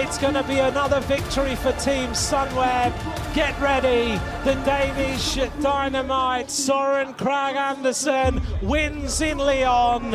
It's 0.00 0.16
going 0.16 0.34
to 0.34 0.44
be 0.44 0.60
another 0.60 1.00
victory 1.00 1.56
for 1.56 1.72
Team 1.72 2.10
Sunweb. 2.10 2.94
Get 3.34 3.60
ready. 3.60 4.16
The 4.44 4.54
Danish 4.64 5.34
dynamite 5.60 6.52
Soren 6.52 7.14
Krag 7.14 7.56
Andersen 7.56 8.40
wins 8.62 9.20
in 9.20 9.38
Lyon. 9.38 10.12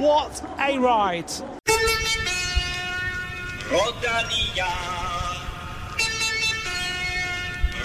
What 0.00 0.40
a 0.60 0.78
ride. 0.78 1.26
Rodalia. 3.66 4.70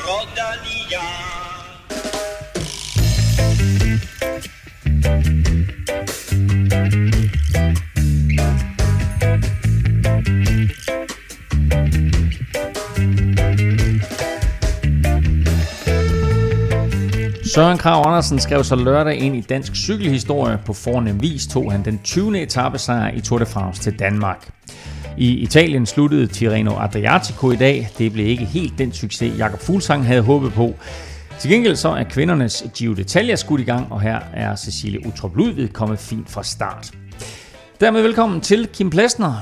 Rodalia. 0.05 1.42
Søren 17.53 17.77
Krav 17.77 18.07
Andersen 18.07 18.39
skrev 18.39 18.63
så 18.63 18.75
lørdag 18.75 19.17
ind 19.17 19.35
i 19.35 19.41
dansk 19.41 19.75
cykelhistorie. 19.75 20.59
På 20.65 20.73
fornem 20.73 21.21
vis 21.21 21.47
tog 21.47 21.71
han 21.71 21.85
den 21.85 21.99
20. 22.03 22.41
etappesejr 22.41 23.11
i 23.13 23.21
Tour 23.21 23.39
de 23.39 23.45
France 23.45 23.81
til 23.81 23.99
Danmark. 23.99 24.49
I 25.17 25.29
Italien 25.31 25.85
sluttede 25.85 26.27
Tirreno 26.27 26.79
Adriatico 26.79 27.51
i 27.51 27.55
dag. 27.55 27.89
Det 27.97 28.13
blev 28.13 28.27
ikke 28.27 28.45
helt 28.45 28.77
den 28.77 28.93
succes, 28.93 29.37
Jakob 29.37 29.59
Fuglsang 29.59 30.05
havde 30.05 30.21
håbet 30.21 30.53
på. 30.53 30.73
Til 31.39 31.51
gengæld 31.51 31.75
så 31.75 31.89
er 31.89 32.03
kvindernes 32.03 32.65
Giro 32.75 32.93
d'Italia 32.93 33.35
skudt 33.35 33.61
i 33.61 33.63
gang, 33.63 33.91
og 33.91 34.01
her 34.01 34.19
er 34.33 34.55
Cecilie 34.55 35.07
Utrup 35.07 35.35
Ludvig 35.35 35.73
kommet 35.73 35.99
fint 35.99 36.29
fra 36.29 36.43
start. 36.43 36.91
Dermed 37.79 38.01
velkommen 38.01 38.41
til 38.41 38.67
Kim 38.67 38.89
Plesner, 38.89 39.33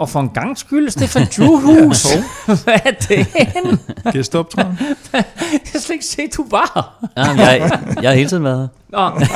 og, 0.00 0.08
for 0.08 0.20
en 0.20 0.28
gang 0.28 0.58
skyld 0.58 0.90
Stefan 0.90 1.26
Juhus. 1.38 2.06
Hvad 2.64 2.78
er 2.84 2.90
det 3.08 3.26
henne? 3.26 3.78
Gæst 4.12 4.34
op, 4.34 4.50
tror 4.50 4.62
jeg. 4.62 4.76
Har 5.72 5.78
slet 5.78 5.90
ikke 5.90 6.04
set, 6.04 6.36
du 6.36 6.46
var. 6.50 7.06
Ja, 7.16 7.22
jeg, 7.22 7.80
jeg 8.02 8.10
har 8.10 8.16
hele 8.16 8.28
tiden 8.28 8.44
været 8.44 8.58
her. 8.60 8.68
Nå. 8.92 9.26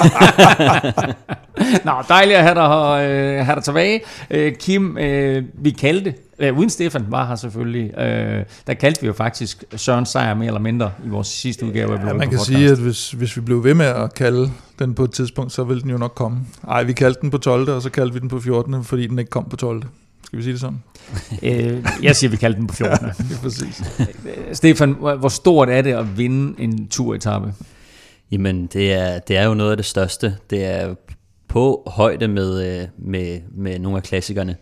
Nå, 1.92 1.92
dejligt 2.08 2.38
at 2.38 2.42
have 2.44 2.54
dig, 2.54 3.08
øh, 3.10 3.46
have 3.46 3.54
dig 3.54 3.64
tilbage. 3.64 4.00
Øh, 4.30 4.52
Kim, 4.54 4.98
øh, 4.98 5.44
vi 5.54 5.70
kaldte, 5.70 6.14
øh, 6.38 6.58
uden 6.58 6.70
Stefan 6.70 7.04
var 7.08 7.26
her 7.26 7.34
selvfølgelig, 7.34 7.98
øh, 7.98 8.44
der 8.66 8.74
kaldte 8.74 9.00
vi 9.00 9.06
jo 9.06 9.12
faktisk 9.12 9.64
Søren 9.76 10.06
Sejr 10.06 10.34
mere 10.34 10.46
eller 10.46 10.60
mindre 10.60 10.90
i 11.06 11.08
vores 11.08 11.28
sidste 11.28 11.66
udgave 11.66 11.98
af 11.98 11.98
Ja, 11.98 12.12
man 12.12 12.20
kan 12.20 12.28
Podcast. 12.28 12.46
sige, 12.46 12.70
at 12.70 12.78
hvis, 12.78 13.10
hvis 13.10 13.36
vi 13.36 13.40
blev 13.40 13.64
ved 13.64 13.74
med 13.74 13.86
at 13.86 14.14
kalde 14.14 14.50
den 14.78 14.94
på 14.94 15.04
et 15.04 15.12
tidspunkt, 15.12 15.52
så 15.52 15.64
ville 15.64 15.82
den 15.82 15.90
jo 15.90 15.98
nok 15.98 16.12
komme. 16.14 16.38
Ej, 16.68 16.82
vi 16.82 16.92
kaldte 16.92 17.20
den 17.20 17.30
på 17.30 17.38
12. 17.38 17.68
og 17.70 17.82
så 17.82 17.90
kaldte 17.90 18.14
vi 18.14 18.20
den 18.20 18.28
på 18.28 18.40
14. 18.40 18.84
fordi 18.84 19.06
den 19.06 19.18
ikke 19.18 19.30
kom 19.30 19.44
på 19.50 19.56
12. 19.56 19.82
Skal 20.34 20.38
vi 20.38 20.42
sige 20.42 20.52
det 20.52 20.60
sådan? 20.60 20.82
Øh, 21.42 21.84
jeg 22.02 22.16
siger, 22.16 22.30
vi 22.30 22.36
kaldte 22.36 22.60
den 22.60 22.66
på 22.66 22.74
14. 22.74 23.08
Det 23.08 23.36
er 23.36 23.40
præcis. 23.42 23.82
Stefan, 24.52 24.92
hvor 24.92 25.16
hvor 25.16 25.28
stort 25.28 25.68
er 25.68 25.82
det 25.82 25.92
at 25.92 26.18
vinde 26.18 26.62
en 26.62 26.88
turetappe? 26.88 27.54
Jamen, 28.30 28.66
det 28.66 28.92
er, 28.92 29.18
det 29.18 29.36
er 29.36 29.44
jo 29.44 29.54
noget 29.54 29.70
af 29.70 29.76
det 29.76 29.86
største. 29.86 30.36
Det 30.50 30.64
er 30.64 30.94
på 31.48 31.82
højde 31.86 32.28
med, 32.28 32.80
øh, 32.80 32.88
med, 32.98 33.40
med 33.56 33.78
nogle 33.78 33.96
af 33.96 34.02
klassikerne, 34.02 34.56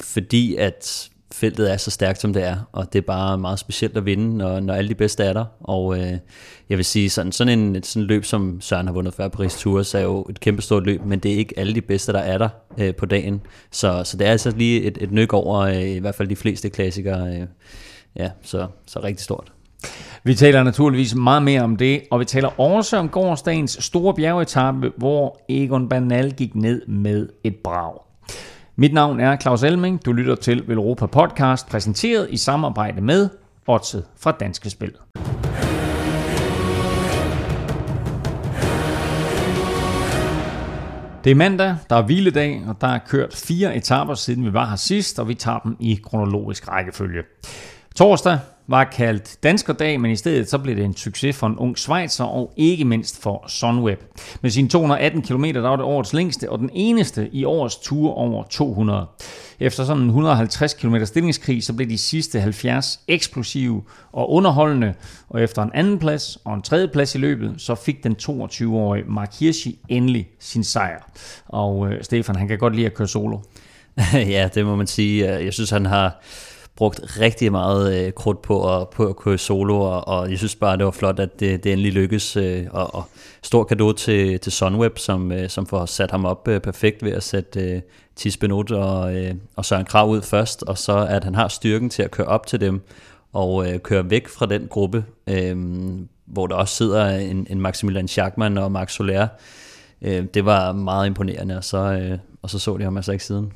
fordi 0.00 0.56
at 0.56 1.10
feltet 1.36 1.72
er 1.72 1.76
så 1.76 1.90
stærkt, 1.90 2.20
som 2.20 2.32
det 2.32 2.44
er, 2.44 2.56
og 2.72 2.92
det 2.92 2.98
er 2.98 3.02
bare 3.02 3.38
meget 3.38 3.58
specielt 3.58 3.96
at 3.96 4.06
vinde, 4.06 4.36
når, 4.36 4.60
når 4.60 4.74
alle 4.74 4.88
de 4.88 4.94
bedste 4.94 5.24
er 5.24 5.32
der. 5.32 5.44
Og 5.60 5.98
øh, 5.98 6.12
jeg 6.68 6.78
vil 6.78 6.84
sige, 6.84 7.10
sådan, 7.10 7.32
sådan 7.32 7.58
en 7.58 7.82
sådan 7.82 8.02
en 8.02 8.06
løb, 8.06 8.24
som 8.24 8.60
Søren 8.60 8.86
har 8.86 8.94
vundet 8.94 9.14
før, 9.14 9.28
Paris 9.28 9.56
Tours, 9.56 9.94
er 9.94 10.00
jo 10.00 10.26
et 10.30 10.40
kæmpestort 10.40 10.86
løb, 10.86 11.04
men 11.04 11.18
det 11.18 11.32
er 11.32 11.36
ikke 11.36 11.58
alle 11.58 11.74
de 11.74 11.80
bedste, 11.80 12.12
der 12.12 12.18
er 12.18 12.38
der 12.38 12.48
øh, 12.78 12.94
på 12.94 13.06
dagen. 13.06 13.40
Så, 13.70 14.02
så 14.04 14.16
det 14.16 14.26
er 14.26 14.30
altså 14.30 14.50
lige 14.50 14.82
et, 14.82 14.98
et 15.00 15.12
nyk 15.12 15.32
over 15.32 15.58
øh, 15.58 15.88
i 15.88 15.98
hvert 15.98 16.14
fald 16.14 16.28
de 16.28 16.36
fleste 16.36 16.70
klassikere. 16.70 17.36
Øh, 17.36 17.46
ja, 18.16 18.30
så, 18.42 18.66
så 18.86 19.00
rigtig 19.02 19.24
stort. 19.24 19.52
Vi 20.24 20.34
taler 20.34 20.62
naturligvis 20.62 21.14
meget 21.14 21.42
mere 21.42 21.62
om 21.62 21.76
det, 21.76 22.02
og 22.10 22.20
vi 22.20 22.24
taler 22.24 22.60
også 22.60 22.96
om 22.96 23.08
gårdsdagens 23.08 23.78
store 23.80 24.14
bjergetappe, 24.14 24.92
hvor 24.96 25.40
Egon 25.48 25.88
Bernal 25.88 26.32
gik 26.32 26.54
ned 26.54 26.86
med 26.86 27.28
et 27.44 27.56
brag. 27.64 28.06
Mit 28.78 28.92
navn 28.92 29.20
er 29.20 29.36
Claus 29.36 29.62
Elming. 29.62 30.04
Du 30.04 30.12
lytter 30.12 30.34
til 30.34 30.68
Velropa 30.68 31.06
Podcast, 31.06 31.68
præsenteret 31.68 32.26
i 32.30 32.36
samarbejde 32.36 33.00
med 33.00 33.28
Otse 33.66 34.02
fra 34.16 34.32
Danske 34.32 34.70
Spil. 34.70 34.92
Det 41.24 41.30
er 41.30 41.34
mandag, 41.34 41.76
der 41.90 41.96
er 41.96 42.02
hviledag, 42.02 42.62
og 42.68 42.80
der 42.80 42.86
er 42.86 42.98
kørt 43.08 43.34
fire 43.34 43.76
etaper 43.76 44.14
siden 44.14 44.44
vi 44.44 44.52
var 44.52 44.68
her 44.68 44.76
sidst, 44.76 45.18
og 45.18 45.28
vi 45.28 45.34
tager 45.34 45.58
dem 45.58 45.76
i 45.80 46.00
kronologisk 46.04 46.68
rækkefølge. 46.68 47.22
Torsdag 47.94 48.38
var 48.68 48.84
kaldt 48.84 49.38
Danskerdag, 49.42 50.00
men 50.00 50.10
i 50.10 50.16
stedet 50.16 50.50
så 50.50 50.58
blev 50.58 50.76
det 50.76 50.84
en 50.84 50.96
succes 50.96 51.36
for 51.36 51.46
en 51.46 51.56
ung 51.56 51.78
Schweizer 51.78 52.24
og 52.24 52.52
ikke 52.56 52.84
mindst 52.84 53.22
for 53.22 53.44
Sunweb. 53.48 54.00
Med 54.40 54.50
sine 54.50 54.68
218 54.68 55.22
km 55.22 55.44
der 55.44 55.60
var 55.60 55.76
det 55.76 55.84
årets 55.84 56.12
længste 56.12 56.50
og 56.50 56.58
den 56.58 56.70
eneste 56.72 57.28
i 57.32 57.44
årets 57.44 57.76
tur 57.76 58.10
over 58.10 58.42
200. 58.42 59.06
Efter 59.60 59.84
sådan 59.84 60.02
en 60.02 60.08
150 60.08 60.74
km 60.74 60.96
stillingskrig, 61.04 61.64
så 61.64 61.72
blev 61.72 61.88
de 61.88 61.98
sidste 61.98 62.40
70 62.40 63.00
eksplosive 63.08 63.82
og 64.12 64.30
underholdende, 64.32 64.94
og 65.28 65.42
efter 65.42 65.62
en 65.62 65.70
anden 65.74 65.98
plads 65.98 66.38
og 66.44 66.54
en 66.54 66.62
tredje 66.62 66.88
plads 66.88 67.14
i 67.14 67.18
løbet, 67.18 67.54
så 67.58 67.74
fik 67.74 68.04
den 68.04 68.16
22-årige 68.22 69.04
Mark 69.08 69.34
Hirschi 69.40 69.78
endelig 69.88 70.28
sin 70.40 70.64
sejr. 70.64 71.10
Og 71.46 71.92
øh, 71.92 72.04
Stefan, 72.04 72.36
han 72.36 72.48
kan 72.48 72.58
godt 72.58 72.74
lide 72.74 72.86
at 72.86 72.94
køre 72.94 73.08
solo. 73.08 73.38
ja, 74.12 74.48
det 74.54 74.66
må 74.66 74.76
man 74.76 74.86
sige. 74.86 75.26
Jeg 75.26 75.52
synes, 75.52 75.70
han 75.70 75.86
har 75.86 76.22
brugt 76.76 77.20
rigtig 77.20 77.52
meget 77.52 78.06
øh, 78.06 78.12
krudt 78.12 78.42
på 78.42 78.76
at, 78.76 78.88
på 78.88 79.06
at 79.06 79.16
køre 79.16 79.38
solo, 79.38 79.80
og, 79.80 80.08
og 80.08 80.30
jeg 80.30 80.38
synes 80.38 80.54
bare, 80.54 80.76
det 80.76 80.84
var 80.84 80.90
flot, 80.90 81.20
at 81.20 81.40
det, 81.40 81.64
det 81.64 81.72
endelig 81.72 81.92
lykkedes. 81.92 82.36
Øh, 82.36 82.66
og, 82.70 82.94
og 82.94 83.04
stor 83.42 83.64
gave 83.64 83.92
til, 83.92 84.40
til 84.40 84.52
Sunweb, 84.52 84.98
som, 84.98 85.32
øh, 85.32 85.48
som 85.48 85.66
får 85.66 85.86
sat 85.86 86.10
ham 86.10 86.24
op 86.24 86.48
øh, 86.48 86.60
perfekt 86.60 87.04
ved 87.04 87.12
at 87.12 87.22
sætte 87.22 87.60
øh, 87.60 87.80
Tis 88.16 88.36
Benot 88.36 88.70
og, 88.70 89.16
øh, 89.16 89.34
og 89.56 89.64
Søren 89.64 89.84
Krav 89.84 90.08
ud 90.08 90.22
først, 90.22 90.62
og 90.62 90.78
så 90.78 91.06
at 91.10 91.24
han 91.24 91.34
har 91.34 91.48
styrken 91.48 91.90
til 91.90 92.02
at 92.02 92.10
køre 92.10 92.26
op 92.26 92.46
til 92.46 92.60
dem, 92.60 92.80
og 93.32 93.72
øh, 93.72 93.78
køre 93.78 94.10
væk 94.10 94.28
fra 94.28 94.46
den 94.46 94.66
gruppe, 94.70 95.04
øh, 95.26 95.56
hvor 96.26 96.46
der 96.46 96.54
også 96.54 96.74
sidder 96.74 97.08
en, 97.08 97.46
en 97.50 97.60
Maximilian 97.60 98.08
Schachmann 98.08 98.58
og 98.58 98.72
Max 98.72 98.92
Soler. 98.92 99.28
Øh, 100.02 100.24
det 100.34 100.44
var 100.44 100.72
meget 100.72 101.06
imponerende, 101.06 101.56
og 101.56 101.64
så, 101.64 101.78
øh, 101.78 102.18
og 102.42 102.50
så 102.50 102.58
så 102.58 102.76
de 102.76 102.84
ham 102.84 102.96
altså 102.96 103.12
ikke 103.12 103.24
siden. 103.24 103.52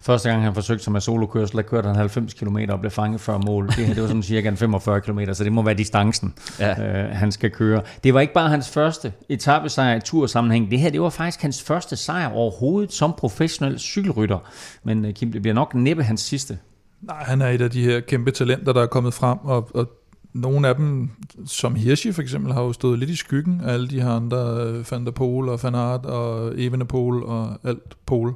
Første 0.00 0.28
gang 0.30 0.42
han 0.42 0.54
forsøgte 0.54 0.84
sig 0.84 0.92
med 0.92 1.00
solokørsel, 1.00 1.56
der 1.56 1.62
kørte 1.62 1.86
han 1.86 1.96
90 1.96 2.34
km 2.34 2.58
og 2.68 2.80
blev 2.80 2.90
fanget 2.90 3.20
før 3.20 3.38
mål. 3.38 3.66
Det 3.66 3.74
her 3.74 3.94
det 3.94 4.02
var 4.02 4.08
sådan 4.08 4.22
cirka 4.32 4.48
en 4.48 4.56
45 4.56 5.00
km, 5.00 5.20
så 5.32 5.44
det 5.44 5.52
må 5.52 5.62
være 5.62 5.74
distancen, 5.74 6.34
ja. 6.60 7.04
øh, 7.04 7.10
han 7.16 7.32
skal 7.32 7.50
køre. 7.50 7.82
Det 8.04 8.14
var 8.14 8.20
ikke 8.20 8.32
bare 8.32 8.48
hans 8.48 8.68
første 8.68 9.12
etappesejr 9.28 9.96
i 9.96 10.00
tursammenhæng. 10.00 10.70
Det 10.70 10.78
her 10.78 10.90
det 10.90 11.00
var 11.00 11.10
faktisk 11.10 11.42
hans 11.42 11.62
første 11.62 11.96
sejr 11.96 12.28
overhovedet 12.32 12.92
som 12.92 13.14
professionel 13.18 13.78
cykelrytter. 13.78 14.38
Men 14.84 15.04
øh, 15.04 15.14
Kim, 15.14 15.32
det 15.32 15.42
bliver 15.42 15.54
nok 15.54 15.74
næppe 15.74 16.02
hans 16.02 16.20
sidste. 16.20 16.58
Nej, 17.02 17.22
han 17.22 17.42
er 17.42 17.48
et 17.48 17.60
af 17.60 17.70
de 17.70 17.84
her 17.84 18.00
kæmpe 18.00 18.30
talenter, 18.30 18.72
der 18.72 18.82
er 18.82 18.86
kommet 18.86 19.14
frem, 19.14 19.38
og, 19.42 19.70
og 19.74 19.90
nogle 20.32 20.68
af 20.68 20.74
dem, 20.74 21.10
som 21.46 21.74
Hirschi 21.74 22.12
for 22.12 22.22
eksempel, 22.22 22.52
har 22.52 22.62
jo 22.62 22.72
stået 22.72 22.98
lidt 22.98 23.10
i 23.10 23.16
skyggen 23.16 23.60
af 23.64 23.72
alle 23.72 23.88
de 23.88 24.00
her 24.00 24.10
andre, 24.10 24.36
øh, 24.36 24.84
Van 24.90 25.04
der 25.04 25.10
Pol 25.10 25.48
og 25.48 25.62
Van 25.62 25.74
Aert 25.74 26.06
og 26.06 26.52
Evenepoel 26.56 27.22
og 27.22 27.58
alt 27.64 28.06
Pol, 28.06 28.34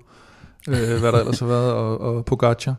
øh, 0.69 1.01
hvad 1.01 1.13
der 1.13 1.19
ellers 1.19 1.41
har 1.41 1.47
været, 1.47 1.73
og, 1.73 2.01
og 2.01 2.25
Pogacar. 2.25 2.75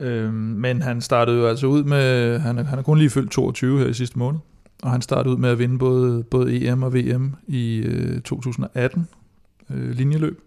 Øh, 0.00 0.34
men 0.34 0.82
han 0.82 1.00
startede 1.00 1.38
jo 1.38 1.46
altså 1.46 1.66
ud 1.66 1.84
med, 1.84 2.38
han 2.38 2.58
er, 2.58 2.64
han 2.64 2.78
er 2.78 2.82
kun 2.82 2.98
lige 2.98 3.10
fyldt 3.10 3.30
22 3.30 3.78
her 3.78 3.86
i 3.86 3.94
sidste 3.94 4.18
måned, 4.18 4.40
og 4.82 4.90
han 4.90 5.02
startede 5.02 5.34
ud 5.34 5.40
med 5.40 5.50
at 5.50 5.58
vinde 5.58 5.78
både, 5.78 6.22
både 6.22 6.66
EM 6.66 6.82
og 6.82 6.94
VM 6.94 7.34
i 7.46 7.76
øh, 7.76 8.20
2018 8.20 9.08
øh, 9.70 9.90
linjeløb, 9.90 10.40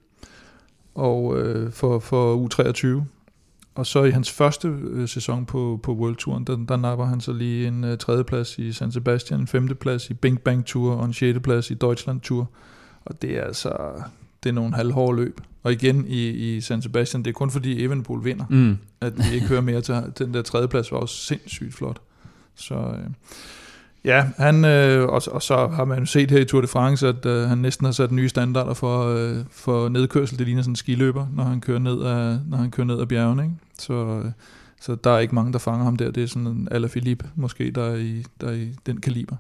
og 0.96 1.40
øh, 1.40 1.72
for, 1.72 2.00
for 2.00 2.48
U23. 2.48 3.04
Og 3.76 3.86
så 3.86 4.04
i 4.04 4.12
hans 4.12 4.32
første 4.32 4.68
øh, 4.68 5.08
sæson 5.08 5.46
på, 5.46 5.80
på 5.84 5.94
World 5.94 6.16
Touren, 6.16 6.44
der, 6.44 6.58
der 6.70 6.78
napper 6.78 7.06
han 7.06 7.22
så 7.22 7.34
lige 7.34 7.68
en 7.68 7.84
øh, 7.84 7.98
tredjeplads 7.98 8.58
i 8.58 8.72
San 8.72 8.92
Sebastian, 8.92 9.40
en 9.40 9.48
femteplads 9.48 10.10
i 10.10 10.14
Bing 10.14 10.42
Bang 10.42 10.66
Tour 10.66 10.94
og 10.94 11.06
en 11.06 11.14
sjetteplads 11.14 11.72
i 11.72 11.74
Deutschland 11.74 12.22
Tour. 12.22 12.50
Og 13.06 13.22
det 13.22 13.38
er 13.38 13.44
altså, 13.44 13.78
det 14.46 14.50
er 14.50 14.54
nogle 14.54 14.76
halvhårde 14.76 15.16
løb. 15.18 15.42
Og 15.64 15.72
igen 15.72 16.06
i, 16.08 16.30
i 16.30 16.62
San 16.62 16.82
Sebastian, 16.82 17.24
det 17.24 17.30
er 17.30 17.34
kun 17.34 17.52
fordi 17.52 17.84
Evenepoel 17.84 18.26
vinder, 18.26 18.46
Mm. 18.50 18.78
at 19.02 19.14
vi 19.18 19.36
ikke 19.36 19.48
hører 19.48 19.62
mere 19.62 19.82
til 19.82 19.96
den 20.18 20.34
der 20.34 20.42
tredjeplads, 20.42 20.92
var 20.92 20.98
også 20.98 21.16
sindssygt 21.16 21.74
flot. 21.74 22.02
Så 22.56 22.76
øh, 22.76 23.10
ja, 24.06 24.26
han, 24.38 24.66
øh, 24.66 25.08
og, 25.08 25.22
og 25.32 25.42
så 25.42 25.68
har 25.68 25.86
man 25.86 26.00
jo 26.00 26.06
set 26.06 26.32
her 26.32 26.40
i 26.40 26.46
Tour 26.46 26.62
de 26.62 26.68
France, 26.68 27.08
at 27.08 27.26
øh, 27.26 27.48
han 27.50 27.58
næsten 27.58 27.86
har 27.86 27.92
sat 27.92 28.12
nye 28.12 28.30
standarder 28.30 28.74
for, 28.74 29.06
øh, 29.16 29.38
for 29.52 29.90
nedkørsel. 29.90 30.38
Det 30.40 30.46
ligner 30.48 30.62
sådan 30.62 30.72
en 30.72 30.76
skiløber, 30.76 31.28
når 31.34 31.44
han 31.44 31.62
kører 31.62 31.80
ned 31.80 32.02
af, 32.02 32.40
når 32.50 32.58
han 32.58 32.72
kører 32.72 32.88
ned 32.88 33.02
ad 33.02 33.06
bjergene. 33.06 33.44
Ikke? 33.44 33.56
Så, 33.80 33.94
øh, 33.94 34.32
så 34.82 34.96
der 34.96 35.10
er 35.12 35.20
ikke 35.20 35.36
mange, 35.36 35.54
der 35.54 35.60
fanger 35.60 35.84
ham 35.86 35.96
der. 35.96 36.12
Det 36.12 36.24
er 36.24 36.28
sådan 36.28 36.48
en 36.48 36.68
Alaphilippe 36.72 37.26
måske, 37.36 37.72
der 37.72 37.84
er 37.84 37.96
i, 37.96 38.26
der 38.42 38.48
er 38.48 38.54
i 38.54 38.70
den 38.86 39.02
kaliber. 39.02 39.36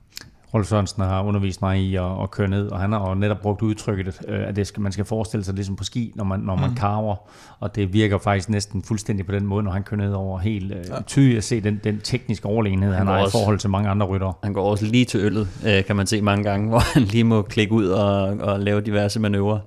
Rolf 0.54 0.68
Sørensen 0.68 1.04
har 1.04 1.24
undervist 1.24 1.62
mig 1.62 1.80
i 1.80 1.96
at, 1.96 2.22
at 2.24 2.32
køre 2.32 2.48
ned, 2.48 2.68
og 2.68 2.80
han 2.80 2.92
har 2.92 3.10
jo 3.10 3.16
netop 3.16 3.42
brugt 3.42 3.62
udtrykket, 3.62 4.22
øh, 4.28 4.48
at 4.48 4.56
det 4.56 4.68
skal, 4.68 4.82
man 4.82 4.92
skal 4.92 5.06
forestille 5.06 5.44
sig 5.44 5.54
ligesom 5.54 5.76
på 5.76 5.84
ski, 5.84 6.12
når 6.16 6.24
man, 6.24 6.40
når 6.40 6.56
man 6.56 6.70
mm. 6.70 6.76
karver, 6.76 7.16
og 7.60 7.76
det 7.76 7.94
virker 7.94 8.18
faktisk 8.18 8.50
næsten 8.50 8.84
fuldstændig 8.84 9.26
på 9.26 9.32
den 9.32 9.46
måde, 9.46 9.64
når 9.64 9.72
han 9.72 9.84
kører 9.84 10.02
ned 10.02 10.14
over 10.14 10.40
helt 10.40 10.72
øh, 10.72 10.78
ja. 10.90 11.02
tydeligt 11.02 11.38
at 11.38 11.44
se 11.44 11.62
den, 11.62 11.80
den 11.84 12.00
tekniske 12.00 12.46
overlegenhed, 12.46 12.90
han, 12.94 12.98
han 12.98 13.08
har 13.08 13.24
også, 13.24 13.38
i 13.38 13.42
forhold 13.42 13.60
til 13.60 13.70
mange 13.70 13.90
andre 13.90 14.06
ryttere. 14.06 14.34
Han 14.44 14.54
går 14.54 14.72
også 14.72 14.86
lige 14.86 15.06
til 15.06 15.20
øllet, 15.20 15.48
øh, 15.66 15.86
kan 15.86 15.96
man 15.96 16.08
se 16.08 16.22
mange 16.22 16.44
gange, 16.44 16.68
hvor 16.70 16.94
han 16.94 17.02
lige 17.02 17.24
må 17.24 17.42
klikke 17.42 17.74
ud 17.74 17.88
og, 17.88 18.24
og 18.24 18.60
lave 18.60 18.82
diverse 18.82 19.20
manøvrer. 19.20 19.60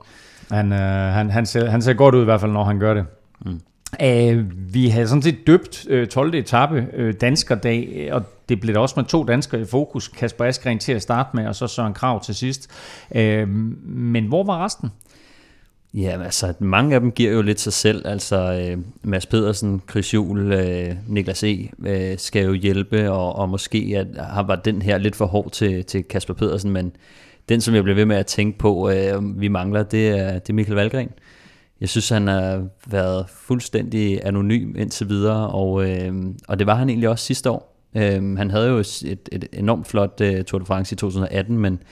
Han, 0.51 0.73
øh, 0.73 0.79
han, 1.15 1.31
han, 1.31 1.47
ser, 1.47 1.71
han 1.71 1.83
ser 1.83 1.93
godt 1.93 2.15
ud 2.15 2.21
i 2.21 2.25
hvert 2.25 2.41
fald, 2.41 2.53
når 2.53 2.65
han 2.65 2.79
gør 2.79 2.95
det. 2.95 3.05
Mm. 3.41 3.61
Uh, 4.03 4.45
vi 4.75 4.89
havde 4.89 5.09
sådan 5.09 5.23
set 5.23 5.47
døbt 5.47 5.87
uh, 5.91 6.07
12. 6.07 6.35
etape 6.35 6.87
uh, 6.99 7.11
Danskerdag, 7.21 8.09
og 8.13 8.23
det 8.49 8.61
blev 8.61 8.75
da 8.75 8.81
også 8.81 8.95
med 8.97 9.05
to 9.05 9.25
danskere 9.25 9.61
i 9.61 9.65
fokus. 9.65 10.09
Kasper 10.09 10.45
Askren 10.45 10.79
til 10.79 10.93
at 10.93 11.03
starte 11.03 11.29
med, 11.35 11.47
og 11.47 11.55
så 11.55 11.67
Søren 11.67 11.95
Krav 11.95 12.25
til 12.25 12.35
sidst. 12.35 12.71
Øh, 13.15 13.49
men 13.49 14.27
hvor 14.27 14.45
var 14.45 14.65
resten? 14.65 14.91
Ja, 15.95 16.23
altså 16.25 16.55
mange 16.59 16.95
af 16.95 17.00
dem 17.00 17.12
giver 17.12 17.33
jo 17.33 17.43
lidt 17.43 17.61
sig 17.61 17.73
selv. 17.73 18.06
Altså 18.06 18.53
øh, 18.53 18.79
Mads 19.03 19.27
Pedersen, 19.27 19.83
Chris 19.91 20.15
Juhl, 20.15 20.53
øh, 20.53 20.97
Niklas 21.06 21.45
E. 21.45 21.71
Øh, 21.87 22.19
skal 22.19 22.45
jo 22.45 22.53
hjælpe, 22.53 23.11
og, 23.11 23.37
og 23.37 23.49
måske 23.49 23.95
at, 23.97 24.27
har 24.27 24.43
var 24.43 24.56
den 24.56 24.83
her 24.83 24.99
lidt 24.99 25.17
for 25.17 25.27
hård 25.27 25.51
til, 25.51 25.85
til 25.85 26.05
Kasper 26.05 26.35
Pedersen, 26.35 26.71
men 26.71 26.93
den, 27.49 27.61
som 27.61 27.75
jeg 27.75 27.85
blev 27.85 27.97
ved 27.97 28.05
med 28.05 28.17
at 28.17 28.27
tænke 28.27 28.59
på, 28.59 28.91
øh, 28.91 29.41
vi 29.41 29.49
mangler, 29.49 29.83
det 29.83 30.09
er, 30.09 30.33
det 30.33 30.49
er 30.51 30.55
Michael 30.55 30.77
Valgren. 30.77 31.11
Jeg 31.81 31.89
synes, 31.89 32.09
han 32.09 32.27
har 32.27 32.67
været 32.87 33.27
fuldstændig 33.29 34.21
anonym 34.27 34.77
indtil 34.77 35.09
videre, 35.09 35.49
og, 35.49 35.91
øh, 35.91 36.12
og 36.49 36.59
det 36.59 36.67
var 36.67 36.75
han 36.75 36.89
egentlig 36.89 37.09
også 37.09 37.25
sidste 37.25 37.51
år. 37.51 37.78
Øh, 37.94 38.37
han 38.37 38.50
havde 38.50 38.69
jo 38.69 38.79
et, 38.79 39.29
et 39.32 39.49
enormt 39.52 39.87
flot 39.87 40.20
uh, 40.20 40.44
Tour 40.46 40.58
de 40.58 40.67
France 40.67 40.93
i 40.93 40.96
2018, 40.96 41.58
men, 41.58 41.82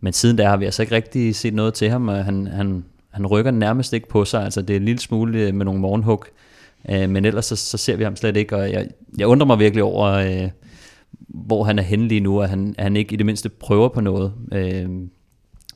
men 0.00 0.12
siden 0.12 0.36
da 0.36 0.48
har 0.48 0.56
vi 0.56 0.64
altså 0.64 0.82
ikke 0.82 0.94
rigtig 0.94 1.36
set 1.36 1.54
noget 1.54 1.74
til 1.74 1.90
ham, 1.90 2.08
og 2.08 2.24
han, 2.24 2.46
han, 2.46 2.84
han 3.10 3.26
rykker 3.26 3.50
nærmest 3.50 3.92
ikke 3.92 4.08
på 4.08 4.24
sig. 4.24 4.44
Altså, 4.44 4.62
det 4.62 4.76
er 4.76 4.80
en 4.80 4.84
lille 4.84 5.00
smule 5.00 5.38
øh, 5.38 5.54
med 5.54 5.64
nogle 5.64 5.80
morgenhug, 5.80 6.24
øh, 6.90 7.10
men 7.10 7.24
ellers 7.24 7.44
så, 7.44 7.56
så 7.56 7.78
ser 7.78 7.96
vi 7.96 8.04
ham 8.04 8.16
slet 8.16 8.36
ikke, 8.36 8.56
og 8.56 8.72
jeg, 8.72 8.88
jeg 9.18 9.26
undrer 9.26 9.46
mig 9.46 9.58
virkelig 9.58 9.84
over, 9.84 10.04
øh, 10.04 10.50
hvor 11.28 11.64
han 11.64 11.78
er 11.78 11.82
henne 11.82 12.08
lige 12.08 12.20
nu, 12.20 12.40
at 12.40 12.48
han, 12.48 12.74
han 12.78 12.96
ikke 12.96 13.12
i 13.12 13.16
det 13.16 13.26
mindste 13.26 13.48
prøver 13.48 13.88
på 13.88 14.00
noget. 14.00 14.32
Øh, 14.52 14.88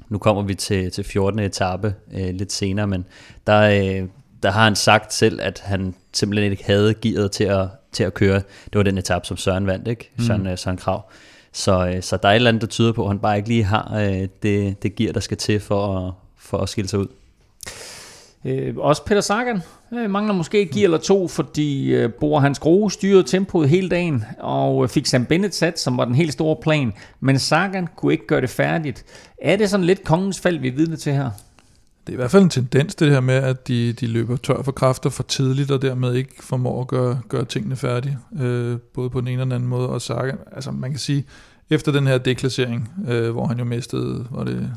nu 0.09 0.19
kommer 0.19 0.43
vi 0.43 0.55
til, 0.55 0.91
til 0.91 1.05
14. 1.05 1.39
etape 1.39 1.95
øh, 2.15 2.35
lidt 2.35 2.53
senere, 2.53 2.87
men 2.87 3.05
der, 3.47 3.61
øh, 3.61 4.09
der 4.43 4.51
har 4.51 4.65
han 4.65 4.77
sagt 4.77 5.15
selv, 5.15 5.41
at 5.43 5.63
han 5.65 5.95
simpelthen 6.13 6.53
ikke 6.53 6.65
havde 6.65 6.95
gearet 6.95 7.31
til 7.33 7.45
at, 7.45 7.67
til 7.93 8.05
at 8.05 8.15
køre. 8.15 8.37
Det 8.65 8.75
var 8.75 8.83
den 8.83 8.99
etape, 8.99 9.27
som 9.27 9.37
Søren 9.37 9.67
vandt, 9.67 9.89
ikke? 9.89 10.11
Mm. 10.17 10.25
Søren, 10.25 10.47
øh, 10.47 10.59
Søren 10.59 10.77
Krav. 10.77 11.11
Så, 11.53 11.87
øh, 11.87 12.03
så 12.03 12.17
der 12.17 12.29
er 12.29 12.33
et 12.33 12.37
eller 12.37 12.49
andet, 12.49 12.61
der 12.61 12.67
tyder 12.67 12.93
på, 12.93 13.03
at 13.03 13.09
han 13.09 13.19
bare 13.19 13.37
ikke 13.37 13.49
lige 13.49 13.65
har 13.65 13.97
øh, 13.97 14.29
det, 14.43 14.83
det 14.83 14.95
gear, 14.97 15.13
der 15.13 15.21
skal 15.21 15.37
til 15.37 15.61
for 15.61 15.99
at, 15.99 16.13
for 16.39 16.59
at 16.59 16.69
skille 16.69 16.89
sig 16.89 16.99
ud. 16.99 17.07
Øh, 18.45 18.77
også 18.77 19.05
Peter 19.05 19.21
Sagan 19.21 19.63
øh, 19.93 20.11
mangler 20.11 20.35
måske 20.35 20.63
et 20.63 20.71
gear 20.71 20.85
eller 20.85 20.99
to, 20.99 21.29
fordi 21.29 21.95
øh, 21.95 22.13
Bor 22.13 22.41
Hans 22.41 22.59
Grohe 22.59 22.91
styrede 22.91 23.23
tempoet 23.23 23.69
hele 23.69 23.89
dagen, 23.89 24.25
og 24.39 24.85
øh, 24.85 24.89
fik 24.89 25.07
Sam 25.07 25.25
Bennett 25.25 25.55
sat, 25.55 25.81
som 25.81 25.97
var 25.97 26.05
den 26.05 26.15
helt 26.15 26.33
store 26.33 26.57
plan. 26.63 26.93
Men 27.21 27.39
Sagan 27.39 27.89
kunne 27.97 28.13
ikke 28.13 28.27
gøre 28.27 28.41
det 28.41 28.51
færdigt. 28.51 29.05
Er 29.43 29.57
det 29.57 29.71
sådan 29.71 29.87
lidt 29.87 30.05
kongens 30.05 30.41
fald, 30.41 30.59
vi 30.59 30.69
er 30.69 30.73
vidne 30.73 30.97
til 30.97 31.13
her? 31.13 31.31
Det 32.09 32.15
er 32.15 32.17
i 32.17 32.23
hvert 32.23 32.31
fald 32.31 32.43
en 32.43 32.51
tendens, 32.51 32.95
det 32.95 33.11
her 33.11 33.21
med, 33.21 33.35
at 33.35 33.69
de, 33.69 33.93
de 33.93 34.07
løber 34.07 34.37
tør 34.37 34.63
for 34.63 34.73
kræfter 34.73 35.11
for 35.11 35.23
tidligt, 35.23 35.71
og 35.71 35.83
dermed 35.83 36.15
ikke 36.15 36.35
formår 36.41 36.81
at 36.81 36.89
gøre, 36.89 37.21
gøre 37.29 37.45
tingene 37.45 37.77
færdige, 37.77 38.19
øh, 38.41 38.79
både 38.95 39.11
på 39.11 39.21
den 39.21 39.29
ene 39.29 39.43
og 39.43 39.47
den 39.47 39.53
anden 39.53 39.69
måde. 39.69 39.89
Og 39.89 40.03
Saga, 40.03 40.33
altså 40.53 40.71
man 40.71 40.91
kan 40.91 40.99
sige, 40.99 41.25
efter 41.71 41.93
den 41.93 42.07
her 42.07 42.19
deklassering, 42.19 42.89
øh, 43.09 43.31
hvor 43.31 43.47
han 43.47 43.59
jo 43.59 43.65
mistede, 43.65 44.27
var 44.31 44.45
det 44.45 44.71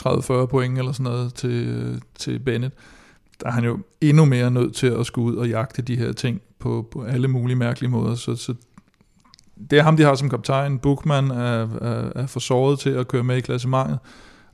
30-40 0.00 0.46
point 0.46 0.78
eller 0.78 0.92
sådan 0.92 1.04
noget 1.04 1.34
til, 1.34 2.02
til 2.18 2.38
Bennett, 2.38 2.74
der 3.40 3.46
er 3.46 3.52
han 3.52 3.64
jo 3.64 3.78
endnu 4.00 4.24
mere 4.24 4.50
nødt 4.50 4.74
til 4.74 4.86
at 4.86 5.06
skulle 5.06 5.32
ud 5.32 5.36
og 5.36 5.48
jagte 5.48 5.82
de 5.82 5.96
her 5.96 6.12
ting 6.12 6.40
på, 6.58 6.88
på 6.92 7.02
alle 7.02 7.28
mulige 7.28 7.56
mærkelige 7.56 7.90
måder. 7.90 8.14
Så, 8.14 8.36
så 8.36 8.54
det 9.70 9.78
er 9.78 9.82
ham, 9.82 9.96
de 9.96 10.02
har 10.02 10.14
som 10.14 10.30
kaptajn. 10.30 10.78
Bookman 10.78 11.30
er, 11.30 11.68
er, 11.82 12.12
er 12.14 12.26
for 12.26 12.40
såret 12.40 12.78
til 12.78 12.90
at 12.90 13.08
køre 13.08 13.24
med 13.24 13.36
i 13.36 13.40
klassementet, 13.40 13.98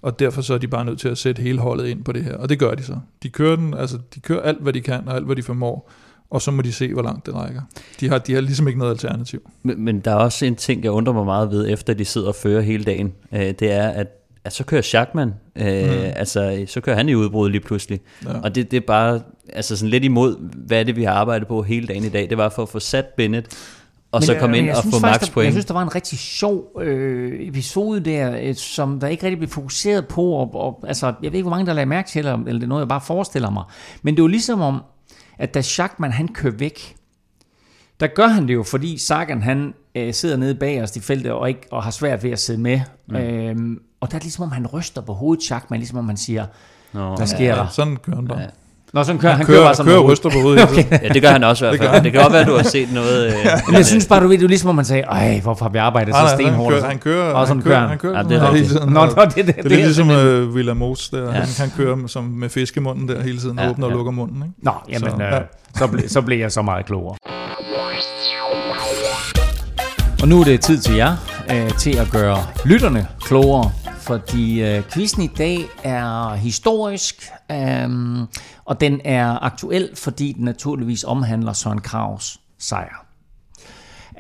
og 0.07 0.19
derfor 0.19 0.43
så 0.43 0.55
er 0.55 0.59
de 0.59 0.69
bare 0.69 0.85
nødt 0.85 1.01
til 1.01 1.09
at 1.09 1.19
sætte 1.19 1.43
hele 1.43 1.59
holdet 1.59 1.87
ind 1.87 2.05
på 2.05 2.13
det 2.13 2.25
her. 2.25 2.37
Og 2.37 2.49
det 2.49 2.59
gør 2.59 2.75
de 2.75 2.83
så. 2.83 2.97
De 3.23 3.29
kører, 3.29 3.57
den, 3.57 3.75
altså, 3.75 3.99
de 4.15 4.21
kører 4.21 4.41
alt, 4.41 4.63
hvad 4.63 4.73
de 4.73 4.81
kan, 4.81 5.09
og 5.09 5.15
alt, 5.15 5.27
hvad 5.27 5.37
de 5.37 5.43
formår, 5.43 5.91
og 6.31 6.43
så 6.43 6.51
må 6.51 6.63
de 6.63 6.73
se, 6.73 6.93
hvor 6.93 7.03
langt 7.03 7.27
det 7.27 7.35
rækker. 7.35 7.63
De 8.01 8.09
har, 8.09 8.19
de 8.19 8.35
har 8.35 8.41
ligesom 8.41 8.69
ikke 8.69 8.79
noget 8.79 8.93
alternativ. 8.93 9.51
Men, 9.63 9.85
men 9.85 10.01
der 10.01 10.11
er 10.11 10.15
også 10.15 10.45
en 10.45 10.57
ting, 10.57 10.85
jeg 10.85 10.93
undrer 10.93 11.13
mig 11.13 11.25
meget 11.25 11.51
ved, 11.51 11.69
efter 11.69 11.95
de 11.95 12.05
sidder 12.05 12.29
og 12.29 12.35
fører 12.35 12.61
hele 12.61 12.85
dagen. 12.85 13.13
Øh, 13.33 13.41
det 13.41 13.73
er, 13.73 13.89
at 13.89 14.07
at 14.45 14.53
så 14.53 14.65
kører 14.65 14.83
Schachmann, 14.83 15.35
øh, 15.57 15.67
mm. 15.67 16.13
altså 16.17 16.65
så 16.67 16.81
kører 16.81 16.97
han 16.97 17.09
i 17.09 17.15
udbrud 17.15 17.51
lige 17.51 17.61
pludselig. 17.61 18.01
Ja. 18.25 18.41
Og 18.41 18.55
det, 18.55 18.71
det 18.71 18.77
er 18.77 18.87
bare 18.87 19.21
altså 19.53 19.77
sådan 19.77 19.91
lidt 19.91 20.05
imod, 20.05 20.37
hvad 20.67 20.81
er 20.81 20.85
det, 20.85 20.97
vi 20.97 21.05
har 21.05 21.13
arbejdet 21.13 21.49
på 21.49 21.63
hele 21.63 21.87
dagen 21.87 22.05
i 22.05 22.09
dag. 22.09 22.31
Det 22.31 22.39
var 22.39 22.49
for 22.49 22.63
at 22.63 22.69
få 22.69 22.79
sat 22.79 23.07
Bennett, 23.17 23.47
og 24.17 24.21
men, 24.21 24.27
så 24.27 24.37
komme 24.41 24.59
ind 24.59 24.71
og 24.71 24.85
få 24.85 24.99
max 25.03 25.31
point. 25.31 25.45
Jeg 25.45 25.53
synes, 25.53 25.65
der 25.65 25.75
var 25.75 25.83
en 25.83 25.95
rigtig 25.95 26.19
sjov 26.19 26.81
øh, 26.81 27.49
episode 27.49 28.01
der, 28.01 28.39
øh, 28.43 28.55
som 28.55 29.01
der 29.01 29.09
ikke 29.09 29.23
rigtig 29.23 29.39
blev 29.39 29.51
fokuseret 29.51 30.09
på. 30.09 30.23
Og, 30.23 30.55
og, 30.55 30.85
altså, 30.89 31.07
jeg 31.07 31.33
ved 31.33 31.39
ikke, 31.39 31.43
hvor 31.43 31.51
mange 31.51 31.67
der 31.67 31.73
lagde 31.73 31.87
mærke 31.87 32.09
til, 32.09 32.19
eller, 32.19 32.35
eller 32.35 32.53
det 32.53 32.63
er 32.63 32.69
noget, 32.69 32.81
jeg 32.81 32.89
bare 32.89 33.01
forestiller 33.01 33.51
mig. 33.51 33.65
Men 34.03 34.15
det 34.15 34.23
var 34.23 34.29
ligesom 34.29 34.61
om, 34.61 34.83
at 35.39 35.55
da 35.55 35.61
Schachmann 35.61 36.13
han 36.13 36.29
kører 36.29 36.55
væk, 36.57 36.97
der 38.01 38.07
gør 38.07 38.27
han 38.27 38.49
det 38.49 38.55
jo, 38.55 38.63
fordi 38.63 38.99
Sagan 38.99 39.43
han 39.43 39.75
øh, 39.95 40.15
sidder 40.15 40.37
nede 40.37 40.55
bag 40.55 40.83
os 40.83 40.97
i 40.97 41.01
feltet 41.01 41.33
og, 41.33 41.49
ikke, 41.49 41.61
og 41.71 41.83
har 41.83 41.91
svært 41.91 42.23
ved 42.23 42.31
at 42.31 42.39
sidde 42.39 42.61
med. 42.61 42.81
Mm. 43.09 43.17
Øhm, 43.17 43.81
og 44.01 44.11
der 44.11 44.17
er 44.17 44.21
ligesom 44.21 44.45
om 44.45 44.53
han 44.53 44.67
ryster 44.67 45.01
på 45.01 45.13
hovedet, 45.13 45.45
Chuck, 45.45 45.71
men 45.71 45.81
ligesom 45.81 45.99
om 45.99 46.09
han 46.09 46.17
siger, 46.17 46.47
Nå, 46.93 47.17
hvad 47.17 47.27
sker 47.27 47.45
ja, 47.45 47.55
der? 47.55 47.69
Sådan 47.69 47.97
kører 47.97 48.17
han 48.17 48.29
bare. 48.29 48.41
Ja. 48.41 48.47
Nå, 48.97 49.05
sådan 49.05 49.21
kører, 49.21 49.33
han, 49.33 49.39
han 49.39 49.47
kører, 49.47 49.57
kører 49.57 49.67
bare 49.67 49.75
sådan 49.75 49.91
kører 49.91 49.99
og 49.99 50.11
ryster 50.11 50.31
på 50.31 50.39
hovedet. 50.39 50.63
okay. 50.63 50.85
Ja, 51.03 51.09
det 51.09 51.23
gør 51.23 51.29
han 51.29 51.45
også 51.45 51.65
i 51.65 51.69
hvert 51.69 51.81
fald. 51.81 51.95
Det, 51.95 52.05
det 52.05 52.13
kan 52.13 52.23
godt 52.23 52.33
være, 52.33 52.43
at 52.43 52.49
du 52.49 52.57
har 52.57 52.63
set 52.63 52.93
noget. 52.93 53.27
Øh, 53.37 53.45
men 53.67 53.77
jeg 53.77 53.87
synes 53.87 54.07
bare, 54.07 54.23
du 54.23 54.29
ved, 54.29 54.39
du 54.39 54.47
ligesom, 54.47 54.69
om 54.69 54.75
man 54.77 54.85
sagde, 54.85 55.03
ej, 55.03 55.41
hvorfor 55.43 55.65
har 55.65 55.71
vi 55.71 55.79
arbejdet 55.79 56.15
så 56.15 56.35
stenhårdt? 56.35 56.87
Han 56.87 56.99
kører, 56.99 57.33
og 57.33 57.47
sådan 57.47 57.63
han 57.63 57.71
kører, 57.71 57.89
han 57.89 57.99
kører. 57.99 58.17
Ja, 58.17 58.23
det 58.23 58.33
er 58.33 58.53
rigtigt. 58.53 58.91
Nå, 58.91 59.07
det, 59.07 59.17
det, 59.17 59.47
det, 59.47 59.57
det, 59.57 59.65
er 59.65 59.69
lidt 59.69 59.81
ligesom 59.81 60.09
uh, 60.09 60.55
William 60.55 60.77
Mos 60.77 61.09
der. 61.09 61.23
Ja. 61.23 61.31
Han, 61.31 61.49
han 61.59 61.73
kører 61.77 61.97
som 62.07 62.25
med 62.25 62.49
fiskemunden 62.49 63.09
der 63.09 63.23
hele 63.23 63.39
tiden, 63.39 63.59
ja, 63.59 63.71
åbner 63.71 63.87
ja. 63.87 63.93
og 63.93 63.97
lukker 63.97 64.13
munden. 64.13 64.37
Ikke? 64.37 64.55
Nå, 64.63 64.73
jamen, 64.89 65.11
så, 65.11 65.17
øh, 65.17 65.33
ja. 65.33 65.39
så, 65.77 65.87
ble, 65.87 66.09
så 66.09 66.23
blev 66.23 66.39
jeg 66.39 66.53
så 66.53 66.63
meget 66.63 66.87
klogere. 66.87 67.17
Og 70.23 70.29
nu 70.29 70.41
er 70.41 70.45
det 70.45 70.61
tid 70.61 70.79
til 70.79 70.95
jer, 70.95 71.17
øh, 71.51 71.71
til 71.71 71.97
at 71.97 72.09
gøre 72.13 72.39
lytterne 72.65 73.07
klogere 73.21 73.71
fordi 74.07 74.63
øh, 74.63 74.83
quizzen 74.93 75.23
i 75.23 75.27
dag 75.27 75.59
er 75.85 76.35
historisk, 76.35 77.31
øh, 77.51 77.89
og 78.65 78.81
den 78.81 79.01
er 79.05 79.45
aktuel, 79.45 79.97
fordi 79.97 80.33
den 80.33 80.45
naturligvis 80.45 81.05
omhandler 81.05 81.53
Søren 81.53 81.81
Kravs 81.81 82.41
sejr. 82.59 83.07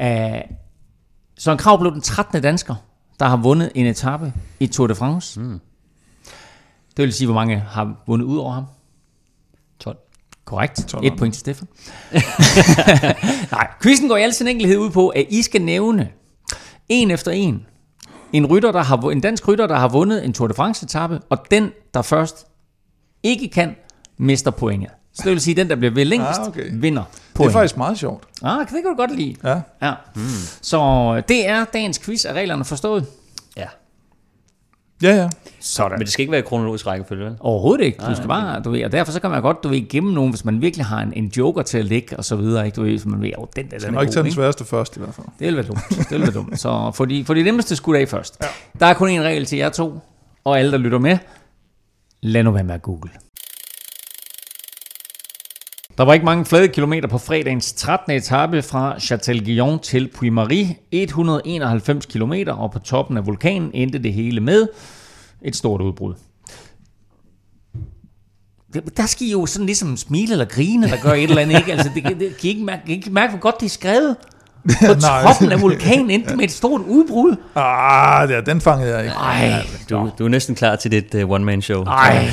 Øh, 0.01 0.41
Søren 1.39 1.59
Krav 1.59 1.79
blev 1.81 1.93
den 1.93 2.01
13. 2.01 2.43
dansker, 2.43 2.75
der 3.21 3.27
har 3.27 3.37
vundet 3.37 3.73
en 3.75 3.87
etape 3.87 4.33
i 4.61 4.67
Tour 4.67 4.87
de 4.87 4.95
France. 4.95 5.41
Mm. 5.41 5.61
Det 6.97 7.03
vil 7.03 7.13
sige, 7.13 7.27
hvor 7.27 7.35
mange 7.35 7.59
har 7.59 7.95
vundet 8.07 8.27
ud 8.27 8.39
over 8.39 8.53
ham? 8.53 8.65
12. 9.79 9.97
Korrekt. 10.45 10.89
12. 10.89 11.07
Et 11.07 11.13
point 11.19 11.35
til 11.35 11.41
Stefan. 11.41 11.69
Nej, 13.53 13.69
quizzen 13.83 14.09
går 14.09 14.17
i 14.17 14.23
al 14.23 14.35
sin 14.35 14.49
enkelhed 14.49 14.79
ud 14.79 14.91
på, 14.91 15.09
at 15.09 15.27
I 15.29 15.43
skal 15.43 15.63
nævne 15.63 16.09
en 16.89 17.11
efter 17.11 17.31
en 17.31 17.67
en, 18.37 18.47
rytter, 18.47 18.73
der 18.73 18.83
har, 18.83 19.11
en 19.11 19.21
dansk 19.21 19.49
rytter, 19.49 19.67
der 19.67 19.77
har 19.77 19.89
vundet 19.89 20.25
en 20.25 20.33
Tour 20.33 20.49
de 20.49 20.55
France-etappe, 20.55 21.21
og 21.31 21.39
den, 21.51 21.71
der 21.95 22.03
først 22.03 22.47
ikke 23.23 23.49
kan, 23.49 23.77
mister 24.19 24.51
pointet. 24.51 24.91
Så 25.15 25.23
det 25.25 25.33
vil 25.33 25.41
sige, 25.41 25.53
at 25.53 25.57
den, 25.57 25.69
der 25.69 25.77
bliver 25.77 25.91
ved 25.91 26.05
længst, 26.05 26.41
ah, 26.41 26.49
okay. 26.49 26.71
vinder 26.73 27.03
point. 27.35 27.49
Det 27.49 27.57
er 27.57 27.61
faktisk 27.61 27.77
meget 27.77 27.99
sjovt. 27.99 28.25
Ah, 28.43 28.59
det 28.59 28.69
kan 28.69 28.85
du 28.85 28.95
godt 28.97 29.17
lide. 29.17 29.37
Ja. 29.45 29.61
ja. 29.83 29.93
Mm. 30.15 30.23
Så 30.63 31.23
det 31.29 31.49
er 31.49 31.65
dagens 31.65 31.99
quiz. 31.99 32.25
Er 32.25 32.33
reglerne 32.33 32.65
forstået? 32.65 33.07
Ja. 35.03 35.17
Ja. 35.17 35.29
Sådan. 35.61 35.99
Men 35.99 36.01
det 36.01 36.13
skal 36.13 36.23
ikke 36.23 36.33
være 36.33 36.43
kronologisk 36.43 36.87
rækkefølge, 36.87 37.25
vel? 37.25 37.37
Overhovedet 37.41 37.85
ikke. 37.85 37.99
Du 38.09 38.15
skal 38.15 38.29
bare, 38.29 38.63
du 38.63 38.71
ved, 38.71 38.85
og 38.85 38.93
derfor 38.93 39.13
så 39.13 39.21
kan 39.21 39.31
man 39.31 39.43
godt, 39.43 39.63
du 39.63 39.69
ved, 39.69 39.89
gemme 39.89 40.15
nogen, 40.15 40.31
hvis 40.31 40.45
man 40.45 40.61
virkelig 40.63 40.87
har 40.87 41.01
en, 41.01 41.13
en 41.13 41.33
joker 41.37 41.63
til 41.63 41.79
at 41.79 41.85
ligge, 41.85 42.17
og 42.17 42.25
så 42.25 42.37
videre, 42.37 42.67
ikke? 42.67 42.77
Du 42.77 42.83
ved, 42.83 42.99
så 42.99 43.09
man 43.09 43.23
ved, 43.23 43.31
oh, 43.39 43.47
den 43.57 43.71
der, 43.71 43.79
den 43.79 43.95
er 43.95 44.01
ikke 44.01 44.13
tage 44.13 44.25
den 44.25 44.33
sværeste 44.33 44.65
først, 44.65 44.97
i 44.97 45.01
hvert 45.01 45.15
fald. 45.15 45.27
Det 45.39 45.47
vil 45.47 45.57
være 45.57 45.67
dumt. 45.67 45.81
Det 45.89 46.11
vil 46.11 46.21
være 46.21 46.31
dumt. 46.31 46.61
Så 46.61 46.91
for 46.95 47.05
de, 47.05 47.25
for 47.25 47.35
de 47.35 47.43
nemmeste 47.43 47.77
skulle 47.77 48.01
af 48.01 48.09
først. 48.09 48.37
Ja. 48.43 48.47
Der 48.81 48.87
er 48.87 48.95
kun 48.95 49.09
en 49.09 49.23
regel 49.23 49.45
til 49.45 49.59
jer 49.59 49.69
to, 49.69 49.99
og 50.45 50.59
alle, 50.59 50.73
der 50.73 50.79
lytter 50.79 50.99
med. 50.99 51.19
Lad 52.23 52.43
nu 52.43 52.51
være 52.51 52.65
med 52.65 52.75
at 52.75 52.83
google. 52.83 53.11
Der 55.99 56.05
var 56.05 56.15
ikke 56.15 56.25
mange 56.25 56.45
flade 56.45 56.69
kilometer 56.69 57.09
på 57.09 57.19
fredagens 57.19 57.73
13. 57.73 58.13
etape 58.13 58.63
fra 58.63 58.97
Châtel-Guyon 58.97 59.81
til 59.81 60.11
Puy-Marie. 60.17 60.89
191 60.93 62.07
km, 62.07 62.33
og 62.49 62.71
på 62.71 62.79
toppen 62.79 63.17
af 63.17 63.27
vulkanen 63.27 63.71
endte 63.75 63.99
det 63.99 64.13
hele 64.13 64.41
med 64.41 64.69
et 65.43 65.57
stort 65.57 65.81
udbrud. 65.81 66.15
Der 68.97 69.07
skal 69.07 69.27
I 69.27 69.31
jo 69.31 69.47
sådan 69.47 69.67
ligesom 69.67 69.97
smile 69.97 70.33
eller 70.33 70.45
grine, 70.45 70.89
der 70.89 70.97
gør 71.03 71.13
et 71.13 71.23
eller 71.23 71.43
andet, 71.43 71.59
ikke? 71.59 71.73
Altså, 71.73 71.91
det, 71.95 72.05
det, 72.05 72.19
kan 72.19 72.31
I 72.43 72.49
ikke 72.49 72.65
mærke, 72.65 72.83
kan 72.83 72.91
I 72.91 72.97
ikke 72.97 73.11
mærke, 73.11 73.31
hvor 73.31 73.41
godt 73.41 73.61
det 73.61 73.67
er 73.67 73.71
skrevet? 73.71 74.17
På 74.67 74.95
toppen 75.01 75.53
af 75.53 75.61
vulkanen 75.63 76.11
endte 76.11 76.37
med 76.37 76.45
et 76.45 76.53
stort 76.53 76.81
udbrud. 76.81 77.37
Ah, 77.55 78.31
ja, 78.31 78.41
den 78.41 78.61
fangede 78.61 78.95
jeg 78.97 79.05
ikke. 79.05 79.17
Nej, 79.17 79.63
Du, 79.91 80.11
du 80.19 80.25
er 80.25 80.29
næsten 80.29 80.55
klar 80.55 80.77
til 80.77 80.91
dit 80.91 81.15
uh, 81.15 81.31
one-man-show. 81.31 81.85
Nej, 81.85 82.29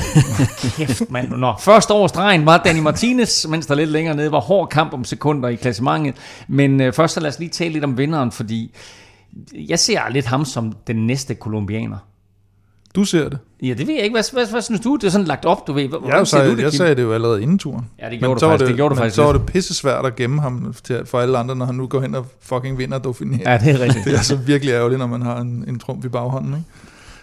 kæft 0.76 1.02
mand. 1.10 1.28
Nå, 1.28 1.54
første 1.60 1.90
over 1.90 2.08
stregen 2.08 2.46
var 2.46 2.56
Danny 2.58 2.80
Martinez, 2.80 3.46
mens 3.46 3.66
der 3.66 3.74
lidt 3.74 3.90
længere 3.90 4.16
nede 4.16 4.32
var 4.32 4.40
hård 4.40 4.68
kamp 4.68 4.92
om 4.92 5.04
sekunder 5.04 5.48
i 5.48 5.54
klassementet. 5.54 6.14
Men 6.48 6.80
øh, 6.80 6.92
først 6.92 7.14
så 7.14 7.20
lad 7.20 7.30
os 7.30 7.38
lige 7.38 7.48
tale 7.48 7.72
lidt 7.72 7.84
om 7.84 7.98
vinderen, 7.98 8.32
fordi 8.32 8.74
jeg 9.68 9.78
ser 9.78 10.00
lidt 10.10 10.26
ham 10.26 10.44
som 10.44 10.72
den 10.86 11.06
næste 11.06 11.34
kolumbianer. 11.34 11.96
Du 12.94 13.04
ser 13.04 13.28
det. 13.28 13.38
Ja, 13.62 13.68
det 13.68 13.86
ved 13.86 13.94
jeg 13.94 14.02
ikke. 14.04 14.14
Hvad, 14.14 14.32
hvad, 14.32 14.50
hvad 14.50 14.62
synes 14.62 14.80
du? 14.80 14.96
Det 14.96 15.04
er 15.06 15.10
sådan 15.10 15.26
lagt 15.26 15.44
op, 15.44 15.66
du 15.66 15.72
ved. 15.72 15.88
Hvordan 15.88 16.08
Jeg, 16.10 16.26
ser 16.26 16.36
sagde, 16.36 16.50
du 16.50 16.56
det, 16.56 16.62
jeg 16.62 16.70
Kim? 16.70 16.76
sagde 16.78 16.94
det 16.94 17.02
jo 17.02 17.12
allerede 17.12 17.42
inden 17.42 17.58
turen. 17.58 17.86
Ja, 17.98 18.04
det 18.04 18.12
Men 18.12 18.20
gjorde 18.20 18.34
du 18.34 18.38
så 18.40 18.46
var 18.46 18.52
faktisk. 18.52 18.68
Det, 18.68 18.76
gjorde 18.76 18.90
du 18.90 18.94
men 18.94 18.98
faktisk 18.98 19.16
så 19.16 19.24
var 19.24 19.32
det 19.32 19.46
pisse 19.46 19.74
svært 19.74 20.06
at 20.06 20.16
gemme 20.16 20.40
ham 20.42 20.74
til, 20.84 21.02
for 21.06 21.20
alle 21.20 21.38
andre, 21.38 21.56
når 21.56 21.66
han 21.66 21.74
nu 21.74 21.86
går 21.86 22.00
hen 22.00 22.14
og 22.14 22.26
fucking 22.40 22.78
vinder 22.78 22.98
Dauphiné. 22.98 23.50
Ja, 23.50 23.58
det 23.58 23.68
er 23.74 23.80
rigtigt. 23.80 24.04
Det 24.06 24.14
er 24.14 24.22
så 24.22 24.36
virkelig 24.36 24.72
ærgerligt, 24.72 24.98
når 24.98 25.06
man 25.06 25.22
har 25.22 25.40
en, 25.40 25.64
en 25.68 25.78
trumf 25.78 26.04
i 26.04 26.08
baghånden. 26.08 26.52
Ikke? 26.52 26.64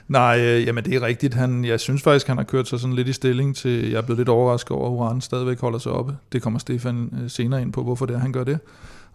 Nej, 0.07 0.39
øh, 0.39 0.65
jamen 0.67 0.83
det 0.85 0.93
er 0.95 1.01
rigtigt. 1.01 1.33
Han, 1.33 1.65
jeg 1.65 1.79
synes 1.79 2.01
faktisk, 2.01 2.27
han 2.27 2.37
har 2.37 2.43
kørt 2.43 2.67
sig 2.67 2.79
sådan 2.79 2.95
lidt 2.95 3.07
i 3.07 3.13
stilling 3.13 3.55
til, 3.55 3.89
jeg 3.89 3.97
er 3.97 4.01
blevet 4.01 4.17
lidt 4.17 4.29
overrasket 4.29 4.71
over, 4.71 4.87
at 4.87 4.91
Uran 4.91 5.21
stadigvæk 5.21 5.59
holder 5.59 5.79
sig 5.79 5.91
oppe. 5.91 6.13
Det 6.31 6.41
kommer 6.41 6.59
Stefan 6.59 7.09
øh, 7.23 7.29
senere 7.29 7.61
ind 7.61 7.73
på, 7.73 7.83
hvorfor 7.83 8.05
det 8.05 8.15
er, 8.15 8.19
han 8.19 8.31
gør 8.33 8.43
det. 8.43 8.59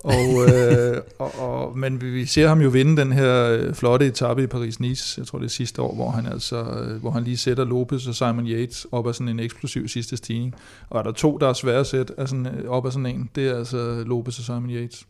Og, 0.05 0.53
øh, 0.53 0.97
og, 1.19 1.39
og, 1.39 1.79
men 1.79 2.01
vi- 2.01 2.11
vi 2.11 2.27
ser 2.27 2.49
ham 2.49 2.61
jo 2.61 2.69
vinde 2.69 2.97
den 3.01 3.13
her 3.13 3.51
øh, 3.51 3.75
flotte 3.75 4.07
etape 4.07 4.43
i 4.43 4.47
Paris-Nice, 4.47 5.15
jeg 5.19 5.27
tror 5.27 5.39
det 5.39 5.45
er 5.45 5.51
sidste 5.51 5.83
år, 5.83 5.95
hvor 5.95 6.11
han 6.11 6.27
altså, 6.27 6.57
øh, 6.63 7.01
hvor 7.01 7.11
han 7.11 7.25
lige 7.25 7.37
sætter 7.37 7.65
Lopez 7.65 8.07
og 8.07 8.15
Simon 8.15 8.47
Yates 8.47 8.87
op 8.93 9.07
af 9.07 9.15
sådan 9.15 9.29
en 9.29 9.41
eksplosiv 9.41 9.89
sidste 9.89 10.17
stigning. 10.17 10.55
Og 10.91 10.99
er 10.99 11.03
der 11.03 11.13
to, 11.13 11.37
der 11.39 11.49
er 11.49 11.53
svære 11.53 11.81
at 11.81 11.87
sætte 11.87 12.15
af 12.21 12.29
sådan, 12.29 12.47
øh, 12.47 12.71
op 12.71 12.87
af 12.87 12.93
sådan 12.93 13.07
en, 13.07 13.31
det 13.35 13.49
er 13.49 13.57
altså 13.59 14.03
Lopez 14.07 14.39
og 14.39 14.45
Simon 14.45 14.71
Yates. 14.71 15.07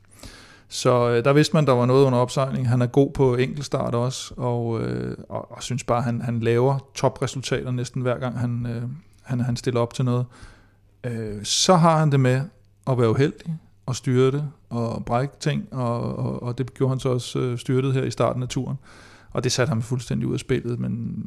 Så 0.69 1.11
øh, 1.11 1.25
der 1.25 1.33
vidste 1.33 1.55
man, 1.57 1.67
der 1.67 1.73
var 1.73 1.87
noget 1.87 2.05
under 2.05 2.19
opsejling. 2.19 2.69
Han 2.69 2.83
er 2.83 2.87
god 2.87 3.11
på 3.13 3.37
enkeltstart 3.37 3.95
også, 3.95 4.35
og, 4.37 4.81
øh, 4.81 5.17
og, 5.29 5.53
og 5.53 5.63
synes 5.63 5.85
bare, 5.85 6.03
han, 6.03 6.21
han 6.21 6.41
laver 6.41 6.79
topresultater 6.95 7.71
næsten 7.71 8.03
hver 8.03 8.19
gang, 8.19 8.39
han, 8.39 8.67
øh, 8.71 8.83
han, 9.23 9.41
han 9.41 9.57
stiller 9.57 9.81
op 9.81 9.95
til 9.95 10.05
noget. 10.05 10.27
Øh, 11.05 11.45
så 11.45 11.75
har 11.75 11.99
han 11.99 12.13
det 12.13 12.21
med 12.21 12.41
at 12.91 12.99
være 12.99 13.11
uheldig 13.11 13.55
og 13.87 13.97
styrte 13.97 14.45
og 14.71 15.05
brække 15.05 15.35
ting, 15.41 15.69
og, 15.73 16.17
og, 16.17 16.43
og 16.43 16.59
det 16.59 16.75
gjorde 16.75 16.91
han 16.91 17.01
så 17.01 17.09
også 17.09 17.39
øh, 17.39 17.59
styrtet 17.59 17.95
her 17.95 18.03
i 18.03 18.11
starten 18.11 18.43
af 18.43 18.49
turen. 18.49 18.77
Og 19.33 19.45
det 19.45 19.53
satte 19.53 19.69
ham 19.69 19.83
fuldstændig 19.83 20.29
ud 20.29 20.35
af 20.35 20.41
spillet, 20.41 20.81
men 20.81 21.23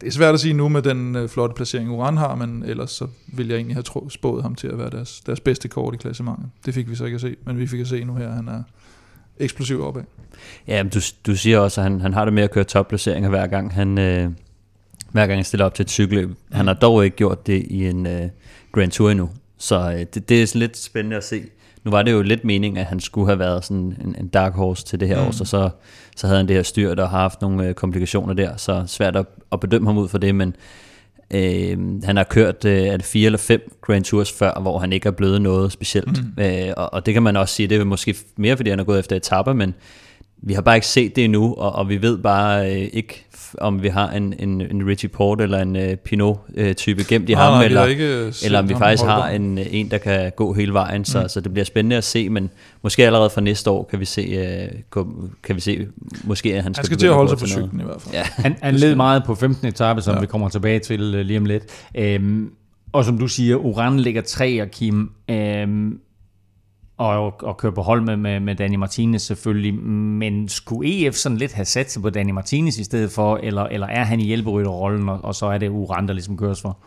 det 0.00 0.06
er 0.06 0.10
svært 0.10 0.34
at 0.34 0.40
sige 0.40 0.54
nu 0.54 0.68
med 0.68 0.82
den 0.82 1.16
øh, 1.16 1.28
flotte 1.28 1.54
placering, 1.54 1.90
Uran 1.90 2.16
har, 2.16 2.34
men 2.34 2.62
ellers 2.62 2.90
så 2.90 3.06
ville 3.26 3.50
jeg 3.50 3.56
egentlig 3.56 3.76
have 3.76 3.82
tro, 3.82 4.08
spået 4.08 4.42
ham 4.42 4.54
til 4.54 4.68
at 4.68 4.78
være 4.78 4.90
deres, 4.90 5.20
deres 5.20 5.40
bedste 5.40 5.68
kort 5.68 5.94
i 5.94 5.96
klassementet. 5.96 6.46
Det 6.66 6.74
fik 6.74 6.90
vi 6.90 6.94
så 6.94 7.04
ikke 7.04 7.14
at 7.14 7.20
se, 7.20 7.36
men 7.44 7.58
vi 7.58 7.66
fik 7.66 7.80
at 7.80 7.88
se 7.88 8.04
nu 8.04 8.14
her, 8.14 8.30
han 8.30 8.48
er 8.48 8.62
eksplosiv 9.38 9.82
opad. 9.82 10.02
Ja, 10.68 10.82
men 10.82 10.90
du, 10.90 11.00
du 11.26 11.36
siger 11.36 11.58
også, 11.58 11.80
at 11.80 11.82
han, 11.82 12.00
han 12.00 12.12
har 12.12 12.24
det 12.24 12.34
med 12.34 12.42
at 12.42 12.50
køre 12.50 12.64
topplaceringer 12.64 13.30
hver 13.30 13.46
gang 13.46 13.74
han, 13.74 13.98
øh, 13.98 14.30
hver 15.12 15.26
gang 15.26 15.38
han 15.38 15.44
stiller 15.44 15.64
op 15.64 15.74
til 15.74 15.82
et 15.82 15.90
cykelløb. 15.90 16.30
Han 16.52 16.66
har 16.66 16.74
dog 16.74 17.04
ikke 17.04 17.16
gjort 17.16 17.46
det 17.46 17.66
i 17.70 17.86
en 17.86 18.06
øh, 18.06 18.28
Grand 18.72 18.90
Tour 18.90 19.10
endnu, 19.10 19.30
så 19.58 19.92
øh, 19.92 20.06
det, 20.14 20.28
det 20.28 20.42
er 20.42 20.46
sådan 20.46 20.60
lidt 20.60 20.76
spændende 20.76 21.16
at 21.16 21.24
se. 21.24 21.42
Nu 21.86 21.90
var 21.90 22.02
det 22.02 22.12
jo 22.12 22.22
lidt 22.22 22.44
meningen, 22.44 22.78
at 22.78 22.86
han 22.86 23.00
skulle 23.00 23.26
have 23.26 23.38
været 23.38 23.64
sådan 23.64 23.96
en, 24.04 24.16
en 24.20 24.28
dark 24.28 24.52
horse 24.54 24.84
til 24.84 25.00
det 25.00 25.08
her 25.08 25.20
Mm. 25.20 25.26
år, 25.26 25.30
så, 25.30 25.44
så 25.44 25.70
så 26.16 26.26
havde 26.26 26.36
han 26.38 26.48
det 26.48 26.56
her 26.56 26.62
styr, 26.62 26.94
der 26.94 27.08
har 27.08 27.18
haft 27.20 27.40
nogle 27.42 27.68
øh, 27.68 27.74
komplikationer 27.74 28.34
der, 28.34 28.56
så 28.56 28.84
svært 28.86 29.16
at, 29.16 29.26
at 29.52 29.60
bedømme 29.60 29.88
ham 29.88 29.98
ud 29.98 30.08
for 30.08 30.18
det, 30.18 30.34
men 30.34 30.56
øh, 31.30 32.02
han 32.04 32.16
har 32.16 32.24
kørt 32.24 32.64
øh, 32.64 32.82
er 32.82 32.96
det 32.96 33.06
fire 33.06 33.26
eller 33.26 33.38
fem 33.38 33.72
Grand 33.82 34.04
Tours 34.04 34.32
før, 34.32 34.60
hvor 34.60 34.78
han 34.78 34.92
ikke 34.92 35.06
er 35.06 35.12
blevet 35.12 35.42
noget 35.42 35.72
specielt, 35.72 36.22
Mm. 36.36 36.42
øh, 36.42 36.72
og, 36.76 36.94
og 36.94 37.06
det 37.06 37.14
kan 37.14 37.22
man 37.22 37.36
også 37.36 37.54
sige, 37.54 37.66
det 37.68 37.80
er 37.80 37.84
måske 37.84 38.14
mere, 38.36 38.56
fordi 38.56 38.70
han 38.70 38.80
er 38.80 38.84
gået 38.84 38.98
efter 38.98 39.16
etapper, 39.16 39.52
men 39.52 39.74
vi 40.42 40.52
har 40.54 40.60
bare 40.62 40.74
ikke 40.76 40.86
set 40.86 41.16
det 41.16 41.24
endnu, 41.24 41.54
og, 41.54 41.72
og 41.72 41.88
vi 41.88 42.02
ved 42.02 42.18
bare 42.18 42.70
øh, 42.72 42.88
ikke, 42.92 43.26
om 43.58 43.82
vi 43.82 43.88
har 43.88 44.10
en, 44.10 44.34
en, 44.38 44.60
en 44.60 44.86
Richie 44.86 45.08
Port 45.08 45.40
eller 45.40 45.58
en 45.62 45.76
øh, 45.76 45.96
Pinot-type 45.96 47.04
gemt 47.08 47.28
i 47.28 47.34
Nej, 47.34 47.44
ham, 47.44 47.52
nej, 47.52 47.64
eller, 47.64 47.84
ikke 47.84 48.32
eller 48.44 48.58
om 48.58 48.68
vi 48.68 48.74
faktisk 48.74 49.04
har 49.04 49.28
en, 49.28 49.58
øh, 49.58 49.66
en, 49.70 49.90
der 49.90 49.98
kan 49.98 50.32
gå 50.36 50.52
hele 50.52 50.72
vejen, 50.72 51.04
så, 51.04 51.22
Mm. 51.22 51.28
så 51.28 51.40
det 51.40 51.52
bliver 51.52 51.64
spændende 51.64 51.96
at 51.96 52.04
se, 52.04 52.28
men 52.28 52.50
måske 52.82 53.06
allerede 53.06 53.30
fra 53.30 53.40
næste 53.40 53.70
år 53.70 53.84
kan 53.90 54.00
vi 54.00 54.04
se, 54.04 54.20
øh, 54.22 54.68
kan 55.42 55.56
vi 55.56 55.60
se 55.60 55.86
måske 56.24 56.54
at 56.54 56.62
han 56.62 56.74
skal, 56.74 56.80
Han 56.82 56.86
skal 56.86 56.98
til 56.98 57.06
at 57.06 57.14
holde 57.14 57.28
sig 57.28 57.38
på 57.38 57.46
cyklen 57.46 57.80
i 57.80 57.84
hvert 57.84 58.02
fald. 58.02 58.14
Ja. 58.14 58.22
Han, 58.36 58.56
han 58.62 58.74
led 58.74 58.94
meget 58.94 59.24
på 59.24 59.34
15. 59.34 59.68
etape, 59.68 60.02
som 60.02 60.10
ja. 60.12 60.16
Ja. 60.16 60.20
vi 60.20 60.26
kommer 60.26 60.48
tilbage 60.48 60.78
til 60.78 61.14
øh, 61.14 61.20
lige 61.26 61.38
om 61.38 61.44
lidt. 61.44 61.62
Øhm, 61.94 62.50
og 62.92 63.04
som 63.04 63.18
du 63.18 63.28
siger, 63.28 63.56
Uran 63.56 64.00
ligger 64.00 64.22
tre 64.22 64.62
og 64.62 64.68
Kim, 64.70 65.10
øhm, 65.30 65.98
og, 66.96 67.42
og 67.42 67.56
køre 67.56 67.72
på 67.72 67.82
hold 67.82 68.00
med, 68.00 68.16
med, 68.16 68.40
med 68.40 68.54
Danny 68.54 68.74
Martinez 68.74 69.22
selvfølgelig. 69.22 69.74
Men 69.74 70.48
skulle 70.48 71.06
EF 71.06 71.14
sådan 71.14 71.38
lidt 71.38 71.52
have 71.52 71.64
sat 71.64 71.92
sig 71.92 72.02
på 72.02 72.10
Danny 72.10 72.30
Martinez 72.30 72.78
i 72.78 72.84
stedet 72.84 73.10
for, 73.10 73.36
eller, 73.36 73.62
eller 73.62 73.86
er 73.86 74.04
han 74.04 74.20
i 74.20 74.24
hjælperytterrollen, 74.24 75.08
og, 75.08 75.24
og 75.24 75.34
så 75.34 75.46
er 75.46 75.58
det 75.58 75.68
Uran, 75.68 76.06
der 76.06 76.12
ligesom 76.14 76.36
køres 76.36 76.60
for? 76.60 76.78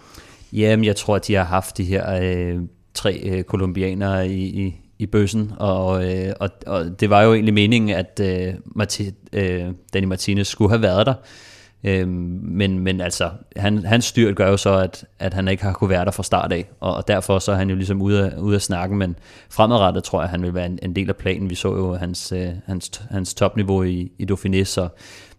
Jamen, 0.53 0.85
jeg 0.85 0.95
tror, 0.95 1.15
at 1.15 1.27
de 1.27 1.33
har 1.33 1.43
haft 1.43 1.77
de 1.77 1.83
her 1.83 2.19
øh, 2.21 2.61
tre 2.93 3.19
øh, 3.23 3.43
kolumbianere 3.43 4.29
i, 4.29 4.65
i, 4.65 4.75
i 4.99 5.05
bøssen, 5.05 5.51
og, 5.59 6.13
øh, 6.13 6.33
og, 6.39 6.49
og 6.67 6.99
det 6.99 7.09
var 7.09 7.21
jo 7.21 7.33
egentlig 7.33 7.53
meningen, 7.53 7.89
at 7.89 8.21
øh, 8.23 8.53
Marti, 8.65 9.09
øh, 9.33 9.65
Danny 9.93 10.07
Martinez 10.07 10.47
skulle 10.47 10.71
have 10.71 10.81
været 10.81 11.05
der. 11.05 11.13
Øhm, 11.83 12.39
men, 12.43 12.79
men 12.79 13.01
altså, 13.01 13.29
han, 13.55 13.86
hans 13.86 14.05
styrt 14.05 14.36
gør 14.36 14.50
jo 14.50 14.57
så, 14.57 14.77
at, 14.77 15.05
at 15.19 15.33
han 15.33 15.48
ikke 15.48 15.63
har 15.63 15.74
kunne 15.74 15.89
være 15.89 16.05
der 16.05 16.12
fra 16.12 16.24
start 16.24 16.51
af, 16.51 16.69
og, 16.79 16.95
og 16.95 17.07
derfor 17.07 17.39
så 17.39 17.51
er 17.51 17.55
han 17.55 17.69
jo 17.69 17.75
ligesom 17.75 18.01
ude 18.01 18.31
af, 18.31 18.38
ude 18.38 18.55
af 18.55 18.62
snakken, 18.62 18.98
men 18.98 19.15
fremadrettet 19.50 20.03
tror 20.03 20.21
jeg, 20.21 20.29
han 20.29 20.41
vil 20.41 20.53
være 20.53 20.65
en, 20.65 20.79
en 20.81 20.95
del 20.95 21.09
af 21.09 21.15
planen. 21.15 21.50
Vi 21.50 21.55
så 21.55 21.75
jo 21.75 21.95
hans, 21.95 22.31
øh, 22.31 22.50
hans, 22.65 23.01
hans 23.12 23.33
topniveau 23.33 23.83
i, 23.83 24.12
i 24.17 24.27
Dauphiné, 24.31 24.63
så, 24.63 24.88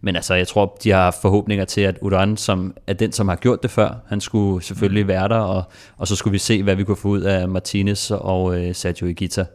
men 0.01 0.15
altså, 0.15 0.33
jeg 0.33 0.47
tror, 0.47 0.77
de 0.83 0.89
har 0.91 1.17
forhåbninger 1.21 1.65
til, 1.65 1.81
at 1.81 1.97
Uran, 2.01 2.37
som 2.37 2.75
er 2.87 2.93
den, 2.93 3.11
som 3.11 3.27
har 3.27 3.35
gjort 3.35 3.63
det 3.63 3.71
før, 3.71 3.95
han 4.07 4.21
skulle 4.21 4.63
selvfølgelig 4.63 5.07
være 5.07 5.29
der, 5.29 5.39
og, 5.39 5.63
og 5.97 6.07
så 6.07 6.15
skulle 6.15 6.31
vi 6.31 6.37
se, 6.37 6.63
hvad 6.63 6.75
vi 6.75 6.83
kunne 6.83 6.97
få 6.97 7.07
ud 7.07 7.21
af 7.21 7.47
Martinez 7.47 8.11
og 8.11 8.59
øh, 8.59 8.75
Sergio 8.75 9.07
Higuita. 9.07 9.45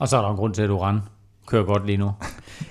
Og 0.00 0.08
så 0.08 0.16
er 0.16 0.22
der 0.22 0.30
en 0.30 0.36
grund 0.36 0.54
til, 0.54 0.62
at 0.62 0.70
Uran 0.70 1.00
kører 1.46 1.64
godt 1.64 1.86
lige 1.86 1.98
nu. 1.98 2.10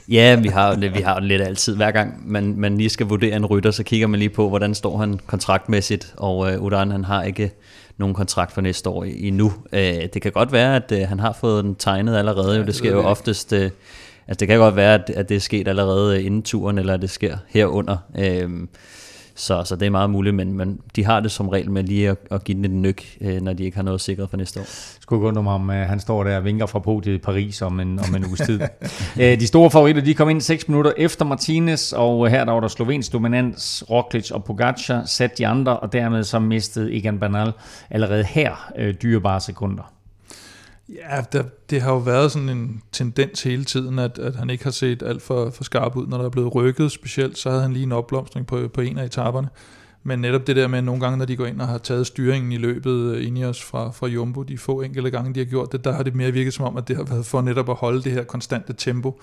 Ja, 0.09 0.35
vi 0.35 0.47
har, 0.47 0.71
jo 0.83 0.89
vi 0.93 1.01
har 1.01 1.15
jo 1.21 1.27
lidt 1.27 1.41
altid. 1.41 1.75
Hver 1.75 1.91
gang 1.91 2.31
man, 2.31 2.53
man 2.57 2.77
lige 2.77 2.89
skal 2.89 3.05
vurdere 3.07 3.35
en 3.35 3.45
rytter, 3.45 3.71
så 3.71 3.83
kigger 3.83 4.07
man 4.07 4.19
lige 4.19 4.29
på, 4.29 4.49
hvordan 4.49 4.75
står 4.75 4.97
han 4.97 5.19
kontraktmæssigt, 5.27 6.13
og 6.17 6.53
øh, 6.53 6.61
Udan 6.61 6.91
han 6.91 7.03
har 7.03 7.23
ikke 7.23 7.51
nogen 7.97 8.15
kontrakt 8.15 8.51
for 8.51 8.61
næste 8.61 8.89
år 8.89 9.03
i- 9.03 9.27
endnu. 9.27 9.53
Øh, 9.73 9.79
det 10.13 10.21
kan 10.21 10.31
godt 10.31 10.51
være, 10.51 10.75
at 10.75 10.91
øh, 10.91 11.07
han 11.07 11.19
har 11.19 11.37
fået 11.39 11.63
den 11.63 11.75
tegnet 11.75 12.17
allerede, 12.17 12.51
ja, 12.53 12.57
det 12.59 12.67
det 12.67 12.75
sker 12.75 12.91
jo 12.91 13.03
oftest... 13.03 13.53
Øh, 13.53 13.69
altså 14.27 14.39
det 14.39 14.47
kan 14.47 14.57
godt 14.57 14.75
være, 14.75 14.93
at, 14.93 15.09
at 15.15 15.29
det 15.29 15.35
er 15.35 15.41
sket 15.41 15.67
allerede 15.67 16.23
inden 16.23 16.41
turen, 16.41 16.77
eller 16.77 16.93
at 16.93 17.01
det 17.01 17.09
sker 17.09 17.37
herunder. 17.47 17.97
Øh, 18.19 18.49
så, 19.35 19.63
så 19.63 19.75
det 19.75 19.85
er 19.85 19.89
meget 19.89 20.09
muligt, 20.09 20.35
men, 20.35 20.53
men 20.53 20.79
de 20.95 21.05
har 21.05 21.19
det 21.19 21.31
som 21.31 21.49
regel 21.49 21.71
med 21.71 21.83
lige 21.83 22.09
at, 22.09 22.17
at 22.31 22.43
give 22.43 22.57
den 22.57 22.65
et 22.65 22.71
nyk, 22.71 23.17
øh, 23.21 23.41
når 23.41 23.53
de 23.53 23.63
ikke 23.63 23.77
har 23.77 23.83
noget 23.83 24.01
sikret 24.01 24.29
for 24.29 24.37
næste 24.37 24.59
år. 24.59 24.65
Skulle 25.01 25.19
gå 25.19 25.39
om, 25.39 25.47
om 25.47 25.69
uh, 25.69 25.75
han 25.75 25.99
står 25.99 26.23
der 26.23 26.37
og 26.37 26.45
vinker 26.45 26.65
fra 26.65 26.79
podiet 26.79 27.15
i 27.15 27.17
Paris 27.17 27.61
om 27.61 27.79
en, 27.79 27.99
om 27.99 28.15
en 28.15 28.25
uges 28.25 28.39
tid. 28.39 28.61
uh, 29.15 29.21
de 29.41 29.47
store 29.47 29.71
favoritter, 29.71 30.01
de 30.01 30.13
kom 30.13 30.29
ind 30.29 30.41
6 30.41 30.67
minutter 30.67 30.91
efter 30.97 31.25
Martinez, 31.25 31.93
og 31.93 32.29
her 32.29 32.45
der 32.45 32.51
var 32.51 32.59
der 32.59 32.67
slovensk 32.67 33.13
dominans, 33.13 33.83
Roglic 33.89 34.31
og 34.31 34.43
Pogacar, 34.43 35.05
sat 35.05 35.37
de 35.37 35.47
andre, 35.47 35.79
og 35.79 35.93
dermed 35.93 36.23
så 36.23 36.39
mistede 36.39 36.97
Egan 36.97 37.19
Bernal 37.19 37.51
allerede 37.89 38.23
her 38.23 38.55
dyrebare 39.03 39.41
sekunder. 39.41 39.94
Ja, 40.89 41.21
der, 41.31 41.43
det 41.69 41.81
har 41.81 41.91
jo 41.91 41.97
været 41.97 42.31
sådan 42.31 42.49
en 42.49 42.81
tendens 42.91 43.43
hele 43.43 43.63
tiden, 43.65 43.99
at, 43.99 44.19
at 44.19 44.35
han 44.35 44.49
ikke 44.49 44.63
har 44.63 44.71
set 44.71 45.03
alt 45.03 45.21
for, 45.21 45.49
for 45.49 45.63
skarp 45.63 45.95
ud, 45.95 46.07
når 46.07 46.17
der 46.17 46.25
er 46.25 46.29
blevet 46.29 46.55
rykket 46.55 46.91
specielt, 46.91 47.37
så 47.37 47.49
havde 47.49 47.61
han 47.61 47.73
lige 47.73 47.83
en 47.83 47.91
opblomstring 47.91 48.47
på, 48.47 48.67
på 48.67 48.81
en 48.81 48.97
af 48.97 49.05
etaperne. 49.05 49.49
Men 50.03 50.19
netop 50.19 50.47
det 50.47 50.55
der 50.55 50.67
med, 50.67 50.77
at 50.77 50.83
nogle 50.83 51.01
gange, 51.01 51.17
når 51.17 51.25
de 51.25 51.35
går 51.35 51.45
ind 51.45 51.61
og 51.61 51.67
har 51.67 51.77
taget 51.77 52.07
styringen 52.07 52.51
i 52.51 52.57
løbet 52.57 53.15
øh, 53.15 53.27
ind 53.27 53.37
i 53.37 53.43
os 53.43 53.63
fra, 53.63 53.91
fra 53.91 54.07
Jumbo, 54.07 54.43
de 54.43 54.57
få 54.57 54.81
enkelte 54.81 55.11
gange, 55.11 55.33
de 55.33 55.39
har 55.39 55.45
gjort 55.45 55.71
det, 55.71 55.83
der 55.83 55.91
har 55.91 56.03
det 56.03 56.15
mere 56.15 56.31
virket 56.31 56.53
som 56.53 56.65
om, 56.65 56.77
at 56.77 56.87
det 56.87 56.95
har 56.95 57.03
været 57.03 57.25
for 57.25 57.41
netop 57.41 57.69
at 57.69 57.75
holde 57.75 58.03
det 58.03 58.11
her 58.11 58.23
konstante 58.23 58.73
tempo, 58.73 59.19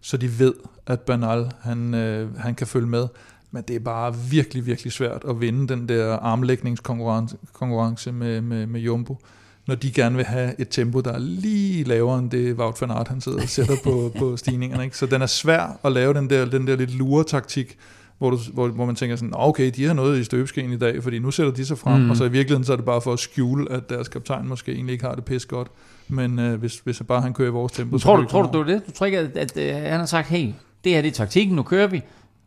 så 0.00 0.16
de 0.16 0.38
ved, 0.38 0.54
at 0.86 1.00
Bernal, 1.00 1.50
han, 1.60 1.94
øh, 1.94 2.36
han 2.36 2.54
kan 2.54 2.66
følge 2.66 2.86
med. 2.86 3.08
Men 3.50 3.64
det 3.68 3.76
er 3.76 3.80
bare 3.80 4.14
virkelig, 4.30 4.66
virkelig 4.66 4.92
svært 4.92 5.24
at 5.28 5.40
vinde 5.40 5.68
den 5.68 5.88
der 5.88 6.16
armlægningskonkurrence 6.16 7.36
konkurrence 7.52 8.12
med, 8.12 8.40
med, 8.40 8.66
med 8.66 8.80
Jumbo 8.80 9.18
når 9.66 9.74
de 9.74 9.90
gerne 9.92 10.16
vil 10.16 10.24
have 10.24 10.60
et 10.60 10.68
tempo, 10.68 11.00
der 11.00 11.12
er 11.12 11.18
lige 11.18 11.84
lavere 11.84 12.18
end 12.18 12.30
det 12.30 12.54
Wout 12.54 12.80
van 12.80 12.90
Aert, 12.90 13.08
han 13.08 13.20
sidder 13.20 13.42
og 13.42 13.48
sætter 13.48 13.76
på, 13.84 14.10
på 14.18 14.36
stigningerne. 14.36 14.84
Ikke? 14.84 14.96
Så 14.96 15.06
den 15.06 15.22
er 15.22 15.26
svær 15.26 15.80
at 15.84 15.92
lave 15.92 16.14
den 16.14 16.30
der, 16.30 16.44
den 16.44 16.66
der 16.66 16.76
lidt 16.76 16.94
lure-taktik, 16.94 17.76
hvor, 18.18 18.30
du, 18.30 18.38
hvor, 18.52 18.68
hvor 18.68 18.86
man 18.86 18.94
tænker 18.94 19.16
sådan, 19.16 19.28
"Nå, 19.30 19.36
okay, 19.38 19.70
de 19.76 19.84
har 19.86 19.94
noget 19.94 20.18
i 20.20 20.24
støbeskeen 20.24 20.72
i 20.72 20.78
dag, 20.78 21.02
fordi 21.02 21.18
nu 21.18 21.30
sætter 21.30 21.52
de 21.52 21.64
sig 21.66 21.78
frem, 21.78 22.00
Mm. 22.02 22.10
og 22.10 22.16
så 22.16 22.24
i 22.24 22.30
virkeligheden 22.30 22.64
så 22.64 22.72
er 22.72 22.76
det 22.76 22.84
bare 22.84 23.00
for 23.00 23.12
at 23.12 23.18
skjule, 23.18 23.72
at 23.72 23.88
deres 23.90 24.08
kaptajn 24.08 24.48
måske 24.48 24.72
egentlig 24.72 24.92
ikke 24.92 25.04
har 25.04 25.14
det 25.14 25.24
pis 25.24 25.46
godt. 25.46 25.68
Men 26.08 26.38
øh, 26.38 26.58
hvis, 26.60 26.78
hvis 26.84 27.02
bare 27.08 27.20
han 27.20 27.32
kører 27.34 27.48
i 27.48 27.52
vores 27.52 27.72
tempo, 27.72 27.98
tror 27.98 28.16
du, 28.16 28.24
tror 28.24 28.42
du, 28.42 28.48
det 28.64 28.68
er 28.68 28.74
det? 28.78 28.86
Du 28.86 28.92
tror 28.92 29.06
ikke, 29.06 29.18
at, 29.18 29.36
at, 29.36 29.56
at 29.56 29.90
han 29.90 29.98
har 29.98 30.06
sagt, 30.06 30.28
hey, 30.28 30.52
det 30.84 30.92
her 30.92 31.02
det 31.02 31.08
er 31.08 31.12
taktikken, 31.12 31.56
nu 31.56 31.62
kører 31.62 31.86
vi, 31.86 32.02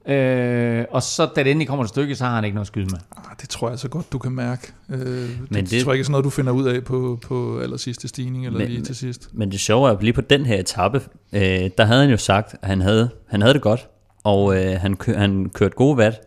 Øh, 0.08 0.86
og 0.92 1.04
så 1.04 1.26
da 1.36 1.44
det 1.44 1.52
endelig 1.52 1.68
kommer 1.68 1.86
til 1.86 1.90
stykket, 1.90 2.18
så 2.18 2.24
har 2.26 2.36
han 2.36 2.44
ikke 2.44 2.56
noget 2.56 2.64
at 2.64 2.68
skyde 2.68 2.86
med. 2.86 3.00
Ah, 3.18 3.24
det 3.42 3.50
tror 3.50 3.70
jeg 3.70 3.80
så 3.80 3.88
godt, 3.88 4.12
du 4.12 4.18
kan 4.18 4.32
mærke. 4.32 4.74
Øh, 4.90 4.98
Men 5.00 5.64
det, 5.64 5.72
det- 5.72 5.84
tror 5.84 5.92
jeg 5.92 5.96
ikke 5.96 6.02
er 6.02 6.04
sådan 6.04 6.12
noget, 6.12 6.24
du 6.26 6.30
finder 6.30 6.52
ud 6.52 6.68
af 6.68 6.84
på, 6.84 7.20
på 7.28 7.60
aller 7.60 7.78
sidste 7.78 8.08
stigning, 8.08 8.46
eller 8.46 8.60
Men- 8.60 8.68
lige 8.68 8.82
til 8.82 8.96
sidst. 8.96 9.30
Men 9.34 9.52
det 9.52 9.60
sjove 9.60 9.90
er, 9.90 9.94
at 9.98 10.04
lige 10.04 10.14
på 10.14 10.22
den 10.22 10.46
her 10.46 10.60
etape, 10.60 11.02
øh, 11.34 11.70
der 11.78 11.86
havde 11.86 12.02
han 12.02 12.10
jo 12.10 12.18
sagt, 12.18 12.56
at 12.62 12.68
han 12.70 12.82
havde, 12.82 13.10
han 13.28 13.42
havde 13.42 13.54
det 13.54 13.62
godt, 13.62 13.88
og 14.24 14.56
øh, 14.66 14.80
han, 14.82 14.96
kø, 14.96 15.16
han 15.16 15.50
kørte 15.54 15.76
gode 15.76 15.98
vat, 15.98 16.22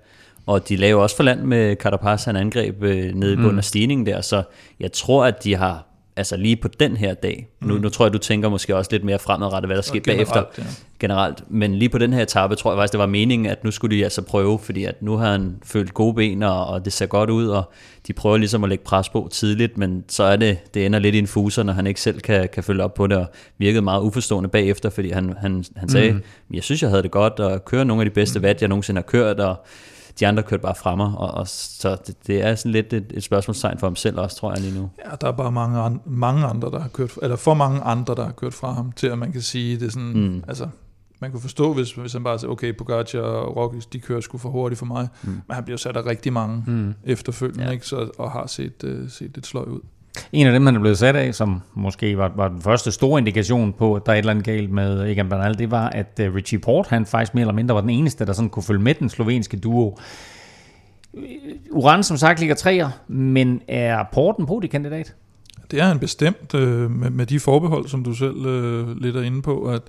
og 0.46 0.68
de 0.68 0.76
lavede 0.76 1.02
også 1.02 1.16
for 1.16 1.22
land 1.22 1.40
med 1.42 1.76
Carapaz, 1.76 2.24
han 2.24 2.36
angreb 2.36 2.82
øh, 2.82 3.14
nede 3.14 3.32
i 3.32 3.36
bunden 3.36 3.58
af 3.58 3.64
stigningen 3.64 4.06
der, 4.06 4.20
så 4.20 4.42
jeg 4.80 4.92
tror, 4.92 5.24
at 5.24 5.44
de 5.44 5.56
har, 5.56 5.86
altså 6.16 6.36
lige 6.36 6.56
på 6.56 6.68
den 6.68 6.96
her 6.96 7.14
dag, 7.14 7.48
nu, 7.60 7.78
nu 7.78 7.88
tror 7.88 8.04
jeg, 8.04 8.12
du 8.12 8.18
tænker 8.18 8.48
måske 8.48 8.76
også 8.76 8.88
lidt 8.92 9.04
mere 9.04 9.18
fremadrettet, 9.18 9.68
hvad 9.68 9.76
der 9.76 9.82
sker 9.82 10.00
bagefter, 10.00 10.34
generelt, 10.34 10.58
ja. 10.58 10.64
generelt. 11.00 11.44
Men 11.50 11.74
lige 11.74 11.88
på 11.88 11.98
den 11.98 12.12
her 12.12 12.22
etape 12.22 12.54
tror 12.54 12.72
jeg 12.72 12.78
faktisk, 12.78 12.92
det 12.92 12.98
var 12.98 13.06
meningen, 13.06 13.46
at 13.46 13.64
nu 13.64 13.70
skulle 13.70 13.96
de 13.96 14.04
altså 14.04 14.22
prøve, 14.22 14.58
fordi 14.58 14.84
at 14.84 15.02
nu 15.02 15.16
har 15.16 15.32
han 15.32 15.56
følt 15.64 15.94
gode 15.94 16.14
ben, 16.14 16.42
og, 16.42 16.66
og 16.66 16.84
det 16.84 16.92
ser 16.92 17.06
godt 17.06 17.30
ud, 17.30 17.46
og 17.46 17.72
de 18.06 18.12
prøver 18.12 18.36
ligesom 18.36 18.64
at 18.64 18.70
lægge 18.70 18.84
pres 18.84 19.08
på 19.08 19.28
tidligt, 19.32 19.78
men 19.78 20.04
så 20.08 20.22
er 20.22 20.36
det, 20.36 20.74
det 20.74 20.86
ender 20.86 20.98
lidt 20.98 21.14
i 21.14 21.18
en 21.18 21.26
fuser, 21.26 21.62
når 21.62 21.72
han 21.72 21.86
ikke 21.86 22.00
selv 22.00 22.20
kan, 22.20 22.48
kan 22.52 22.64
følge 22.64 22.84
op 22.84 22.94
på 22.94 23.06
det, 23.06 23.16
og 23.16 23.26
virkede 23.58 23.82
meget 23.82 24.02
uforstående 24.02 24.48
bagefter, 24.48 24.90
fordi 24.90 25.10
han, 25.10 25.34
han, 25.40 25.64
han 25.76 25.88
sagde, 25.88 26.12
mm. 26.12 26.22
jeg 26.54 26.62
synes, 26.62 26.82
jeg 26.82 26.90
havde 26.90 27.02
det 27.02 27.10
godt, 27.10 27.40
og 27.40 27.64
kører 27.64 27.84
nogle 27.84 28.02
af 28.02 28.10
de 28.10 28.14
bedste 28.14 28.38
mm. 28.38 28.42
vat, 28.42 28.60
jeg 28.60 28.68
nogensinde 28.68 28.98
har 28.98 29.02
kørt, 29.02 29.40
og 29.40 29.64
de 30.20 30.26
andre 30.26 30.42
kørte 30.42 30.62
bare 30.62 30.74
fremme, 30.74 31.04
og, 31.04 31.30
og 31.34 31.48
så 31.48 31.96
det, 32.06 32.16
det 32.26 32.42
er 32.42 32.54
sådan 32.54 32.72
lidt 32.72 32.92
et, 32.92 33.06
et 33.14 33.22
spørgsmålstegn 33.22 33.78
for 33.78 33.86
ham 33.86 33.96
selv 33.96 34.18
også, 34.18 34.36
tror 34.36 34.52
jeg 34.52 34.60
lige 34.60 34.74
nu. 34.80 34.90
Ja, 35.04 35.10
der 35.20 35.26
er 35.28 35.32
bare 35.32 35.52
mange, 35.52 35.80
an, 35.80 36.00
mange 36.06 36.46
andre, 36.46 36.70
der 36.70 36.80
har 36.80 36.88
kørt, 36.88 37.12
eller 37.22 37.36
for 37.36 37.54
mange 37.54 37.80
andre, 37.80 38.14
der 38.14 38.24
har 38.24 38.32
kørt 38.32 38.54
fra 38.54 38.72
ham, 38.72 38.92
til 38.92 39.06
at 39.06 39.18
man 39.18 39.32
kan 39.32 39.42
sige, 39.42 39.78
det 39.80 39.86
er 39.86 39.90
sådan, 39.90 40.12
Mm. 40.12 40.42
altså, 40.48 40.68
man 41.20 41.30
kunne 41.30 41.40
forstå, 41.40 41.72
hvis, 41.74 41.92
hvis 41.92 42.12
han 42.12 42.24
bare 42.24 42.38
siger, 42.38 42.50
okay, 42.50 42.76
Pogacar 42.76 43.18
og 43.20 43.56
Roglic, 43.56 43.84
de 43.92 43.98
kører 44.00 44.20
sgu 44.20 44.38
for 44.38 44.48
hurtigt 44.48 44.78
for 44.78 44.86
mig, 44.86 45.08
mm. 45.22 45.28
men 45.30 45.54
han 45.54 45.64
bliver 45.64 45.76
sat 45.78 45.96
af 45.96 46.06
rigtig 46.06 46.32
mange 46.32 46.64
mm. 46.66 46.94
efterfølgende, 47.04 47.64
Ja. 47.64 47.70
ikke, 47.70 47.86
så, 47.86 48.10
og 48.18 48.30
har 48.30 48.46
set, 48.46 48.84
uh, 48.84 49.10
set 49.10 49.30
lidt 49.34 49.46
sløj 49.46 49.64
ud. 49.64 49.80
En 50.32 50.46
af 50.46 50.52
dem, 50.52 50.66
han 50.66 50.76
er 50.76 50.80
blevet 50.80 50.98
sat 50.98 51.16
af, 51.16 51.34
som 51.34 51.62
måske 51.74 52.18
var, 52.18 52.32
var 52.36 52.48
den 52.48 52.62
første 52.62 52.92
store 52.92 53.18
indikation 53.20 53.72
på, 53.72 53.94
at 53.94 54.06
der 54.06 54.12
er 54.12 54.16
et 54.16 54.18
eller 54.18 54.30
andet 54.30 54.44
galt 54.44 54.70
med 54.70 55.10
Egan 55.10 55.28
Bernal, 55.28 55.58
det 55.58 55.70
var, 55.70 55.88
at 55.88 56.20
øh, 56.20 56.34
Richie 56.34 56.58
Port, 56.58 56.86
han 56.86 57.06
faktisk 57.06 57.34
mere 57.34 57.42
eller 57.42 57.54
mindre 57.54 57.74
var 57.74 57.80
den 57.80 57.90
eneste, 57.90 58.26
der 58.26 58.32
sådan 58.32 58.48
kunne 58.48 58.62
følge 58.62 58.82
med 58.82 58.94
den 58.94 59.08
slovenske 59.08 59.56
duo. 59.56 59.98
Øh, 61.14 61.24
Uran, 61.70 62.02
som 62.02 62.16
sagt, 62.16 62.40
ligger 62.40 62.54
træer, 62.54 62.90
men 63.08 63.60
er 63.68 64.04
Porten 64.12 64.46
på 64.46 64.58
det 64.62 64.70
kandidat? 64.70 65.14
Det 65.70 65.80
er 65.80 65.84
han 65.84 65.98
bestemt, 65.98 66.54
øh, 66.54 66.90
med, 66.90 67.10
med 67.10 67.26
de 67.26 67.40
forbehold, 67.40 67.88
som 67.88 68.04
du 68.04 68.14
selv 68.14 68.46
øh, 68.46 68.96
lidt 68.96 69.16
er 69.16 69.22
inde 69.22 69.42
på, 69.42 69.62
at, 69.62 69.82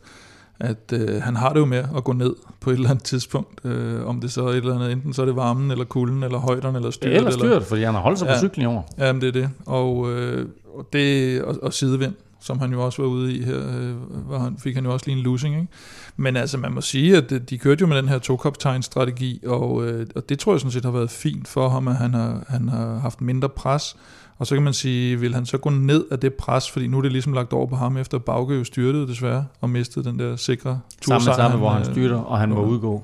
at 0.60 0.94
øh, 0.94 1.22
han 1.22 1.36
har 1.36 1.54
det 1.54 1.60
jo 1.60 1.66
med 1.66 1.84
at 1.98 2.04
gå 2.04 2.14
ned 2.14 2.36
på 2.60 2.70
et 2.70 2.74
eller 2.74 2.90
andet 2.90 3.04
tidspunkt, 3.04 3.66
øh, 3.66 4.06
om 4.06 4.22
det 4.22 4.32
så 4.32 4.44
er 4.46 4.50
et 4.50 4.56
eller 4.58 4.76
andet, 4.76 4.92
enten 4.92 5.14
så 5.14 5.22
er 5.22 5.26
det 5.26 5.36
varmen, 5.36 5.72
eller 5.72 5.86
kulden, 5.86 6.24
eller 6.24 6.38
højderne, 6.38 6.78
eller 6.78 6.92
styret. 6.92 7.16
Eller 7.16 7.32
styrt, 7.32 7.64
fordi 7.64 7.84
han 7.84 7.94
har 7.94 8.02
holdt 8.02 8.20
sig 8.20 8.26
ja. 8.26 8.32
på 8.32 8.36
Ja. 8.36 8.40
cyklen 8.40 8.64
i 8.64 8.68
år. 8.68 8.90
Jamen, 8.98 9.22
det 9.22 9.28
er 9.28 9.32
det. 9.32 9.50
Og, 9.66 10.12
øh, 10.12 10.48
og, 10.76 10.88
det, 10.94 11.42
og, 11.44 11.56
og 11.62 11.74
sidevind, 11.74 12.14
som 12.42 12.60
han 12.60 12.72
jo 12.72 12.86
også 12.86 13.02
var 13.02 13.10
ude 13.10 13.34
i 13.34 13.42
her, 13.44 13.58
øh, 13.58 13.94
var 14.32 14.40
han, 14.40 14.58
fik 14.58 14.76
han 14.76 14.86
jo 14.86 14.94
også 14.94 15.06
lige 15.06 15.18
en 15.18 15.24
losing. 15.24 15.56
Ikke? 15.56 15.68
Men 16.18 16.36
altså, 16.36 16.58
man 16.58 16.72
må 16.72 16.82
sige, 16.82 17.18
at 17.18 17.32
øh, 17.32 17.42
de 17.50 17.58
kørte 17.58 17.82
jo 17.82 17.88
med 17.88 17.98
den 17.98 18.08
her 18.10 18.20
to-kaptajn-strategi, 18.20 19.42
og, 19.46 19.86
øh, 19.88 20.08
og 20.16 20.30
det 20.30 20.40
tror 20.40 20.54
jeg 20.54 20.60
sådan 20.60 20.72
set 20.72 20.86
har 20.86 20.92
været 20.92 21.12
fint 21.12 21.48
for 21.48 21.70
ham, 21.70 21.88
at 21.88 21.96
han 21.96 22.14
har, 22.14 22.44
han 22.48 22.70
har 22.70 23.00
haft 23.00 23.22
mindre 23.22 23.50
pres. 23.50 23.96
Og 24.38 24.48
så 24.48 24.56
kan 24.56 24.64
man 24.64 24.74
sige, 24.74 25.20
vil 25.20 25.34
han 25.34 25.46
så 25.46 25.58
gå 25.58 25.70
ned 25.70 26.06
af 26.12 26.20
det 26.20 26.34
pres, 26.34 26.72
fordi 26.72 26.88
nu 26.88 26.98
er 26.98 27.02
det 27.02 27.12
ligesom 27.12 27.34
lagt 27.34 27.54
over 27.54 27.68
på 27.68 27.76
ham, 27.76 27.98
efter 27.98 28.18
Bauke 28.18 28.56
jo 28.56 28.64
styrtede 28.64 29.08
desværre, 29.08 29.46
og 29.62 29.70
mistede 29.70 30.06
den 30.06 30.20
der 30.20 30.36
sikre 30.36 30.80
Samme 31.02 31.20
tursejr, 31.20 31.36
samme, 31.36 31.58
hvor 31.58 31.70
han 31.70 31.82
øh, 31.82 31.86
styrter, 31.86 32.18
og 32.18 32.40
han 32.40 32.50
må 32.50 32.62
jo. 32.62 32.68
udgå. 32.68 33.04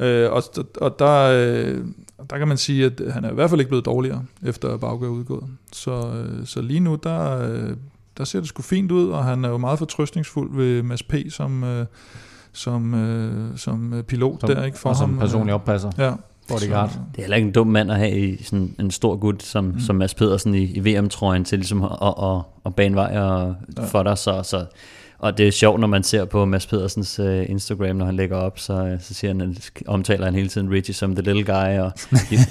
Øh, 0.00 0.32
og, 0.32 0.42
og 0.80 0.98
der, 0.98 1.18
øh, 1.20 1.84
der 2.30 2.38
kan 2.38 2.48
man 2.48 2.56
sige, 2.56 2.86
at 2.86 3.02
han 3.10 3.24
er 3.24 3.30
i 3.30 3.34
hvert 3.34 3.50
fald 3.50 3.60
ikke 3.60 3.68
blevet 3.68 3.84
dårligere, 3.84 4.24
efter 4.42 4.76
Bauke 4.76 5.06
er 5.06 5.10
udgået. 5.10 5.44
Så, 5.72 5.90
øh, 5.90 6.46
så 6.46 6.60
lige 6.60 6.80
nu, 6.80 6.94
der, 6.94 7.50
øh, 7.50 7.76
der 8.18 8.24
ser 8.24 8.40
det 8.40 8.48
sgu 8.48 8.62
fint 8.62 8.92
ud, 8.92 9.08
og 9.08 9.24
han 9.24 9.44
er 9.44 9.48
jo 9.48 9.58
meget 9.58 9.78
fortrøstningsfuld 9.78 10.56
ved 10.56 10.82
Mads 10.82 11.02
P. 11.02 11.14
som, 11.30 11.64
øh, 11.64 11.86
som, 12.52 12.94
øh, 12.94 13.58
som 13.58 13.92
øh, 13.92 14.02
pilot 14.02 14.40
Som, 14.40 14.50
der, 14.50 14.64
ikke? 14.64 14.78
For 14.78 14.88
og 14.88 14.96
som 14.96 15.10
ham, 15.10 15.18
personlig 15.18 15.54
oppasser. 15.54 15.90
Ja. 15.98 16.12
Bodyguard. 16.48 16.90
Så- 16.90 16.98
Det 17.12 17.18
er 17.18 17.22
heller 17.22 17.36
ikke 17.36 17.46
en 17.46 17.52
dum 17.52 17.66
mand 17.66 17.90
at 17.90 17.96
have 17.98 18.18
i 18.18 18.42
sådan 18.42 18.74
en 18.80 18.90
stor 18.90 19.16
gut 19.16 19.42
som, 19.42 19.64
mm. 19.64 19.80
som 19.80 19.96
Mads 19.96 20.14
Pedersen 20.14 20.54
i, 20.54 20.62
i 20.64 20.80
VM-trøjen 20.80 21.44
til 21.44 21.58
ligesom 21.58 21.82
at, 21.82 21.90
at, 22.22 22.40
at, 22.66 22.74
bane 22.74 22.94
vej 22.94 23.18
og, 23.18 23.54
ja. 23.76 23.84
for 23.84 24.02
dig. 24.02 24.18
Så, 24.18 24.42
så, 24.42 24.64
og 25.20 25.38
det 25.38 25.48
er 25.48 25.52
sjovt, 25.52 25.80
når 25.80 25.86
man 25.86 26.02
ser 26.02 26.24
på 26.24 26.44
Mads 26.44 26.66
Pedersens 26.66 27.20
uh, 27.20 27.50
Instagram, 27.50 27.96
når 27.96 28.06
han 28.06 28.16
lægger 28.16 28.36
op, 28.36 28.58
så, 28.58 28.72
øh, 28.72 29.00
så 29.00 29.14
siger 29.14 29.34
han, 29.34 29.56
omtaler 29.86 30.24
han 30.24 30.34
hele 30.34 30.48
tiden 30.48 30.70
Richie 30.70 30.94
som 30.94 31.14
the 31.14 31.22
little 31.22 31.44
guy, 31.44 31.78
og, 31.78 31.92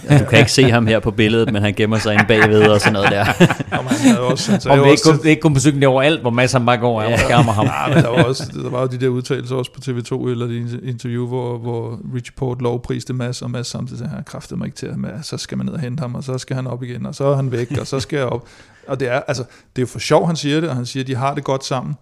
og 0.10 0.20
du 0.20 0.26
kan 0.26 0.39
ikke 0.39 0.52
se 0.52 0.72
ham 0.72 0.88
her 0.88 1.00
på 1.00 1.12
billedet, 1.12 1.54
men 1.54 1.62
han 1.62 1.74
gemmer 1.74 1.98
sig 1.98 2.13
inde 2.13 2.26
bagved 2.28 2.68
og 2.68 2.80
sådan 2.80 2.94
noget 2.94 3.12
der. 3.12 3.26
Og 3.72 3.89
havde 3.89 4.20
også, 4.20 4.52
han 4.52 4.60
det 4.62 4.68
er 4.68 4.74
ikke, 4.74 4.89
også, 4.92 5.04
kun, 5.04 5.18
det 5.18 5.26
er 5.26 5.30
ikke 5.30 5.42
kun 5.42 5.54
på 5.54 5.60
cyklen, 5.60 5.82
det 5.82 5.86
er 5.86 5.92
overalt, 5.92 6.22
hvor 6.22 6.30
masser 6.30 6.60
han 6.60 6.65
bare 6.65 6.78
går 6.78 7.02
og 7.02 7.20
skærmer 7.20 7.52
ham. 7.52 7.65
Ja, 7.65 7.88
men 7.96 8.04
der 8.04 8.10
var, 8.10 8.24
også, 8.24 8.52
der 8.63 8.70
var 8.70 8.82
jo 8.82 8.88
de 8.88 8.98
der 8.98 9.08
udtalelser 9.08 9.56
også 9.56 9.72
på 9.74 9.80
TV2, 9.86 10.30
eller 10.30 10.48
de 10.48 10.80
interview, 10.84 11.28
hvor, 11.28 11.58
hvor 11.58 12.00
Richie 12.15 12.34
Port 12.38 12.62
lovpriste 12.62 13.13
Mads, 13.13 13.42
og 13.42 13.52
Mads 13.52 13.68
samtidig 13.68 14.00
sagde, 14.00 14.12
han 14.12 14.24
kræftede 14.24 14.58
mig 14.58 14.65
ikke 14.65 14.78
til, 14.78 14.86
at 14.86 15.26
så 15.26 15.38
skal 15.38 15.58
man 15.58 15.65
ned 15.65 15.74
og 15.74 15.80
hente 15.80 16.02
ham, 16.02 16.15
og 16.15 16.24
så 16.24 16.38
skal 16.38 16.56
han 16.56 16.68
op 16.68 16.84
igen, 16.84 17.06
og 17.06 17.15
så 17.15 17.26
er 17.26 17.36
han 17.36 17.52
væk, 17.52 17.78
og 17.80 17.88
så 17.88 18.00
skal 18.00 18.18
jeg 18.18 18.26
op. 18.26 18.48
Og 18.88 19.00
det 19.00 19.08
er, 19.12 19.20
altså, 19.28 19.44
det 19.44 19.82
er 19.82 19.84
jo 19.84 19.88
for 19.88 20.00
sjov, 20.00 20.28
han 20.28 20.36
siger 20.36 20.62
det, 20.62 20.70
og 20.70 20.76
han 20.76 20.86
siger, 20.86 21.04
at 21.04 21.08
de 21.08 21.15
har 21.15 21.34
det 21.34 21.44
godt 21.44 21.65
sammen, 21.65 21.96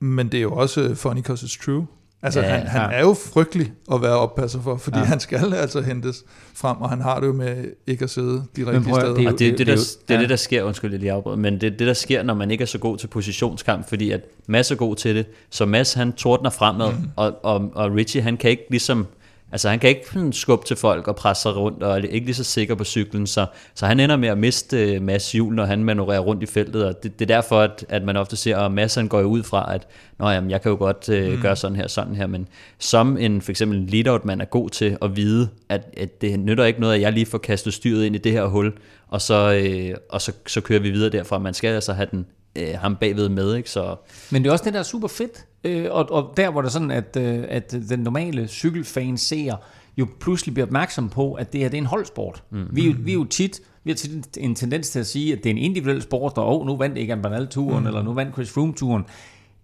men 0.00 0.28
det 0.28 0.38
er 0.38 0.42
jo 0.42 0.52
også 0.52 0.94
funny 0.94 1.16
because 1.20 1.46
it's 1.46 1.64
true. 1.64 1.86
Altså, 2.22 2.40
Ja, 2.40 2.46
han, 2.46 2.66
han 2.66 2.90
ja. 2.90 2.96
er 2.96 3.00
jo 3.00 3.14
frygtelig 3.32 3.72
at 3.92 4.02
være 4.02 4.16
oppasser 4.18 4.60
for, 4.62 4.76
fordi 4.76 4.98
Ja. 4.98 5.04
han 5.04 5.20
skal 5.20 5.54
altså 5.54 5.80
hentes 5.80 6.24
frem, 6.54 6.76
og 6.76 6.90
han 6.90 7.00
har 7.00 7.20
det 7.20 7.26
jo 7.26 7.32
med 7.32 7.64
ikke 7.86 8.04
at 8.04 8.10
sidde 8.10 8.42
de 8.56 8.66
rigtige 8.66 8.94
steder. 8.94 9.14
det 9.14 9.26
er 9.26 9.30
det, 9.30 9.38
det, 9.38 9.58
det, 9.58 9.66
der, 9.66 9.76
det 10.08 10.14
er 10.14 10.20
det, 10.20 10.28
der 10.28 10.36
sker, 10.36 10.62
undskyld, 10.62 10.90
jeg 10.90 11.00
lige 11.00 11.12
afbryder, 11.12 11.36
men 11.36 11.54
det 11.54 11.62
er 11.62 11.70
det, 11.70 11.86
der 11.86 11.92
sker, 11.92 12.22
når 12.22 12.34
man 12.34 12.50
ikke 12.50 12.62
er 12.62 12.66
så 12.66 12.78
god 12.78 12.98
til 12.98 13.06
positionskamp, 13.06 13.88
fordi 13.88 14.10
at 14.10 14.20
Mads 14.46 14.70
er 14.70 14.74
god 14.76 14.96
til 14.96 15.16
det, 15.16 15.26
så 15.50 15.66
Mads 15.66 15.92
han 15.94 16.12
tordner 16.12 16.50
fremad, 16.50 16.92
mm. 16.92 17.10
og, 17.16 17.44
og, 17.44 17.70
og 17.74 17.90
Richie 17.94 18.22
han 18.22 18.36
kan 18.36 18.50
ikke 18.50 18.66
ligesom, 18.70 19.06
altså 19.52 19.68
han 19.68 19.78
kan 19.78 19.90
ikke 19.90 20.06
sådan 20.12 20.32
skubbe 20.32 20.66
til 20.66 20.76
folk 20.76 21.08
og 21.08 21.16
presse 21.16 21.42
sig 21.42 21.56
rundt, 21.56 21.82
og 21.82 21.98
er 21.98 22.02
ikke 22.02 22.26
lige 22.26 22.34
så 22.34 22.44
sikker 22.44 22.74
på 22.74 22.84
cyklen, 22.84 23.26
så, 23.26 23.46
så 23.74 23.86
han 23.86 24.00
ender 24.00 24.16
med 24.16 24.28
at 24.28 24.38
miste 24.38 24.94
øh, 24.94 25.02
Mads 25.02 25.32
hjul, 25.32 25.54
når 25.54 25.64
han 25.64 25.84
manøvrerer 25.84 26.20
rundt 26.20 26.42
i 26.42 26.46
feltet, 26.46 26.84
og 26.84 27.02
det, 27.02 27.18
det 27.18 27.30
er 27.30 27.34
derfor, 27.34 27.60
at, 27.60 27.84
at 27.88 28.02
man 28.02 28.16
ofte 28.16 28.36
ser, 28.36 28.58
at 28.58 28.72
Mads 28.72 28.94
han 28.94 29.08
går 29.08 29.22
ud 29.22 29.42
fra, 29.42 29.74
at 29.74 29.86
Nå, 30.18 30.28
jamen, 30.28 30.50
jeg 30.50 30.62
kan 30.62 30.70
jo 30.70 30.76
godt 30.76 31.08
øh, 31.08 31.32
mm. 31.32 31.40
gøre 31.42 31.56
sådan 31.56 31.76
her, 31.76 31.88
sådan 31.88 32.14
her, 32.14 32.26
men 32.26 32.48
som 32.78 33.16
en 33.16 33.42
for 33.42 33.50
eksempel 33.50 33.78
leadout 33.78 34.24
man 34.24 34.40
er 34.40 34.44
god 34.44 34.70
til 34.70 34.98
at 35.02 35.16
vide, 35.16 35.48
at, 35.68 35.82
at 35.96 36.20
det 36.20 36.40
nytter 36.40 36.64
ikke 36.64 36.80
noget, 36.80 36.94
at 36.94 37.00
jeg 37.00 37.12
lige 37.12 37.26
får 37.26 37.38
kastet 37.38 37.74
styret 37.74 38.04
ind 38.04 38.14
i 38.14 38.18
det 38.18 38.32
her 38.32 38.44
hul, 38.44 38.72
og 39.08 39.20
så, 39.20 39.52
øh, 39.52 39.96
og 40.10 40.20
så, 40.20 40.32
så 40.46 40.60
kører 40.60 40.80
vi 40.80 40.90
videre 40.90 41.10
derfra. 41.10 41.38
Man 41.38 41.54
skal 41.54 41.68
altså 41.68 41.92
have 41.92 42.08
den, 42.10 42.26
øh, 42.56 42.74
ham 42.74 42.96
bagved 42.96 43.28
med, 43.28 43.54
ikke? 43.54 43.70
Så 43.70 43.96
Men 44.30 44.42
det 44.42 44.48
er 44.48 44.52
også 44.52 44.64
det, 44.64 44.72
der 44.72 44.78
er 44.78 44.84
super 44.84 45.08
fedt. 45.08 45.44
Øh, 45.64 45.86
og, 45.90 46.12
og 46.12 46.32
der 46.36 46.50
hvor 46.50 46.60
det 46.62 46.68
er 46.68 46.72
sådan, 46.72 46.90
at, 46.90 47.16
øh, 47.20 47.44
at 47.48 47.76
den 47.88 48.00
normale 48.00 48.48
cykelfan 48.48 49.16
ser 49.18 49.54
jo 49.96 50.06
pludselig 50.20 50.54
bliver 50.54 50.66
opmærksom 50.66 51.08
på, 51.08 51.32
at 51.34 51.52
det 51.52 51.60
her 51.60 51.68
det 51.68 51.76
er 51.76 51.80
en 51.82 51.86
holdsport. 51.86 52.42
Mm. 52.50 52.64
Vi, 52.72 52.82
er 52.86 52.90
jo- 52.90 52.96
vi 53.00 53.10
er 53.10 53.14
jo 53.14 53.24
tit, 53.24 53.60
vi 53.84 53.90
har 53.90 53.96
tit 53.96 54.36
en 54.40 54.54
tendens 54.54 54.90
til 54.90 54.98
at 54.98 55.06
sige, 55.06 55.32
at 55.32 55.38
det 55.38 55.46
er 55.46 55.50
en 55.50 55.58
individuel 55.58 56.02
sport, 56.02 56.38
og 56.38 56.60
oh, 56.60 56.66
nu 56.66 56.76
vandt 56.76 56.98
Egan 56.98 57.22
Bernal-turen, 57.22 57.80
mm. 57.80 57.86
eller 57.86 58.02
nu 58.02 58.12
vandt 58.14 58.32
Chris 58.34 58.50
Froome-turen. 58.50 59.04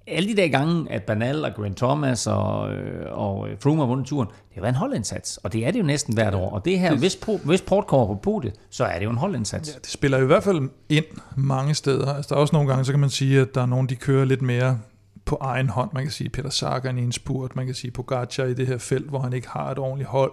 Alle 0.07 0.29
de 0.29 0.37
der 0.37 0.49
gange, 0.49 0.93
at 0.93 1.03
Bernal 1.03 1.45
og 1.45 1.51
Grant 1.57 1.77
Thomas 1.77 2.27
og, 2.27 2.73
øh, 2.73 3.07
og 3.11 3.49
øh, 3.49 3.57
Froome 3.63 3.81
har 3.83 3.87
vundet 3.87 4.07
turen, 4.07 4.29
det 4.29 4.55
har 4.55 4.61
været 4.61 4.73
en 4.73 4.77
holdindsats, 4.79 5.37
og 5.37 5.53
det 5.53 5.67
er 5.67 5.71
det 5.71 5.79
jo 5.79 5.85
næsten 5.85 6.15
hvert 6.15 6.35
år. 6.35 6.51
Og 6.51 6.65
det 6.65 6.79
her, 6.79 6.97
hvis, 6.97 7.19
po- 7.29 7.47
hvis 7.47 7.63
Port 7.63 7.87
kommer 7.87 8.07
på 8.07 8.15
podiet, 8.15 8.55
så 8.71 8.85
er 8.85 8.99
det 8.99 9.05
jo 9.05 9.11
en 9.11 9.17
holdindsats. 9.17 9.69
Ja, 9.75 9.79
det 9.79 9.89
spiller 9.91 10.19
i 10.19 10.25
hvert 10.25 10.43
fald 10.43 10.69
ind 10.89 11.05
mange 11.37 11.75
steder. 11.75 12.15
Altså, 12.15 12.29
der 12.29 12.35
er 12.37 12.41
også 12.41 12.57
nogle 12.57 12.69
gange, 12.69 12.85
så 12.85 12.93
kan 12.93 13.01
man 13.01 13.11
sige, 13.11 13.41
at 13.41 13.55
der 13.55 13.63
er 13.63 13.67
nogen, 13.67 13.89
de 13.89 13.95
kører 13.95 14.25
lidt 14.25 14.43
mere 14.43 14.79
på 15.25 15.39
egen 15.41 15.69
hånd. 15.69 15.91
Man 15.95 16.03
kan 16.03 16.13
sige 16.13 16.31
Peter 16.31 16.51
Sagan 16.51 16.99
i 16.99 17.03
en 17.03 17.13
spurt, 17.13 17.57
man 17.57 17.67
kan 17.67 17.75
sige 17.75 17.91
Pogacar 17.91 18.45
i 18.45 18.55
det 18.55 18.67
her 18.67 18.79
felt, 18.79 19.09
hvor 19.09 19.19
han 19.19 19.33
ikke 19.33 19.49
har 19.49 19.71
et 19.71 19.79
ordentligt 19.79 20.09
hold. 20.09 20.33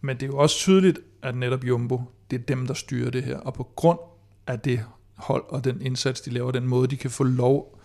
Men 0.00 0.16
det 0.16 0.22
er 0.22 0.26
jo 0.26 0.38
også 0.38 0.56
tydeligt, 0.56 0.98
at 1.22 1.36
netop 1.36 1.64
Jumbo, 1.64 2.02
det 2.30 2.40
er 2.40 2.44
dem, 2.44 2.66
der 2.66 2.74
styrer 2.74 3.10
det 3.10 3.22
her. 3.22 3.38
Og 3.38 3.54
på 3.54 3.62
grund 3.76 3.98
af 4.46 4.60
det 4.60 4.84
hold 5.14 5.44
og 5.48 5.64
den 5.64 5.82
indsats, 5.82 6.20
de 6.20 6.30
laver, 6.30 6.50
den 6.50 6.68
måde, 6.68 6.88
de 6.88 6.96
kan 6.96 7.10
få 7.10 7.24
lov 7.24 7.78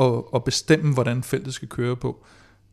at, 0.00 0.22
at 0.34 0.44
bestemme, 0.44 0.94
hvordan 0.94 1.22
feltet 1.22 1.54
skal 1.54 1.68
køre 1.68 1.96
på, 1.96 2.24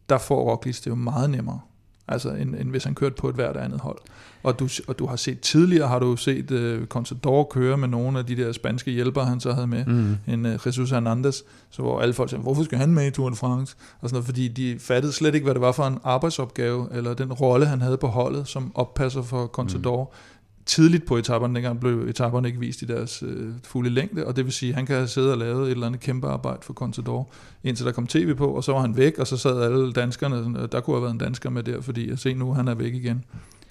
der 0.09 0.17
får 0.17 0.51
Roglic 0.51 0.81
det 0.81 0.87
jo 0.87 0.95
meget 0.95 1.29
nemmere. 1.29 1.59
Altså, 2.07 2.29
end, 2.29 2.55
end 2.55 2.69
hvis 2.69 2.83
han 2.83 2.95
kørte 2.95 3.15
på 3.15 3.29
et 3.29 3.35
hvert 3.35 3.57
andet 3.57 3.79
hold. 3.79 3.97
Og 4.43 4.59
du, 4.59 4.69
og 4.87 4.99
du 4.99 5.05
har 5.05 5.15
set 5.15 5.39
tidligere, 5.39 5.87
har 5.87 5.99
du 5.99 6.15
set 6.15 6.51
uh, 6.51 6.85
Contador 6.87 7.43
køre 7.43 7.77
med 7.77 7.87
nogle 7.87 8.19
af 8.19 8.25
de 8.25 8.35
der 8.35 8.51
spanske 8.51 8.91
hjælpere, 8.91 9.25
han 9.25 9.39
så 9.39 9.53
havde 9.53 9.67
med, 9.67 9.85
mm. 9.85 10.17
en 10.27 10.45
uh, 10.45 10.51
Jesus 10.65 10.91
Hernandez, 10.91 11.41
så 11.69 11.81
hvor 11.81 12.01
alle 12.01 12.13
folk 12.13 12.29
sagde, 12.29 12.41
hvorfor 12.41 12.63
skal 12.63 12.77
han 12.77 12.93
med 12.93 13.07
i 13.07 13.11
Tour 13.11 13.29
de 13.29 13.35
France? 13.35 13.75
Og 14.01 14.09
sådan 14.09 14.15
noget, 14.15 14.25
fordi 14.25 14.47
de 14.47 14.79
fattede 14.79 15.13
slet 15.13 15.35
ikke, 15.35 15.43
hvad 15.43 15.53
det 15.53 15.61
var 15.61 15.71
for 15.71 15.83
en 15.83 15.97
arbejdsopgave, 16.03 16.87
eller 16.91 17.13
den 17.13 17.33
rolle, 17.33 17.65
han 17.65 17.81
havde 17.81 17.97
på 17.97 18.07
holdet, 18.07 18.47
som 18.47 18.71
oppasser 18.75 19.21
for 19.21 19.47
Contador. 19.47 20.03
Mm. 20.03 20.34
Tidligt 20.65 21.05
på 21.05 21.17
etaperne, 21.17 21.55
dengang 21.55 21.79
blev 21.79 22.07
etaperne 22.09 22.47
ikke 22.47 22.59
vist 22.59 22.81
i 22.81 22.85
deres 22.85 23.23
øh, 23.27 23.49
fulde 23.63 23.89
længde, 23.89 24.25
og 24.25 24.35
det 24.35 24.45
vil 24.45 24.53
sige, 24.53 24.69
at 24.69 24.75
han 24.75 24.85
kan 24.85 24.95
have 24.95 25.07
siddet 25.07 25.31
og 25.31 25.37
lavet 25.37 25.65
et 25.65 25.71
eller 25.71 25.87
andet 25.87 26.01
kæmpe 26.01 26.27
arbejde 26.27 26.59
for 26.61 26.73
Contador, 26.73 27.29
indtil 27.63 27.85
der 27.85 27.91
kom 27.91 28.07
tv 28.07 28.35
på, 28.35 28.47
og 28.47 28.63
så 28.63 28.71
var 28.71 28.81
han 28.81 28.97
væk, 28.97 29.19
og 29.19 29.27
så 29.27 29.37
sad 29.37 29.61
alle 29.61 29.93
danskerne, 29.93 30.67
der 30.71 30.79
kunne 30.79 30.95
have 30.95 31.01
været 31.01 31.13
en 31.13 31.19
dansker 31.19 31.49
med 31.49 31.63
der, 31.63 31.81
fordi 31.81 32.09
at 32.09 32.19
se 32.19 32.33
nu, 32.33 32.53
han 32.53 32.67
er 32.67 32.75
væk 32.75 32.93
igen. 32.93 33.23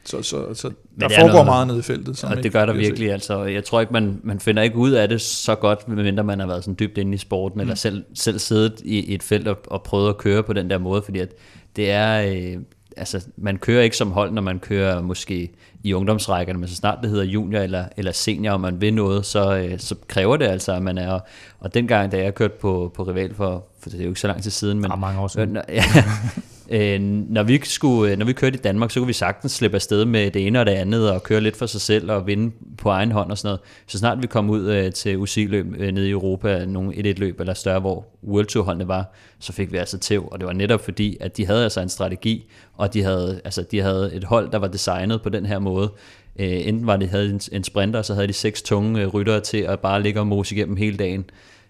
Så, 0.05 0.23
så, 0.23 0.55
så 0.55 0.71
der 1.01 1.09
foregår 1.09 1.29
noget, 1.29 1.47
meget 1.47 1.67
nede 1.67 1.79
i 1.79 1.83
feltet. 1.83 2.19
Som 2.19 2.31
og 2.31 2.43
det 2.43 2.53
gør 2.53 2.67
der 2.67 2.73
virkelig. 2.73 3.13
Altså, 3.13 3.45
jeg 3.45 3.65
tror 3.65 3.81
ikke, 3.81 3.93
man, 3.93 4.21
man 4.23 4.41
finder 4.41 4.63
ikke 4.63 4.77
ud 4.77 4.91
af 4.91 5.09
det 5.09 5.21
så 5.21 5.55
godt, 5.55 5.89
medmindre 5.89 6.25
man 6.25 6.41
har 6.41 6.47
været 6.47 6.65
sådan 6.65 6.77
dybt 6.79 6.99
inde 6.99 7.15
i 7.15 7.19
sporten, 7.19 7.57
mm. 7.57 7.61
eller 7.61 7.75
selv, 7.75 8.05
selv 8.15 8.39
siddet 8.39 8.81
i, 8.85 8.99
i 8.99 9.15
et 9.15 9.23
felt 9.23 9.49
og, 9.49 9.59
og 9.67 9.83
prøvet 9.83 10.09
at 10.09 10.19
køre 10.19 10.43
på 10.43 10.53
den 10.53 10.71
der 10.71 10.79
måde, 10.79 11.03
fordi 11.03 11.19
at 11.19 11.29
det 11.77 11.91
er, 11.91 12.33
øh, 12.33 12.63
altså, 12.97 13.27
man 13.37 13.59
kører 13.59 13.83
ikke 13.83 13.97
som 13.97 14.13
hold, 14.13 14.33
når 14.33 14.43
man 14.43 14.59
kører 14.59 15.03
måske 15.03 15.51
i 15.83 15.95
ungdomsrækkerne, 15.95 16.59
men 16.59 16.69
så 16.69 16.75
snart 16.75 16.99
det 17.03 17.11
hedder 17.11 17.25
junior 17.25 17.61
eller, 17.61 17.85
eller 17.97 18.13
senior, 18.13 18.53
og 18.53 18.61
man 18.61 18.81
vil 18.81 18.95
noget, 18.95 19.27
så, 19.27 19.57
øh, 19.57 19.79
så 19.79 19.95
kræver 20.09 20.37
det 20.37 20.45
altså, 20.45 20.73
at 20.73 20.83
man 20.83 20.99
er, 20.99 21.21
og 21.61 21.75
dengang, 21.75 22.13
da 22.13 22.19
jeg 22.19 22.35
kørte 22.35 22.55
på, 22.61 22.93
på 22.95 23.03
Rival 23.03 23.35
for, 23.35 23.65
for 23.81 23.91
det 23.91 23.99
er 24.01 24.05
jo 24.05 24.09
ikke 24.09 24.21
så 24.21 24.27
lang 24.27 24.43
tid 24.43 24.51
siden, 24.51 24.81
men... 24.81 24.91
Ja, 24.91 24.97
mange 24.97 25.21
år 25.21 25.29
siden. 25.29 25.59
Ja, 25.69 25.83
Øh, 26.71 27.01
når, 27.01 27.43
vi 27.43 27.61
skulle, 27.65 28.13
øh, 28.13 28.19
når 28.19 28.27
vi 28.27 28.33
kørte 28.33 28.59
i 28.59 28.61
Danmark, 28.61 28.91
så 28.91 29.01
kunne 29.01 29.07
vi 29.07 29.13
sagtens 29.13 29.53
slippe 29.53 29.75
afsted 29.75 30.05
med 30.05 30.31
det 30.31 30.47
ene 30.47 30.61
og 30.61 30.67
det 30.67 30.73
andet, 30.73 31.11
og 31.11 31.23
køre 31.23 31.41
lidt 31.41 31.57
for 31.57 31.67
sig 31.67 31.81
selv 31.81 32.11
og 32.11 32.27
vinde 32.27 32.55
på 32.79 32.89
egen 32.89 33.13
hånd 33.13 33.31
og 33.31 33.39
sådan 33.39 33.49
noget. 33.49 33.61
Så 33.87 33.99
snart 33.99 34.23
vi 34.23 34.27
kom 34.27 34.51
ud 34.51 34.71
øh, 34.71 34.93
til 34.93 35.19
UCI-løb 35.19 35.67
øh, 35.79 35.93
nede 35.93 36.09
i 36.09 36.11
Europa, 36.11 36.65
nogle 36.65 36.97
et 36.97 37.19
løb 37.19 37.41
eller 37.41 37.55
større, 37.55 37.81
hvor 37.81 38.07
World 38.25 38.47
Tour-holdene 38.47 38.89
var, 38.89 39.15
så 39.39 39.53
fik 39.53 39.73
vi 39.73 39.77
altså 39.77 39.99
tæv, 39.99 40.29
og 40.33 40.41
det 40.41 40.47
var 40.47 40.53
netop 40.53 40.85
fordi, 40.85 41.17
at 41.21 41.37
de 41.37 41.47
havde 41.47 41.63
altså 41.63 41.81
en 41.81 41.89
strategi, 41.89 42.51
og 42.77 42.95
de 42.95 43.03
havde, 43.03 43.41
altså, 43.45 43.63
de 43.63 43.81
havde 43.81 44.15
et 44.15 44.25
hold, 44.25 44.51
der 44.51 44.59
var 44.59 44.69
designet 44.69 45.23
på 45.23 45.29
den 45.29 45.47
her 45.47 45.59
måde. 45.59 45.91
Øh, 46.39 46.67
enten 46.67 46.87
var 46.87 46.97
det 46.97 47.09
havde 47.09 47.31
en, 47.31 47.41
en 47.53 47.65
sprinter, 47.65 48.03
så 48.03 48.15
havde 48.15 48.29
de 48.29 48.33
seks 48.33 48.63
tunge 48.63 49.03
øh, 49.03 49.09
ryttere 49.09 49.41
til 49.41 49.59
at 49.59 49.81
bare 49.81 50.03
ligge 50.03 50.21
og 50.21 50.27
mose 50.27 50.55
igennem 50.55 50.77
hele 50.77 50.97
dagen. 50.97 51.25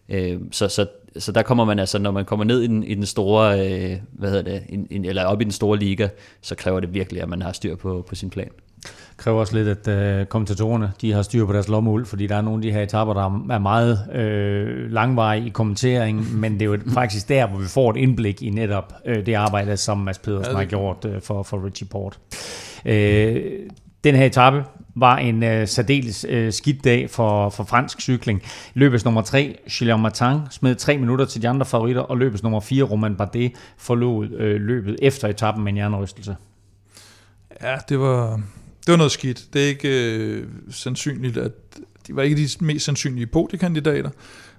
Øh, 0.08 0.40
så, 0.50 0.68
så 0.68 0.86
så 1.18 1.32
der 1.32 1.42
kommer 1.42 1.64
man 1.64 1.78
altså, 1.78 1.98
når 1.98 2.10
man 2.10 2.24
kommer 2.24 2.44
ned 2.44 2.62
i 2.62 2.66
den, 2.66 2.84
i 2.84 2.94
den 2.94 3.06
store, 3.06 3.60
øh, 3.60 3.96
hvad 4.12 4.30
hedder 4.30 4.42
det, 4.42 4.62
in, 4.68 4.86
in, 4.90 5.04
eller 5.04 5.24
op 5.24 5.40
i 5.40 5.44
den 5.44 5.52
store 5.52 5.78
liga, 5.78 6.08
så 6.42 6.54
kræver 6.54 6.80
det 6.80 6.94
virkelig, 6.94 7.22
at 7.22 7.28
man 7.28 7.42
har 7.42 7.52
styr 7.52 7.76
på, 7.76 8.04
på 8.08 8.14
sin 8.14 8.30
plan. 8.30 8.48
Det 8.82 9.16
kræver 9.16 9.40
også 9.40 9.56
lidt, 9.56 9.68
at 9.68 9.88
øh, 9.88 10.26
kommentatorerne 10.26 10.92
de 11.00 11.12
har 11.12 11.22
styr 11.22 11.46
på 11.46 11.52
deres 11.52 11.68
lommeuld, 11.68 12.06
fordi 12.06 12.26
der 12.26 12.36
er 12.36 12.42
nogle 12.42 12.58
af 12.58 12.62
de 12.62 12.72
her 12.72 12.82
etapper, 12.82 13.14
der 13.14 13.46
er 13.54 13.58
meget 13.58 14.14
øh, 14.14 14.90
langvarige 14.92 15.46
i 15.46 15.48
kommenteringen, 15.50 16.26
men 16.40 16.52
det 16.52 16.62
er 16.62 16.66
jo 16.66 16.78
faktisk 16.88 17.28
der, 17.28 17.46
hvor 17.46 17.58
vi 17.58 17.66
får 17.66 17.90
et 17.90 17.96
indblik 17.96 18.42
i 18.42 18.50
netop 18.50 18.92
øh, 19.06 19.26
det 19.26 19.34
arbejde, 19.34 19.76
som 19.76 19.98
Mads 19.98 20.18
Pedersen 20.18 20.52
ja, 20.52 20.58
har 20.58 20.64
gjort 20.64 21.04
øh, 21.04 21.22
for, 21.22 21.42
for 21.42 21.66
Richie 21.66 21.88
Port. 21.88 22.18
Øh, 22.84 23.52
den 24.04 24.14
her 24.14 24.26
etape 24.26 24.64
var 24.96 25.16
en 25.16 25.42
øh, 25.42 25.68
særdeles 25.68 26.26
øh, 26.28 26.52
skidt 26.52 26.84
dag 26.84 27.10
for, 27.10 27.50
for 27.50 27.64
fransk 27.64 28.00
cykling. 28.00 28.42
Løbets 28.74 29.04
nummer 29.04 29.22
3, 29.22 29.58
Gilles 29.70 29.98
Martin, 29.98 30.38
smed 30.50 30.74
tre 30.74 30.98
minutter 30.98 31.24
til 31.24 31.42
de 31.42 31.48
andre 31.48 31.66
favoritter, 31.66 32.02
og 32.02 32.18
løbets 32.18 32.42
nummer 32.42 32.60
4, 32.60 32.84
Roman 32.84 33.16
Bardet, 33.16 33.52
forlod 33.78 34.30
øh, 34.30 34.60
løbet 34.60 34.96
efter 35.02 35.28
etappen 35.28 35.64
med 35.64 35.72
en 35.72 35.76
hjernerystelse. 35.76 36.36
Ja, 37.62 37.76
det 37.88 38.00
var, 38.00 38.40
det 38.86 38.92
var 38.92 38.96
noget 38.96 39.12
skidt. 39.12 39.44
Det 39.52 39.64
er 39.64 39.68
ikke 39.68 40.16
øh, 40.18 40.46
sandsynligt, 40.70 41.36
at 41.36 41.52
de 42.06 42.16
var 42.16 42.22
ikke 42.22 42.36
de 42.36 42.64
mest 42.64 42.84
sandsynlige 42.84 43.26
podiekandidater, 43.26 44.10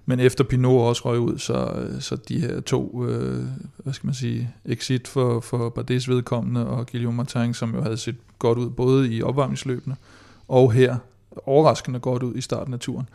men 0.06 0.20
efter 0.20 0.44
Pinot 0.44 0.88
også 0.88 1.02
røg 1.06 1.20
ud, 1.20 1.38
så, 1.38 1.88
så 2.00 2.16
de 2.16 2.40
her 2.40 2.60
to, 2.60 3.06
øh, 3.06 3.46
hvad 3.78 3.94
skal 3.94 4.08
man 4.08 4.14
sige, 4.14 4.54
exit 4.66 5.08
for, 5.08 5.40
for 5.40 5.70
Bardets 5.70 6.10
vedkommende 6.10 6.68
og 6.68 6.88
Guillaume 6.92 7.18
Martin, 7.18 7.54
som 7.54 7.76
jo 7.76 7.82
havde 7.82 7.98
set 7.98 8.16
godt 8.40 8.58
ud 8.58 8.70
både 8.70 9.14
i 9.14 9.22
opvarmningsløbene 9.22 9.96
og 10.48 10.72
her 10.74 10.98
overraskende 11.46 12.00
godt 12.00 12.24
ud 12.24 12.36
i 12.36 12.42
starten 12.42 12.74
af 12.74 12.80
turen. 12.80 13.10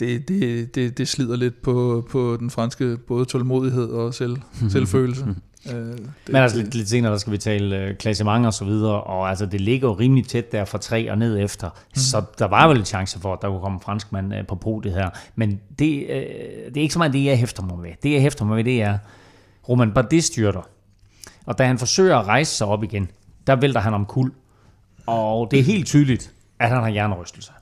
Det, 0.00 0.28
det, 0.28 0.74
det, 0.74 0.98
det 0.98 1.08
slider 1.08 1.36
lidt 1.36 1.62
på, 1.62 2.06
på 2.10 2.36
den 2.40 2.50
franske 2.50 2.96
både 2.96 3.24
tålmodighed 3.24 3.88
og 3.88 4.14
selv, 4.14 4.36
selvfølelse. 4.72 5.26
Øh, 5.66 5.74
det, 5.74 6.10
Men 6.26 6.36
altså 6.36 6.58
lidt, 6.58 6.74
lidt 6.74 6.88
senere, 6.88 7.12
der 7.12 7.18
skal 7.18 7.32
vi 7.32 7.38
tale 7.38 7.76
øh, 7.76 7.96
klassement 7.96 8.46
og 8.46 8.54
så 8.54 8.64
videre, 8.64 9.02
og 9.02 9.28
altså 9.28 9.46
det 9.46 9.60
ligger 9.60 9.88
jo 9.88 9.94
rimelig 9.94 10.26
tæt 10.26 10.52
der 10.52 10.64
fra 10.64 10.78
tre 10.78 11.10
og 11.10 11.18
ned 11.18 11.38
efter, 11.38 11.68
mm. 11.68 11.94
så 11.94 12.22
der 12.38 12.44
var 12.44 12.68
vel 12.68 12.78
en 12.78 12.84
chance 12.84 13.20
for, 13.20 13.32
at 13.32 13.38
der 13.42 13.48
kunne 13.48 13.60
komme 13.60 13.76
en 13.76 13.80
franskmand 13.80 14.34
øh, 14.34 14.46
på 14.46 14.54
podiet 14.54 14.94
her. 14.94 15.10
Men 15.34 15.60
det, 15.78 16.06
øh, 16.10 16.24
det 16.68 16.76
er 16.76 16.80
ikke 16.80 16.92
så 16.92 16.98
meget 16.98 17.12
det, 17.12 17.24
jeg 17.24 17.38
hæfter 17.38 17.62
mig 17.62 17.82
ved. 17.82 17.90
Det, 18.02 18.12
jeg 18.12 18.20
hæfter 18.20 18.44
mig 18.44 18.56
ved, 18.56 18.64
det 18.64 18.82
er, 18.82 18.98
Roman 19.68 19.92
Bardet 19.92 20.24
styrter, 20.24 20.68
og 21.46 21.58
da 21.58 21.66
han 21.66 21.78
forsøger 21.78 22.18
at 22.18 22.26
rejse 22.26 22.56
sig 22.56 22.66
op 22.66 22.84
igen, 22.84 23.08
der 23.46 23.56
vælter 23.56 23.80
han 23.80 23.94
om 23.94 24.06
kul, 24.06 24.32
og 25.06 25.50
det 25.50 25.58
er 25.58 25.62
helt 25.62 25.86
tydeligt, 25.86 26.32
at 26.58 26.68
han 26.68 26.78
har 26.78 26.88
hjernerystelse. 26.88 27.52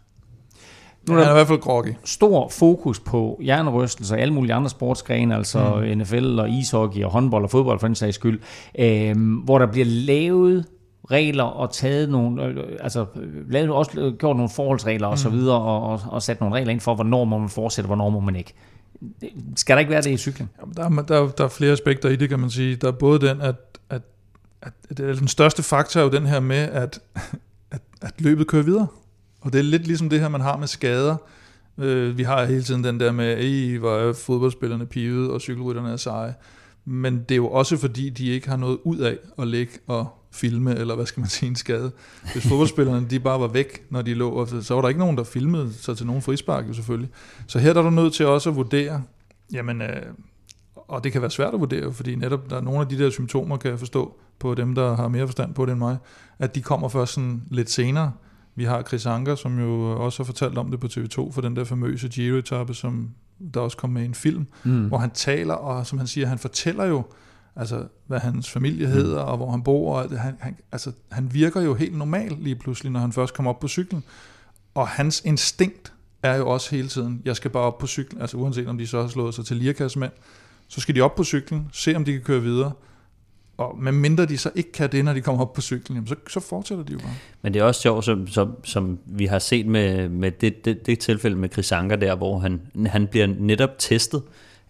Nu 1.09 1.15
er 1.15 1.25
der 1.25 1.31
i 1.31 1.35
hvert 1.35 1.47
fald 1.47 1.61
groggy. 1.61 1.95
Stor 2.05 2.49
fokus 2.49 3.01
på 3.01 3.39
hjernerystelser 3.43 4.15
og 4.15 4.21
alle 4.21 4.35
mulige 4.35 4.55
andre 4.55 4.71
sportsgrene, 4.71 5.37
altså 5.37 5.75
mm. 5.75 5.99
NFL 5.99 6.39
og 6.39 6.51
ishockey 6.51 7.05
og 7.05 7.11
håndbold 7.11 7.45
og 7.45 7.51
fodbold 7.51 7.81
for 7.81 7.87
den 7.87 7.95
sags 7.95 8.15
skyld, 8.15 8.41
øh, 8.79 9.17
hvor 9.45 9.59
der 9.59 9.67
bliver 9.67 9.87
lavet 9.87 10.65
regler 11.11 11.45
og 11.45 11.73
taget 11.73 12.09
nogle, 12.09 12.45
øh, 12.45 12.57
altså 12.81 13.07
lavet 13.49 13.71
også 13.71 14.15
gjort 14.19 14.37
nogle 14.37 14.51
forholdsregler 14.51 15.09
mm. 15.09 15.13
og 15.13 15.19
så 15.19 15.29
mm. 15.29 15.35
videre, 15.35 15.61
og, 15.61 15.83
og, 15.83 16.01
og 16.07 16.23
sat 16.23 16.41
nogle 16.41 16.57
regler 16.57 16.73
ind 16.73 16.81
for, 16.81 16.95
hvornår 16.95 17.25
må 17.25 17.39
man 17.39 17.49
fortsætte, 17.49 17.87
hvornår 17.87 18.11
må 18.11 18.21
man 18.21 18.37
ikke. 18.37 18.55
Skal 19.57 19.77
der 19.77 19.81
ikke 19.81 19.91
være 19.91 20.03
det 20.03 20.11
i 20.11 20.17
cykling? 20.17 20.51
Jamen, 20.61 20.75
der, 20.75 20.85
er, 20.85 21.03
der, 21.03 21.29
der 21.29 21.45
er 21.45 21.49
flere 21.49 21.73
aspekter 21.73 22.09
i 22.09 22.17
det, 22.17 22.29
kan 22.29 22.41
man 22.41 22.51
sige. 22.51 22.77
Der 22.77 22.89
er 22.89 22.93
både 22.93 23.29
den, 23.29 23.41
at, 23.41 23.55
at, 23.91 24.03
at, 24.63 24.73
at 24.91 24.97
den 24.99 25.29
største 25.29 25.63
faktor 25.63 26.01
er 26.01 26.05
jo 26.05 26.11
den 26.11 26.27
her 26.27 26.41
med, 26.41 26.57
at, 26.57 27.01
at, 27.71 27.81
at 28.03 28.13
løbet 28.19 28.47
kører 28.47 28.63
videre. 28.63 28.87
Og 29.41 29.53
det 29.53 29.59
er 29.59 29.63
lidt 29.63 29.87
ligesom 29.87 30.09
det 30.09 30.21
her, 30.21 30.29
man 30.29 30.41
har 30.41 30.57
med 30.57 30.67
skader. 30.67 31.17
Øh, 31.79 32.19
vi 32.19 32.23
har 32.23 32.45
hele 32.45 32.63
tiden 32.63 32.85
den 32.85 33.01
der 33.01 33.13
med, 33.13 33.27
at 33.27 33.79
hvor 33.79 33.97
er 33.97 34.13
fodboldspillerne 34.13 34.87
pivet, 34.87 35.31
og 35.31 35.41
cykelrytterne 35.41 35.93
er 35.93 35.97
seje. 35.97 36.35
Men 36.85 37.19
det 37.19 37.31
er 37.31 37.37
jo 37.37 37.49
også 37.49 37.77
fordi, 37.77 38.11
de 38.11 38.27
ikke 38.27 38.49
har 38.49 38.57
noget 38.57 38.79
ud 38.85 38.99
af 38.99 39.19
at 39.39 39.49
ligge 39.49 39.73
og 39.87 40.19
filme, 40.33 40.77
eller 40.77 40.95
hvad 40.95 41.07
skal 41.07 41.21
man 41.21 41.29
sige, 41.29 41.49
en 41.49 41.57
skade. 41.57 41.93
Hvis 42.33 42.47
fodboldspillerne 42.49 43.07
de 43.11 43.21
bare 43.21 43.41
var 43.41 43.47
væk, 43.47 43.83
når 43.91 44.03
de 44.03 44.15
lå, 44.15 44.47
så 44.63 44.75
var 44.75 44.81
der 44.81 44.89
ikke 44.89 45.01
nogen, 45.01 45.17
der 45.17 45.25
filmede 45.25 45.73
sig 45.73 45.97
til 45.97 46.07
nogen 46.07 46.23
frispark 46.23 46.69
jo 46.69 46.73
selvfølgelig. 46.73 47.11
Så 47.47 47.59
her 47.59 47.75
er 47.75 47.83
du 47.83 47.91
nødt 47.91 48.13
til 48.13 48.27
også 48.27 48.51
at 48.51 48.57
vurdere, 48.57 49.03
jamen, 49.53 49.83
øh, 49.83 50.03
og 50.75 51.05
det 51.05 51.13
kan 51.13 51.21
være 51.21 51.31
svært 51.31 51.55
at 51.55 51.61
vurdere, 51.61 51.93
fordi 51.93 52.15
netop 52.15 52.51
der 52.51 52.57
er 52.57 52.61
nogle 52.61 52.81
af 52.81 52.89
de 52.89 52.99
der 52.99 53.11
symptomer, 53.11 53.57
kan 53.57 53.71
jeg 53.71 53.79
forstå, 53.79 54.19
på 54.39 54.55
dem, 54.55 54.75
der 54.75 54.97
har 54.97 55.09
mere 55.09 55.27
forstand 55.27 55.55
på 55.55 55.67
det 55.67 55.73
end 55.73 55.79
mig, 55.79 55.97
at 56.39 56.55
de 56.55 56.63
kommer 56.63 56.89
først 56.89 57.13
sådan 57.13 57.43
lidt 57.51 57.71
senere. 57.71 58.13
Vi 58.59 58.65
har 58.65 58.83
Chris 58.83 59.07
Anker, 59.07 59.35
som 59.35 59.59
jo 59.61 60.05
også 60.05 60.23
har 60.23 60.25
fortalt 60.25 60.59
om 60.59 60.71
det 60.71 60.81
på 60.81 60.87
TV2 60.87 61.33
for 61.33 61.41
den 61.41 61.57
der 61.57 61.65
famøse 61.65 62.09
Giro-etappe, 62.09 62.75
som 62.75 63.11
der 63.55 63.61
også 63.61 63.77
kom 63.77 63.91
med 63.91 64.03
i 64.03 64.05
en 64.05 64.15
film, 64.15 64.47
mm. 64.65 64.89
hvor 64.89 64.99
han 64.99 65.11
taler, 65.11 65.55
og 65.55 65.87
som 65.87 65.99
han 65.99 66.07
siger, 66.07 66.27
han 66.27 66.39
fortæller 66.39 66.85
jo, 66.85 67.05
altså 67.57 67.85
hvad 68.07 68.19
hans 68.19 68.51
familie 68.51 68.87
mm. 68.87 68.93
hedder, 68.93 69.25
mm. 69.25 69.31
og 69.31 69.37
hvor 69.37 69.51
han 69.51 69.63
bor, 69.63 69.97
og 69.97 70.21
han, 70.21 70.37
han, 70.41 70.57
altså, 70.73 70.93
han 71.13 71.35
virker 71.35 71.61
jo 71.61 71.75
helt 71.75 71.99
normal 71.99 72.37
lige 72.39 72.57
pludselig, 72.57 72.93
når 72.93 73.01
han 73.01 73.13
først 73.13 73.35
kommer 73.35 73.51
op 73.51 73.61
på 73.61 73.69
cyklen. 73.69 74.05
Og 74.75 74.89
hans 74.89 75.23
instinkt 75.25 75.93
er 76.23 76.37
jo 76.37 76.49
også 76.49 76.71
hele 76.71 76.89
tiden, 76.89 77.23
jeg 77.25 77.37
skal 77.37 77.51
bare 77.51 77.63
op 77.63 77.79
på 77.79 77.87
cyklen, 77.87 78.21
altså 78.21 78.37
uanset 78.37 78.69
om 78.69 78.79
de 78.79 78.87
så 78.87 79.01
har 79.01 79.09
slået 79.09 79.35
sig 79.35 79.45
til 79.45 79.57
lirakassemand, 79.57 80.13
så 80.69 80.81
skal 80.81 80.95
de 80.95 81.01
op 81.01 81.15
på 81.15 81.25
cyklen, 81.25 81.69
se 81.73 81.97
om 81.97 82.05
de 82.05 82.13
kan 82.13 82.23
køre 82.23 82.43
videre, 82.43 82.73
og 83.59 83.79
med 83.79 83.93
mindre 83.93 84.27
de 84.27 84.39
så 84.39 84.51
ikke 84.55 84.73
kan 84.73 84.93
det, 84.93 85.05
når 85.05 85.13
de 85.13 85.21
kommer 85.21 85.43
op 85.43 85.53
på 85.53 85.61
cyklen, 85.61 85.97
jamen 85.97 86.09
så, 86.09 86.15
så 86.29 86.41
fortsætter 86.41 86.85
de 86.85 86.93
jo 86.93 86.99
bare. 86.99 87.15
Men 87.43 87.55
det 87.55 87.61
er 87.61 87.65
også 87.65 87.81
sjovt, 87.81 88.05
som, 88.05 88.29
som, 88.29 88.57
som 88.65 88.99
vi 89.07 89.27
har 89.27 89.39
set 89.39 89.67
med, 89.67 90.09
med 90.09 90.31
det, 90.31 90.65
det, 90.65 90.87
det 90.87 90.99
tilfælde 90.99 91.37
med 91.37 91.49
Chris 91.53 91.73
Anker 91.73 91.97
der, 91.97 92.15
hvor 92.15 92.39
han, 92.39 92.61
han 92.87 93.07
bliver 93.07 93.27
netop 93.27 93.71
testet 93.79 94.23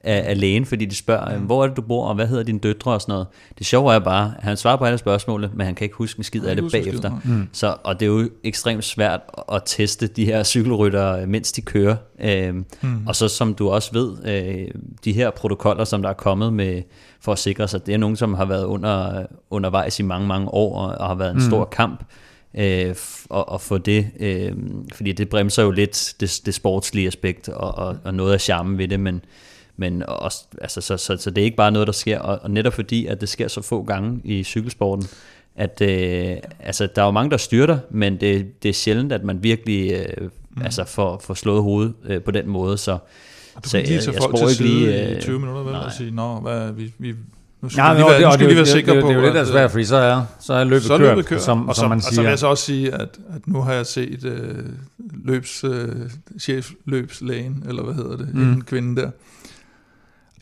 af, 0.04 0.30
af 0.30 0.40
lægen, 0.40 0.66
fordi 0.66 0.84
de 0.84 0.94
spørger, 0.96 1.38
mm. 1.38 1.44
hvor 1.44 1.62
er 1.62 1.66
det, 1.66 1.76
du 1.76 1.82
bor, 1.82 2.06
og 2.06 2.14
hvad 2.14 2.26
hedder 2.26 2.42
dine 2.42 2.58
døtre 2.58 2.92
og 2.92 3.00
sådan 3.00 3.12
noget. 3.12 3.26
Det 3.58 3.66
sjove 3.66 3.94
er 3.94 3.98
bare, 3.98 4.32
at 4.38 4.44
han 4.44 4.56
svarer 4.56 4.76
på 4.76 4.84
alle 4.84 4.98
spørgsmål, 4.98 5.50
men 5.54 5.66
han 5.66 5.74
kan 5.74 5.84
ikke 5.84 5.96
huske 5.96 6.18
en 6.18 6.24
skid 6.24 6.44
af 6.44 6.56
det 6.56 6.72
bagefter. 6.72 7.20
Mm. 7.24 7.48
Så, 7.52 7.76
og 7.84 8.00
det 8.00 8.06
er 8.06 8.10
jo 8.10 8.30
ekstremt 8.44 8.84
svært 8.84 9.20
at 9.52 9.62
teste 9.66 10.06
de 10.06 10.24
her 10.24 10.42
cykelryttere, 10.42 11.26
mens 11.26 11.52
de 11.52 11.62
kører. 11.62 11.96
Øhm, 12.20 12.64
mm. 12.82 13.06
Og 13.06 13.16
så 13.16 13.28
som 13.28 13.54
du 13.54 13.68
også 13.68 13.92
ved, 13.92 14.16
øh, 14.24 14.68
de 15.04 15.12
her 15.12 15.30
protokoller, 15.30 15.84
som 15.84 16.02
der 16.02 16.08
er 16.08 16.14
kommet 16.14 16.52
med, 16.52 16.82
for 17.20 17.32
at 17.32 17.38
sikre 17.38 17.68
sig, 17.68 17.86
det 17.86 17.94
er 17.94 17.98
nogen, 17.98 18.16
som 18.16 18.34
har 18.34 18.44
været 18.44 18.64
under, 18.64 19.26
undervejs 19.50 20.00
i 20.00 20.02
mange, 20.02 20.28
mange 20.28 20.48
år, 20.48 20.78
og, 20.78 20.98
og 20.98 21.06
har 21.06 21.14
været 21.14 21.30
en 21.30 21.36
mm. 21.36 21.48
stor 21.50 21.64
kamp 21.64 22.04
øh, 22.54 22.94
og, 23.30 23.48
og 23.48 23.60
få 23.60 23.78
det, 23.78 24.10
øh, 24.20 24.52
fordi 24.94 25.12
det 25.12 25.28
bremser 25.28 25.62
jo 25.62 25.70
lidt 25.70 26.14
det, 26.20 26.40
det 26.46 26.54
sportslige 26.54 27.06
aspekt 27.06 27.48
og, 27.48 27.74
og, 27.74 27.96
og 28.04 28.14
noget 28.14 28.32
af 28.32 28.40
charmen 28.40 28.78
ved 28.78 28.88
det, 28.88 29.00
men 29.00 29.20
men 29.80 30.02
også, 30.08 30.44
altså, 30.60 30.80
så, 30.80 30.96
så, 30.96 31.16
så 31.16 31.30
det 31.30 31.40
er 31.40 31.44
ikke 31.44 31.56
bare 31.56 31.70
noget, 31.70 31.86
der 31.86 31.92
sker, 31.92 32.18
og, 32.18 32.38
og 32.42 32.50
netop 32.50 32.72
fordi, 32.72 33.06
at 33.06 33.20
det 33.20 33.28
sker 33.28 33.48
så 33.48 33.62
få 33.62 33.82
gange 33.82 34.20
i 34.24 34.44
cykelsporten, 34.44 35.06
at 35.56 35.80
øh, 35.80 36.36
altså, 36.60 36.88
der 36.96 37.02
er 37.02 37.06
jo 37.06 37.10
mange, 37.10 37.30
der 37.30 37.36
styrter, 37.36 37.78
men 37.90 38.20
det, 38.20 38.62
det 38.62 38.68
er 38.68 38.72
sjældent, 38.72 39.12
at 39.12 39.24
man 39.24 39.42
virkelig 39.42 39.92
øh, 39.92 40.28
mm. 40.50 40.62
altså, 40.62 40.84
får, 40.84 41.18
får 41.24 41.34
slået 41.34 41.62
hovedet 41.62 41.94
øh, 42.04 42.22
på 42.22 42.30
den 42.30 42.48
måde, 42.48 42.78
så, 42.78 42.98
du 43.64 43.68
så 43.68 43.70
kan 43.70 43.80
ikke 43.80 43.90
lige 43.90 44.02
tage 44.02 44.16
folk 44.22 44.36
til 44.36 44.56
side 44.56 44.68
lige, 44.68 45.10
øh, 45.10 45.18
i 45.18 45.20
20 45.20 45.38
minutter, 45.38 45.62
vel, 45.62 45.74
og 45.74 45.92
sige, 45.92 46.10
nå, 46.10 46.40
hvad, 46.40 46.72
vi, 46.72 46.92
vi, 46.98 47.14
Nu 47.60 47.68
skal 47.68 47.82
ja, 47.82 47.92
vi 47.92 47.98
lige 47.98 48.08
være, 48.10 48.20
nu 48.20 48.32
skal 48.32 48.46
vi 48.46 48.50
lige 48.50 48.56
være 48.56 48.66
sikre 48.66 48.94
det, 48.94 49.02
på, 49.02 49.08
det, 49.08 49.16
det, 49.16 49.22
det 49.24 49.28
er 49.28 49.32
jo 49.32 49.38
lidt 49.38 49.48
svært, 49.48 49.70
fordi 49.70 49.84
så 49.84 49.96
er, 49.96 50.24
så 50.40 50.52
er 50.54 50.64
løbet, 50.64 50.82
så 50.82 50.98
kørt, 50.98 51.08
løbet 51.08 51.26
kørt, 51.26 51.42
som, 51.42 51.68
og 51.68 51.76
som 51.76 51.88
man 51.88 52.00
siger. 52.00 52.08
Og 52.10 52.14
så 52.14 52.20
vil 52.22 52.28
jeg 52.28 52.38
så 52.38 52.46
også 52.46 52.64
sige, 52.64 52.94
at, 52.94 53.18
at 53.34 53.46
nu 53.46 53.60
har 53.60 53.72
jeg 53.72 53.86
set 53.86 54.24
øh, 54.24 54.64
løbs, 55.24 55.64
øh, 55.64 55.88
chefløbslægen, 56.40 57.64
eller 57.68 57.82
hvad 57.82 57.94
hedder 57.94 58.16
det, 58.16 58.34
mm. 58.34 58.52
en 58.52 58.64
kvinde 58.64 59.02
der. 59.02 59.10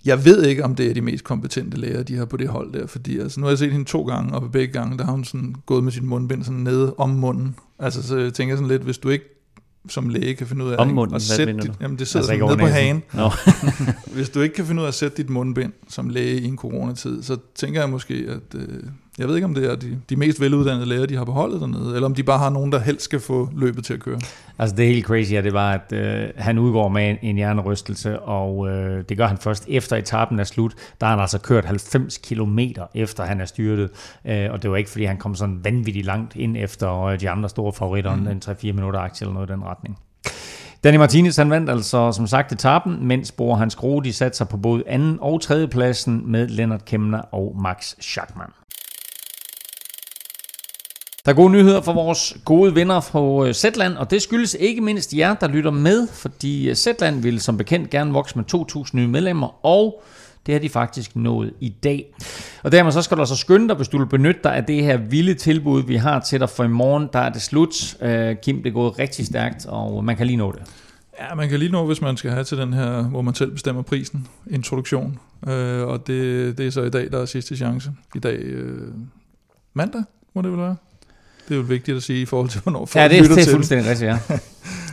Jeg 0.07 0.25
ved 0.25 0.45
ikke, 0.45 0.64
om 0.64 0.75
det 0.75 0.90
er 0.90 0.95
de 0.95 1.01
mest 1.01 1.25
kompetente 1.25 1.77
læger, 1.77 2.03
de 2.03 2.16
har 2.16 2.25
på 2.25 2.37
det 2.37 2.49
hold 2.49 2.73
der, 2.73 2.87
fordi 2.87 3.19
altså, 3.19 3.40
nu 3.40 3.47
har 3.47 3.51
jeg 3.51 3.59
set 3.59 3.73
hende 3.73 3.85
to 3.85 4.03
gange, 4.03 4.35
og 4.35 4.53
begge 4.53 4.73
gange, 4.73 4.99
der 4.99 5.05
har 5.05 5.12
hun 5.12 5.25
sådan 5.25 5.55
gået 5.66 5.85
med 5.85 5.92
sin 5.92 6.07
mundbind 6.07 6.45
sådan 6.45 6.61
nede 6.61 6.95
om 6.99 7.11
munden. 7.11 7.57
Altså, 7.79 8.03
så 8.03 8.16
jeg 8.16 8.35
tænker 8.35 8.57
sådan 8.57 8.69
lidt, 8.69 8.83
hvis 8.83 8.99
du 8.99 9.09
ikke 9.09 9.25
som 9.88 10.09
læge 10.09 10.35
kan 10.35 10.47
finde 10.47 10.64
ud 10.64 10.71
af 10.71 10.77
om 10.79 10.88
munden, 10.88 11.16
at 11.16 11.23
sætte 11.23 11.53
dit, 11.53 11.73
jamen 11.81 11.99
det 11.99 12.09
sidder 12.09 12.31
altså, 12.31 12.47
nede 12.47 12.59
på 12.59 12.66
hagen. 12.66 13.03
No. 13.14 13.31
Hvis 14.16 14.31
du 14.31 14.40
ikke 14.40 14.55
kan 14.55 14.66
finde 14.66 14.81
ud 14.81 14.85
af 14.85 14.88
at 14.88 14.95
sætte 14.95 15.16
dit 15.16 15.31
mundbind 15.31 15.73
som 15.88 16.09
læge 16.09 16.40
i 16.40 16.45
en 16.45 16.57
coronatid, 16.57 17.23
så 17.23 17.37
tænker 17.55 17.81
jeg 17.81 17.90
måske, 17.90 18.14
at 18.14 18.61
øh, 18.61 18.83
jeg 19.19 19.29
ved 19.29 19.35
ikke, 19.35 19.45
om 19.45 19.55
det 19.55 19.71
er 19.71 19.77
de, 19.77 20.01
de 20.11 20.17
mest 20.17 20.41
veluddannede 20.41 20.87
læger, 20.87 21.07
de 21.07 21.17
har 21.17 21.25
beholdet 21.25 21.61
dernede, 21.61 21.95
eller 21.95 22.07
om 22.07 22.15
de 22.15 22.23
bare 22.23 22.39
har 22.39 22.51
nogen, 22.51 22.73
der 22.73 22.79
helst 22.79 23.05
skal 23.05 23.21
få 23.21 23.51
løbet 23.57 23.85
til 23.85 23.95
at 23.95 24.01
køre. 24.01 24.21
Altså 24.59 24.77
det 24.77 24.87
helt 24.87 25.07
crazy 25.07 25.33
er, 25.33 25.41
det 25.41 25.53
var, 25.53 25.73
at 25.73 25.93
øh, 25.93 26.29
han 26.37 26.59
udgår 26.59 26.89
med 26.89 27.11
en, 27.11 27.17
en 27.23 27.37
hjernerystelse, 27.37 28.21
og 28.21 28.69
øh, 28.69 29.05
det 29.09 29.17
gør 29.17 29.27
han 29.27 29.39
først 29.39 29.65
efter 29.69 29.97
etappen 29.97 30.39
er 30.39 30.45
slut. 30.45 30.75
Der 31.01 31.07
har 31.07 31.15
han 31.15 31.21
altså 31.21 31.39
kørt 31.39 31.65
90 31.65 32.19
km 32.19 32.59
efter 32.95 33.25
han 33.25 33.41
er 33.41 33.45
styrtet, 33.45 33.91
øh, 34.25 34.51
og 34.51 34.63
det 34.63 34.71
var 34.71 34.77
ikke, 34.77 34.91
fordi 34.91 35.05
han 35.05 35.17
kom 35.17 35.35
sådan 35.35 35.61
vanvittigt 35.65 36.07
langt 36.07 36.37
ind 36.37 36.57
efter 36.57 37.03
øh, 37.03 37.21
de 37.21 37.31
andre 37.31 37.49
store 37.49 37.73
favoritter, 37.73 38.17
mm. 38.17 38.27
en 38.27 38.43
3-4 38.45 38.73
minutter 38.73 39.01
aktie 39.01 39.25
eller 39.25 39.35
noget 39.35 39.51
i 39.51 39.53
den 39.53 39.65
retning. 39.65 39.99
Danny 40.85 40.97
Martinez 40.99 41.37
han 41.37 41.51
vandt 41.51 41.71
altså 41.71 42.13
som 42.13 42.27
sagt 42.27 42.53
etappen, 42.53 43.07
mens 43.07 43.33
Bor 43.33 43.55
Hans 43.55 43.77
Gro 43.77 44.01
de 44.01 44.13
satte 44.13 44.37
sig 44.37 44.49
på 44.49 44.57
både 44.57 44.83
anden 44.87 45.19
og 45.21 45.41
tredje 45.41 45.69
pladsen 45.69 46.23
med 46.27 46.49
Lennart 46.49 46.85
Kemner 46.85 47.21
og 47.21 47.57
Max 47.63 47.95
Schachmann. 48.01 48.53
Der 51.27 51.33
er 51.33 51.37
gode 51.37 51.53
nyheder 51.53 51.81
for 51.81 51.93
vores 51.93 52.37
gode 52.45 52.75
venner 52.75 53.01
fra 53.01 53.47
øh, 53.47 53.55
Zetland, 53.55 53.97
og 53.97 54.11
det 54.11 54.23
skyldes 54.23 54.57
ikke 54.61 54.81
mindst 54.81 55.15
jer, 55.15 55.35
der 55.35 55.49
lytter 55.49 55.71
med, 55.71 56.09
fordi 56.09 56.69
øh, 56.69 56.75
Zetland 56.75 57.23
vil 57.23 57.41
som 57.41 57.57
bekendt 57.57 57.91
gerne 57.91 58.12
vokse 58.12 58.39
med 58.39 58.45
2.000 58.55 58.91
nye 58.93 59.07
medlemmer, 59.07 59.67
og 59.67 60.03
det 60.47 60.55
har 60.55 60.61
de 60.61 60.69
faktisk 60.69 61.17
nået 61.17 61.53
i 61.61 61.69
dag. 61.69 62.15
Og 62.62 62.73
dermed 62.73 62.93
så 62.93 63.03
skal 63.03 63.17
du 63.17 63.23
altså 63.23 63.37
skynde 63.37 63.69
dig, 63.69 63.77
hvis 63.77 63.89
du 63.89 63.99
vil 63.99 64.07
benytte 64.07 64.41
dig 64.45 64.57
af 64.57 64.65
det 64.65 64.85
her 64.85 64.97
vilde 64.97 65.35
tilbud, 65.35 65.83
vi 65.83 65.97
har 65.97 66.21
til 66.21 66.41
dig 66.41 66.51
for 66.51 66.65
i 66.65 66.69
morgen. 66.69 67.09
Der 67.12 67.19
er 67.19 67.33
det 67.33 67.43
slut. 67.43 67.97
Øh, 68.03 68.37
Kim, 68.43 68.57
det 68.57 68.67
er 68.67 68.75
gået 68.75 68.99
rigtig 68.99 69.27
stærkt, 69.27 69.67
og 69.67 70.05
man 70.05 70.17
kan 70.17 70.27
lige 70.27 70.37
nå 70.37 70.53
det. 70.53 70.62
Ja, 71.21 71.35
man 71.35 71.49
kan 71.49 71.59
lige 71.59 71.73
nå, 71.73 71.87
hvis 71.87 72.01
man 72.01 72.17
skal 72.17 72.31
have 72.31 72.45
til 72.45 72.59
den 72.59 72.73
her, 72.73 73.03
hvor 73.03 73.23
man 73.23 73.35
selv 73.35 73.51
bestemmer 73.51 73.83
prisen, 73.83 74.27
introduktion. 74.51 75.19
Øh, 75.49 75.87
og 75.87 76.07
det, 76.07 76.59
det 76.59 76.67
er 76.67 76.71
så 76.71 76.83
i 76.83 76.91
dag, 76.91 77.11
der 77.12 77.21
er 77.21 77.25
sidste 77.25 77.57
chance. 77.57 77.91
I 78.15 78.19
dag 78.19 78.45
mandag, 79.75 80.03
må 80.35 80.43
det 80.43 80.51
vel 80.51 80.61
være? 80.61 80.77
Det 81.49 81.55
er 81.55 81.59
jo 81.59 81.63
vigtigt 81.63 81.97
at 81.97 82.03
sige 82.03 82.23
i 82.23 82.25
forhold 82.25 82.49
til, 82.49 82.61
hvornår 82.61 82.87
folk 82.87 83.03
ja, 83.03 83.09
det, 83.09 83.23
lytter 83.23 83.35
det 83.35 83.47
er 83.47 83.53
fuldstændig 83.53 83.91
rigtigt, 83.91 84.09
ja. 84.09 84.19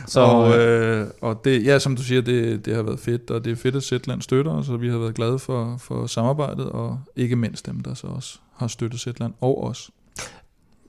Så, 0.06 0.20
og, 0.20 0.58
øh, 0.58 1.06
og 1.20 1.44
det, 1.44 1.64
ja, 1.64 1.78
som 1.78 1.96
du 1.96 2.02
siger, 2.02 2.20
det, 2.20 2.66
det 2.66 2.74
har 2.74 2.82
været 2.82 3.00
fedt, 3.00 3.30
og 3.30 3.44
det 3.44 3.52
er 3.52 3.56
fedt, 3.56 3.76
at 3.76 3.82
Zetland 3.82 4.22
støtter 4.22 4.62
så 4.62 4.76
vi 4.76 4.88
har 4.88 4.98
været 4.98 5.14
glade 5.14 5.38
for, 5.38 5.76
for 5.76 6.06
samarbejdet, 6.06 6.66
og 6.66 7.00
ikke 7.16 7.36
mindst 7.36 7.66
dem, 7.66 7.80
der 7.80 7.94
så 7.94 8.06
også 8.06 8.38
har 8.56 8.66
støttet 8.66 9.00
Zetland 9.00 9.32
og 9.40 9.64
os. 9.64 9.90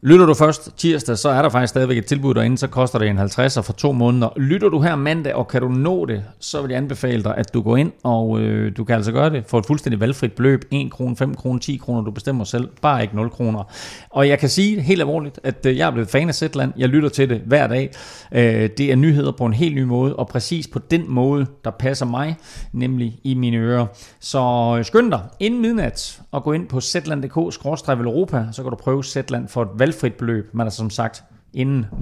Lytter 0.05 0.25
du 0.25 0.33
først 0.33 0.77
tirsdag, 0.77 1.17
så 1.17 1.29
er 1.29 1.41
der 1.41 1.49
faktisk 1.49 1.69
stadigvæk 1.69 1.97
et 1.97 2.05
tilbud 2.05 2.33
derinde, 2.33 2.57
så 2.57 2.67
koster 2.67 2.99
det 2.99 3.07
en 3.07 3.19
50'er 3.19 3.61
for 3.61 3.73
to 3.73 3.91
måneder. 3.91 4.29
Lytter 4.37 4.69
du 4.69 4.81
her 4.81 4.95
mandag, 4.95 5.35
og 5.35 5.47
kan 5.47 5.61
du 5.61 5.67
nå 5.67 6.05
det, 6.05 6.23
så 6.39 6.61
vil 6.61 6.69
jeg 6.69 6.77
anbefale 6.77 7.23
dig, 7.23 7.37
at 7.37 7.53
du 7.53 7.61
går 7.61 7.77
ind, 7.77 7.91
og 8.03 8.39
øh, 8.39 8.77
du 8.77 8.83
kan 8.83 8.95
altså 8.95 9.11
gøre 9.11 9.29
det 9.29 9.43
for 9.47 9.59
et 9.59 9.65
fuldstændig 9.65 9.99
valgfrit 9.99 10.33
beløb. 10.33 10.65
1 10.71 10.91
kr, 10.91 11.01
5 11.17 11.35
kr, 11.35 11.57
10 11.57 11.77
kroner, 11.77 12.01
du 12.01 12.11
bestemmer 12.11 12.43
selv, 12.43 12.69
bare 12.81 13.01
ikke 13.01 13.15
0 13.15 13.29
kroner. 13.29 13.63
Og 14.09 14.27
jeg 14.27 14.39
kan 14.39 14.49
sige 14.49 14.81
helt 14.81 15.01
alvorligt, 15.01 15.39
at 15.43 15.65
øh, 15.65 15.77
jeg 15.77 15.87
er 15.87 15.91
blevet 15.91 16.09
fan 16.09 16.27
af 16.27 16.35
Zetland. 16.35 16.73
Jeg 16.77 16.89
lytter 16.89 17.09
til 17.09 17.29
det 17.29 17.41
hver 17.45 17.67
dag. 17.67 17.91
Øh, 18.31 18.69
det 18.77 18.91
er 18.91 18.95
nyheder 18.95 19.31
på 19.31 19.45
en 19.45 19.53
helt 19.53 19.75
ny 19.75 19.83
måde, 19.83 20.15
og 20.15 20.27
præcis 20.27 20.67
på 20.67 20.79
den 20.91 21.03
måde, 21.07 21.45
der 21.63 21.71
passer 21.71 22.05
mig, 22.05 22.35
nemlig 22.73 23.19
i 23.23 23.33
mine 23.33 23.57
ører. 23.57 23.85
Så 24.19 24.75
øh, 24.79 24.85
skynd 24.85 25.11
dig 25.11 25.21
inden 25.39 25.61
midnat 25.61 26.21
og 26.31 26.43
gå 26.43 26.51
ind 26.51 26.67
på 26.67 26.81
zetland.dk-europa, 26.81 28.45
så 28.51 28.61
kan 28.61 28.69
du 28.69 28.75
prøve 28.75 29.03
Zetland 29.03 29.47
for 29.47 29.61
et 29.61 29.69
valg 29.75 29.94
valgfrit 29.95 30.13
beløb, 30.13 30.45
men 30.53 30.61
altså 30.61 30.77
som 30.77 30.89
sagt 30.89 31.23
inden 31.53 31.85
00.00. 31.91 31.97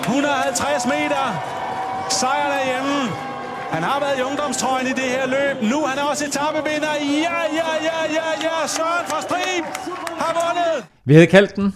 150 0.00 0.86
meter. 0.86 1.24
Sejren 2.10 2.52
er 2.60 2.64
hjemme. 2.70 2.98
Han 3.74 3.82
har 3.82 4.00
været 4.00 4.18
i 4.18 4.22
ungdomstrøjen 4.22 4.86
i 4.86 4.90
det 4.90 5.08
her 5.16 5.26
løb. 5.26 5.70
Nu 5.70 5.78
han 5.86 5.98
er 5.98 6.02
også 6.02 6.24
etappevinder. 6.26 6.92
Ja, 7.26 7.38
ja, 7.58 7.70
ja, 7.88 7.98
ja, 8.18 8.28
ja. 8.46 8.66
Søren 8.66 9.06
fra 9.10 9.20
Strib 9.26 9.64
har 10.22 10.32
vundet. 10.40 10.86
Vi 11.04 11.14
havde 11.14 11.26
kaldt 11.26 11.56
den. 11.56 11.74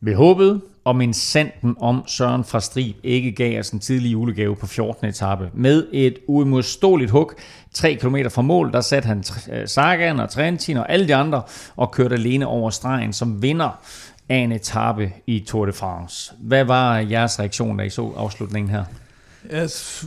Vi 0.00 0.12
håbede, 0.12 0.60
om 0.84 1.00
en 1.00 1.14
sanden 1.14 1.76
om 1.80 2.02
Søren 2.06 2.44
fra 2.44 2.60
Strib 2.60 2.96
ikke 3.02 3.32
gav 3.32 3.60
os 3.60 3.70
en 3.70 3.80
tidlig 3.80 4.12
julegave 4.12 4.56
på 4.56 4.66
14. 4.66 5.06
etape. 5.06 5.50
Med 5.54 5.86
et 5.92 6.18
uimodståeligt 6.26 7.10
hug, 7.10 7.32
3 7.72 7.94
km 7.94 8.16
fra 8.30 8.42
mål, 8.42 8.72
der 8.72 8.80
satte 8.80 9.06
han 9.06 9.24
øh, 9.52 9.68
Sagan 9.68 10.20
og 10.20 10.30
Trentin 10.30 10.76
og 10.76 10.92
alle 10.92 11.08
de 11.08 11.14
andre 11.14 11.42
og 11.76 11.90
kørte 11.90 12.14
alene 12.14 12.46
over 12.46 12.70
stregen 12.70 13.12
som 13.12 13.42
vinder 13.42 13.80
af 14.28 14.36
en 14.36 14.52
etape 14.52 15.12
i 15.26 15.40
Tour 15.40 15.66
de 15.66 15.72
France. 15.72 16.32
Hvad 16.38 16.64
var 16.64 16.98
jeres 16.98 17.40
reaktion, 17.40 17.76
da 17.76 17.84
I 17.84 17.90
så 17.90 18.12
afslutningen 18.16 18.70
her? 18.70 18.84
Yes. 19.54 20.06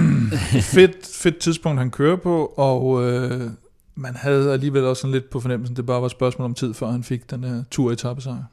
fedt, 0.74 0.96
fedt 1.14 1.38
tidspunkt, 1.38 1.78
han 1.78 1.90
kører 1.90 2.16
på, 2.16 2.52
og 2.56 3.10
øh, 3.10 3.50
man 3.94 4.16
havde 4.16 4.52
alligevel 4.52 4.84
også 4.84 5.00
sådan 5.00 5.12
lidt 5.12 5.30
på 5.30 5.40
fornemmelsen, 5.40 5.76
det 5.76 5.86
bare 5.86 6.00
var 6.00 6.06
et 6.06 6.12
spørgsmål 6.12 6.44
om 6.44 6.54
tid, 6.54 6.74
før 6.74 6.90
han 6.90 7.02
fik 7.02 7.30
den 7.30 7.44
her 7.44 7.62
tur-etappesejr. 7.70 8.44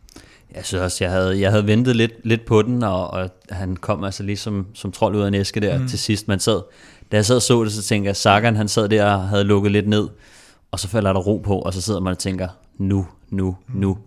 Jeg 0.56 0.66
synes 0.66 0.82
også, 0.82 1.04
jeg 1.04 1.12
havde, 1.12 1.40
jeg 1.40 1.52
havde 1.52 1.68
ventet 1.68 1.96
lidt, 1.96 2.14
lidt 2.24 2.46
på 2.46 2.62
den, 2.62 2.84
og, 2.84 3.12
og 3.12 3.30
han 3.50 3.76
kom 3.76 4.04
altså 4.04 4.24
lige 4.24 4.38
som, 4.38 4.68
som 4.74 4.92
trold 4.92 5.16
ud 5.16 5.22
af 5.22 5.28
en 5.28 5.34
æske 5.34 5.60
der 5.60 5.80
mm. 5.80 5.88
til 5.88 6.00
sidst. 6.00 6.28
Man 6.28 6.40
sad, 6.40 6.62
da 7.12 7.18
jeg 7.18 7.26
sad 7.26 7.36
og 7.36 7.42
så 7.42 7.64
det, 7.64 7.74
så 7.74 7.84
tænkte 7.84 8.08
jeg, 8.08 8.16
Sagan 8.16 8.56
han 8.56 8.68
sad 8.68 8.90
der 8.90 9.06
og 9.06 9.28
havde 9.28 9.44
lukket 9.44 9.72
lidt 9.72 9.88
ned, 9.88 10.08
og 10.72 10.80
så 10.80 10.88
falder 10.88 11.14
der 11.14 11.20
ro 11.20 11.38
på, 11.38 11.60
og 11.60 11.74
så 11.74 11.82
sidder 11.82 12.00
man 12.00 12.12
og 12.12 12.18
tænker, 12.18 12.48
nu, 12.78 13.08
nu, 13.30 13.58
mm. 13.68 13.80
nu. 13.80 13.98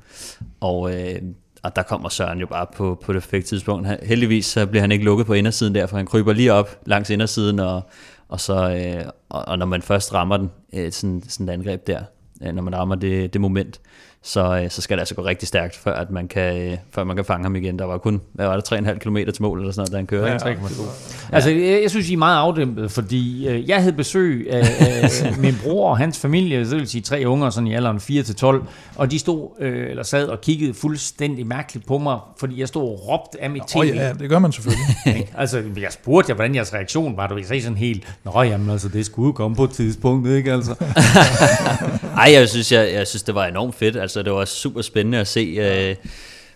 Og, 0.60 0.94
øh, 0.94 1.22
og 1.62 1.76
der 1.76 1.82
kommer 1.82 2.08
Søren 2.08 2.40
jo 2.40 2.46
bare 2.46 2.66
på, 2.76 3.00
på 3.04 3.12
det 3.12 3.22
perfekte 3.22 3.48
tidspunkt. 3.48 3.88
Heldigvis 4.02 4.46
så 4.46 4.66
bliver 4.66 4.80
han 4.80 4.92
ikke 4.92 5.04
lukket 5.04 5.26
på 5.26 5.32
indersiden 5.32 5.74
der, 5.74 5.86
for 5.86 5.96
han 5.96 6.06
kryber 6.06 6.32
lige 6.32 6.52
op 6.52 6.80
langs 6.86 7.10
indersiden, 7.10 7.58
og, 7.58 7.82
og, 8.28 8.40
så, 8.40 8.70
øh, 8.70 9.04
og, 9.28 9.48
og 9.48 9.58
når 9.58 9.66
man 9.66 9.82
først 9.82 10.14
rammer 10.14 10.36
den, 10.36 10.50
øh, 10.72 10.92
sådan, 10.92 11.22
sådan 11.28 11.48
et 11.48 11.52
angreb 11.52 11.86
der, 11.86 12.02
øh, 12.42 12.54
når 12.54 12.62
man 12.62 12.76
rammer 12.76 12.94
det, 12.94 13.32
det 13.32 13.40
moment, 13.40 13.80
så, 14.26 14.60
øh, 14.62 14.70
så 14.70 14.82
skal 14.82 14.96
det 14.96 15.00
altså 15.00 15.14
gå 15.14 15.24
rigtig 15.24 15.48
stærkt, 15.48 15.76
før, 15.76 15.94
at 15.94 16.10
man 16.10 16.28
kan, 16.28 16.56
øh, 16.56 16.76
før 16.94 17.04
man 17.04 17.16
kan 17.16 17.24
fange 17.24 17.42
ham 17.42 17.56
igen. 17.56 17.78
Der 17.78 17.84
var 17.84 17.98
kun, 17.98 18.20
hvad 18.32 18.46
var 18.46 18.56
det, 18.56 18.72
3,5 18.72 18.98
km 18.98 19.16
til 19.16 19.42
mål, 19.42 19.58
eller 19.58 19.72
sådan 19.72 19.80
noget, 19.80 19.92
da 19.92 19.96
han 19.96 20.06
kører. 20.06 20.26
Ja, 20.26 20.48
ja. 20.48 20.56
Altså, 21.32 21.50
jeg, 21.50 21.82
jeg 21.82 21.90
synes, 21.90 22.10
I 22.10 22.12
er 22.12 22.16
meget 22.16 22.38
afdæmpet, 22.38 22.90
fordi 22.90 23.48
øh, 23.48 23.68
jeg 23.68 23.80
havde 23.80 23.92
besøg 23.92 24.48
af, 24.50 24.62
af 24.80 25.38
min 25.44 25.54
bror 25.64 25.90
og 25.90 25.98
hans 25.98 26.18
familie, 26.18 26.60
det 26.60 26.70
vil 26.70 26.88
sige 26.88 27.02
tre 27.02 27.22
unger, 27.26 27.50
sådan 27.50 27.66
i 27.66 27.74
alderen 27.74 27.96
4-12, 27.96 28.64
og 28.96 29.10
de 29.10 29.18
stod, 29.18 29.48
øh, 29.60 29.90
eller 29.90 30.02
sad 30.02 30.26
og 30.26 30.40
kiggede 30.40 30.74
fuldstændig 30.74 31.46
mærkeligt 31.46 31.86
på 31.86 31.98
mig, 31.98 32.18
fordi 32.38 32.60
jeg 32.60 32.68
stod 32.68 32.82
og 32.82 33.08
råbte 33.08 33.42
af 33.42 33.50
mit 33.50 33.62
tv. 33.62 33.76
Oh, 33.76 33.88
ja, 33.88 34.12
det 34.12 34.28
gør 34.28 34.38
man 34.38 34.52
selvfølgelig. 34.52 35.28
altså, 35.36 35.62
jeg 35.80 35.92
spurgte 35.92 36.30
jer, 36.30 36.34
hvordan 36.34 36.54
jeres 36.54 36.74
reaktion 36.74 37.16
var. 37.16 37.26
Du 37.26 37.42
sagde 37.42 37.62
sådan 37.62 37.78
helt, 37.78 38.16
nå 38.24 38.42
jamen, 38.42 38.70
altså, 38.70 38.88
det 38.88 39.06
skulle 39.06 39.32
komme 39.32 39.56
på 39.56 39.64
et 39.64 39.70
tidspunkt, 39.70 40.28
ikke 40.28 40.52
altså? 40.52 40.74
Ej, 42.16 42.32
jeg 42.32 42.48
synes, 42.48 42.72
jeg, 42.72 42.92
jeg 42.92 43.06
synes, 43.06 43.22
det 43.22 43.34
var 43.34 43.46
enormt 43.46 43.74
fedt. 43.74 43.96
Altså, 43.96 44.13
det 44.22 44.32
var 44.32 44.44
super 44.44 44.82
spændende 44.82 45.18
at 45.18 45.28
se. 45.28 45.40
Øh, 45.40 45.96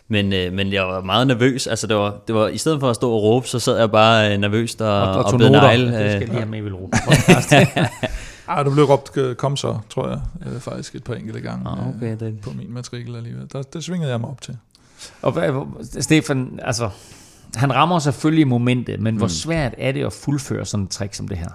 men, 0.08 0.32
øh, 0.32 0.52
men 0.52 0.72
jeg 0.72 0.86
var 0.86 1.00
meget 1.00 1.26
nervøs. 1.26 1.66
Altså, 1.66 1.86
det 1.86 1.96
var, 1.96 2.16
det 2.26 2.34
var, 2.34 2.48
I 2.48 2.58
stedet 2.58 2.80
for 2.80 2.90
at 2.90 2.96
stå 2.96 3.10
og 3.10 3.22
råbe, 3.22 3.48
så 3.48 3.58
sad 3.58 3.78
jeg 3.78 3.90
bare 3.90 4.32
øh, 4.32 4.38
nervøst 4.38 4.82
og, 4.82 5.02
og, 5.02 5.08
og, 5.08 5.24
og 5.24 5.38
blev 5.38 5.50
negl. 5.50 5.86
Det 5.86 6.12
skal 6.12 6.28
lige 6.28 6.38
have 6.38 6.46
med, 6.46 6.62
vil 6.62 6.74
råbe. 6.74 6.96
Ej, 8.48 8.62
du 8.64 8.70
blev 8.70 8.84
råbt, 8.84 9.16
øh, 9.16 9.36
kom 9.36 9.56
så, 9.56 9.78
tror 9.90 10.08
jeg, 10.08 10.20
øh, 10.46 10.60
faktisk 10.60 10.94
et 10.94 11.04
par 11.04 11.14
enkelte 11.14 11.40
gange 11.40 11.70
ah, 11.70 11.88
okay, 11.88 12.16
det. 12.20 12.40
på 12.42 12.50
min 12.50 12.74
matrikel 12.74 13.16
alligevel. 13.16 13.46
Der, 13.52 13.62
der 13.62 13.80
svingede 13.80 14.10
jeg 14.10 14.20
mig 14.20 14.30
op 14.30 14.40
til. 14.40 14.56
Og 15.22 15.36
Stefan, 16.00 16.60
altså, 16.62 16.90
han 17.54 17.74
rammer 17.74 17.98
selvfølgelig 17.98 18.48
momentet, 18.48 19.00
men 19.00 19.14
mm. 19.14 19.18
hvor 19.18 19.28
svært 19.28 19.74
er 19.78 19.92
det 19.92 20.06
at 20.06 20.12
fuldføre 20.12 20.64
sådan 20.64 20.84
et 20.84 20.90
trick 20.90 21.14
som 21.14 21.28
det 21.28 21.38
her? 21.38 21.48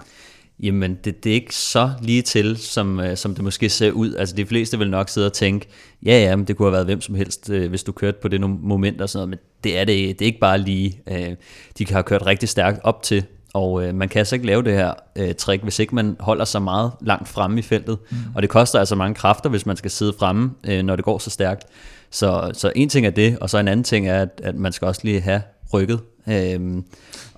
Jamen, 0.60 0.98
det, 1.04 1.24
det 1.24 1.30
er 1.30 1.34
ikke 1.34 1.54
så 1.54 1.90
lige 2.02 2.22
til, 2.22 2.56
som, 2.56 3.00
øh, 3.00 3.16
som 3.16 3.34
det 3.34 3.44
måske 3.44 3.68
ser 3.68 3.90
ud. 3.90 4.14
Altså, 4.14 4.36
de 4.36 4.46
fleste 4.46 4.78
vil 4.78 4.90
nok 4.90 5.08
sidde 5.08 5.26
og 5.26 5.32
tænke, 5.32 5.66
ja, 6.06 6.22
ja, 6.22 6.36
men 6.36 6.46
det 6.46 6.56
kunne 6.56 6.66
have 6.66 6.72
været 6.72 6.86
hvem 6.86 7.00
som 7.00 7.14
helst, 7.14 7.50
øh, 7.50 7.68
hvis 7.68 7.82
du 7.82 7.92
kørte 7.92 8.18
på 8.22 8.28
det 8.28 8.40
moment 8.40 9.00
og 9.00 9.08
sådan 9.08 9.18
noget, 9.18 9.28
men 9.28 9.38
det 9.64 9.78
er, 9.78 9.84
det, 9.84 10.18
det 10.18 10.24
er 10.24 10.26
ikke 10.26 10.40
bare 10.40 10.58
lige. 10.58 11.00
Øh, 11.10 11.36
de 11.78 11.84
kan 11.84 11.94
have 11.94 12.02
kørt 12.02 12.26
rigtig 12.26 12.48
stærkt 12.48 12.80
op 12.82 13.02
til, 13.02 13.24
og 13.54 13.84
øh, 13.84 13.94
man 13.94 14.08
kan 14.08 14.18
altså 14.18 14.34
ikke 14.34 14.46
lave 14.46 14.62
det 14.62 14.72
her 14.72 14.92
øh, 15.16 15.34
trick, 15.34 15.62
hvis 15.62 15.78
ikke 15.78 15.94
man 15.94 16.16
holder 16.20 16.44
sig 16.44 16.62
meget 16.62 16.92
langt 17.00 17.28
fremme 17.28 17.58
i 17.58 17.62
feltet. 17.62 17.98
Mm. 18.10 18.16
Og 18.34 18.42
det 18.42 18.50
koster 18.50 18.78
altså 18.78 18.94
mange 18.94 19.14
kræfter, 19.14 19.50
hvis 19.50 19.66
man 19.66 19.76
skal 19.76 19.90
sidde 19.90 20.12
fremme, 20.18 20.50
øh, 20.64 20.82
når 20.82 20.96
det 20.96 21.04
går 21.04 21.18
så 21.18 21.30
stærkt. 21.30 21.64
Så, 22.10 22.50
så 22.52 22.72
en 22.76 22.88
ting 22.88 23.06
er 23.06 23.10
det, 23.10 23.38
og 23.38 23.50
så 23.50 23.58
en 23.58 23.68
anden 23.68 23.84
ting 23.84 24.08
er, 24.08 24.22
at, 24.22 24.40
at 24.42 24.54
man 24.54 24.72
skal 24.72 24.88
også 24.88 25.00
lige 25.04 25.20
have 25.20 25.42
rykket. 25.72 26.00
Øh, 26.28 26.60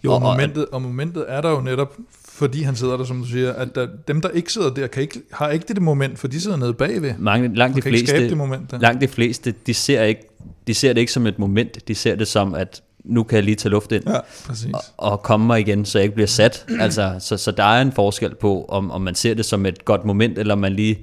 jo, 0.05 0.13
og, 0.13 0.23
momentet, 0.23 0.67
og 0.67 0.83
momentet 0.83 1.25
er 1.29 1.41
der 1.41 1.51
jo 1.51 1.61
netop 1.61 1.97
fordi 2.37 2.63
han 2.63 2.77
sidder 2.77 2.97
der, 2.97 3.05
som 3.05 3.21
du 3.23 3.29
siger, 3.29 3.53
at 3.53 3.75
der, 3.75 3.87
dem, 4.09 4.21
der 4.21 4.29
ikke 4.29 4.53
sidder 4.53 4.75
der, 4.75 4.87
kan 4.87 5.03
ikke, 5.03 5.21
har 5.33 5.51
ikke 5.51 5.65
det 5.69 5.83
moment, 5.83 6.19
for 6.19 6.29
de 6.29 6.41
sidder 6.41 6.57
nede 6.57 6.75
bagved. 6.75 7.15
Mange, 7.19 7.55
langt, 7.55 7.77
de 7.77 7.81
kan 7.81 7.95
ikke 7.95 8.07
skabe 8.07 8.19
fleste, 8.19 8.29
det 8.31 8.37
moment 8.39 8.71
der. 8.71 8.79
langt 8.79 9.01
de 9.01 9.09
fleste, 9.09 9.55
de 9.67 9.75
ser, 9.75 10.03
ikke, 10.03 10.21
de 10.67 10.75
ser 10.75 10.93
det 10.93 11.01
ikke 11.01 11.13
som 11.13 11.27
et 11.27 11.39
moment, 11.39 11.89
de 11.89 11.95
ser 11.95 12.15
det 12.17 12.29
som, 12.29 12.55
at 12.55 12.83
nu 13.05 13.23
kan 13.23 13.37
jeg 13.37 13.45
lige 13.45 13.55
tage 13.55 13.71
luft 13.71 13.93
ind 13.93 14.03
Ja, 14.09 14.19
præcis. 14.47 14.71
og, 14.75 14.81
og 14.97 15.23
komme 15.23 15.47
mig 15.47 15.61
igen, 15.61 15.85
så 15.85 15.99
jeg 15.99 16.05
ikke 16.05 16.15
bliver 16.15 16.27
sat. 16.27 16.67
Altså, 16.81 17.17
så, 17.19 17.37
så 17.37 17.51
der 17.51 17.65
er 17.65 17.83
en 17.83 17.93
forskel 17.93 18.35
på, 18.35 18.65
om, 18.69 18.91
om 18.91 19.01
man 19.01 19.15
ser 19.15 19.35
det 19.35 19.45
som 19.45 19.67
et 19.67 19.85
godt 19.85 20.05
moment, 20.05 20.39
eller 20.39 20.55
man 20.55 20.73
lige 20.73 20.99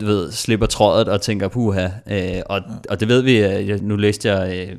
du 0.00 0.06
ved, 0.06 0.32
slipper 0.32 0.66
trådet 0.66 1.08
og 1.08 1.20
tænker, 1.20 1.48
puha. 1.48 1.88
Øh, 2.10 2.42
og, 2.46 2.60
og 2.88 3.00
det 3.00 3.08
ved 3.08 3.22
vi, 3.22 3.36
øh, 3.36 3.68
jeg- 3.68 3.80
nu 3.82 3.96
læste 3.96 4.32
jeg 4.32 4.68
øh, 4.68 4.76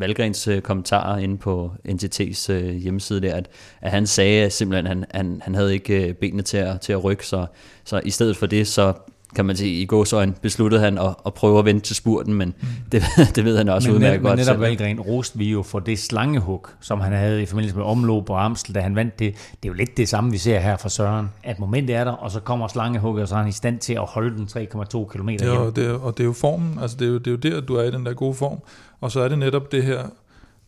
Valgrens 0.00 0.48
øh, 0.48 0.60
kommentarer 0.60 1.18
inde 1.18 1.38
på 1.38 1.70
NTT's 1.88 2.52
øh, 2.52 2.74
hjemmeside 2.74 3.20
der, 3.20 3.34
at, 3.34 3.48
at 3.80 3.90
han 3.90 4.06
sagde 4.06 4.50
simpelthen, 4.50 4.86
at 4.86 4.90
han, 4.96 5.04
han, 5.14 5.40
han 5.44 5.54
havde 5.54 5.72
ikke 5.74 6.08
øh, 6.08 6.14
benene 6.14 6.42
til 6.42 6.56
at, 6.56 6.80
til 6.80 6.92
at 6.92 7.04
rykke, 7.04 7.26
så, 7.26 7.46
så 7.84 8.00
i 8.04 8.10
stedet 8.10 8.36
for 8.36 8.46
det, 8.46 8.66
så 8.66 8.92
kan 9.34 9.44
man 9.44 9.56
sige, 9.56 9.82
i 9.82 9.86
gåsøjne 9.86 10.34
besluttede 10.42 10.82
han 10.82 10.98
at, 10.98 11.14
at 11.26 11.34
prøve 11.34 11.58
at 11.58 11.64
vente 11.64 11.86
til 11.86 11.96
spurten, 11.96 12.34
men 12.34 12.54
det, 12.92 13.02
det 13.34 13.44
ved 13.44 13.56
han 13.56 13.68
også 13.68 13.88
men, 13.88 13.94
udmærket 13.94 14.14
net, 14.14 14.22
men 14.22 14.28
godt 14.30 14.38
netop 14.38 14.54
selv. 14.54 14.60
Valgren 14.60 15.00
roste 15.00 15.38
vi 15.38 15.50
jo 15.50 15.62
for 15.62 15.78
det 15.78 15.98
slangehug, 15.98 16.66
som 16.80 17.00
han 17.00 17.12
havde 17.12 17.42
i 17.42 17.46
forbindelse 17.46 17.76
med 17.76 17.84
omløb 17.84 18.30
og 18.30 18.44
Amstel, 18.44 18.74
da 18.74 18.80
han 18.80 18.96
vandt 18.96 19.18
det. 19.18 19.34
Det 19.34 19.68
er 19.68 19.72
jo 19.72 19.72
lidt 19.72 19.96
det 19.96 20.08
samme, 20.08 20.30
vi 20.30 20.38
ser 20.38 20.58
her 20.58 20.76
fra 20.76 20.88
Søren. 20.88 21.30
At 21.42 21.58
momentet 21.58 21.96
er 21.96 22.04
der, 22.04 22.12
og 22.12 22.30
så 22.30 22.40
kommer 22.40 22.68
slangehugget, 22.68 23.22
og 23.22 23.28
så 23.28 23.34
er 23.34 23.38
han 23.38 23.48
i 23.48 23.52
stand 23.52 23.78
til 23.78 23.92
at 23.92 24.04
holde 24.04 24.36
den 24.36 24.48
3,2 24.50 25.04
km 25.06 25.28
Det 25.28 25.40
hjem. 25.40 25.50
er, 25.50 25.54
jo- 25.54 25.70
det 25.70 25.86
er, 25.86 25.92
og 25.92 26.16
det 26.16 26.22
er 26.22 26.26
jo 26.26 26.32
formen, 26.32 26.78
altså 26.82 26.96
det 26.96 27.06
er 27.06 27.10
jo, 27.10 27.18
det 27.18 27.26
er 27.26 27.30
jo 27.50 27.56
der, 27.56 27.60
du 27.60 27.74
er 27.74 27.82
i 27.82 27.90
den 27.90 28.06
der 28.06 28.14
gode 28.14 28.34
form. 28.34 28.58
Og 29.00 29.10
så 29.12 29.20
er 29.20 29.28
det 29.28 29.38
netop 29.38 29.72
det 29.72 29.82
her 29.82 30.02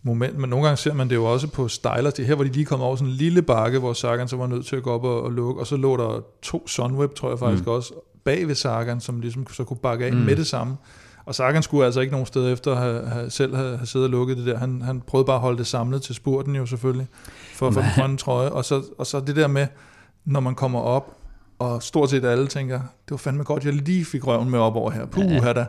moment, 0.02 0.38
men 0.38 0.50
nogle 0.50 0.64
gange 0.66 0.76
ser 0.76 0.94
man 0.94 1.08
det 1.08 1.14
jo 1.14 1.24
også 1.24 1.48
på 1.48 1.68
stylers. 1.68 2.14
Det 2.14 2.22
er 2.22 2.26
her, 2.26 2.34
hvor 2.34 2.44
de 2.44 2.52
lige 2.52 2.64
kom 2.64 2.80
over 2.80 2.96
sådan 2.96 3.08
en 3.12 3.16
lille 3.16 3.42
bakke, 3.42 3.78
hvor 3.78 3.92
Sagan 3.92 4.28
så 4.28 4.36
var 4.36 4.46
nødt 4.46 4.66
til 4.66 4.76
at 4.76 4.82
gå 4.82 4.90
op 4.92 5.04
og, 5.04 5.22
og 5.22 5.32
lukke, 5.32 5.60
og 5.60 5.66
så 5.66 5.76
lå 5.76 5.96
der 5.96 6.20
to 6.42 6.68
Sunweb, 6.68 7.14
tror 7.14 7.28
jeg 7.28 7.38
faktisk 7.38 7.66
mm. 7.66 7.72
også, 7.72 7.92
bag 8.28 8.48
ved 8.48 8.54
Sagan, 8.54 9.00
som 9.00 9.20
ligesom 9.20 9.46
så 9.52 9.64
kunne 9.64 9.76
bakke 9.76 10.06
af 10.06 10.12
mm. 10.12 10.18
med 10.18 10.36
det 10.36 10.46
samme. 10.46 10.76
Og 11.24 11.34
Sagan 11.34 11.62
skulle 11.62 11.84
altså 11.84 12.00
ikke 12.00 12.10
nogen 12.10 12.26
steder 12.26 12.52
efter 12.52 12.72
at 12.72 12.78
have, 12.78 13.06
have, 13.06 13.30
selv 13.30 13.56
have, 13.56 13.76
have 13.76 13.86
siddet 13.86 14.06
og 14.06 14.10
lukket 14.10 14.36
det 14.36 14.46
der. 14.46 14.58
Han, 14.58 14.82
han 14.82 15.00
prøvede 15.00 15.26
bare 15.26 15.36
at 15.36 15.40
holde 15.40 15.58
det 15.58 15.66
samlet 15.66 16.02
til 16.02 16.14
spurten 16.14 16.56
jo 16.56 16.66
selvfølgelig, 16.66 17.06
for 17.54 17.68
at 17.68 17.74
få 17.74 17.80
den 17.80 17.88
grønne 17.98 18.16
trøje. 18.16 18.50
Og 18.50 18.64
så, 18.64 18.82
og 18.98 19.06
så 19.06 19.20
det 19.20 19.36
der 19.36 19.46
med, 19.46 19.66
når 20.24 20.40
man 20.40 20.54
kommer 20.54 20.80
op, 20.80 21.16
og 21.58 21.82
stort 21.82 22.10
set 22.10 22.24
alle 22.24 22.46
tænker, 22.46 22.78
det 22.78 23.10
var 23.10 23.16
fandme 23.16 23.44
godt, 23.44 23.64
jeg 23.64 23.72
lige 23.72 24.04
fik 24.04 24.26
røven 24.26 24.50
med 24.50 24.58
op 24.58 24.76
over 24.76 24.90
her. 24.90 25.06
Puh, 25.06 25.32
ja. 25.32 25.52
da. 25.52 25.66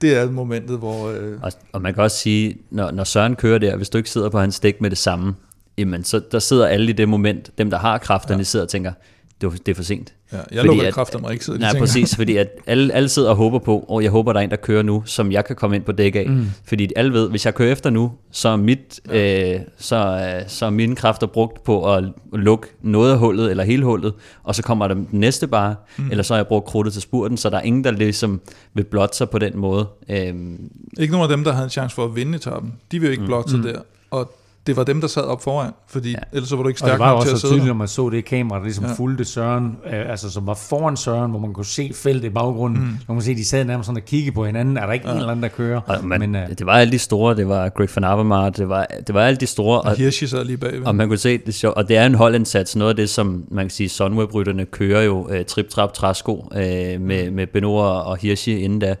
Det 0.00 0.16
er 0.16 0.30
momentet, 0.30 0.78
hvor... 0.78 1.10
Øh, 1.10 1.38
Og, 1.42 1.52
og 1.72 1.82
man 1.82 1.94
kan 1.94 2.02
også 2.02 2.16
sige, 2.16 2.56
når, 2.70 2.90
når 2.90 3.04
Søren 3.04 3.36
kører 3.36 3.58
der, 3.58 3.76
hvis 3.76 3.90
du 3.90 3.98
ikke 3.98 4.10
sidder 4.10 4.28
på 4.28 4.38
hans 4.38 4.60
dæk 4.60 4.80
med 4.80 4.90
det 4.90 4.98
samme, 4.98 5.34
jamen 5.78 6.04
så 6.04 6.20
der 6.32 6.38
sidder 6.38 6.66
alle 6.66 6.90
i 6.90 6.92
det 6.92 7.08
moment, 7.08 7.50
dem 7.58 7.70
der 7.70 7.78
har 7.78 7.98
kræfterne, 7.98 8.38
ja. 8.38 8.44
sidder 8.44 8.64
og 8.64 8.70
tænker, 8.70 8.92
det, 9.40 9.46
var, 9.50 9.56
det 9.66 9.68
er 9.68 9.74
for 9.74 9.82
sent. 9.82 10.14
ja, 10.32 10.36
jeg 10.36 10.44
Fordi 10.56 10.66
lukker 10.66 10.86
at- 10.86 10.94
kræfterne 10.94 11.32
ikke 11.32 11.44
sidder. 11.44 11.58
de 11.58 11.62
Nej, 11.62 11.70
tænker, 11.72 11.86
præcis, 11.86 12.16
fordi 12.16 12.36
at 12.36 12.48
alle, 12.66 12.94
alle 12.94 13.08
sidder 13.08 13.30
og 13.30 13.36
håber 13.36 13.58
på, 13.58 13.78
og 13.88 14.02
jeg 14.02 14.10
håber, 14.10 14.32
der 14.32 14.40
er 14.40 14.44
en, 14.44 14.50
der 14.50 14.56
kører 14.56 14.82
nu, 14.82 15.02
som 15.06 15.32
jeg 15.32 15.44
kan 15.44 15.56
komme 15.56 15.76
ind 15.76 15.84
på 15.84 15.92
dæk 15.92 16.16
af. 16.16 16.26
Mm. 16.28 16.46
Fordi 16.64 16.88
alle 16.96 17.12
ved, 17.12 17.30
hvis 17.30 17.46
jeg 17.46 17.54
kører 17.54 17.72
efter 17.72 17.90
nu, 17.90 18.12
så 18.30 18.48
er, 18.48 18.56
mit, 18.56 19.00
ja. 19.08 19.54
øh, 19.54 19.60
så, 19.78 19.96
øh, 20.36 20.48
så 20.48 20.66
er 20.66 20.70
mine 20.70 20.96
kræfter 20.96 21.26
brugt 21.26 21.64
på 21.64 21.94
at 21.94 22.04
lukke 22.32 22.66
noget 22.82 23.12
af 23.12 23.18
hullet, 23.18 23.50
eller 23.50 23.64
hele 23.64 23.84
hullet, 23.84 24.14
og 24.42 24.54
så 24.54 24.62
kommer 24.62 24.88
der 24.88 24.94
den 24.94 25.08
næste 25.12 25.46
bare, 25.46 25.74
mm. 25.96 26.10
eller 26.10 26.22
så 26.22 26.34
har 26.34 26.38
jeg 26.38 26.46
brugt 26.46 26.66
krudtet 26.66 26.92
til 26.92 27.02
spurten, 27.02 27.36
så 27.36 27.50
der 27.50 27.56
er 27.56 27.62
ingen, 27.62 27.84
der 27.84 27.90
ligesom 27.90 28.40
vil 28.74 28.84
blotte 28.84 29.16
sig 29.16 29.30
på 29.30 29.38
den 29.38 29.58
måde. 29.58 29.86
Øhm, 30.08 30.70
Ikke 30.98 31.12
nogen 31.12 31.30
af 31.30 31.36
dem, 31.36 31.44
der 31.44 31.52
havde 31.52 31.64
en 31.64 31.70
chance 31.70 31.94
for 31.94 32.04
at 32.04 32.16
vinde 32.16 32.36
etappen. 32.36 32.72
De 32.92 32.98
vil 33.00 33.06
jo 33.06 33.10
ikke 33.10 33.20
mm. 33.22 33.26
blotte 33.26 33.50
sig 33.50 33.62
der. 33.62 33.80
Og 34.10 34.32
det 34.66 34.76
var 34.76 34.84
dem, 34.84 35.00
der 35.00 35.08
sad 35.08 35.22
op 35.22 35.42
foran, 35.42 35.72
fordi 35.88 36.10
ja. 36.10 36.16
ellers 36.32 36.48
så 36.48 36.56
var 36.56 36.62
du 36.62 36.68
ikke 36.68 36.82
Og 36.82 36.86
det 36.86 36.90
stærk 36.90 36.98
var 36.98 37.10
jo 37.10 37.14
nok 37.16 37.24
til 37.24 37.32
også 37.32 37.34
at 37.34 37.40
så 37.40 37.46
sidde 37.46 37.52
tydeligt, 37.52 37.66
når 37.66 37.74
man 37.74 37.88
så 37.88 38.08
det 38.08 38.24
kamera, 38.24 38.58
der 38.58 38.64
ligesom 38.64 38.84
Ja. 38.84 38.90
ja. 38.90 38.94
fulgte 38.96 39.24
Søren, 39.24 39.76
øh, 39.86 40.10
altså 40.10 40.30
som 40.30 40.46
var 40.46 40.54
foran 40.54 40.96
Søren, 40.96 41.30
hvor 41.30 41.40
man 41.40 41.52
kunne 41.52 41.66
se 41.66 41.90
feltet 41.94 42.24
i 42.24 42.30
baggrunden. 42.30 42.80
Mm. 42.82 42.86
Man 42.86 42.98
kunne 43.08 43.22
se, 43.22 43.30
at 43.30 43.36
de 43.36 43.44
sad 43.44 43.64
nærmest 43.64 43.86
sådan 43.86 44.02
og 44.02 44.04
kiggede 44.06 44.34
på 44.34 44.46
hinanden. 44.46 44.76
Er 44.76 44.86
der 44.86 44.92
ikke 44.92 45.06
ja. 45.08 45.12
en 45.12 45.18
eller 45.18 45.30
anden, 45.30 45.42
der 45.42 45.48
kører? 45.48 45.80
og 45.80 46.04
man, 46.04 46.20
Men, 46.20 46.36
øh, 46.36 46.48
det 46.48 46.66
var 46.66 46.72
alle 46.72 46.92
de 46.92 46.98
store, 46.98 47.36
det 47.36 47.48
var 47.48 47.68
Greg 47.68 47.88
van 47.96 48.04
Avermaet, 48.04 48.56
det 48.56 48.68
var, 48.68 48.86
det 49.06 49.14
var 49.14 49.20
alle 49.20 49.36
de 49.36 49.46
store, 49.46 49.80
Og 49.80 49.96
Hirschi 49.96 50.26
sad 50.26 50.44
lige 50.44 50.56
bagved. 50.56 50.86
Og 50.86 50.94
man 50.94 51.08
kunne 51.08 51.18
se, 51.18 51.38
det 51.38 51.54
sjovt, 51.54 51.76
og 51.76 51.88
det 51.88 51.96
er 51.96 52.06
en 52.06 52.14
holdindsats, 52.14 52.76
noget 52.76 52.90
af 52.90 52.96
det, 52.96 53.10
som 53.10 53.44
man 53.50 53.64
kan 53.64 53.70
sige, 53.70 53.88
Sunweb-rytterne 53.88 54.64
kører 54.64 55.02
jo 55.02 55.28
øh, 55.30 55.44
trip-trap 55.44 55.92
træsko 55.92 56.48
øh, 56.54 56.60
med, 57.00 57.30
med 57.30 57.46
Benoit 57.46 58.02
og 58.06 58.16
Hirschi 58.16 58.58
inden 58.60 58.78
da. 58.78 58.94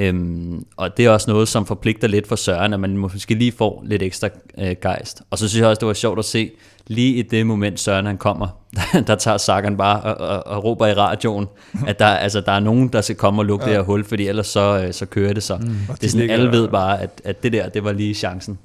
Øhm, 0.00 0.66
og 0.76 0.96
det 0.96 1.04
er 1.04 1.10
også 1.10 1.30
noget, 1.30 1.48
som 1.48 1.66
forpligter 1.66 2.08
lidt 2.08 2.26
for 2.26 2.36
Søren, 2.36 2.72
at 2.72 2.80
man 2.80 2.96
måske 2.96 3.34
lige 3.34 3.52
får 3.52 3.82
lidt 3.86 4.02
ekstra 4.02 4.28
øh, 4.58 4.76
gejst. 4.82 5.22
Og 5.30 5.38
så 5.38 5.48
synes 5.48 5.60
jeg 5.60 5.68
også, 5.68 5.80
det 5.80 5.88
var 5.88 5.94
sjovt 5.94 6.18
at 6.18 6.24
se, 6.24 6.50
lige 6.86 7.14
i 7.14 7.22
det 7.22 7.46
moment 7.46 7.80
Søren 7.80 8.06
han 8.06 8.18
kommer, 8.18 8.48
der 9.06 9.14
tager 9.14 9.36
Sagan 9.36 9.76
bare 9.76 10.00
og, 10.00 10.28
og, 10.28 10.46
og 10.46 10.64
råber 10.64 10.86
i 10.86 10.94
radioen, 10.94 11.46
at 11.86 11.98
der, 11.98 12.06
altså, 12.06 12.40
der 12.40 12.52
er 12.52 12.60
nogen, 12.60 12.88
der 12.88 13.00
skal 13.00 13.16
komme 13.16 13.42
og 13.42 13.46
lukke 13.46 13.64
ja. 13.64 13.70
det 13.70 13.78
her 13.78 13.84
hul, 13.84 14.04
fordi 14.04 14.28
ellers 14.28 14.46
så, 14.46 14.84
øh, 14.86 14.92
så 14.92 15.06
kører 15.06 15.32
det 15.32 15.42
så. 15.42 15.56
Mm. 15.56 15.76
Det 16.00 16.04
er 16.04 16.08
sådan, 16.08 16.30
alle 16.30 16.52
ved 16.52 16.68
bare, 16.68 17.02
at, 17.02 17.10
at 17.24 17.42
det 17.42 17.52
der, 17.52 17.68
det 17.68 17.84
var 17.84 17.92
lige 17.92 18.14
chancen. 18.14 18.58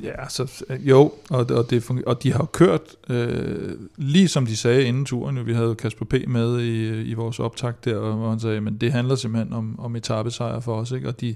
Ja, 0.00 0.28
så, 0.28 0.64
jo, 0.70 1.12
og, 1.30 1.46
og, 1.50 1.70
det 1.70 1.82
funger, 1.82 2.02
og 2.06 2.22
de 2.22 2.32
har 2.32 2.44
kørt, 2.44 2.96
øh, 3.08 3.78
lige 3.96 4.28
som 4.28 4.46
de 4.46 4.56
sagde 4.56 4.84
inden 4.84 5.04
turen, 5.04 5.46
vi 5.46 5.54
havde 5.54 5.74
Kasper 5.74 6.04
P. 6.04 6.14
med 6.28 6.60
i, 6.60 7.02
i 7.02 7.14
vores 7.14 7.40
optakt 7.40 7.84
der, 7.84 7.98
hvor 7.98 8.30
han 8.30 8.40
sagde, 8.40 8.60
men 8.60 8.76
det 8.76 8.92
handler 8.92 9.14
simpelthen 9.14 9.52
om, 9.52 9.80
om 9.80 9.96
etappesejr 9.96 10.60
for 10.60 10.74
os, 10.74 10.90
ikke? 10.90 11.08
og 11.08 11.20
de, 11.20 11.34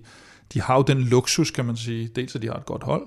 de 0.54 0.60
har 0.60 0.76
jo 0.76 0.82
den 0.82 0.98
luksus, 0.98 1.50
kan 1.50 1.64
man 1.64 1.76
sige, 1.76 2.08
dels 2.16 2.34
at 2.34 2.42
de 2.42 2.46
har 2.46 2.54
et 2.54 2.66
godt 2.66 2.82
hold, 2.82 3.06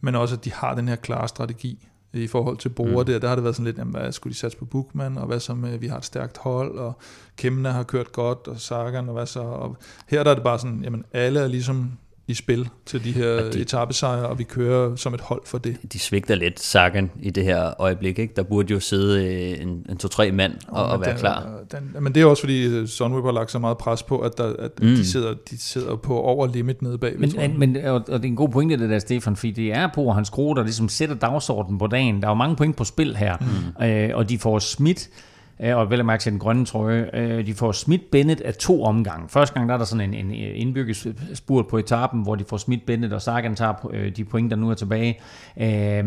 men 0.00 0.14
også 0.14 0.34
at 0.34 0.44
de 0.44 0.52
har 0.52 0.74
den 0.74 0.88
her 0.88 0.96
klare 0.96 1.28
strategi 1.28 1.88
i 2.12 2.26
forhold 2.26 2.56
til 2.56 2.68
Bore 2.68 3.02
mm. 3.02 3.06
der, 3.06 3.18
der 3.18 3.28
har 3.28 3.34
det 3.34 3.44
været 3.44 3.56
sådan 3.56 3.64
lidt, 3.64 3.78
jamen, 3.78 3.94
hvad 3.94 4.12
skulle 4.12 4.32
de 4.32 4.38
satse 4.38 4.58
på 4.58 4.64
Bookman, 4.64 5.18
og 5.18 5.26
hvad 5.26 5.40
så 5.40 5.54
med, 5.54 5.78
vi 5.78 5.86
har 5.86 5.98
et 5.98 6.04
stærkt 6.04 6.38
hold, 6.38 6.78
og 6.78 6.98
Kemna 7.36 7.70
har 7.70 7.82
kørt 7.82 8.12
godt, 8.12 8.48
og 8.48 8.60
Sagan, 8.60 9.08
og 9.08 9.14
hvad 9.14 9.26
så, 9.26 9.40
og 9.40 9.76
her 10.06 10.22
der 10.24 10.30
er 10.30 10.34
det 10.34 10.44
bare 10.44 10.58
sådan, 10.58 10.80
jamen 10.84 11.04
alle 11.12 11.40
er 11.40 11.48
ligesom 11.48 11.92
i 12.28 12.34
spil 12.34 12.68
til 12.86 13.04
de 13.04 13.12
her 13.12 13.44
Og 13.46 13.52
de- 13.52 13.60
etappesejre, 13.60 14.26
og 14.26 14.38
vi 14.38 14.44
kører 14.44 14.96
som 14.96 15.14
et 15.14 15.20
hold 15.20 15.42
for 15.44 15.58
det. 15.58 15.76
de 15.92 15.98
svigter 15.98 16.34
lidt 16.34 16.60
Sagan 16.60 17.10
i 17.22 17.30
det 17.30 17.44
her 17.44 17.80
øjeblik. 17.80 18.18
Ikke? 18.18 18.34
Der 18.36 18.42
burde 18.42 18.72
jo 18.72 18.80
sidde 18.80 19.26
øh, 19.26 19.62
en, 19.62 19.86
en 19.88 19.96
to-tre 19.96 20.32
mand 20.32 20.52
og, 20.68 20.84
og 20.86 21.00
være 21.00 21.10
den, 21.10 21.18
klar. 21.18 21.48
Den, 21.72 22.02
men 22.04 22.14
det 22.14 22.22
er 22.22 22.26
også 22.26 22.42
fordi 22.42 22.66
øh, 22.66 22.86
Sunweb 22.88 23.24
har 23.24 23.32
lagt 23.32 23.50
så 23.50 23.58
meget 23.58 23.78
pres 23.78 24.02
på, 24.02 24.18
at, 24.18 24.38
der, 24.38 24.52
at 24.58 24.70
mm. 24.82 24.88
De, 24.88 25.06
sidder, 25.06 25.34
de 25.50 25.58
sidder 25.58 25.96
på 25.96 26.20
over 26.20 26.46
limit 26.46 26.82
nede 26.82 26.98
bagved. 26.98 27.18
Men, 27.18 27.58
men, 27.58 27.74
men 27.74 27.84
og, 27.84 27.94
og 27.94 28.06
det 28.06 28.24
er 28.24 28.28
en 28.28 28.36
god 28.36 28.48
pointe, 28.48 28.76
det 28.76 28.90
der, 28.90 28.98
Stefan, 28.98 29.36
fordi 29.36 29.50
det 29.50 29.72
er 29.72 29.88
på 29.94 30.12
hans 30.12 30.28
skrue, 30.28 30.56
der 30.56 30.62
ligesom 30.62 30.88
sætter 30.88 31.14
dagsordenen 31.14 31.78
på 31.78 31.86
dagen. 31.86 32.20
Der 32.20 32.26
er 32.28 32.30
jo 32.30 32.34
mange 32.34 32.56
point 32.56 32.76
på 32.76 32.84
spil 32.84 33.16
her, 33.16 33.36
mm. 33.78 33.84
øh, 33.84 34.10
og 34.14 34.28
de 34.28 34.38
får 34.38 34.58
smidt, 34.58 35.08
øh, 35.08 35.37
og 35.60 35.90
vel 35.90 36.04
mærke 36.04 36.22
til 36.22 36.32
den 36.32 36.38
grønne 36.38 36.64
trøje, 36.64 37.10
øh, 37.14 37.46
de 37.46 37.54
får 37.54 37.72
smidt 37.72 38.10
Bennett 38.10 38.40
af 38.40 38.54
to 38.54 38.84
omgange. 38.84 39.28
Første 39.28 39.54
gang 39.54 39.68
der 39.68 39.74
er 39.74 39.78
der 39.78 39.84
sådan 39.84 40.14
en, 40.14 40.30
en 40.30 40.32
indbygget 40.32 41.16
spurt 41.34 41.66
på 41.66 41.78
etappen, 41.78 42.22
hvor 42.22 42.34
de 42.34 42.44
får 42.48 42.56
smidt 42.56 42.86
Bennett, 42.86 43.12
og 43.12 43.22
Sagan 43.22 43.54
tager 43.54 43.90
øh, 43.92 44.16
de 44.16 44.24
point, 44.24 44.50
der 44.50 44.56
nu 44.56 44.70
er 44.70 44.74
tilbage. 44.74 45.20
Øh, 45.60 46.04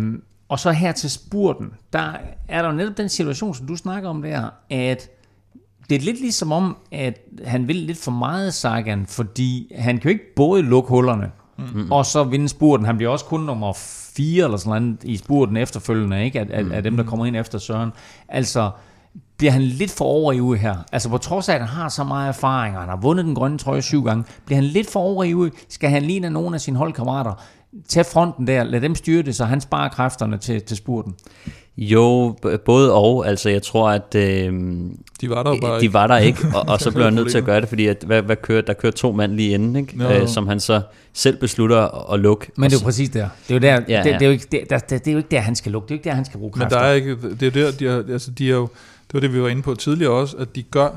og 0.49 0.59
så 0.59 0.71
her 0.71 0.91
til 0.91 1.11
spurten, 1.11 1.73
der 1.93 2.13
er 2.47 2.61
der 2.61 2.69
jo 2.69 2.75
netop 2.75 2.97
den 2.97 3.09
situation, 3.09 3.55
som 3.55 3.67
du 3.67 3.75
snakker 3.75 4.09
om 4.09 4.21
der, 4.21 4.49
at 4.69 5.09
det 5.89 5.95
er 5.95 5.99
lidt 5.99 6.21
ligesom 6.21 6.51
om, 6.51 6.77
at 6.91 7.19
han 7.45 7.67
vil 7.67 7.75
lidt 7.75 7.97
for 7.97 8.11
meget 8.11 8.53
Sagan, 8.53 9.05
fordi 9.05 9.71
han 9.75 9.97
kan 9.97 10.03
jo 10.03 10.09
ikke 10.09 10.35
både 10.35 10.61
lukke 10.61 10.89
hullerne, 10.89 11.31
mm. 11.57 11.91
og 11.91 12.05
så 12.05 12.23
vinde 12.23 12.49
spurten. 12.49 12.85
Han 12.85 12.97
bliver 12.97 13.11
også 13.11 13.25
kun 13.25 13.39
nummer 13.39 13.73
4 14.15 14.43
eller 14.43 14.57
sådan 14.57 14.81
noget 14.81 15.03
i 15.03 15.17
spurten 15.17 15.57
efterfølgende, 15.57 16.25
ikke? 16.25 16.39
Af, 16.39 16.47
af, 16.49 16.65
af 16.71 16.83
dem, 16.83 16.97
der 16.97 17.03
kommer 17.03 17.25
ind 17.25 17.35
efter 17.35 17.57
Søren. 17.57 17.91
Altså, 18.27 18.71
bliver 19.37 19.51
han 19.51 19.61
lidt 19.61 19.91
for 19.91 20.05
overivrig 20.05 20.59
her? 20.59 20.75
Altså 20.91 21.09
på 21.09 21.17
trods 21.17 21.49
af, 21.49 21.53
at 21.53 21.59
han 21.59 21.69
har 21.69 21.89
så 21.89 22.03
meget 22.03 22.27
erfaring, 22.27 22.75
og 22.75 22.81
han 22.81 22.89
har 22.89 22.97
vundet 22.97 23.25
den 23.25 23.35
grønne 23.35 23.57
trøje 23.57 23.81
syv 23.81 24.03
gange, 24.03 24.23
bliver 24.45 24.61
han 24.61 24.65
lidt 24.69 24.91
for 24.91 24.99
overivrig? 24.99 25.51
Skal 25.69 25.89
han 25.89 26.03
ligne 26.03 26.29
nogle 26.29 26.55
af 26.55 26.61
sine 26.61 26.77
holdkammerater? 26.77 27.43
Tag 27.89 28.05
fronten 28.05 28.47
der, 28.47 28.63
lad 28.63 28.81
dem 28.81 28.95
styre 28.95 29.23
det, 29.23 29.35
så 29.35 29.45
han 29.45 29.61
sparer 29.61 29.89
kræfterne 29.89 30.37
til, 30.37 30.61
til 30.61 30.77
spurten. 30.77 31.15
Jo, 31.77 32.35
både 32.65 32.93
og. 32.93 33.27
Altså, 33.27 33.49
jeg 33.49 33.61
tror, 33.63 33.89
at 33.89 34.15
øh, 34.15 34.53
de 35.21 35.29
var 35.29 35.43
der 35.43 35.55
bare 35.61 35.79
de 35.79 35.81
ikke. 35.81 35.93
var 35.93 36.07
der 36.07 36.17
ikke, 36.17 36.39
og, 36.55 36.69
og 36.69 36.79
så 36.81 36.91
blev 36.91 37.03
han 37.03 37.13
nødt 37.13 37.31
til 37.31 37.37
at 37.37 37.43
gøre 37.43 37.61
det, 37.61 37.69
fordi 37.69 37.87
at, 37.87 38.03
hvad, 38.07 38.21
hvad 38.21 38.35
kører, 38.35 38.61
der 38.61 38.73
kører 38.73 38.91
to 38.91 39.11
mand 39.11 39.31
lige 39.31 39.53
inden, 39.53 39.75
ikke? 39.75 39.97
Jo, 40.03 40.09
jo. 40.09 40.21
Øh, 40.21 40.27
som 40.27 40.47
han 40.47 40.59
så 40.59 40.81
selv 41.13 41.37
beslutter 41.37 41.77
at, 41.77 42.13
at 42.13 42.19
lukke. 42.19 42.51
Men 42.55 42.69
det 42.69 42.75
er 42.75 42.79
jo 42.79 42.83
præcis 42.83 43.09
der. 43.09 43.29
Det 43.47 43.51
er 43.51 43.55
jo, 43.55 43.59
der, 43.59 43.83
Ja, 43.89 43.97
ja, 43.97 44.13
det, 44.13 44.21
er 44.21 44.25
jo 44.25 44.31
ikke, 44.31 44.47
det, 44.51 44.61
der, 44.69 44.77
det, 44.77 45.07
er 45.07 45.11
jo 45.11 45.17
ikke 45.17 45.29
der, 45.31 45.39
han 45.39 45.55
skal 45.55 45.71
lukke. 45.71 45.87
Det 45.87 45.91
er 45.91 45.95
jo 45.95 45.99
ikke 45.99 46.09
der, 46.09 46.15
han 46.15 46.25
skal 46.25 46.37
bruge 46.37 46.51
Men 46.55 46.59
kræfter. 46.61 46.79
der 46.79 46.85
er 46.85 46.93
ikke, 46.93 47.17
det 47.39 47.43
er 47.43 47.51
der, 47.51 47.71
de 47.71 47.85
har, 47.85 48.13
altså 48.13 48.31
de 48.31 48.49
er 48.49 48.55
jo, 48.55 48.69
det 49.11 49.13
var 49.13 49.19
det, 49.19 49.33
vi 49.33 49.41
var 49.41 49.47
inde 49.47 49.61
på 49.61 49.75
tidligere 49.75 50.11
også, 50.11 50.37
at 50.37 50.55
de 50.55 50.63
gør, 50.63 50.89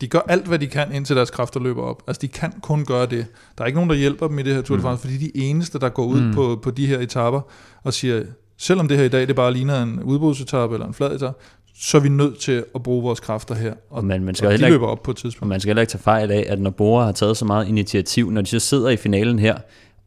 de 0.00 0.08
gør 0.08 0.18
alt, 0.28 0.46
hvad 0.46 0.58
de 0.58 0.66
kan, 0.66 0.92
indtil 0.92 1.16
deres 1.16 1.30
kræfter 1.30 1.60
løber 1.60 1.82
op. 1.82 2.02
Altså, 2.06 2.20
de 2.20 2.28
kan 2.28 2.52
kun 2.62 2.84
gøre 2.84 3.06
det. 3.06 3.26
Der 3.58 3.62
er 3.64 3.66
ikke 3.66 3.76
nogen, 3.76 3.90
der 3.90 3.96
hjælper 3.96 4.28
dem 4.28 4.38
i 4.38 4.42
det 4.42 4.54
her 4.54 4.62
Tour 4.62 4.76
de 4.76 4.82
France, 4.82 5.00
fordi 5.00 5.16
de 5.16 5.30
eneste, 5.34 5.78
der 5.78 5.88
går 5.88 6.04
ud 6.04 6.20
mm. 6.20 6.34
på, 6.34 6.58
på 6.62 6.70
de 6.70 6.86
her 6.86 6.98
etapper 6.98 7.40
og 7.84 7.94
siger, 7.94 8.22
selvom 8.58 8.88
det 8.88 8.96
her 8.96 9.04
i 9.04 9.08
dag, 9.08 9.28
det 9.28 9.36
bare 9.36 9.52
ligner 9.52 9.82
en 9.82 10.02
udbrudsetappe 10.02 10.74
eller 10.76 10.86
en 10.86 10.94
flad 10.94 11.14
etape, 11.14 11.34
så 11.78 11.96
er 11.96 12.00
vi 12.02 12.08
nødt 12.08 12.38
til 12.38 12.64
at 12.74 12.82
bruge 12.82 13.02
vores 13.02 13.20
kræfter 13.20 13.54
her. 13.54 13.74
Og, 13.90 14.04
Men 14.04 14.24
man 14.24 14.34
skal 14.34 14.46
og 14.46 14.50
de 14.52 14.54
ikke- 14.56 14.68
løber 14.68 14.86
op 14.86 15.02
på 15.02 15.10
et 15.10 15.16
tidspunkt. 15.16 15.48
man 15.48 15.60
skal 15.60 15.68
heller 15.68 15.80
ikke 15.80 15.90
tage 15.90 16.02
fejl 16.02 16.30
af, 16.30 16.44
at 16.48 16.60
når 16.60 16.70
Bora 16.70 17.04
har 17.04 17.12
taget 17.12 17.36
så 17.36 17.44
meget 17.44 17.68
initiativ, 17.68 18.30
når 18.30 18.40
de 18.40 18.46
så 18.46 18.58
sidder 18.58 18.88
i 18.88 18.96
finalen 18.96 19.38
her, 19.38 19.58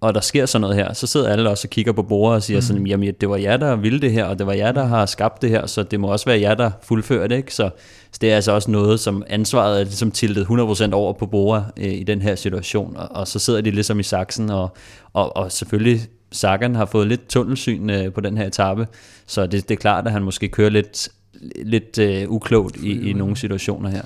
og 0.02 0.14
der 0.14 0.22
sker 0.22 0.46
sådan 0.46 0.62
noget 0.62 0.76
her, 0.76 0.94
så 0.94 1.08
sidder 1.08 1.30
alle 1.30 1.50
også 1.50 1.66
og 1.66 1.70
kigger 1.70 1.92
på 1.92 2.04
bordet 2.04 2.36
og 2.36 2.44
siger 2.44 2.58
mm. 2.58 2.62
sådan, 2.62 2.88
jamen 2.88 3.14
det 3.22 3.30
var 3.30 3.38
jer, 3.38 3.58
der 3.58 3.76
ville 3.76 4.02
det 4.02 4.12
her, 4.12 4.26
og 4.26 4.40
det 4.40 4.48
var 4.48 4.54
jer, 4.54 4.72
der 4.72 4.84
har 4.84 5.06
skabt 5.06 5.42
det 5.42 5.50
her, 5.50 5.66
så 5.66 5.84
det 5.84 6.00
må 6.00 6.08
også 6.08 6.26
være 6.26 6.42
jer, 6.42 6.56
der 6.56 6.72
fuldfører 6.84 7.28
det, 7.28 7.36
ikke? 7.36 7.54
Så, 7.54 7.70
så 8.12 8.18
det 8.22 8.32
er 8.32 8.36
altså 8.36 8.52
også 8.52 8.72
noget, 8.72 9.00
som 9.00 9.24
ansvaret 9.28 9.80
er 9.80 9.84
ligesom 9.84 10.12
tiltet 10.12 10.46
100% 10.46 10.94
over 10.94 11.14
på 11.14 11.26
bordet 11.26 11.66
øh, 11.78 11.94
i 11.94 12.04
den 12.04 12.22
her 12.22 12.36
situation, 12.36 12.98
og, 12.98 13.08
og 13.12 13.28
så 13.28 13.40
sidder 13.40 13.62
de 13.62 13.72
ligesom 13.72 14.00
i 14.00 14.04
saksen, 14.04 14.50
og, 14.50 14.78
og, 15.14 15.38
og 15.38 15.52
selvfølgelig 15.52 16.02
Sagan 16.32 16.76
har 16.76 16.86
fået 16.86 17.08
lidt 17.08 17.28
tunnelsyn 17.30 17.90
øh, 17.90 18.14
på 18.14 18.22
den 18.22 18.38
her 18.38 18.48
etape, 18.48 18.88
så 19.28 19.46
det, 19.46 19.70
det 19.70 19.76
er 19.76 19.80
klart, 19.80 20.06
at 20.06 20.12
han 20.12 20.24
måske 20.24 20.48
kører 20.48 20.70
lidt, 20.70 21.10
lidt 21.66 21.98
øh, 21.98 22.30
uklogt 22.30 22.76
i, 22.76 23.10
i 23.10 23.14
nogle 23.14 23.38
situationer 23.38 23.90
her. 23.90 24.04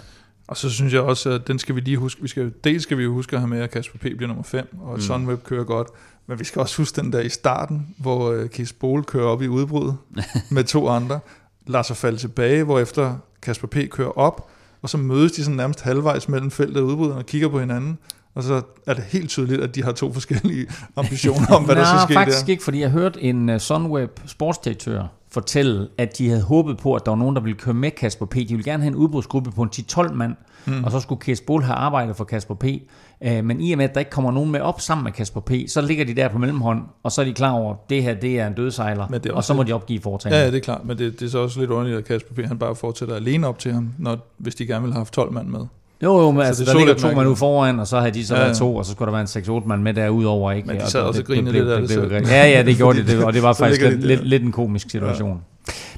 Og 0.48 0.58
så 0.58 0.70
synes 0.70 0.94
jeg 0.94 1.02
også, 1.02 1.30
at 1.30 1.48
den 1.48 1.60
skal 1.60 1.76
vi 1.76 1.82
lige 1.82 1.98
huske. 1.98 2.22
Vi 2.22 2.28
skal, 2.28 2.54
dels 2.64 2.84
skal 2.84 2.98
vi 2.98 3.04
jo 3.04 3.14
huske 3.14 3.36
at 3.36 3.40
have 3.40 3.50
med, 3.50 3.60
at 3.60 3.72
Kasper 3.72 3.98
P. 3.98 4.02
bliver 4.02 4.28
nummer 4.28 4.44
5, 4.44 4.78
og 4.82 4.94
at 4.94 4.98
mm. 4.98 5.02
Sunweb 5.02 5.44
kører 5.44 5.64
godt. 5.64 5.88
Men 6.28 6.40
vi 6.40 6.44
skal 6.44 6.60
også 6.60 6.78
huske 6.78 7.02
den 7.02 7.14
der 7.14 7.20
i 7.20 7.30
starten, 7.30 7.96
hvor 7.98 8.34
uh, 8.34 8.48
Kies 8.48 8.74
Bol 8.74 9.04
kører 9.04 9.26
op 9.26 9.42
i 9.42 9.48
udbruddet 9.48 9.98
med 10.52 10.64
to 10.64 10.88
andre. 10.88 11.20
Lader 11.68 11.84
sig 11.84 11.98
falde 11.98 12.18
tilbage, 12.18 12.64
hvor 12.64 12.80
efter 12.80 13.18
Kasper 13.42 13.68
P. 13.68 13.78
kører 13.92 14.18
op, 14.18 14.50
og 14.82 14.90
så 14.90 14.98
mødes 14.98 15.32
de 15.32 15.44
sådan 15.44 15.58
nærmest 15.58 15.82
halvvejs 15.82 16.30
mellem 16.30 16.52
feltet 16.52 16.78
og 16.78 16.86
udbruddet 16.86 17.16
og 17.16 17.26
kigger 17.26 17.48
på 17.48 17.60
hinanden. 17.60 17.98
Og 18.36 18.44
så 18.44 18.62
er 18.88 18.94
det 18.94 19.04
helt 19.04 19.30
tydeligt, 19.30 19.62
at 19.62 19.76
de 19.76 19.84
har 19.84 19.92
to 19.92 20.14
forskellige 20.14 20.68
ambitioner 20.98 21.56
om, 21.56 21.64
hvad 21.64 21.76
der 21.76 21.86
skal 21.86 22.00
ske 22.08 22.14
faktisk 22.14 22.46
der. 22.46 22.52
ikke, 22.52 22.64
fordi 22.64 22.80
jeg 22.82 22.90
hørte 22.90 23.22
en 23.24 23.50
uh, 23.50 23.58
Sunweb 23.58 24.20
sportsdirektør 24.26 25.04
fortælle, 25.32 25.88
at 25.98 26.18
de 26.18 26.30
havde 26.30 26.42
håbet 26.44 26.78
på, 26.78 26.94
at 26.96 27.06
der 27.06 27.12
var 27.12 27.18
nogen, 27.18 27.36
der 27.36 27.42
ville 27.42 27.58
køre 27.58 27.74
med 27.74 27.92
Kasper 27.92 28.26
P. 28.26 28.36
De 28.36 28.48
ville 28.50 28.64
gerne 28.64 28.84
have 28.84 28.92
en 28.92 28.96
udbrudsgruppe 28.96 29.52
på 29.52 29.62
en 29.64 29.70
10-12 29.76 30.14
mand, 30.14 30.36
mm. 30.66 30.84
og 30.84 30.92
så 30.92 31.00
skulle 31.00 31.22
Kies 31.22 31.42
Bol 31.42 31.64
have 31.64 31.76
arbejdet 31.76 32.16
for 32.16 32.24
Kasper 32.24 32.56
P. 32.56 32.64
Uh, 32.64 33.46
men 33.46 33.62
i 33.62 33.72
og 33.72 33.78
med, 33.78 33.86
at 33.86 33.94
der 33.94 34.00
ikke 34.00 34.12
kommer 34.12 34.32
nogen 34.32 34.52
med 34.52 34.60
op 34.60 34.82
sammen 34.82 35.04
med 35.04 35.12
Kasper 35.12 35.40
P., 35.42 35.52
så 35.68 35.82
ligger 35.82 36.06
de 36.06 36.14
der 36.14 36.28
på 36.28 36.38
mellemhånd, 36.38 36.82
og 37.04 37.12
så 37.12 37.22
er 37.22 37.26
de 37.26 37.34
klar 37.34 37.52
over, 37.52 37.74
at 37.74 37.80
det 37.90 38.04
her 38.04 38.14
det 38.14 38.40
er 38.40 38.48
en 38.48 38.54
dødsejler, 38.54 39.08
Men 39.10 39.22
det 39.22 39.32
er 39.32 39.36
og 39.36 39.44
så 39.44 39.54
må 39.54 39.62
lidt- 39.62 39.70
de 39.70 39.74
opgive 39.74 40.02
foretagendet. 40.02 40.40
Ja, 40.40 40.46
ja, 40.46 40.52
det 40.52 40.58
er 40.58 40.62
klart, 40.62 40.86
men 40.86 40.98
det, 40.98 41.20
det 41.20 41.26
er 41.26 41.30
så 41.30 41.40
også 41.40 41.60
lidt 41.60 41.72
underligt, 41.72 41.98
at 41.98 42.06
Kasper 42.06 42.34
P. 42.36 42.48
han 42.48 42.58
bare 42.60 42.76
fortsætter 42.76 43.16
alene 43.16 43.48
op 43.48 43.60
til 43.60 43.74
ham, 43.74 43.94
når, 43.98 44.18
hvis 44.38 44.56
de 44.56 44.66
gerne 44.66 44.84
vil 44.84 44.94
have 44.94 45.00
haft 45.00 45.14
12 45.14 45.34
mand 45.34 45.48
med. 45.48 45.66
Jo, 46.04 46.22
jo, 46.22 46.32
men 46.32 46.42
altså, 46.42 46.60
det 46.62 46.68
der 46.68 46.72
så 46.74 46.78
ligger 46.78 46.94
to 46.94 47.12
mand 47.16 47.28
ude 47.28 47.36
foran, 47.36 47.80
og 47.80 47.88
så 47.88 48.00
havde 48.00 48.12
de 48.12 48.26
så 48.26 48.36
Ja, 48.36 48.40
været 48.42 48.54
ja. 48.54 48.58
to, 48.60 48.76
og 48.76 48.86
så 48.86 48.92
skulle 48.92 49.06
der 49.06 49.12
være 49.12 49.22
en 49.22 49.62
6-8 49.64 49.68
mand 49.68 49.82
med 49.82 49.94
derudover. 49.94 50.52
Ikke? 50.52 50.68
Men 50.68 50.78
de 50.80 50.90
sad 50.90 51.00
det- 51.00 51.08
også 51.08 51.22
og 51.22 51.28
det- 51.28 51.36
grinede 51.36 51.52
blev- 51.52 51.64
lidt 51.64 51.74
af 51.74 51.80
det 51.82 51.88
blev- 51.90 52.00
selv. 52.00 52.08
blev- 52.08 52.22
Ja, 52.28 52.50
ja, 52.50 52.64
det 52.64 52.78
gjorde 52.78 53.04
de, 53.04 53.08
det, 53.18 53.24
og 53.26 53.34
det 53.34 53.44
var 53.44 53.54
Så 53.54 53.60
faktisk 53.60 53.82
lidt, 53.82 54.04
lidt, 54.06 54.28
lidt 54.28 54.44
en 54.44 54.52
komisk 54.52 54.90
situation. 54.90 55.42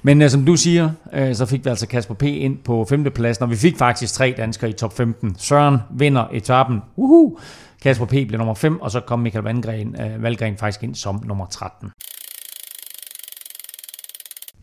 Men 0.03 0.21
uh, 0.21 0.27
som 0.29 0.45
du 0.45 0.55
siger, 0.55 0.89
uh, 1.17 1.33
så 1.35 1.45
fik 1.45 1.65
vi 1.65 1.69
altså 1.69 1.87
Kasper 1.87 2.13
P. 2.13 2.23
ind 2.23 2.57
på 2.65 2.85
femtepladsen, 2.89 3.43
og 3.43 3.49
vi 3.51 3.55
fik 3.55 3.77
faktisk 3.77 4.13
tre 4.13 4.33
danskere 4.37 4.69
i 4.69 4.73
top 4.73 4.97
15. 4.97 5.35
Søren 5.39 5.77
vinder 5.97 6.23
etappen. 6.33 6.81
Uhu! 6.95 7.37
Kasper 7.83 8.05
P. 8.05 8.09
bliver 8.09 8.37
nummer 8.37 8.53
5, 8.53 8.81
og 8.81 8.91
så 8.91 8.99
kom 8.99 9.19
Michael 9.19 9.43
Valgren, 9.43 9.95
uh, 10.15 10.23
Valgren 10.23 10.57
faktisk 10.57 10.83
ind 10.83 10.95
som 10.95 11.21
nummer 11.27 11.45
13. 11.45 11.89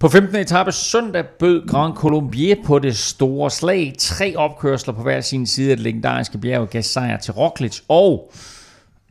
På 0.03 0.09
15. 0.09 0.37
etape 0.37 0.73
søndag 0.73 1.25
bød 1.39 1.67
Grand 1.67 1.95
Colombier 1.95 2.57
på 2.65 2.79
det 2.79 2.97
store 2.97 3.51
slag. 3.51 3.95
Tre 3.99 4.37
opkørsler 4.37 4.95
på 4.95 5.03
hver 5.03 5.21
sin 5.21 5.47
side 5.47 5.71
af 5.71 5.77
det 5.77 5.85
legendariske 5.85 6.39
bjerg 6.39 6.71
gav 6.71 6.83
sejr 6.83 7.19
til 7.19 7.33
Roglic 7.33 7.81
og 7.89 8.33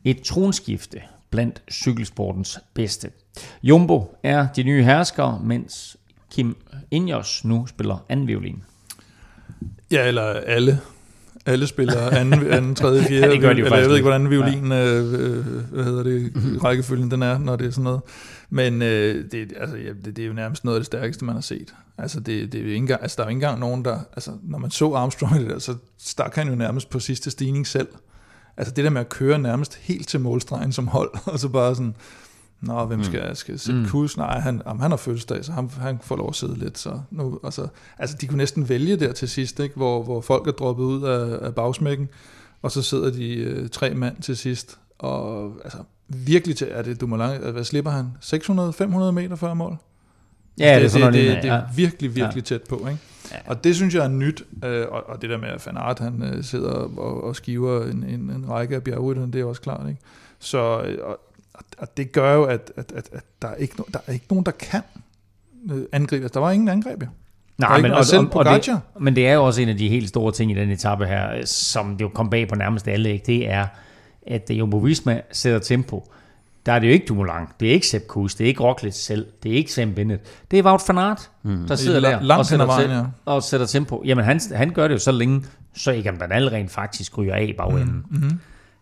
et 0.04 0.22
tronskifte 0.22 1.00
blandt 1.30 1.62
cykelsportens 1.70 2.58
bedste. 2.74 3.10
Jumbo 3.62 4.16
er 4.22 4.46
de 4.56 4.62
nye 4.62 4.84
herskere, 4.84 5.40
mens 5.44 5.96
Kim 6.32 6.56
Ineos 6.90 7.44
nu 7.44 7.66
spiller 7.66 8.04
anden 8.08 8.28
violin. 8.28 8.62
Ja, 9.90 10.08
eller 10.08 10.22
alle. 10.22 10.80
Alle 11.46 11.66
spiller 11.66 12.10
anden, 12.20 12.46
anden 12.46 12.74
tredje, 12.74 13.02
fjerde. 13.02 13.26
Ja, 13.26 13.32
det 13.32 13.40
gør 13.40 13.52
de 13.52 13.58
jo 13.58 13.64
eller 13.64 13.78
jeg 13.78 13.88
ved 13.88 13.96
ikke, 13.96 14.08
hvordan 14.08 14.30
violin, 14.30 14.72
øh, 14.72 15.12
øh, 15.12 15.46
hvad 15.72 15.84
hedder 15.84 16.02
det, 16.02 16.32
rækkefølgen 16.64 17.10
den 17.10 17.22
er, 17.22 17.38
når 17.38 17.56
det 17.56 17.66
er 17.66 17.70
sådan 17.70 17.84
noget. 17.84 18.00
Men 18.54 18.82
øh, 18.82 19.30
det, 19.30 19.52
altså, 19.56 19.76
ja, 19.76 19.88
det, 19.88 20.16
det, 20.16 20.18
er 20.18 20.26
jo 20.26 20.32
nærmest 20.32 20.64
noget 20.64 20.76
af 20.76 20.80
det 20.80 20.86
stærkeste, 20.86 21.24
man 21.24 21.34
har 21.34 21.42
set. 21.42 21.74
Altså, 21.98 22.20
det, 22.20 22.52
det 22.52 22.58
er 22.58 22.62
jo 22.62 22.68
ikke 22.68 22.76
engang, 22.76 23.02
altså, 23.02 23.16
der 23.16 23.22
er 23.22 23.26
jo 23.26 23.28
ikke 23.28 23.36
engang 23.36 23.60
nogen, 23.60 23.84
der... 23.84 23.98
Altså, 24.12 24.32
når 24.42 24.58
man 24.58 24.70
så 24.70 24.92
Armstrong, 24.92 25.40
det 25.40 25.50
der, 25.50 25.58
så 25.58 25.76
stak 25.98 26.34
han 26.34 26.48
jo 26.48 26.54
nærmest 26.54 26.90
på 26.90 27.00
sidste 27.00 27.30
stigning 27.30 27.66
selv. 27.66 27.88
Altså 28.56 28.74
det 28.74 28.84
der 28.84 28.90
med 28.90 29.00
at 29.00 29.08
køre 29.08 29.38
nærmest 29.38 29.74
helt 29.74 30.08
til 30.08 30.20
målstregen 30.20 30.72
som 30.72 30.88
hold, 30.88 31.10
og 31.32 31.38
så 31.38 31.48
bare 31.48 31.74
sådan, 31.74 31.94
Nå, 32.60 32.84
hvem 32.84 33.04
skal, 33.04 33.28
mm. 33.28 33.34
skal 33.34 33.58
sætte 33.58 33.80
mm. 33.80 33.88
kurs? 33.88 34.16
Nej, 34.16 34.38
han, 34.38 34.62
jamen, 34.66 34.80
han 34.80 34.90
har 34.90 34.96
fødselsdag, 34.96 35.44
så 35.44 35.52
han, 35.52 35.70
han 35.70 35.98
får 36.02 36.16
lov 36.16 36.28
at 36.28 36.34
sidde 36.34 36.58
lidt. 36.58 36.78
Så 36.78 37.00
nu, 37.10 37.40
altså, 37.44 37.68
altså, 37.98 38.16
de 38.20 38.26
kunne 38.26 38.38
næsten 38.38 38.68
vælge 38.68 38.96
der 38.96 39.12
til 39.12 39.28
sidst, 39.28 39.60
ikke? 39.60 39.76
Hvor, 39.76 40.02
hvor 40.02 40.20
folk 40.20 40.46
er 40.46 40.52
droppet 40.52 40.84
ud 40.84 41.02
af, 41.02 41.46
af 41.46 41.54
bagsmækken, 41.54 42.08
og 42.62 42.70
så 42.70 42.82
sidder 42.82 43.10
de 43.10 43.34
øh, 43.34 43.68
tre 43.68 43.94
mand 43.94 44.22
til 44.22 44.36
sidst. 44.36 44.78
Og 44.98 45.52
altså, 45.64 45.78
virkelig 46.16 46.56
til, 46.56 46.68
er 46.70 46.82
det 46.82 47.00
Dumoulin, 47.00 47.42
øh, 47.42 47.52
hvad 47.52 47.64
slipper 47.64 47.90
han? 47.90 48.06
600-500 48.22 49.10
meter 49.10 49.36
før 49.36 49.54
mål? 49.54 49.76
Ja, 50.58 50.80
det, 50.82 50.92
det, 50.92 51.02
det, 51.02 51.12
det, 51.12 51.34
det, 51.34 51.42
det 51.42 51.50
er 51.50 51.62
virkelig, 51.76 52.16
virkelig 52.16 52.50
ja. 52.50 52.54
tæt 52.54 52.62
på, 52.62 52.76
ikke? 52.76 52.98
Ja. 53.32 53.36
Og 53.46 53.64
det 53.64 53.76
synes 53.76 53.94
jeg 53.94 54.04
er 54.04 54.08
nyt, 54.08 54.44
øh, 54.64 54.86
og, 54.90 55.08
og 55.08 55.22
det 55.22 55.30
der 55.30 55.38
med, 55.38 55.48
at 55.48 55.60
Fanart 55.60 55.98
han 55.98 56.22
øh, 56.22 56.44
sidder 56.44 56.70
og, 56.70 57.24
og 57.24 57.36
skiver 57.36 57.84
en, 57.84 58.04
en, 58.04 58.20
en 58.30 58.50
række 58.50 58.74
af 58.76 58.84
bjergrytterne, 58.84 59.32
det 59.32 59.40
er 59.40 59.44
også 59.44 59.60
klart, 59.60 59.88
ikke? 59.88 60.00
Så 60.38 60.58
og, 61.02 61.18
og 61.78 61.96
det 61.96 62.12
gør 62.12 62.34
jo, 62.34 62.44
at, 62.44 62.72
at, 62.76 62.92
at, 62.96 63.08
at 63.12 63.22
der, 63.42 63.48
er 63.48 63.54
ikke 63.54 63.74
no, 63.78 63.84
der 63.92 63.98
er 64.06 64.12
ikke 64.12 64.26
nogen, 64.30 64.46
der 64.46 64.52
kan 64.52 64.82
øh, 65.72 65.82
angribe. 65.92 66.24
Altså, 66.24 66.34
der 66.34 66.40
var 66.40 66.50
ingen 66.50 66.68
angreb, 66.68 67.02
jo. 67.02 67.08
Nej, 67.58 67.80
men, 67.80 67.92
og, 67.92 68.04
selv 68.04 68.26
og, 68.26 68.34
og 68.34 68.44
det, 68.44 68.80
men 69.00 69.16
det 69.16 69.28
er 69.28 69.32
jo 69.32 69.44
også 69.44 69.62
en 69.62 69.68
af 69.68 69.76
de 69.76 69.88
helt 69.88 70.08
store 70.08 70.32
ting 70.32 70.50
i 70.50 70.54
den 70.54 70.70
etape 70.70 71.06
her, 71.06 71.44
som 71.44 71.96
det 71.96 72.00
jo 72.00 72.08
kom 72.08 72.30
bag 72.30 72.48
på 72.48 72.54
nærmest 72.54 72.88
alle, 72.88 73.12
ikke? 73.12 73.26
det 73.26 73.50
er 73.50 73.66
at 74.26 74.50
Jumbo 74.50 74.76
Visma 74.76 75.20
sætter 75.32 75.58
tempo. 75.58 76.12
Der 76.66 76.72
er 76.72 76.78
det 76.78 76.86
jo 76.86 76.92
ikke 76.92 77.06
Dumoulin, 77.06 77.46
det 77.60 77.68
er 77.68 77.72
ikke 77.72 77.86
Sepp 77.86 78.06
Kuss, 78.06 78.34
det 78.34 78.44
er 78.44 78.48
ikke 78.48 78.62
Roglic 78.62 78.94
selv, 78.94 79.26
det 79.42 79.52
er 79.52 79.56
ikke 79.56 79.72
Sam 79.72 79.94
Bennett, 79.94 80.22
det 80.50 80.58
er 80.58 80.62
Wout 80.62 80.80
van 80.88 80.98
Aert, 80.98 81.30
mm. 81.42 81.66
der 81.68 81.74
sidder 81.74 82.00
der 82.00 82.36
og 82.36 82.46
sætter, 82.46 82.66
vejen, 82.66 82.90
ja. 82.90 83.02
og 83.24 83.42
sætter 83.42 83.66
tempo. 83.66 84.02
Jamen 84.04 84.24
han, 84.24 84.40
han 84.54 84.70
gør 84.70 84.88
det 84.88 84.94
jo 84.94 84.98
så 84.98 85.12
længe, 85.12 85.44
så 85.74 85.90
Egan 85.90 86.18
Bernal 86.18 86.48
rent 86.48 86.70
faktisk 86.70 87.18
ryger 87.18 87.34
af 87.34 87.54
bagenden. 87.58 88.04
Mm. 88.10 88.16
Mm-hmm. 88.16 88.40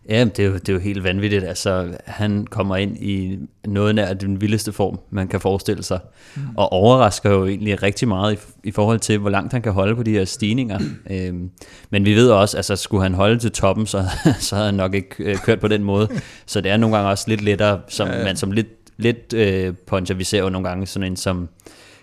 Ja, 0.09 0.23
det 0.23 0.39
er, 0.39 0.47
jo, 0.49 0.53
det 0.53 0.69
er 0.69 0.73
jo 0.73 0.79
helt 0.79 1.03
vanvittigt. 1.03 1.43
Altså, 1.43 1.97
han 2.05 2.47
kommer 2.47 2.75
ind 2.75 2.97
i 2.97 3.39
noget 3.65 3.95
nær 3.95 4.13
den 4.13 4.41
vildeste 4.41 4.71
form, 4.71 4.99
man 5.09 5.27
kan 5.27 5.39
forestille 5.39 5.83
sig. 5.83 5.99
Mm. 6.35 6.41
Og 6.57 6.71
overrasker 6.71 7.29
jo 7.29 7.45
egentlig 7.45 7.83
rigtig 7.83 8.07
meget 8.07 8.33
i, 8.33 8.67
i 8.67 8.71
forhold 8.71 8.99
til, 8.99 9.17
hvor 9.17 9.29
langt 9.29 9.53
han 9.53 9.61
kan 9.61 9.71
holde 9.71 9.95
på 9.95 10.03
de 10.03 10.11
her 10.11 10.25
stigninger. 10.25 10.79
øhm, 11.11 11.49
men 11.89 12.05
vi 12.05 12.15
ved 12.15 12.29
også, 12.29 12.57
altså 12.57 12.75
skulle 12.75 13.03
han 13.03 13.13
holde 13.13 13.39
til 13.39 13.51
toppen, 13.51 13.85
så, 13.85 14.03
så 14.39 14.55
havde 14.55 14.65
han 14.65 14.75
nok 14.75 14.93
ikke 14.93 15.15
øh, 15.19 15.37
kørt 15.37 15.59
på 15.59 15.67
den 15.67 15.83
måde. 15.83 16.09
Så 16.45 16.61
det 16.61 16.71
er 16.71 16.77
nogle 16.77 16.95
gange 16.95 17.09
også 17.09 17.25
lidt 17.27 17.41
lettere, 17.41 17.81
som, 17.87 18.07
ja, 18.07 18.17
ja. 18.17 18.23
man 18.23 18.35
som 18.35 18.51
lidt, 18.51 18.67
lidt 18.97 19.33
øh, 19.33 19.73
puncher. 19.87 20.15
Vi 20.15 20.23
ser 20.23 20.39
jo 20.39 20.49
nogle 20.49 20.67
gange 20.67 20.87
sådan 20.87 21.11
en 21.11 21.15
som 21.15 21.49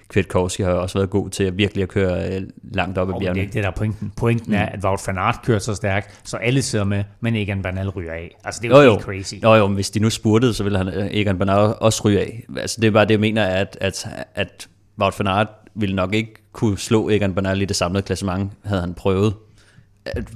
Kwiatkowski 0.09 0.63
har 0.63 0.71
jo 0.71 0.83
også 0.83 0.99
været 0.99 1.11
god 1.11 1.31
til 1.31 1.45
at 1.45 1.59
virkelig 1.59 1.83
at 1.83 1.89
køre 1.89 2.29
øh, 2.37 2.43
langt 2.75 2.99
op 2.99 3.09
ad 3.09 3.15
Og 3.15 3.21
det 3.21 3.27
er 3.27 3.33
bjergene. 3.33 3.41
ikke 3.43 3.53
det, 3.53 3.63
der 3.63 3.71
er 3.71 3.75
pointen. 3.77 4.13
Pointen 4.17 4.53
mm. 4.53 4.59
er, 4.59 4.67
at 4.67 4.85
Wout 4.85 5.01
van 5.07 5.19
Aert 5.19 5.37
kører 5.45 5.59
så 5.59 5.75
stærkt, 5.75 6.21
så 6.25 6.37
alle 6.37 6.63
sidder 6.63 6.85
med, 6.85 7.05
men 7.21 7.37
Egan 7.37 7.63
Bernal 7.63 7.89
ryger 7.89 8.13
af. 8.13 8.37
Altså 8.45 8.61
det 8.63 8.73
er 8.73 8.77
jo, 8.77 8.83
Jo, 8.83 8.85
jo. 8.87 8.93
helt 8.93 9.05
crazy. 9.05 9.35
Jo, 9.43 9.55
jo, 9.55 9.67
men 9.67 9.75
hvis 9.75 9.91
de 9.91 10.01
nu 10.01 10.11
spurtede, 10.11 10.55
så 10.55 10.63
ville 10.63 10.79
han, 10.79 10.89
øh, 10.89 11.07
Egan 11.11 11.39
Bernal 11.39 11.75
også 11.81 12.03
ryge 12.05 12.21
af. 12.21 12.43
Altså, 12.57 12.81
det 12.81 12.87
er 12.87 12.91
bare 12.91 13.05
det, 13.05 13.11
jeg 13.11 13.21
mener, 13.21 13.45
at, 13.45 13.79
at, 13.81 14.07
at 14.35 14.69
Wout 15.01 15.15
van 15.19 15.27
Aert 15.27 15.49
ville 15.75 15.97
nok 15.97 16.15
ikke 16.15 16.35
kunne 16.53 16.79
slå 16.79 17.09
Egan 17.11 17.35
Bernal 17.35 17.63
i 17.63 17.65
det 17.65 17.77
samlede 17.77 18.03
klassement, 18.03 18.51
havde 18.65 18.81
han 18.81 18.95
prøvet. 18.95 19.35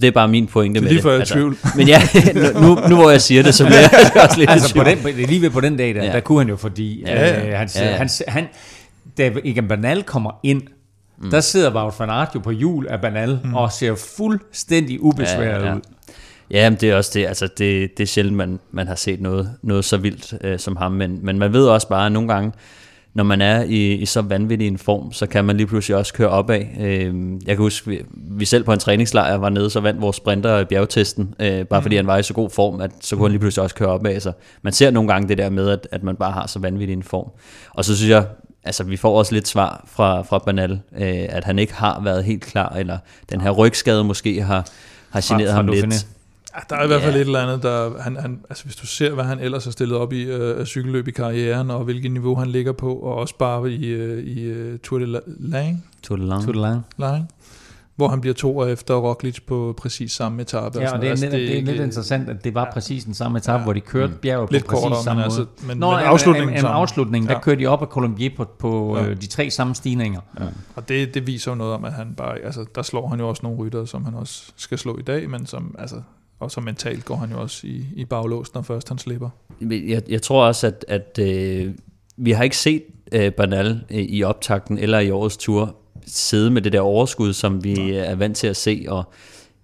Det 0.01 0.05
er 0.05 0.11
bare 0.11 0.29
min 0.29 0.47
pointe 0.47 0.75
Det 0.75 0.79
er 0.79 0.83
med 0.83 0.89
lige 0.89 0.97
det. 0.97 1.03
før 1.03 1.13
jeg 1.13 1.21
er 1.21 1.25
tvivl. 1.25 1.57
Men 1.77 1.89
ja, 1.89 2.03
nu, 2.61 2.75
nu 2.89 2.97
hvor 2.97 3.11
jeg 3.11 3.21
siger 3.21 3.43
det, 3.43 3.55
så 3.55 3.65
bliver 3.67 3.79
jeg 3.81 3.91
også 4.29 4.39
lidt 4.39 4.51
i 4.51 4.53
altså 4.53 4.75
på 4.75 4.85
den, 4.85 4.99
det 4.99 5.23
er 5.23 5.27
lige 5.27 5.43
ved 5.43 5.51
på 5.51 5.61
den 5.61 5.77
dag, 5.77 5.95
der, 5.95 6.01
ja. 6.01 6.07
Ja. 6.07 6.13
der 6.13 6.21
kunne 6.21 6.39
han 6.39 6.49
jo, 6.49 6.57
fordi 6.57 7.03
Ja, 7.07 7.21
ja, 7.21 7.41
ja. 7.41 7.47
øh, 7.51 7.59
han, 7.59 7.69
Ja, 7.77 7.85
ja. 7.91 7.97
han, 7.97 8.09
han, 8.29 8.47
da 9.19 9.33
Egan 9.45 9.69
Bernal 9.69 10.03
kommer 10.03 10.31
ind, 10.43 10.63
mm. 11.19 11.31
der 11.31 11.41
sidder 11.41 11.75
Wout 11.75 11.95
van 11.99 12.11
Aert 12.11 12.31
jo 12.35 12.41
på 12.41 12.51
hjul 12.51 12.87
af 12.87 13.01
Bernal, 13.01 13.41
mm. 13.45 13.55
og 13.55 13.73
ser 13.73 13.95
fuldstændig 14.17 15.03
ubesværet 15.03 15.47
ja, 15.47 15.59
ja, 15.59 15.67
ja. 15.67 15.75
ud. 15.75 15.81
Ja, 16.51 16.71
men 16.71 16.79
det 16.81 16.91
er 16.91 16.97
også 16.97 17.11
det. 17.15 17.27
Altså, 17.27 17.47
det, 17.47 17.99
det 17.99 18.03
er 18.03 18.07
sjældent, 18.07 18.37
man, 18.37 18.61
man 18.71 18.87
har 18.87 18.95
set 18.95 19.21
noget, 19.21 19.51
noget 19.63 19.85
så 19.85 19.97
vildt 19.97 20.35
øh, 20.41 20.59
som 20.59 20.77
ham. 20.77 20.93
Men, 20.93 21.19
men 21.23 21.39
man 21.39 21.53
ved 21.53 21.67
også 21.67 21.89
bare, 21.89 22.07
at 22.07 22.13
nogle 22.13 22.29
gange, 22.29 22.53
når 23.15 23.25
man 23.25 23.41
er 23.41 23.63
i, 23.63 23.93
i 23.93 24.07
så 24.07 24.23
vanvittig 24.23 24.69
en 24.69 24.79
form, 24.79 25.13
så 25.13 25.27
kan 25.27 25.45
man 25.45 25.57
lige 25.57 25.67
pludselig 25.67 25.97
også 25.97 26.15
køre 26.15 26.29
opad. 26.29 26.61
Øh, 26.81 27.15
jeg 27.47 27.57
kan 27.57 27.57
huske, 27.57 27.91
vi, 27.91 28.03
vi 28.15 28.45
selv 28.45 28.65
på 28.65 28.73
en 28.73 28.79
træningslejr 28.79 29.37
var 29.37 29.49
nede, 29.49 29.71
så 29.71 29.81
vandt 29.81 30.01
vores 30.01 30.17
sprinter 30.17 30.59
i 30.59 30.65
bjergtesten, 30.65 31.35
øh, 31.41 31.65
bare 31.65 31.81
mm. 31.81 31.83
fordi 31.83 31.97
han 31.97 32.07
var 32.07 32.19
i 32.19 32.23
så 32.23 32.35
god 32.35 32.51
form, 32.51 32.81
at 32.81 32.91
så 33.01 33.17
kunne 33.17 33.25
han 33.25 33.31
lige 33.31 33.41
pludselig 33.41 33.63
også 33.63 33.75
køre 33.75 33.89
opad. 33.89 34.21
Så 34.21 34.33
man 34.63 34.73
ser 34.73 34.91
nogle 34.91 35.13
gange 35.13 35.29
det 35.29 35.39
der 35.39 35.51
med, 35.51 35.69
at, 35.69 35.89
at 35.91 36.03
man 36.03 36.17
bare 36.17 36.33
har 36.33 36.47
så 36.47 36.59
vanvittig 36.59 36.93
en 36.93 37.03
form. 37.03 37.31
Og 37.71 37.85
så 37.85 37.97
synes 37.97 38.11
jeg, 38.11 38.27
altså 38.65 38.85
vi 38.85 38.97
får 38.97 39.19
også 39.19 39.35
lidt 39.35 39.49
svar 39.49 39.85
fra, 39.87 40.23
fra 40.23 40.39
Banal, 40.39 40.71
øh, 40.73 41.27
at 41.29 41.45
han 41.45 41.59
ikke 41.59 41.75
har 41.75 42.01
været 42.01 42.25
helt 42.25 42.43
klar, 42.43 42.69
eller 42.69 42.99
den 43.31 43.41
her 43.41 43.51
rygskade 43.51 44.05
måske 44.05 44.43
har, 44.43 44.67
har 45.11 45.21
generet 45.29 45.49
fra 45.51 45.57
ham 45.57 45.67
lidt. 45.67 46.07
Ja, 46.55 46.61
der 46.71 46.77
er 46.77 46.85
i 46.85 46.87
hvert 46.87 47.03
fald 47.03 47.15
Ja. 47.15 47.21
et 47.21 47.27
eller 47.27 47.41
andet, 47.43 47.63
der, 47.63 48.03
han, 48.03 48.17
han, 48.17 48.41
altså 48.51 48.65
hvis 48.65 48.77
du 48.77 48.87
ser, 48.87 49.11
hvad 49.15 49.25
han 49.25 49.39
ellers 49.41 49.65
har 49.65 49.71
stillet 49.71 49.97
op 49.99 50.13
i 50.13 50.23
øh, 50.23 50.61
af 50.61 50.67
cykelløb 50.67 51.09
i 51.09 51.11
karrieren, 51.11 51.71
og 51.71 51.85
hvilket 51.85 52.11
niveau 52.11 52.35
han 52.35 52.49
ligger 52.49 52.73
på, 52.73 52.95
og 52.95 53.15
også 53.15 53.35
bare 53.39 53.71
i, 53.71 53.87
øh, 53.87 54.25
i 54.25 54.41
øh, 54.43 54.79
Tour 54.79 54.99
de 54.99 55.05
La- 55.19 55.23
Lang, 55.51 55.85
Tour 56.03 56.17
de 56.19 56.27
Lange. 56.27 56.45
Tour 56.45 56.53
de 56.53 56.61
Lange. 56.61 56.83
Lang 56.99 57.29
hvor 57.97 58.09
han 58.09 58.21
bliver 58.21 58.35
to 58.35 58.67
efter 58.67 58.95
Roglic 58.95 59.39
på 59.47 59.75
præcis 59.79 60.13
samme 60.13 60.43
etape. 60.43 60.81
Ja, 60.81 60.93
og 60.93 61.01
det 61.01 61.07
er, 61.07 61.11
altså, 61.11 61.27
det, 61.27 61.33
det 61.33 61.59
er 61.59 61.63
lidt 61.63 61.81
interessant, 61.81 62.29
at 62.29 62.45
det 62.45 62.55
var 62.55 62.65
ja. 62.65 62.73
præcis 62.73 63.05
den 63.05 63.15
samme 63.15 63.39
etape, 63.39 63.59
ja. 63.59 63.65
hvor 63.65 63.73
de 63.73 63.81
kørte 63.81 64.13
bjerget 64.23 64.49
på 64.49 64.53
Lidt 64.53 64.67
præcis 64.67 64.83
kortere, 64.83 65.03
samme 65.03 65.23
men 65.23 65.29
måde. 65.31 65.41
Altså, 65.41 65.67
men, 65.67 65.77
Nå, 65.77 65.91
men 65.91 65.99
afslutningen, 65.99 66.49
en, 66.49 66.59
en, 66.59 66.65
en 66.65 66.73
afslutning, 66.73 67.29
der 67.29 67.33
ja. 67.33 67.41
kørte 67.41 67.61
de 67.61 67.67
op 67.67 67.83
af 67.83 67.89
Colombier 67.89 68.31
på, 68.37 68.45
på 68.45 68.99
ja. 68.99 69.07
øh, 69.07 69.21
de 69.21 69.27
tre 69.27 69.51
samme 69.51 69.75
stigninger. 69.75 70.21
Ja. 70.41 70.45
Og 70.77 70.89
det, 70.89 71.15
det 71.15 71.27
viser 71.27 71.51
jo 71.51 71.55
noget 71.55 71.75
om, 71.75 71.85
at 71.85 71.93
han 71.93 72.15
bare, 72.17 72.39
altså, 72.39 72.65
der 72.75 72.83
slår 72.83 73.09
han 73.09 73.21
jo 73.21 73.29
også 73.29 73.41
nogle 73.43 73.59
rytter, 73.59 73.85
som 73.85 74.05
han 74.05 74.15
også 74.15 74.53
skal 74.57 74.79
slå 74.79 74.99
i 74.99 75.03
dag, 75.03 75.31
men 75.31 75.47
som, 75.47 75.75
altså, 75.79 75.97
og 76.41 76.51
så 76.51 76.61
mentalt 76.61 77.05
går 77.05 77.17
han 77.17 77.31
jo 77.31 77.41
også 77.41 77.67
i, 77.67 77.87
i 77.97 78.05
baglås, 78.05 78.55
når 78.55 78.63
først 78.63 78.89
han 78.89 78.99
slipper. 78.99 79.29
Jeg, 79.61 80.03
jeg 80.09 80.23
tror 80.23 80.45
også, 80.45 80.67
at, 80.67 80.85
at 80.89 81.19
øh, 81.19 81.75
vi 82.17 82.31
har 82.31 82.45
ikke 82.45 82.57
set 82.57 82.83
øh, 83.13 83.33
Bernal 83.33 83.85
øh, 83.91 83.99
i 83.99 84.23
optakten 84.23 84.79
eller 84.79 84.99
i 84.99 85.11
årets 85.11 85.37
tur 85.37 85.77
sidde 86.07 86.51
med 86.51 86.63
det 86.63 86.73
der 86.73 86.81
overskud, 86.81 87.33
som 87.33 87.65
vi 87.65 87.93
ja. 87.93 88.05
er 88.05 88.15
vant 88.15 88.37
til 88.37 88.47
at 88.47 88.57
se, 88.57 88.85
og 88.89 89.05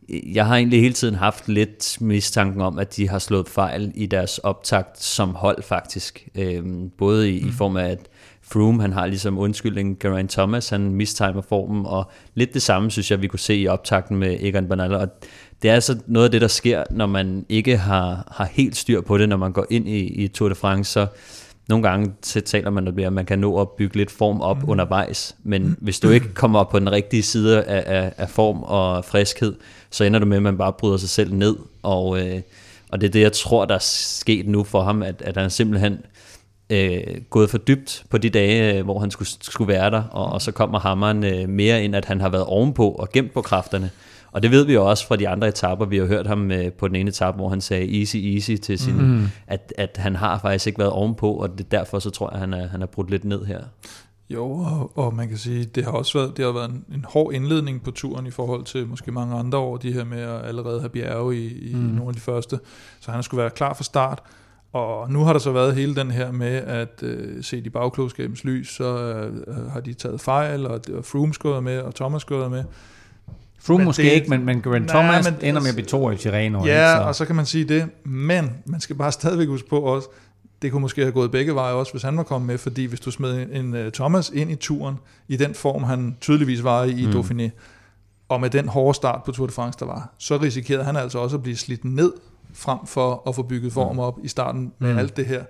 jeg 0.09 0.47
har 0.47 0.57
egentlig 0.57 0.80
hele 0.80 0.95
tiden 0.95 1.14
haft 1.14 1.49
lidt 1.49 1.99
mistanken 2.01 2.61
om, 2.61 2.78
at 2.78 2.97
de 2.97 3.09
har 3.09 3.18
slået 3.18 3.49
fejl 3.49 3.93
i 3.95 4.07
deres 4.07 4.39
optakt 4.39 5.03
som 5.03 5.34
hold 5.34 5.62
faktisk. 5.62 6.28
Øhm, 6.34 6.91
både 6.99 7.32
i, 7.32 7.43
mm. 7.43 7.49
i 7.49 7.53
form 7.53 7.76
af, 7.76 7.89
at 7.89 8.09
Froome, 8.43 8.82
han 8.82 8.93
har 8.93 9.07
ligesom 9.07 9.39
undskyldning, 9.39 9.99
Geraint 10.01 10.30
Thomas, 10.30 10.68
han 10.68 10.80
mistimer 10.80 11.41
formen, 11.41 11.86
og 11.86 12.11
lidt 12.34 12.55
det 12.55 12.62
samme 12.62 12.91
synes 12.91 13.11
jeg, 13.11 13.22
vi 13.22 13.26
kunne 13.26 13.39
se 13.39 13.57
i 13.57 13.68
optakten 13.68 14.16
med 14.16 14.36
Egan 14.41 14.68
Bernal, 14.68 14.95
og 14.95 15.09
det 15.62 15.70
er 15.70 15.74
altså 15.74 15.99
noget 16.07 16.24
af 16.24 16.30
det, 16.30 16.41
der 16.41 16.49
sker, 16.49 16.84
når 16.91 17.07
man 17.07 17.47
ikke 17.49 17.76
har, 17.76 18.32
har 18.36 18.45
helt 18.45 18.76
styr 18.76 19.01
på 19.01 19.18
det, 19.18 19.28
når 19.28 19.36
man 19.36 19.53
går 19.53 19.66
ind 19.70 19.89
i, 19.89 19.99
i 19.99 20.28
Tour 20.28 20.49
de 20.49 20.55
France, 20.55 20.93
så 20.93 21.07
nogle 21.68 21.88
gange 21.88 22.12
så 22.22 22.40
taler 22.40 22.70
man 22.70 22.88
om, 22.88 22.98
at 22.98 23.12
man 23.12 23.26
kan 23.26 23.38
nå 23.38 23.60
at 23.60 23.68
bygge 23.70 23.96
lidt 23.96 24.10
form 24.10 24.40
op 24.40 24.62
mm. 24.62 24.70
undervejs, 24.70 25.36
men 25.42 25.62
mm. 25.62 25.76
hvis 25.80 26.00
du 26.00 26.10
ikke 26.10 26.34
kommer 26.34 26.58
op 26.58 26.68
på 26.68 26.78
den 26.78 26.92
rigtige 26.92 27.22
side 27.22 27.64
af, 27.64 27.84
af, 27.86 28.12
af 28.16 28.30
form 28.30 28.62
og 28.62 29.04
friskhed, 29.04 29.54
så 29.90 30.04
ender 30.04 30.20
du 30.20 30.26
med, 30.26 30.36
at 30.36 30.42
man 30.42 30.58
bare 30.58 30.72
bryder 30.72 30.96
sig 30.96 31.08
selv 31.08 31.34
ned, 31.34 31.56
og, 31.82 32.20
øh, 32.20 32.40
og 32.92 33.00
det 33.00 33.06
er 33.06 33.10
det, 33.10 33.20
jeg 33.20 33.32
tror, 33.32 33.64
der 33.64 33.74
er 33.74 33.78
sket 33.82 34.48
nu 34.48 34.64
for 34.64 34.82
ham, 34.82 35.02
at, 35.02 35.22
at 35.22 35.36
han 35.36 35.50
simpelthen 35.50 35.98
øh, 36.70 37.00
gået 37.30 37.50
for 37.50 37.58
dybt 37.58 38.04
på 38.10 38.18
de 38.18 38.30
dage, 38.30 38.78
øh, 38.78 38.84
hvor 38.84 38.98
han 38.98 39.10
skulle, 39.10 39.28
skulle 39.40 39.68
være 39.68 39.90
der, 39.90 40.02
og, 40.02 40.32
og 40.32 40.42
så 40.42 40.52
kommer 40.52 40.78
hammeren 40.78 41.24
øh, 41.24 41.48
mere 41.48 41.84
ind, 41.84 41.96
at 41.96 42.04
han 42.04 42.20
har 42.20 42.28
været 42.28 42.44
ovenpå 42.44 42.88
og 42.88 43.12
gemt 43.12 43.32
på 43.32 43.42
kræfterne. 43.42 43.90
Og 44.33 44.43
det 44.43 44.51
ved 44.51 44.64
vi 44.64 44.74
jo 44.74 44.87
også 44.87 45.07
fra 45.07 45.16
de 45.16 45.29
andre 45.29 45.49
etapper. 45.49 45.87
Vi 45.87 45.99
har 45.99 46.07
hørt 46.07 46.26
ham 46.26 46.51
øh, 46.51 46.72
på 46.72 46.89
den 46.89 46.97
ene 46.97 47.09
etape, 47.09 47.37
hvor 47.37 47.49
han 47.49 47.61
sagde 47.61 47.99
easy, 47.99 48.16
easy 48.16 48.53
til 48.62 48.79
sin, 48.79 48.97
mm. 48.97 49.26
at, 49.47 49.72
at 49.79 49.97
han 49.97 50.16
har 50.16 50.39
faktisk 50.39 50.66
ikke 50.66 50.79
været 50.79 50.93
ovenpå, 50.93 51.33
og 51.33 51.59
det, 51.59 51.70
derfor 51.70 51.99
så 51.99 52.11
tror 52.11 52.29
jeg, 52.29 52.35
at 52.35 52.41
han 52.41 52.55
er, 52.55 52.68
han 52.68 52.83
er 52.83 52.87
brudt 52.87 53.11
lidt 53.11 53.24
ned 53.24 53.45
her. 53.45 53.61
Jo, 54.31 54.51
og, 54.51 54.99
og 54.99 55.14
man 55.14 55.29
kan 55.29 55.39
sige, 55.39 55.64
det 55.64 55.85
har 55.85 55.93
også 55.93 56.18
været, 56.18 56.37
det 56.37 56.45
har 56.45 56.53
været 56.53 56.70
en, 56.70 56.85
en 56.95 57.05
hård 57.09 57.33
indledning 57.35 57.83
på 57.83 57.91
turen 57.91 58.26
i 58.26 58.31
forhold 58.31 58.64
til 58.64 58.87
måske 58.87 59.12
mange 59.12 59.37
andre 59.37 59.59
år, 59.59 59.76
de 59.76 59.93
her 59.93 60.05
med 60.05 60.20
at 60.20 60.45
allerede 60.45 60.81
have 60.81 60.91
bjerge 60.91 61.37
i, 61.37 61.70
i 61.70 61.74
mm. 61.74 61.81
nogle 61.81 62.09
af 62.09 62.14
de 62.14 62.20
første. 62.20 62.59
Så 63.01 63.11
han 63.11 63.22
skulle 63.22 63.41
være 63.41 63.51
klar 63.51 63.74
fra 63.74 63.85
start. 63.85 64.22
Og 64.72 65.11
nu 65.12 65.24
har 65.24 65.33
der 65.33 65.41
så 65.41 65.53
været 65.53 65.74
hele 65.74 65.95
den 65.95 66.11
her 66.11 66.33
med, 66.33 66.55
at 66.57 67.03
øh, 67.03 67.45
se 67.45 67.59
i 67.59 67.68
bagklogskabens 67.68 68.45
lys, 68.45 68.68
så 68.68 68.99
øh, 69.47 69.70
har 69.70 69.81
de 69.81 69.95
taget 69.95 70.20
fejl, 70.20 70.66
og, 70.66 70.81
og 70.95 71.05
Froome 71.05 71.35
skåret 71.35 71.62
med, 71.62 71.79
og 71.79 71.95
Thomas 71.95 72.22
skåret 72.22 72.51
med. 72.51 72.64
Froome 73.61 73.84
måske 73.84 74.02
det, 74.02 74.11
ikke, 74.11 74.30
men, 74.30 74.44
men 74.44 74.61
Grant 74.61 74.86
nej, 74.86 75.02
Thomas 75.02 75.30
men, 75.30 75.48
ender 75.48 75.61
med 75.61 75.68
at 75.68 75.74
blive 75.74 75.86
to 75.86 76.11
i 76.11 76.16
Tirreno. 76.16 76.64
Ja, 76.64 76.92
ikke, 76.92 77.02
så. 77.02 77.09
og 77.09 77.14
så 77.14 77.24
kan 77.24 77.36
man 77.36 77.46
sige 77.46 77.64
det, 77.64 77.86
men 78.04 78.52
man 78.66 78.80
skal 78.80 78.96
bare 78.96 79.12
stadigvæk 79.12 79.48
huske 79.48 79.68
på 79.68 79.80
også, 79.80 80.09
det 80.62 80.72
kunne 80.72 80.80
måske 80.82 81.02
have 81.02 81.12
gået 81.12 81.30
begge 81.30 81.54
veje 81.54 81.72
også, 81.72 81.92
hvis 81.92 82.02
han 82.02 82.16
var 82.16 82.22
kommet 82.22 82.46
med, 82.46 82.59
fordi 82.59 82.84
hvis 82.84 83.00
du 83.00 83.11
smed 83.11 83.42
en, 83.42 83.66
en 83.66 83.86
uh, 83.86 83.92
Thomas 83.92 84.30
ind 84.34 84.50
i 84.50 84.54
turen, 84.54 84.96
i 85.28 85.36
den 85.36 85.54
form, 85.54 85.82
han 85.82 86.16
tydeligvis 86.20 86.64
var 86.64 86.84
i, 86.84 86.92
mm. 86.92 86.98
i 86.98 87.12
Dauphiné, 87.12 87.50
og 88.28 88.40
med 88.40 88.50
den 88.50 88.68
hårde 88.68 88.94
start 88.94 89.22
på 89.24 89.32
Tour 89.32 89.46
de 89.46 89.52
France, 89.52 89.78
der 89.78 89.86
var, 89.86 90.14
så 90.18 90.36
risikerede 90.36 90.84
han 90.84 90.96
altså 90.96 91.18
også 91.18 91.36
at 91.36 91.42
blive 91.42 91.56
slidt 91.56 91.84
ned, 91.84 92.12
frem 92.52 92.78
for 92.86 93.22
at 93.28 93.34
få 93.34 93.42
bygget 93.42 93.72
form 93.72 93.92
mm. 93.92 93.98
op 94.00 94.18
i 94.22 94.28
starten 94.28 94.72
med 94.78 94.92
mm. 94.92 94.98
alt 94.98 95.16
det 95.16 95.26
her 95.26 95.44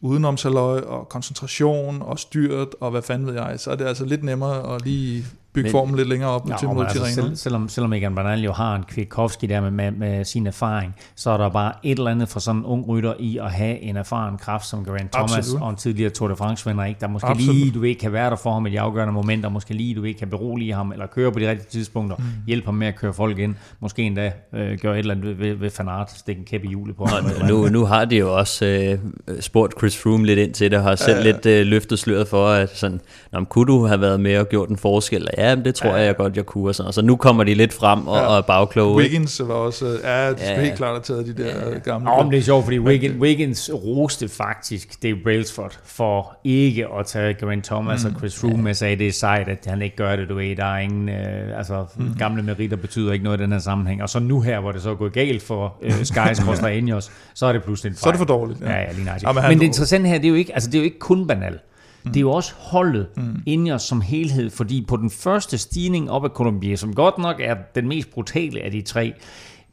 udenomsaløj 0.00 0.80
og 0.80 1.08
koncentration 1.08 2.02
og 2.02 2.18
styrt 2.18 2.68
og 2.80 2.90
hvad 2.90 3.02
fanden 3.02 3.26
ved 3.26 3.34
jeg, 3.34 3.60
så 3.60 3.70
er 3.70 3.76
det 3.76 3.84
altså 3.84 4.04
lidt 4.04 4.24
nemmere 4.24 4.74
at 4.74 4.84
lige 4.84 5.24
bygge 5.56 5.70
formen 5.70 5.96
lidt 5.96 6.08
længere 6.08 6.30
op 6.30 6.48
ja, 6.48 6.56
til 6.56 6.68
mod 6.68 6.84
altså 6.84 7.14
selv, 7.14 7.36
selvom, 7.36 7.68
selvom 7.68 7.92
Egan 7.92 8.14
Bernal 8.14 8.40
jo 8.40 8.52
har 8.52 8.76
en 8.76 8.82
Kwiatkowski 8.82 9.46
der 9.46 9.60
med, 9.60 9.70
med, 9.70 9.90
med 9.90 10.24
sin 10.24 10.46
erfaring, 10.46 10.94
så 11.14 11.30
er 11.30 11.36
der 11.36 11.48
bare 11.48 11.72
et 11.82 11.98
eller 11.98 12.10
andet 12.10 12.28
for 12.28 12.40
sådan 12.40 12.60
en 12.60 12.64
ung 12.64 12.88
rytter 12.88 13.14
i 13.18 13.38
at 13.38 13.52
have 13.52 13.80
en 13.80 13.96
erfaren 13.96 14.38
kraft 14.38 14.66
som 14.66 14.84
Geraint 14.84 15.12
Thomas 15.12 15.36
Absolut. 15.36 15.62
og 15.62 15.70
en 15.70 15.76
tidligere 15.76 16.10
Tour 16.10 16.28
de 16.28 16.36
France-vinder, 16.36 16.84
ikke? 16.84 17.00
der 17.00 17.08
måske 17.08 17.28
Absolut. 17.28 17.54
lige, 17.54 17.70
du 17.70 17.80
ved, 17.80 17.94
kan 17.94 18.12
være 18.12 18.30
der 18.30 18.36
for 18.36 18.52
ham 18.52 18.66
i 18.66 18.70
de 18.70 18.80
afgørende 18.80 19.12
momenter, 19.12 19.48
måske 19.48 19.74
lige, 19.74 19.94
du 19.94 20.00
ved, 20.00 20.14
kan 20.14 20.30
berolige 20.30 20.74
ham, 20.74 20.92
eller 20.92 21.06
køre 21.06 21.32
på 21.32 21.38
de 21.38 21.50
rigtige 21.50 21.68
tidspunkter, 21.70 22.16
mm. 22.16 22.24
hjælpe 22.46 22.64
ham 22.64 22.74
med 22.74 22.86
at 22.86 22.96
køre 22.96 23.12
folk 23.12 23.38
ind, 23.38 23.54
måske 23.80 24.02
endda 24.02 24.32
øh, 24.54 24.78
gøre 24.78 24.94
et 24.94 24.98
eller 24.98 25.14
andet 25.14 25.38
ved, 25.38 25.54
ved 25.54 25.70
Fanart, 25.70 26.10
stikke 26.10 26.38
en 26.38 26.44
kæp 26.44 26.64
i 26.64 26.68
hjulet 26.68 26.96
på 26.96 27.04
ham. 27.04 27.24
Nu, 27.48 27.68
nu 27.68 27.84
har 27.84 28.04
de 28.04 28.16
jo 28.16 28.36
også 28.36 28.66
øh, 28.66 28.98
spurgt 29.40 29.78
Chris 29.78 29.98
Froome 29.98 30.26
lidt 30.26 30.38
ind 30.38 30.54
til 30.54 30.70
det, 30.70 30.78
og 30.78 30.84
har 30.84 30.94
selv 30.94 31.18
øh, 31.18 31.24
lidt 31.24 31.46
øh, 31.46 31.66
løftet 31.66 31.98
sløret 31.98 32.28
for, 32.28 32.48
at 32.48 32.76
sådan, 32.76 33.00
kunne 33.48 33.66
du 33.66 33.86
have 33.86 34.00
været 34.00 34.20
med 34.20 34.38
og 34.38 34.48
gjort 34.48 34.68
en 34.68 34.76
forskel? 34.76 35.28
Ja, 35.38 35.45
det 35.54 35.74
tror 35.74 35.88
ja. 35.88 35.94
jeg, 35.94 36.06
jeg 36.06 36.16
godt, 36.16 36.36
jeg 36.36 36.46
kunne. 36.46 36.68
Og 36.68 36.74
sådan. 36.74 36.92
Så 36.92 37.02
nu 37.02 37.16
kommer 37.16 37.44
de 37.44 37.54
lidt 37.54 37.72
frem 37.72 38.08
og, 38.08 38.16
ja. 38.16 38.26
og 38.26 38.36
er 38.38 38.40
bagkloge. 38.40 38.96
Wiggins 38.96 39.42
var 39.44 39.54
også, 39.54 39.98
ja, 40.04 40.30
det 40.30 40.40
ja. 40.40 40.60
helt 40.60 40.76
klart 40.76 40.90
have 40.90 41.02
taget 41.02 41.26
de 41.26 41.42
der 41.42 41.70
ja. 41.70 41.78
gamle. 41.78 42.04
Nå, 42.04 42.22
men 42.22 42.32
det 42.32 42.38
er 42.38 42.42
sjovt, 42.42 42.64
fordi 42.64 42.78
Wiggins, 42.78 43.16
Wiggins 43.20 43.70
roste 43.74 44.28
faktisk 44.28 45.02
Dave 45.02 45.16
Brailsford 45.22 45.78
for 45.84 46.38
ikke 46.44 46.86
at 46.98 47.06
tage 47.06 47.34
Geraint 47.34 47.64
Thomas 47.64 48.04
mm. 48.04 48.10
og 48.10 48.18
Chris 48.18 48.40
Froome 48.40 48.62
med 48.62 48.74
sig. 48.74 48.98
Det 48.98 49.08
er 49.08 49.12
sejt, 49.12 49.48
at 49.48 49.66
han 49.66 49.82
ikke 49.82 49.96
gør 49.96 50.16
det, 50.16 50.28
du 50.28 50.34
ved. 50.34 50.56
Der 50.56 50.64
er 50.64 50.78
ingen, 50.78 51.08
øh, 51.08 51.58
altså 51.58 51.84
mm. 51.96 52.14
gamle 52.18 52.42
meritter 52.42 52.76
betyder 52.76 53.12
ikke 53.12 53.24
noget 53.24 53.40
i 53.40 53.42
den 53.42 53.52
her 53.52 53.58
sammenhæng. 53.58 54.02
Og 54.02 54.08
så 54.08 54.18
nu 54.18 54.40
her, 54.40 54.60
hvor 54.60 54.72
det 54.72 54.82
så 54.82 54.90
er 54.90 54.94
gået 54.94 55.12
galt 55.12 55.42
for 55.42 55.76
øh, 55.82 56.04
Sky 56.04 56.34
Costa 56.34 56.66
Ineos, 56.66 57.10
så 57.34 57.46
er 57.46 57.52
det 57.52 57.64
pludselig 57.64 57.90
en 57.90 57.94
fejl. 57.94 58.02
Så 58.02 58.08
er 58.08 58.12
det 58.12 58.18
for 58.18 58.24
dårligt. 58.24 58.60
Ja, 58.60 58.72
ja, 58.72 58.80
ja 58.80 58.92
lige 58.92 59.12
ja, 59.22 59.32
men, 59.32 59.42
men 59.48 59.58
det 59.58 59.64
interessante 59.64 60.08
her, 60.08 60.18
det 60.18 60.24
er 60.24 60.28
jo 60.28 60.34
ikke, 60.34 60.54
altså, 60.54 60.70
det 60.70 60.74
er 60.74 60.78
jo 60.78 60.84
ikke 60.84 60.98
kun 60.98 61.26
banalt. 61.26 61.60
Mm. 62.06 62.12
Det 62.12 62.16
er 62.16 62.20
jo 62.20 62.30
også 62.30 62.54
holdet 62.58 63.06
mm. 63.16 63.42
Ineos 63.46 63.82
som 63.82 64.00
helhed, 64.00 64.50
fordi 64.50 64.84
på 64.88 64.96
den 64.96 65.10
første 65.10 65.58
stigning 65.58 66.10
op 66.10 66.24
ad 66.24 66.30
Colombier, 66.30 66.76
som 66.76 66.94
godt 66.94 67.18
nok 67.18 67.36
er 67.40 67.56
den 67.74 67.88
mest 67.88 68.10
brutale 68.10 68.60
af 68.60 68.70
de 68.70 68.82
tre, 68.82 69.12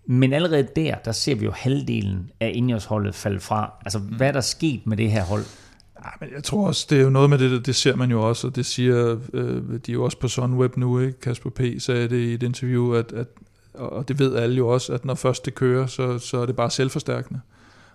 men 0.06 0.34
allerede 0.34 0.68
der, 0.76 0.96
der 0.96 1.12
ser 1.12 1.36
vi 1.36 1.46
jo 1.46 1.52
halvdelen 1.52 2.32
af 2.40 2.52
Ineos 2.54 2.86
holdet 2.86 3.16
falde 3.16 3.40
fra. 3.40 3.74
Altså, 3.86 4.00
mm. 4.00 4.06
hvad 4.06 4.28
er 4.28 4.32
der 4.32 4.42
sket 4.42 4.88
med 4.88 4.98
det 4.98 5.12
her 5.12 5.24
hold? 5.24 5.44
Ja, 6.06 6.10
men 6.20 6.30
jeg 6.36 6.44
tror 6.44 6.68
også, 6.68 6.88
det 6.90 6.98
er 6.98 7.04
jo 7.04 7.10
noget 7.10 7.30
med 7.30 7.38
det, 7.38 7.66
det 7.66 7.76
ser 7.76 7.96
man 7.96 8.12
jo 8.12 8.28
også, 8.28 8.48
og 8.48 8.56
det 8.56 8.66
siger 8.66 9.18
øh, 9.34 9.62
de 9.86 9.92
er 9.92 9.94
jo 9.94 10.04
også 10.04 10.20
på 10.20 10.28
Sunweb 10.28 10.78
nu, 10.78 11.00
ikke? 11.00 11.20
Kasper 11.20 11.50
P. 11.50 11.62
sagde 11.80 12.10
det 12.10 12.18
i 12.18 12.34
et 12.34 12.44
interview, 12.44 12.94
at, 12.94 13.12
at, 13.12 13.28
og 13.74 14.08
det 14.08 14.20
ved 14.20 14.36
alle 14.36 14.56
jo 14.56 14.68
også, 14.68 14.94
at 14.94 15.06
når 15.06 15.16
først 15.16 15.46
det 15.46 15.56
kører, 15.56 15.88
så, 15.88 16.20
så 16.20 16.38
er 16.38 16.46
det 16.46 16.56
bare 16.56 16.70
selvforstærkende. 16.70 17.40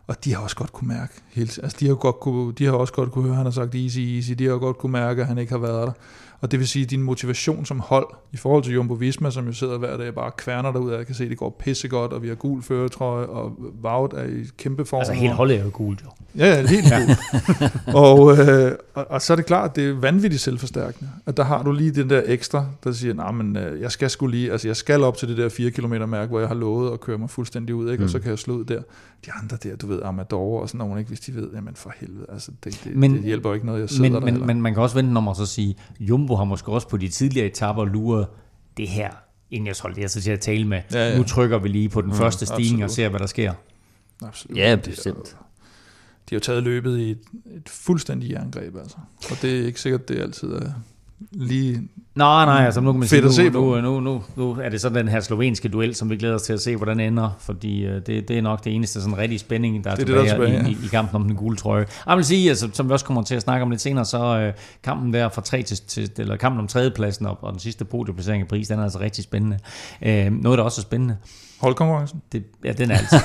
Og 0.08 0.24
de 0.24 0.34
har 0.34 0.42
også 0.42 0.56
godt 0.56 0.72
kunne 0.72 0.88
mærke, 0.88 1.12
hele, 1.32 1.50
altså 1.62 1.76
de 1.80 1.86
har, 1.86 1.94
godt 1.94 2.20
kunne, 2.20 2.52
de 2.52 2.64
har 2.64 2.72
også 2.72 2.92
godt 2.92 3.12
kunne 3.12 3.24
høre, 3.24 3.32
at 3.32 3.36
han 3.36 3.46
har 3.46 3.50
sagt 3.50 3.74
easy, 3.74 3.98
easy, 3.98 4.32
de 4.32 4.46
har 4.46 4.58
godt 4.58 4.78
kunne 4.78 4.92
mærke, 4.92 5.22
at 5.22 5.28
han 5.28 5.38
ikke 5.38 5.52
har 5.52 5.58
været 5.58 5.86
der. 5.86 5.92
Og 6.40 6.50
det 6.50 6.58
vil 6.58 6.68
sige, 6.68 6.82
at 6.82 6.90
din 6.90 7.02
motivation 7.02 7.64
som 7.64 7.80
hold, 7.80 8.06
i 8.32 8.36
forhold 8.36 8.62
til 8.64 8.74
Jumbo 8.74 8.94
Visma, 8.94 9.30
som 9.30 9.46
jo 9.46 9.52
sidder 9.52 9.78
hver 9.78 9.96
dag 9.96 10.14
bare 10.14 10.30
kværner 10.36 10.72
derude, 10.72 10.96
jeg 10.96 11.06
kan 11.06 11.14
se, 11.14 11.24
at 11.24 11.30
det 11.30 11.38
går 11.38 11.56
pissegodt, 11.58 12.12
og 12.12 12.22
vi 12.22 12.28
har 12.28 12.34
gul 12.34 12.62
føretrøje, 12.62 13.26
og 13.26 13.58
Wout 13.84 14.12
er 14.12 14.24
i 14.24 14.44
kæmpe 14.58 14.84
form. 14.84 14.98
Altså 14.98 15.12
helt 15.12 15.32
holdet 15.32 15.58
er 15.58 15.64
jo 15.64 15.70
gult, 15.72 16.02
jo. 16.04 16.08
Ja, 16.38 16.46
ja, 16.46 16.66
helt 16.66 16.90
ja. 16.90 17.16
og, 18.04 18.38
øh, 18.38 18.72
og, 18.94 19.06
og, 19.10 19.22
så 19.22 19.32
er 19.32 19.36
det 19.36 19.46
klart, 19.46 19.70
at 19.70 19.76
det 19.76 19.88
er 19.88 19.92
vanvittigt 19.94 20.42
selvforstærkende. 20.42 21.10
At 21.26 21.36
der 21.36 21.44
har 21.44 21.62
du 21.62 21.72
lige 21.72 21.90
den 21.90 22.10
der 22.10 22.22
ekstra, 22.26 22.66
der 22.84 22.92
siger, 22.92 23.14
nej, 23.14 23.32
men 23.32 23.56
øh, 23.56 23.80
jeg 23.80 23.92
skal 23.92 24.10
skulle 24.10 24.36
lige, 24.36 24.52
altså 24.52 24.68
jeg 24.68 24.76
skal 24.76 25.02
op 25.02 25.16
til 25.16 25.28
det 25.28 25.36
der 25.36 25.48
4 25.48 25.70
km 25.70 25.94
mærke, 26.08 26.26
hvor 26.28 26.38
jeg 26.38 26.48
har 26.48 26.54
lovet 26.54 26.92
at 26.92 27.00
køre 27.00 27.18
mig 27.18 27.30
fuldstændig 27.30 27.74
ud, 27.74 27.90
ikke? 27.90 28.00
Mm. 28.00 28.04
og 28.04 28.10
så 28.10 28.18
kan 28.18 28.30
jeg 28.30 28.38
slå 28.38 28.54
ud 28.54 28.64
der. 28.64 28.82
De 29.26 29.32
andre 29.42 29.56
der, 29.62 29.76
du 29.76 29.86
ved, 29.86 30.02
Amador 30.04 30.60
og 30.60 30.68
sådan 30.68 30.78
nogen, 30.78 30.98
ikke? 30.98 31.08
hvis 31.08 31.20
de 31.20 31.34
ved, 31.34 31.48
jamen 31.54 31.74
for 31.74 31.92
helvede, 32.00 32.26
altså 32.32 32.50
det, 32.64 32.80
det, 32.84 32.96
men, 32.96 33.14
det 33.14 33.22
hjælper 33.22 33.54
ikke 33.54 33.66
noget, 33.66 33.80
jeg 33.80 33.90
sidder 33.90 34.20
men, 34.20 34.34
der. 34.34 34.38
Men, 34.38 34.46
men 34.46 34.62
man 34.62 34.74
kan 34.74 34.82
også 34.82 34.94
vente 34.96 35.16
om 35.16 35.28
at 35.28 35.36
så 35.36 35.46
sige, 35.46 35.76
Jumbo 36.00 36.27
har 36.36 36.44
måske 36.44 36.72
også 36.72 36.88
på 36.88 36.96
de 36.96 37.08
tidligere 37.08 37.46
etaper 37.46 37.84
luret 37.84 38.26
det 38.76 38.88
her 38.88 39.10
inden 39.50 39.66
jeg 39.66 39.74
holdt 39.82 39.96
det 39.96 40.10
så 40.10 40.20
til 40.20 40.30
at 40.30 40.40
tale 40.40 40.64
med. 40.64 40.82
Ja, 40.92 41.10
ja. 41.10 41.16
Nu 41.18 41.24
trykker 41.24 41.58
vi 41.58 41.68
lige 41.68 41.88
på 41.88 42.00
den 42.00 42.10
mm, 42.10 42.16
første 42.16 42.46
stigning 42.46 42.82
absolut. 42.82 42.84
og 42.84 42.90
ser, 42.90 43.08
hvad 43.08 43.20
der 43.20 43.26
sker. 43.26 43.52
Absolut. 44.22 44.58
Ja, 44.58 44.76
bestemt 44.84 45.36
de 46.30 46.34
har 46.34 46.36
jo 46.36 46.40
taget 46.40 46.62
løbet 46.62 46.98
i 46.98 47.10
et, 47.10 47.20
et 47.56 47.68
fuldstændigt 47.68 48.32
jerngreb, 48.32 48.76
altså. 48.76 48.96
Og 49.30 49.36
det 49.42 49.60
er 49.60 49.66
ikke 49.66 49.80
sikkert, 49.80 50.08
det 50.08 50.18
altid 50.20 50.48
er 50.48 50.72
lige 51.32 51.88
Nej, 52.18 52.44
nej, 52.44 52.64
altså 52.64 52.80
nu 52.80 52.92
kan 52.92 52.98
man 52.98 53.08
sige, 53.08 53.50
nu, 53.50 53.80
nu, 53.80 53.80
nu, 53.80 54.00
nu, 54.00 54.22
nu 54.36 54.50
er 54.62 54.68
det 54.68 54.80
så 54.80 54.88
den 54.88 55.08
her 55.08 55.20
slovenske 55.20 55.68
duel, 55.68 55.94
som 55.94 56.10
vi 56.10 56.16
glæder 56.16 56.34
os 56.34 56.42
til 56.42 56.52
at 56.52 56.60
se, 56.60 56.76
hvordan 56.76 57.00
ender, 57.00 57.30
fordi 57.40 57.86
uh, 57.86 57.92
det, 57.92 58.28
det 58.28 58.30
er 58.30 58.42
nok 58.42 58.64
det 58.64 58.74
eneste 58.74 59.00
sådan 59.00 59.18
rigtig 59.18 59.40
spænding, 59.40 59.84
der 59.84 59.90
er, 59.90 59.94
det 59.94 60.02
er 60.02 60.06
tilbage, 60.06 60.22
det, 60.22 60.30
der 60.30 60.44
er 60.44 60.46
tilbage 60.46 60.70
i, 60.70 60.72
ja. 60.72 60.82
i, 60.82 60.86
i 60.86 60.88
kampen 60.88 61.16
om 61.16 61.24
den 61.24 61.36
gule 61.36 61.56
trøje. 61.56 61.86
Jeg 62.06 62.16
vil 62.16 62.24
sige, 62.24 62.48
altså, 62.48 62.68
som 62.72 62.88
vi 62.88 62.92
også 62.92 63.04
kommer 63.04 63.22
til 63.22 63.34
at 63.34 63.42
snakke 63.42 63.62
om 63.62 63.70
lidt 63.70 63.80
senere, 63.80 64.04
så 64.04 64.46
uh, 64.48 64.60
kampen 64.82 65.12
der 65.12 65.28
fra 65.28 65.42
3 65.42 65.62
til, 65.62 65.76
til, 65.76 66.10
eller 66.18 66.36
kampen 66.36 66.60
om 66.60 66.66
tredjepladsen 66.66 67.26
op, 67.26 67.38
og 67.42 67.52
den 67.52 67.60
sidste 67.60 67.84
podieplacering 67.84 68.42
i 68.42 68.46
pris, 68.46 68.68
den 68.68 68.78
er 68.78 68.82
altså 68.82 69.00
rigtig 69.00 69.24
spændende. 69.24 69.58
Uh, 70.02 70.42
noget, 70.42 70.58
der 70.58 70.64
også 70.64 70.80
er 70.80 70.82
spændende, 70.82 71.16
Holdkonkurrencen? 71.60 72.22
Det, 72.32 72.44
ja, 72.64 72.72
den 72.72 72.90
er 72.90 72.98
altid. 72.98 73.18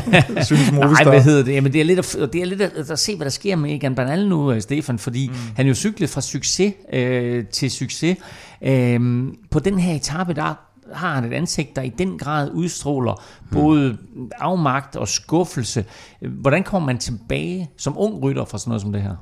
Synes 0.44 0.72
Nej, 0.72 1.04
hvad 1.04 1.22
hedder 1.22 1.44
det? 1.44 1.54
Jamen, 1.54 1.72
det 1.72 1.80
er 1.80 1.84
lidt 1.84 1.98
at, 1.98 2.32
det 2.32 2.40
er 2.40 2.44
lidt 2.44 2.60
at, 2.60 2.90
at 2.90 2.98
se, 2.98 3.16
hvad 3.16 3.24
der 3.24 3.30
sker 3.30 3.56
med 3.56 3.74
Egan 3.74 3.94
Bernal 3.94 4.28
nu, 4.28 4.60
Stefan, 4.60 4.98
fordi 4.98 5.28
mm. 5.28 5.34
han 5.56 5.66
jo 5.66 5.74
cyklet 5.74 6.10
fra 6.10 6.20
succes 6.20 6.74
øh, 6.92 7.46
til 7.46 7.70
succes. 7.70 8.18
Øh, 8.62 9.26
på 9.50 9.58
den 9.58 9.78
her 9.78 9.94
etape, 9.94 10.34
der 10.34 10.54
har 10.92 11.14
han 11.14 11.24
et 11.24 11.32
ansigt, 11.32 11.76
der 11.76 11.82
i 11.82 11.88
den 11.88 12.18
grad 12.18 12.50
udstråler 12.50 13.22
både 13.52 13.98
afmagt 14.38 14.96
og 14.96 15.08
skuffelse. 15.08 15.84
Hvordan 16.20 16.62
kommer 16.62 16.86
man 16.86 16.98
tilbage 16.98 17.70
som 17.76 17.98
ung 17.98 18.22
rytter 18.22 18.44
fra 18.44 18.58
sådan 18.58 18.70
noget 18.70 18.82
som 18.82 18.92
det 18.92 19.02
her? 19.02 19.16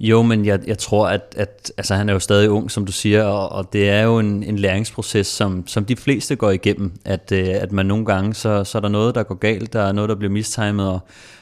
Jo, 0.00 0.22
men 0.22 0.44
jeg, 0.44 0.60
jeg 0.66 0.78
tror, 0.78 1.08
at, 1.08 1.34
at 1.36 1.72
altså, 1.76 1.94
han 1.94 2.08
er 2.08 2.12
jo 2.12 2.18
stadig 2.18 2.50
ung, 2.50 2.70
som 2.70 2.86
du 2.86 2.92
siger, 2.92 3.24
og, 3.24 3.52
og 3.52 3.72
det 3.72 3.88
er 3.88 4.02
jo 4.02 4.18
en, 4.18 4.42
en 4.42 4.58
læringsproces, 4.58 5.26
som, 5.26 5.66
som 5.66 5.84
de 5.84 5.96
fleste 5.96 6.36
går 6.36 6.50
igennem, 6.50 6.92
at, 7.04 7.32
øh, 7.32 7.48
at 7.48 7.72
man 7.72 7.86
nogle 7.86 8.04
gange, 8.04 8.34
så, 8.34 8.64
så 8.64 8.78
er 8.78 8.82
der 8.82 8.88
noget, 8.88 9.14
der 9.14 9.22
går 9.22 9.34
galt, 9.34 9.72
der 9.72 9.82
er 9.82 9.92
noget, 9.92 10.08
der 10.08 10.14
bliver 10.14 10.32
mistimet, 10.32 10.88
og, 10.88 11.00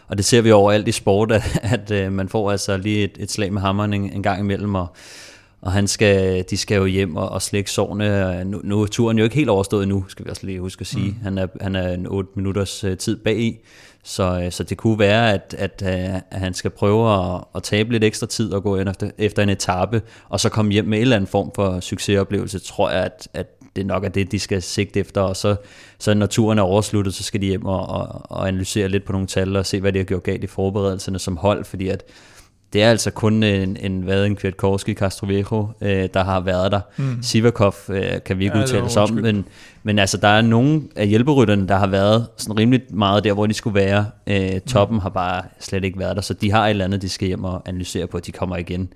og 0.08 0.16
det 0.16 0.24
ser 0.24 0.40
vi 0.40 0.50
overalt 0.50 0.88
i 0.88 0.92
sport, 0.92 1.32
at, 1.38 1.60
at, 1.62 1.90
at 1.90 2.12
man 2.12 2.28
får 2.28 2.50
altså 2.50 2.76
lige 2.76 3.04
et, 3.04 3.16
et 3.18 3.30
slag 3.30 3.52
med 3.52 3.62
hammeren 3.62 3.92
en, 3.92 4.12
en 4.12 4.22
gang 4.22 4.40
imellem, 4.40 4.74
og, 4.74 4.86
og 5.62 5.72
han 5.72 5.88
skal, 5.88 6.44
de 6.50 6.56
skal 6.56 6.76
jo 6.76 6.86
hjem 6.86 7.16
og, 7.16 7.28
og 7.28 7.42
slække 7.42 7.70
sårene. 7.70 8.44
Nu, 8.44 8.60
nu 8.64 8.82
er 8.82 8.86
turen 8.86 9.18
jo 9.18 9.24
ikke 9.24 9.36
helt 9.36 9.50
overstået 9.50 9.88
nu, 9.88 10.04
skal 10.08 10.24
vi 10.24 10.30
også 10.30 10.46
lige 10.46 10.60
huske 10.60 10.80
at 10.80 10.86
sige. 10.86 11.08
Mm. 11.08 11.22
Han, 11.22 11.38
er, 11.38 11.46
han 11.60 11.76
er 11.76 11.94
en 11.94 12.06
8 12.06 12.30
minutters 12.34 12.84
uh, 12.84 12.96
tid 12.96 13.16
bag 13.16 13.40
i, 13.40 13.58
så, 14.08 14.40
øh, 14.44 14.52
så 14.52 14.64
det 14.64 14.76
kunne 14.76 14.98
være, 14.98 15.32
at, 15.32 15.54
at, 15.58 15.82
at 15.82 16.40
han 16.40 16.54
skal 16.54 16.70
prøve 16.70 17.14
at, 17.14 17.44
at 17.54 17.62
tabe 17.62 17.92
lidt 17.92 18.04
ekstra 18.04 18.26
tid 18.26 18.52
og 18.52 18.62
gå 18.62 18.76
efter, 18.76 19.10
efter 19.18 19.42
en 19.42 19.48
etape, 19.48 20.02
og 20.28 20.40
så 20.40 20.48
komme 20.48 20.72
hjem 20.72 20.84
med 20.84 20.98
en 20.98 21.02
eller 21.02 21.16
anden 21.16 21.28
form 21.28 21.50
for 21.54 21.80
succesoplevelse, 21.80 22.58
tror 22.58 22.90
jeg, 22.90 23.04
at, 23.04 23.28
at 23.34 23.46
det 23.76 23.86
nok 23.86 24.04
er 24.04 24.08
det, 24.08 24.32
de 24.32 24.38
skal 24.38 24.62
sigte 24.62 25.00
efter, 25.00 25.20
og 25.20 25.36
så, 25.36 25.56
så 25.98 26.14
når 26.14 26.26
turen 26.26 26.58
er 26.58 26.62
oversluttet, 26.62 27.14
så 27.14 27.22
skal 27.22 27.40
de 27.40 27.46
hjem 27.46 27.64
og, 27.64 27.88
og, 27.88 28.22
og 28.24 28.48
analysere 28.48 28.88
lidt 28.88 29.04
på 29.04 29.12
nogle 29.12 29.26
tal, 29.26 29.56
og 29.56 29.66
se, 29.66 29.80
hvad 29.80 29.92
de 29.92 29.98
har 29.98 30.04
gjort 30.04 30.22
galt 30.22 30.44
i 30.44 30.46
forberedelserne 30.46 31.18
som 31.18 31.36
hold, 31.36 31.64
fordi 31.64 31.88
at 31.88 32.04
det 32.72 32.82
er 32.82 32.90
altså 32.90 33.10
kun 33.10 33.42
en, 33.42 33.76
en 33.76 34.02
hvad, 34.02 34.26
en 34.26 34.36
Kwiatkowski, 34.36 34.94
Castroviejo, 34.94 35.68
øh, 35.80 36.08
der 36.14 36.24
har 36.24 36.40
været 36.40 36.72
der. 36.72 36.80
Mm. 36.96 37.22
Sivakov 37.22 37.74
øh, 37.88 38.02
kan 38.24 38.38
vi 38.38 38.44
ikke 38.44 38.56
ja, 38.56 38.62
udtale 38.62 38.82
os 38.82 38.96
om, 38.96 39.10
men, 39.10 39.44
men 39.82 39.98
altså, 39.98 40.16
der 40.16 40.28
er 40.28 40.42
nogle 40.42 40.82
af 40.96 41.08
hjælperytterne, 41.08 41.68
der 41.68 41.76
har 41.76 41.86
været 41.86 42.26
sådan 42.36 42.58
rimelig 42.58 42.82
meget 42.90 43.24
der, 43.24 43.32
hvor 43.32 43.46
de 43.46 43.54
skulle 43.54 43.74
være. 43.74 44.06
Øh, 44.26 44.60
toppen 44.60 44.94
mm. 44.94 45.00
har 45.00 45.08
bare 45.08 45.42
slet 45.60 45.84
ikke 45.84 45.98
været 45.98 46.16
der, 46.16 46.22
så 46.22 46.34
de 46.34 46.50
har 46.50 46.66
et 46.66 46.70
eller 46.70 46.84
andet, 46.84 47.02
de 47.02 47.08
skal 47.08 47.28
hjem 47.28 47.44
og 47.44 47.62
analysere 47.66 48.06
på, 48.06 48.16
at 48.16 48.26
de 48.26 48.32
kommer 48.32 48.56
igen. 48.56 48.92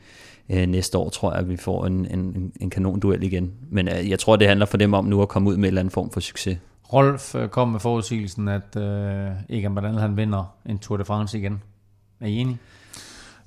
Øh, 0.50 0.66
næste 0.66 0.98
år 0.98 1.08
tror 1.08 1.30
jeg, 1.30 1.40
at 1.40 1.48
vi 1.48 1.56
får 1.56 1.86
en, 1.86 2.06
en, 2.10 2.52
en 2.60 2.70
kanonduel 2.70 3.22
igen. 3.22 3.52
Men 3.70 3.88
øh, 3.88 4.10
jeg 4.10 4.18
tror, 4.18 4.36
det 4.36 4.48
handler 4.48 4.66
for 4.66 4.76
dem 4.76 4.94
om 4.94 5.04
nu 5.04 5.22
at 5.22 5.28
komme 5.28 5.50
ud 5.50 5.56
med 5.56 5.62
en 5.62 5.66
eller 5.68 5.80
anden 5.80 5.92
form 5.92 6.10
for 6.10 6.20
succes. 6.20 6.58
Rolf 6.92 7.34
øh, 7.34 7.48
kom 7.48 7.68
med 7.68 7.80
forudsigelsen, 7.80 8.48
at 8.48 8.76
øh, 8.76 9.30
Egan 9.48 9.74
Bernal 9.74 9.94
han 9.94 10.16
vinder 10.16 10.54
en 10.66 10.78
Tour 10.78 10.96
de 10.96 11.04
France 11.04 11.38
igen. 11.38 11.62
Er 12.20 12.26
I 12.26 12.36
enige? 12.36 12.58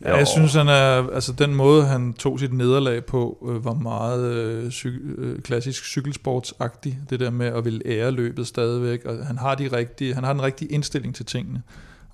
Ja, 0.01 0.17
jeg 0.17 0.27
synes, 0.27 0.53
han 0.53 0.67
er, 0.67 1.09
altså 1.13 1.33
den 1.33 1.55
måde, 1.55 1.85
han 1.85 2.13
tog 2.13 2.39
sit 2.39 2.53
nederlag 2.53 3.05
på, 3.05 3.47
øh, 3.49 3.65
var 3.65 3.73
meget 3.73 4.33
øh, 4.33 4.67
cy- 4.67 5.17
øh, 5.17 5.39
klassisk 5.41 5.85
cykelsportsagtig. 5.85 6.99
Det 7.09 7.19
der 7.19 7.29
med 7.29 7.47
at 7.47 7.65
ville 7.65 7.81
ære 7.85 8.11
løbet 8.11 8.47
stadigvæk. 8.47 9.05
Og 9.05 9.25
han 9.25 9.37
har, 9.37 9.55
de 9.55 9.67
rigtige, 9.67 10.13
han 10.13 10.23
har 10.23 10.33
den 10.33 10.41
rigtige 10.41 10.71
indstilling 10.71 11.15
til 11.15 11.25
tingene. 11.25 11.61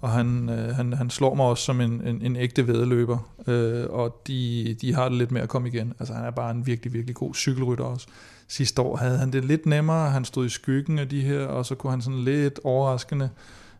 Og 0.02 0.10
han, 0.10 0.50
øh, 0.50 0.76
han, 0.76 0.94
han 0.94 1.10
slår 1.10 1.34
mig 1.34 1.46
også 1.46 1.64
som 1.64 1.82
en, 1.82 2.02
en, 2.08 2.22
en 2.22 2.36
ægte 2.36 2.68
vedløber. 2.68 3.18
Øh, 3.48 3.86
og 3.90 4.22
de, 4.28 4.76
de 4.82 4.94
har 4.94 5.10
det 5.10 5.18
lidt 5.18 5.32
med 5.32 5.42
at 5.42 5.50
komme 5.50 5.68
igen. 5.68 5.94
Altså 6.00 6.14
han 6.14 6.26
er 6.26 6.32
bare 6.32 6.52
en 6.52 6.66
virkelig, 6.68 6.94
virkelig 6.94 7.16
god 7.16 7.34
cykelrytter 7.34 7.86
også. 7.86 8.08
Sidste 8.48 8.82
år 8.82 8.96
havde 8.98 9.18
han 9.18 9.34
det 9.34 9.46
lidt 9.46 9.66
nemmere. 9.66 10.10
Han 10.10 10.26
stod 10.26 10.46
i 10.46 10.50
skyggen 10.50 11.00
af 11.00 11.10
de 11.10 11.22
her, 11.22 11.46
og 11.46 11.66
så 11.66 11.76
kunne 11.76 11.92
han 11.92 12.02
sådan 12.02 12.20
lidt 12.20 12.60
overraskende 12.64 13.30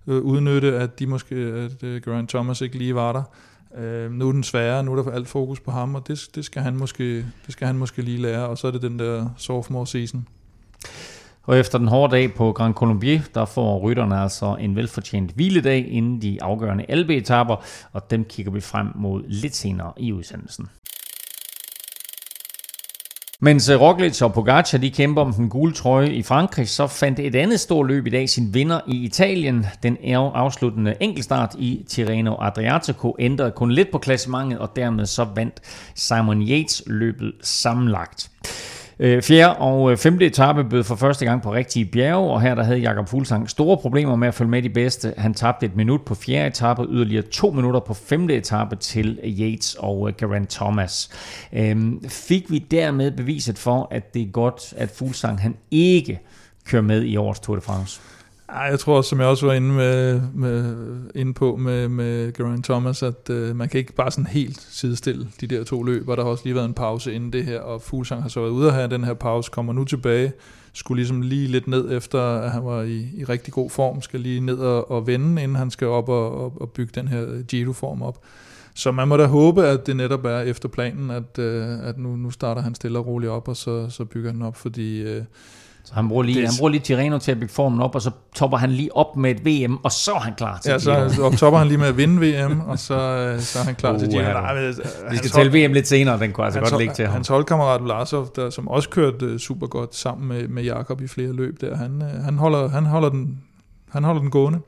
øh, 0.08 0.22
udnytte, 0.22 0.76
at 0.76 1.00
de 1.00 1.08
måske, 1.08 1.36
at 1.36 1.84
øh, 1.84 2.02
Grant 2.02 2.30
Thomas 2.30 2.62
ikke 2.62 2.78
lige 2.78 2.96
var 2.96 3.14
der. 3.14 3.24
Øh, 3.78 4.12
nu 4.12 4.28
er 4.28 4.32
den 4.32 4.44
svære, 4.44 4.84
nu 4.84 4.94
er 4.94 5.04
der 5.04 5.12
alt 5.12 5.28
fokus 5.28 5.60
på 5.60 5.72
ham, 5.72 5.96
og 5.96 6.08
det, 6.08 6.30
det, 6.36 6.46
skal 6.46 6.62
han 6.62 6.76
måske, 6.76 7.16
det 7.18 7.50
skal 7.50 7.68
han 7.68 7.78
måske 7.78 8.02
lige 8.02 8.22
lære, 8.22 8.48
og 8.48 8.58
så 8.58 8.68
er 8.68 8.72
det 8.72 8.82
den 8.82 9.00
der 9.00 9.30
sophomore 9.38 9.88
season. 9.88 10.28
Og 11.44 11.58
efter 11.58 11.78
den 11.78 11.88
hårde 11.88 12.16
dag 12.16 12.34
på 12.34 12.52
Grand 12.52 12.74
Colombier, 12.74 13.22
der 13.36 13.46
får 13.46 13.80
rytterne 13.80 14.20
altså 14.20 14.56
en 14.60 14.76
velfortjent 14.76 15.32
hviledag 15.32 15.88
inden 15.90 16.22
de 16.22 16.44
afgørende 16.44 16.86
albe-etapper, 16.90 17.56
og 17.92 18.12
dem 18.12 18.26
kigger 18.26 18.52
vi 18.52 18.60
frem 18.60 18.88
mod 18.96 19.24
lidt 19.28 19.56
senere 19.56 19.94
i 19.98 20.14
udsendelsen. 20.14 20.68
Mens 23.44 23.70
øh, 23.70 23.82
Roglic 23.82 24.22
og 24.22 24.34
Pogacar 24.34 24.78
de 24.78 24.92
kæmper 24.92 25.22
om 25.22 25.34
den 25.34 25.50
gule 25.50 25.74
trøje 25.74 26.10
i 26.10 26.24
Frankrig, 26.24 26.70
så 26.70 26.88
fandt 26.88 27.20
et 27.20 27.36
andet 27.36 27.60
stort 27.60 27.88
løb 27.88 28.08
i 28.08 28.10
dag 28.10 28.30
sin 28.30 28.54
vinder 28.54 28.80
i 28.88 28.96
Italien. 28.96 29.66
Den 29.84 29.98
afsluttende 30.14 30.96
enkeltstart 31.00 31.56
i 31.58 31.86
Tirreno 31.88 32.36
Adriatico 32.42 33.16
ændrede 33.20 33.52
kun 33.52 33.72
lidt 33.72 33.92
på 33.92 33.98
klassementet, 33.98 34.60
og 34.60 34.70
dermed 34.76 35.06
så 35.06 35.28
vandt 35.36 35.62
Simon 35.96 36.42
Yates 36.42 36.84
løbet 36.88 37.34
sammenlagt. 37.42 38.30
Øh, 39.04 39.22
fjerde 39.22 39.58
og 39.58 39.92
øh, 39.92 39.98
femte 39.98 40.26
etape 40.26 40.64
bød 40.64 40.84
for 40.84 40.96
første 40.96 41.26
gang 41.26 41.42
på 41.42 41.54
rigtige 41.54 41.86
bjerge, 41.86 42.32
og 42.32 42.42
her 42.42 42.56
der 42.56 42.64
havde 42.64 42.80
Jakob 42.80 43.08
Fuglsang 43.08 43.50
store 43.50 43.78
problemer 43.78 44.16
med 44.16 44.28
at 44.28 44.34
følge 44.34 44.52
med 44.52 44.62
de 44.62 44.70
bedste. 44.70 45.14
Han 45.18 45.34
tabte 45.34 45.66
et 45.66 45.76
minut 45.76 46.02
på 46.02 46.16
fjerde 46.16 46.48
etape, 46.48 46.86
yderligere 46.90 47.24
to 47.24 47.52
minutter 47.52 47.80
på 47.80 47.94
femte 47.94 48.36
etape 48.36 48.76
til 48.76 49.20
Yates 49.24 49.76
og 49.80 49.98
Garant 49.98 50.18
Geraint 50.18 50.50
Thomas. 50.50 51.10
Øhm, 51.54 52.10
fik 52.10 52.52
vi 52.52 52.60
dermed 52.60 53.12
beviset 53.12 53.58
for, 53.58 53.88
at 53.92 54.14
det 54.14 54.22
er 54.22 54.32
godt, 54.32 54.74
at 54.78 54.90
Fuglsang 54.90 55.42
han 55.42 55.56
ikke 55.72 56.20
kører 56.66 56.82
med 56.82 57.04
i 57.04 57.18
årets 57.18 57.40
Tour 57.40 57.56
de 57.56 57.62
France? 57.62 58.02
Ej, 58.52 58.64
jeg 58.64 58.80
tror 58.80 59.02
som 59.02 59.20
jeg 59.20 59.28
også 59.28 59.46
var 59.46 59.54
inde, 59.54 59.74
med, 59.74 60.22
med, 60.34 60.76
inde 61.16 61.34
på 61.34 61.56
med, 61.56 61.88
med 61.88 62.34
Geraint 62.34 62.66
Thomas, 62.66 63.04
at 63.04 63.30
øh, 63.30 63.56
man 63.56 63.70
kan 63.70 63.80
ikke 63.80 63.94
bare 63.94 64.12
sådan 64.12 64.26
helt 64.26 64.68
sidestille 64.70 65.28
de 65.42 65.48
der 65.48 65.64
to 65.64 65.84
løb, 65.84 66.08
og 66.08 66.18
der 66.18 66.24
har 66.24 66.30
også 66.30 66.44
lige 66.44 66.56
været 66.56 66.66
en 66.66 66.74
pause 66.74 67.14
inden 67.14 67.34
det 67.34 67.46
her, 67.46 67.60
og 67.60 67.82
Fuglsang 67.82 68.22
har 68.22 68.30
så 68.30 68.40
været 68.40 68.52
ude 68.52 68.68
at 68.68 68.74
have 68.74 68.88
den 68.88 69.04
her 69.04 69.14
pause, 69.14 69.52
kommer 69.52 69.74
nu 69.74 69.84
tilbage, 69.84 70.34
skulle 70.74 71.00
ligesom 71.00 71.22
lige 71.22 71.48
lidt 71.48 71.68
ned 71.68 71.98
efter, 71.98 72.22
at 72.22 72.52
han 72.52 72.66
var 72.66 72.82
i, 72.82 73.10
i 73.14 73.24
rigtig 73.24 73.54
god 73.54 73.70
form, 73.70 74.02
skal 74.02 74.20
lige 74.20 74.40
ned 74.40 74.58
og, 74.58 74.92
og 74.92 75.08
vende, 75.08 75.44
inden 75.44 75.58
han 75.58 75.72
skal 75.72 75.88
op 75.88 76.10
og, 76.10 76.46
og, 76.46 76.62
og 76.62 76.70
bygge 76.70 76.92
den 76.96 77.08
her 77.08 77.44
Giro-form 77.44 78.02
op. 78.02 78.20
Så 78.76 78.92
man 78.92 79.08
må 79.08 79.18
da 79.18 79.26
håbe, 79.26 79.66
at 79.66 79.88
det 79.88 79.96
netop 79.96 80.26
er 80.26 80.40
efter 80.40 80.70
planen, 80.70 81.12
at, 81.12 81.40
øh, 81.40 81.80
at 81.84 81.98
nu, 81.98 82.16
nu 82.16 82.32
starter 82.32 82.62
han 82.62 82.76
stille 82.76 83.00
og 83.00 83.08
roligt 83.08 83.32
op, 83.32 83.48
og 83.48 83.58
så, 83.58 83.90
så 83.90 84.06
bygger 84.06 84.32
han 84.32 84.42
op, 84.42 84.56
fordi... 84.56 85.02
Øh, 85.02 85.24
så 85.92 85.96
han 85.96 86.10
bruger, 86.10 86.24
lige, 86.24 86.42
det, 86.42 86.48
han 86.48 86.54
bruger 86.60 86.70
lige 86.72 86.82
Tirreno 86.82 87.18
til 87.20 87.32
at 87.32 87.40
bygge 87.40 87.54
formen 87.54 87.82
op, 87.82 87.96
og 87.96 88.02
så 88.02 88.12
topper 88.36 88.58
han 88.58 88.72
lige 88.72 88.96
op 88.96 89.18
med 89.18 89.32
et 89.32 89.46
VM, 89.46 89.78
og 89.84 89.92
så 89.92 90.12
er 90.12 90.20
han 90.20 90.34
klar 90.36 90.60
til 90.60 90.72
Ja, 90.72 90.80
så, 90.80 91.14
så 91.16 91.38
topper 91.38 91.60
han 91.60 91.68
lige 91.68 91.78
med 91.78 91.88
at 91.88 91.98
vinde 91.98 92.22
VM, 92.22 92.60
og 92.60 92.80
så, 92.80 92.94
øh, 92.94 93.40
så 93.40 93.60
er 93.60 93.64
han 93.64 93.76
klar 93.76 93.94
uh, 93.94 94.00
til 94.00 94.10
Giro. 94.10 94.22
Ja, 94.22 94.54
øh, 94.54 94.76
Vi 95.12 95.18
skal 95.18 95.30
tælle 95.30 95.68
VM 95.68 95.74
lidt 95.74 95.88
senere, 95.88 96.20
den 96.20 96.32
kunne 96.32 96.46
altså 96.46 96.60
godt 96.60 96.78
ligge 96.78 96.94
til 96.94 97.06
ham. 97.06 97.14
Hans 97.14 97.28
holdkammerat 97.28 97.84
Vlasov, 97.84 98.28
der, 98.36 98.50
som 98.50 98.68
også 98.68 98.90
kørte 98.90 99.34
uh, 99.34 99.38
super 99.38 99.68
godt 99.68 99.96
sammen 99.96 100.28
med, 100.28 100.48
med 100.48 100.64
Jakob 100.64 101.02
i 101.02 101.08
flere 101.08 101.34
løb 101.34 101.62
der, 101.62 101.76
han, 101.76 102.02
uh, 102.02 102.24
han, 102.24 102.38
holder, 102.38 102.70
han, 102.70 102.86
holder 102.86 103.10
den, 103.10 103.38
han 103.92 104.04
holder 104.04 104.22
den 104.22 104.32
gående. 104.32 104.60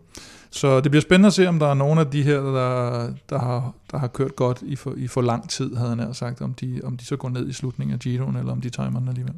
Så 0.55 0.79
det 0.79 0.91
bliver 0.91 1.01
spændende 1.01 1.27
at 1.27 1.33
se, 1.33 1.47
om 1.47 1.59
der 1.59 1.67
er 1.67 1.73
nogen 1.73 1.99
af 1.99 2.07
de 2.07 2.23
her, 2.23 2.39
der, 2.39 3.09
der, 3.29 3.39
har, 3.39 3.73
der 3.91 3.97
har 3.97 4.07
kørt 4.07 4.35
godt 4.35 4.61
i 4.61 4.75
for, 4.75 4.93
i 4.97 5.07
for 5.07 5.21
lang 5.21 5.49
tid, 5.49 5.75
havde 5.75 5.95
han 5.95 6.13
sagt, 6.13 6.41
om 6.41 6.53
de, 6.53 6.81
om 6.83 6.97
de 6.97 7.05
så 7.05 7.15
går 7.15 7.29
ned 7.29 7.49
i 7.49 7.53
slutningen 7.53 7.93
af 7.93 7.99
Giroen, 7.99 8.35
eller 8.35 8.51
om 8.51 8.61
de 8.61 8.69
timer 8.69 8.99
den 8.99 9.07
alligevel. 9.07 9.33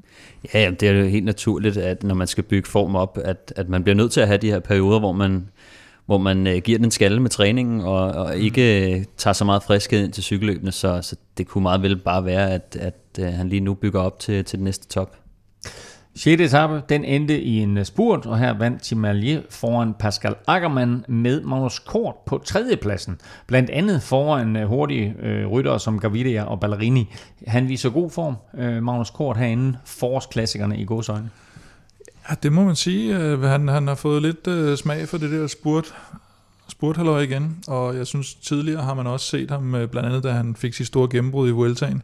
Ja, 0.53 0.61
jamen, 0.61 0.78
det 0.80 0.89
er 0.89 0.93
jo 0.93 1.05
helt 1.05 1.26
naturligt, 1.26 1.78
at 1.78 2.03
når 2.03 2.16
man 2.16 2.28
skal 2.28 2.43
bygge 2.43 2.70
form 2.70 2.95
op, 2.95 3.20
at, 3.24 3.53
at 3.55 3.70
man 3.70 3.84
bliver 3.84 3.95
nødt 3.95 4.11
til 4.11 4.22
at 4.22 4.28
have 4.28 4.38
de 4.38 4.51
her 4.51 4.59
perioder, 4.59 4.99
hvor 4.99 5.11
man, 5.11 5.49
hvor 6.05 6.18
man 6.18 6.47
øh, 6.47 6.57
giver 6.57 6.80
den 6.80 6.91
skalle 6.91 7.22
med 7.22 7.30
træningen, 7.30 7.82
og, 7.82 8.01
og 8.11 8.32
mm. 8.36 8.41
ikke 8.41 8.95
øh, 8.95 9.05
tager 9.18 9.34
så 9.34 9.45
meget 9.45 9.63
friskhed 9.63 10.03
ind 10.03 10.11
til 10.13 10.24
cykelløbene, 10.24 10.72
så, 10.72 11.01
så 11.01 11.16
det 11.38 11.47
kunne 11.47 11.61
meget 11.61 11.82
vel 11.82 11.97
bare 11.97 12.26
være, 12.26 12.51
at, 12.51 12.78
at 12.80 13.20
øh, 13.20 13.26
han 13.26 13.49
lige 13.49 13.59
nu 13.59 13.74
bygger 13.74 13.99
op 13.99 14.20
til, 14.20 14.45
til 14.45 14.57
den 14.59 14.63
næste 14.63 14.88
top. 14.88 15.18
6. 16.18 16.41
etape, 16.41 16.82
den 16.89 17.05
endte 17.05 17.41
i 17.41 17.59
en 17.59 17.78
øh, 17.78 17.86
spurt, 17.86 18.26
og 18.26 18.39
her 18.39 18.57
vandt 18.57 18.82
Tim 18.82 19.05
foran 19.49 19.93
Pascal 19.93 20.36
Ackermann 20.47 21.05
med 21.07 21.41
Magnus 21.41 21.80
Kort 21.80 22.16
på 22.26 22.41
tredjepladsen. 22.45 23.20
Blandt 23.47 23.70
andet 23.70 24.01
foran 24.01 24.55
øh, 24.55 24.68
hurtige 24.68 25.16
øh, 25.20 25.47
ryttere 25.47 25.80
som 25.80 25.99
Gaviria 25.99 26.43
og 26.43 26.59
Ballerini. 26.59 27.13
Han 27.47 27.68
viser 27.68 27.89
god 27.89 28.09
form, 28.09 28.36
øh, 28.57 28.84
Magnus 28.84 29.09
Kort 29.09 29.38
herinde, 29.38 29.78
forårsklassikerne 29.86 30.78
i 30.78 30.86
godsøjne. 30.86 31.30
Ja, 32.30 32.36
det 32.43 32.51
må 32.51 32.63
man 32.63 32.76
sige. 32.76 33.18
Øh, 33.18 33.41
han, 33.41 33.68
han 33.68 33.88
har 33.88 33.95
fået 33.95 34.22
lidt 34.22 34.47
øh, 34.47 34.78
smag 34.78 35.07
for 35.07 35.18
det 35.18 35.32
der 35.32 35.47
spurt, 35.47 35.95
spurthalløj 36.68 37.22
igen, 37.22 37.57
og 37.68 37.97
jeg 37.97 38.07
synes 38.07 38.34
tidligere 38.34 38.82
har 38.82 38.93
man 38.93 39.07
også 39.07 39.26
set 39.26 39.51
ham, 39.51 39.72
blandt 39.72 40.09
andet 40.09 40.24
da 40.24 40.32
han 40.32 40.55
fik 40.55 40.74
sit 40.74 40.88
store 40.88 41.09
gennembrud 41.09 41.49
i 41.49 41.51
Vueltaen, 41.51 42.01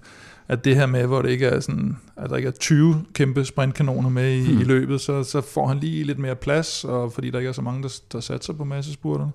at 0.47 0.65
det 0.65 0.75
her 0.75 0.85
med, 0.85 1.07
hvor 1.07 1.21
det 1.21 1.29
ikke 1.29 1.45
er 1.45 1.59
sådan, 1.59 1.97
at 2.17 2.29
der 2.29 2.35
ikke 2.35 2.47
er 2.47 2.51
20 2.51 3.05
kæmpe 3.13 3.45
sprintkanoner 3.45 4.09
med 4.09 4.33
i, 4.33 4.51
hmm. 4.51 4.61
i 4.61 4.63
løbet, 4.63 5.01
så, 5.01 5.23
så 5.23 5.41
får 5.41 5.67
han 5.67 5.77
lige 5.77 6.03
lidt 6.03 6.19
mere 6.19 6.35
plads, 6.35 6.83
og 6.83 7.13
fordi 7.13 7.29
der 7.29 7.39
ikke 7.39 7.49
er 7.49 7.53
så 7.53 7.61
mange, 7.61 7.83
der, 7.83 7.99
der 8.11 8.19
satser 8.19 8.53
på 8.53 8.63
massespurterne, 8.63 9.31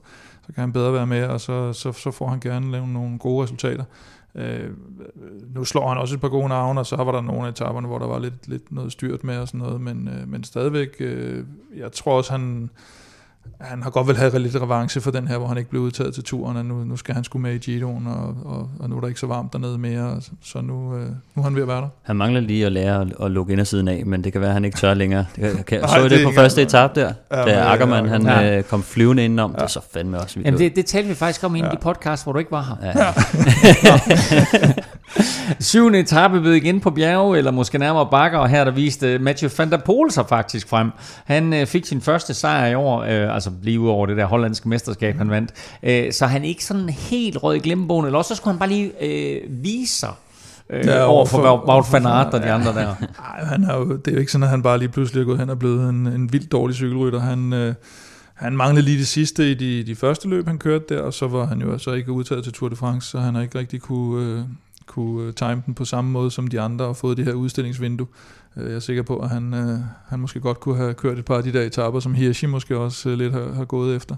så 0.46 0.52
kan 0.52 0.60
han 0.60 0.72
bedre 0.72 0.92
være 0.92 1.06
med, 1.06 1.24
og 1.24 1.40
så, 1.40 1.72
så, 1.72 1.92
så 1.92 2.10
får 2.10 2.28
han 2.28 2.40
gerne 2.40 2.70
lavet 2.70 2.88
nogle 2.88 3.18
gode 3.18 3.44
resultater. 3.44 3.84
Øh, 4.34 4.70
nu 5.54 5.64
slår 5.64 5.88
han 5.88 5.98
også 5.98 6.14
et 6.14 6.20
par 6.20 6.28
gode 6.28 6.48
navne, 6.48 6.80
og 6.80 6.86
så 6.86 6.96
var 6.96 7.12
der 7.12 7.20
nogle 7.20 7.46
af 7.46 7.50
etaperne, 7.50 7.86
hvor 7.86 7.98
der 7.98 8.06
var 8.06 8.18
lidt, 8.18 8.48
lidt 8.48 8.72
noget 8.72 8.92
styrt 8.92 9.24
med 9.24 9.38
og 9.38 9.48
sådan 9.48 9.60
noget, 9.60 9.80
men, 9.80 10.08
øh, 10.08 10.28
men 10.28 10.44
stadigvæk, 10.44 10.96
øh, 11.00 11.44
jeg 11.76 11.92
tror 11.92 12.16
også, 12.16 12.32
han, 12.32 12.70
han 13.60 13.82
har 13.82 13.90
godt 13.90 14.08
vel 14.08 14.16
have 14.16 14.38
lidt 14.38 14.56
revanche 14.56 15.00
for 15.00 15.10
den 15.10 15.28
her, 15.28 15.38
hvor 15.38 15.46
han 15.46 15.58
ikke 15.58 15.70
blev 15.70 15.82
udtaget 15.82 16.14
til 16.14 16.24
turen, 16.24 16.56
og 16.56 16.64
nu, 16.64 16.84
nu 16.84 16.96
skal 16.96 17.14
han 17.14 17.24
skulle 17.24 17.42
med 17.42 17.54
i 17.54 17.58
Giroen, 17.58 18.06
og, 18.06 18.36
og, 18.44 18.70
og 18.80 18.90
nu 18.90 18.96
er 18.96 19.00
der 19.00 19.08
ikke 19.08 19.20
så 19.20 19.26
varmt 19.26 19.52
dernede 19.52 19.78
mere, 19.78 20.20
så 20.42 20.60
nu, 20.60 20.96
øh, 20.96 21.06
nu 21.34 21.42
er 21.42 21.42
han 21.42 21.54
ved 21.54 21.62
at 21.62 21.68
være 21.68 21.80
der. 21.80 21.88
Han 22.02 22.16
mangler 22.16 22.40
lige 22.40 22.66
at 22.66 22.72
lære 22.72 23.00
at, 23.00 23.12
at 23.22 23.30
lukke 23.30 23.52
indersiden 23.52 23.88
af, 23.88 24.06
men 24.06 24.24
det 24.24 24.32
kan 24.32 24.40
være, 24.40 24.50
at 24.50 24.54
han 24.54 24.64
ikke 24.64 24.78
tør 24.78 24.94
længere. 24.94 25.26
Det 25.36 25.52
kan, 25.54 25.64
kan, 25.64 25.88
så 25.88 26.02
det, 26.02 26.10
det 26.10 26.24
på 26.24 26.32
første 26.34 26.62
etape 26.62 27.00
der, 27.00 27.12
ja, 27.32 27.42
da 27.42 27.72
Ackermann 27.72 28.08
han 28.08 28.22
ja. 28.22 28.58
øh, 28.58 28.64
kom 28.64 28.82
flyvende 28.82 29.24
indenom. 29.24 29.50
Ja. 29.50 29.56
Det 29.56 29.62
er 29.62 29.66
så 29.68 29.80
fandme 29.92 30.18
også 30.18 30.34
vildt. 30.34 30.46
Jamen 30.46 30.60
det, 30.60 30.76
det 30.76 30.86
talte 30.86 31.08
vi 31.08 31.14
faktisk 31.14 31.44
om 31.44 31.56
i 31.56 31.60
ja. 31.60 31.68
de 31.68 31.76
podcast, 31.80 32.24
hvor 32.24 32.32
du 32.32 32.38
ikke 32.38 32.50
var 32.50 32.78
her. 32.82 32.92
Ja. 33.00 33.12
Syvende 35.60 35.98
etape 35.98 36.44
ved 36.44 36.54
igen 36.54 36.80
på 36.80 36.90
bjerge, 36.90 37.38
eller 37.38 37.50
måske 37.50 37.78
nærmere 37.78 38.08
bakker, 38.10 38.38
og 38.38 38.48
her 38.48 38.64
der 38.64 38.70
viste 38.70 39.18
Mathieu 39.18 39.50
van 39.58 39.70
der 39.70 39.76
Poel 39.76 40.10
sig 40.10 40.24
faktisk 40.28 40.68
frem. 40.68 40.90
Han 41.24 41.52
øh, 41.52 41.66
fik 41.66 41.86
sin 41.86 42.00
første 42.00 42.34
sejr 42.34 42.66
i 42.66 42.74
år, 42.74 43.02
øh, 43.02 43.34
altså 43.34 43.50
lige 43.62 43.80
ud 43.80 43.88
over 43.88 44.06
det 44.06 44.16
der 44.16 44.24
hollandske 44.24 44.68
mesterskab, 44.68 45.16
han 45.16 45.30
vandt. 45.30 45.50
Øh, 45.82 46.12
så 46.12 46.26
han 46.26 46.44
ikke 46.44 46.64
sådan 46.64 46.88
helt 46.88 47.42
rød 47.42 47.56
i 47.56 47.58
glemmebogen, 47.58 48.06
eller 48.06 48.18
også 48.18 48.28
så 48.28 48.34
skulle 48.34 48.52
han 48.52 48.58
bare 48.58 48.68
lige 48.68 48.92
øh, 49.04 49.40
vise 49.48 49.98
sig 49.98 50.12
øh, 50.70 50.86
ja, 50.86 51.04
over 51.04 51.26
for 51.26 51.68
Wout 51.68 51.92
van 51.92 52.06
Aert 52.06 52.34
og 52.34 52.42
de 52.42 52.50
andre 52.50 52.74
der. 52.74 52.94
Ej, 53.34 53.44
han 53.44 53.64
er 53.64 53.76
jo, 53.76 53.96
det 53.96 54.08
er 54.08 54.12
jo 54.12 54.18
ikke 54.18 54.32
sådan, 54.32 54.42
at 54.42 54.50
han 54.50 54.62
bare 54.62 54.78
lige 54.78 54.88
pludselig 54.88 55.20
er 55.20 55.24
gået 55.24 55.38
hen 55.38 55.50
og 55.50 55.58
blevet 55.58 55.90
en, 55.90 56.06
en 56.06 56.32
vildt 56.32 56.52
dårlig 56.52 56.76
cykelrytter. 56.76 57.20
Han, 57.20 57.52
øh, 57.52 57.74
han 58.34 58.56
manglede 58.56 58.84
lige 58.84 58.98
det 58.98 59.08
sidste 59.08 59.50
i 59.50 59.54
de, 59.54 59.84
de 59.86 59.94
første 59.94 60.28
løb, 60.28 60.46
han 60.46 60.58
kørte 60.58 60.84
der, 60.88 61.00
og 61.00 61.14
så 61.14 61.28
var 61.28 61.46
han 61.46 61.60
jo 61.60 61.72
altså 61.72 61.92
ikke 61.92 62.12
udtaget 62.12 62.44
til 62.44 62.52
Tour 62.52 62.68
de 62.68 62.76
France, 62.76 63.10
så 63.10 63.18
han 63.18 63.34
har 63.34 63.42
ikke 63.42 63.58
rigtig 63.58 63.80
kunne, 63.80 64.24
øh, 64.24 64.40
kunne 64.86 65.26
øh, 65.26 65.34
time 65.34 65.62
den 65.66 65.74
på 65.74 65.84
samme 65.84 66.10
måde 66.10 66.30
som 66.30 66.46
de 66.46 66.60
andre 66.60 66.84
og 66.84 66.96
fået 66.96 67.16
det 67.16 67.24
her 67.24 67.32
udstillingsvindue. 67.32 68.06
Øh, 68.56 68.66
jeg 68.66 68.74
er 68.74 68.80
sikker 68.80 69.02
på, 69.02 69.18
at 69.18 69.28
han, 69.28 69.54
øh, 69.54 69.78
han 70.08 70.18
måske 70.18 70.40
godt 70.40 70.60
kunne 70.60 70.76
have 70.76 70.94
kørt 70.94 71.18
et 71.18 71.24
par 71.24 71.36
af 71.36 71.42
de 71.42 71.52
der 71.52 71.62
etaper, 71.62 72.00
som 72.00 72.14
Hirschi 72.14 72.46
måske 72.46 72.76
også 72.76 73.14
lidt 73.14 73.32
har, 73.32 73.52
har 73.52 73.64
gået 73.64 73.96
efter. 73.96 74.16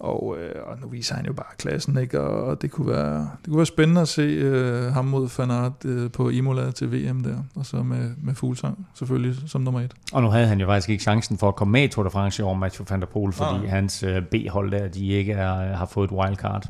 Og, 0.00 0.36
øh, 0.40 0.54
og 0.66 0.78
nu 0.80 0.88
viser 0.88 1.14
han 1.14 1.26
jo 1.26 1.32
bare 1.32 1.46
klassen, 1.58 1.98
ikke? 1.98 2.20
Og 2.20 2.62
det 2.62 2.70
kunne 2.70 2.88
være, 2.88 3.16
det 3.16 3.46
kunne 3.46 3.56
være 3.56 3.66
spændende 3.66 4.00
at 4.00 4.08
se 4.08 4.22
øh, 4.22 4.92
ham 4.92 5.04
mod 5.04 5.28
Fanart 5.28 5.84
øh, 5.84 6.10
på 6.10 6.28
Imola 6.28 6.70
til 6.70 6.92
VM 6.92 7.22
der, 7.22 7.36
og 7.54 7.66
så 7.66 7.76
med, 7.76 8.10
med 8.22 8.34
Fuglsang 8.34 8.86
selvfølgelig 8.94 9.36
som 9.46 9.60
nummer 9.60 9.80
et. 9.80 9.94
Og 10.12 10.22
nu 10.22 10.28
havde 10.28 10.46
han 10.46 10.60
jo 10.60 10.66
faktisk 10.66 10.88
ikke 10.88 11.02
chancen 11.02 11.38
for 11.38 11.48
at 11.48 11.56
komme 11.56 11.72
med 11.72 11.82
i 11.82 11.88
Tour 11.88 12.04
de 12.04 12.10
France 12.10 12.42
i 12.42 12.44
år, 12.44 12.54
Mathieu 12.54 12.86
van 12.90 13.00
der 13.00 13.06
Poel, 13.06 13.32
fordi 13.32 13.64
ja. 13.64 13.68
hans 13.68 14.02
øh, 14.02 14.22
B-hold 14.22 14.70
der, 14.70 14.88
de 14.88 15.06
ikke 15.08 15.32
er, 15.32 15.76
har 15.76 15.86
fået 15.86 16.10
et 16.10 16.16
wildcard. 16.16 16.68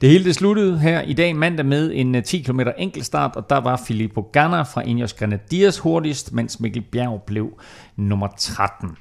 Det 0.00 0.08
hele 0.08 0.24
det 0.24 0.34
sluttede 0.34 0.78
her 0.78 1.00
i 1.00 1.12
dag 1.12 1.36
mandag 1.36 1.66
med 1.66 1.90
en 1.94 2.22
10 2.22 2.42
km 2.42 2.60
enkeltstart, 2.78 3.36
og 3.36 3.50
der 3.50 3.60
var 3.60 3.82
Filippo 3.86 4.28
Ganna 4.32 4.62
fra 4.62 4.80
Ineos 4.80 5.12
Grenadiers 5.12 5.78
hurtigst, 5.78 6.32
mens 6.32 6.60
Mikkel 6.60 6.82
Bjerg 6.82 7.22
blev 7.26 7.50
nummer 7.96 8.28
13. 8.38 8.96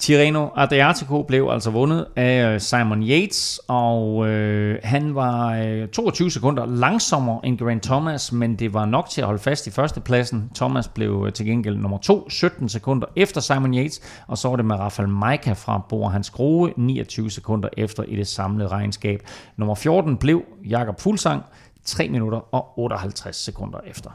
Tirreno 0.00 0.48
Adriatico 0.56 1.22
blev 1.22 1.48
altså 1.52 1.70
vundet 1.70 2.06
af 2.16 2.54
øh, 2.54 2.60
Simon 2.60 3.02
Yates, 3.02 3.60
og 3.68 4.28
øh, 4.28 4.78
han 4.84 5.14
var 5.14 5.54
øh, 5.54 5.88
22 5.88 6.30
sekunder 6.30 6.66
langsommere 6.66 7.40
end 7.44 7.58
Grant 7.58 7.82
Thomas, 7.82 8.32
men 8.32 8.56
det 8.56 8.74
var 8.74 8.84
nok 8.84 9.08
til 9.10 9.20
at 9.20 9.26
holde 9.26 9.42
fast 9.42 9.66
i 9.66 9.70
førstepladsen. 9.70 10.50
Thomas 10.54 10.88
blev 10.88 11.24
øh, 11.26 11.32
til 11.32 11.46
gengæld 11.46 11.76
nummer 11.76 11.98
2, 11.98 12.30
17 12.30 12.68
sekunder 12.68 13.06
efter 13.16 13.40
Simon 13.40 13.74
Yates, 13.74 14.00
og 14.26 14.38
så 14.38 14.48
var 14.48 14.56
det 14.56 14.64
med 14.64 14.76
Rafael 14.76 15.08
Maika 15.08 15.52
fra 15.52 15.82
Bor 15.88 16.08
Hans 16.08 16.30
Grohe, 16.30 16.72
29 16.76 17.30
sekunder 17.30 17.68
efter 17.76 18.02
i 18.02 18.16
det 18.16 18.26
samlede 18.26 18.68
regnskab. 18.68 19.22
Nummer 19.56 19.74
14 19.74 20.16
blev 20.16 20.42
Jakob 20.64 21.00
Fuglsang, 21.00 21.42
3 21.84 22.08
minutter 22.08 22.54
og 22.54 22.78
58 22.78 23.36
sekunder 23.36 23.78
efter. 23.86 24.10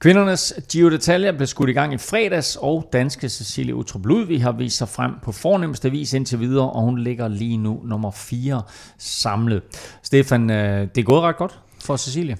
Kvindernes 0.00 0.54
Giro 0.72 0.88
d'Italia 0.88 1.30
blev 1.30 1.46
skudt 1.46 1.70
i 1.70 1.72
gang 1.72 1.94
i 1.94 1.98
fredags, 1.98 2.56
og 2.60 2.88
danske 2.92 3.28
Cecilie 3.28 3.74
Utrup 3.74 4.06
Ludvig 4.06 4.42
har 4.42 4.52
vist 4.52 4.76
sig 4.76 4.88
frem 4.88 5.12
på 5.22 5.32
fornemmeste 5.32 5.90
vis 5.90 6.12
indtil 6.12 6.40
videre, 6.40 6.70
og 6.70 6.82
hun 6.82 6.98
ligger 6.98 7.28
lige 7.28 7.56
nu 7.56 7.80
nummer 7.84 8.10
4 8.10 8.62
samlet. 8.98 9.62
Stefan, 10.02 10.50
øh, 10.50 10.88
det 10.94 10.98
er 10.98 11.02
gået 11.02 11.22
ret 11.22 11.36
godt 11.36 11.60
for 11.84 11.96
Cecilie. 11.96 12.36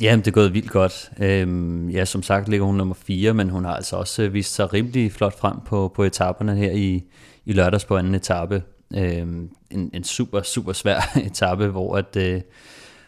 Jamen, 0.00 0.20
det 0.20 0.26
er 0.26 0.32
gået 0.32 0.54
vildt 0.54 0.70
godt. 0.70 1.10
Øhm, 1.18 1.88
ja, 1.90 2.04
som 2.04 2.22
sagt 2.22 2.48
ligger 2.48 2.66
hun 2.66 2.74
nummer 2.74 2.94
4, 2.94 3.34
men 3.34 3.50
hun 3.50 3.64
har 3.64 3.76
altså 3.76 3.96
også 3.96 4.22
øh, 4.22 4.34
vist 4.34 4.54
sig 4.54 4.72
rimelig 4.72 5.12
flot 5.12 5.38
frem 5.38 5.56
på, 5.66 5.92
på 5.94 6.04
etaperne 6.04 6.56
her 6.56 6.70
i, 6.70 7.04
i 7.44 7.52
lørdags 7.52 7.84
på 7.84 7.96
anden 7.96 8.14
etape. 8.14 8.62
Øhm, 8.96 9.50
en, 9.70 9.90
en 9.94 10.04
super, 10.04 10.42
super 10.42 10.72
svær 10.72 11.00
etape, 11.26 11.66
hvor 11.66 11.96
at... 11.96 12.16
Øh, 12.16 12.40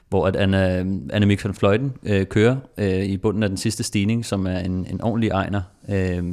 hvor 0.09 0.27
at 0.27 0.37
Anna, 0.37 0.79
Anna 1.13 1.37
van 1.45 1.55
Fløjten 1.55 1.93
øh, 2.03 2.27
kører 2.27 2.57
øh, 2.79 3.05
i 3.05 3.17
bunden 3.17 3.43
af 3.43 3.49
den 3.49 3.59
sidste 3.59 3.83
stigning, 3.83 4.27
som 4.27 4.47
er 4.47 4.59
en, 4.59 4.87
en 4.91 5.01
ordentlig 5.01 5.31
egner 5.31 5.63
øh, 5.89 6.25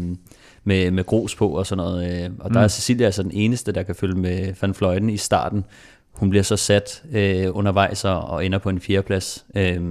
med, 0.63 0.91
med 0.91 1.03
grus 1.03 1.36
på 1.36 1.49
og 1.49 1.65
sådan 1.67 1.78
noget. 1.78 2.23
Øh, 2.26 2.30
og 2.39 2.53
der 2.53 2.59
mm. 2.59 2.63
er 2.63 2.67
Cecilia 2.67 3.05
altså 3.05 3.23
den 3.23 3.32
eneste, 3.32 3.71
der 3.71 3.84
kan 3.84 3.95
følge 3.95 4.15
med 4.15 4.53
Van 4.61 4.73
Fløjten 4.73 5.09
i 5.09 5.17
starten. 5.17 5.65
Hun 6.11 6.30
bliver 6.30 6.43
så 6.43 6.57
sat 6.57 7.03
øh, 7.11 7.47
undervejs 7.51 8.05
og 8.05 8.45
ender 8.45 8.59
på 8.59 8.69
en 8.69 8.80
fjerdeplads. 8.80 9.45
Øh, 9.55 9.82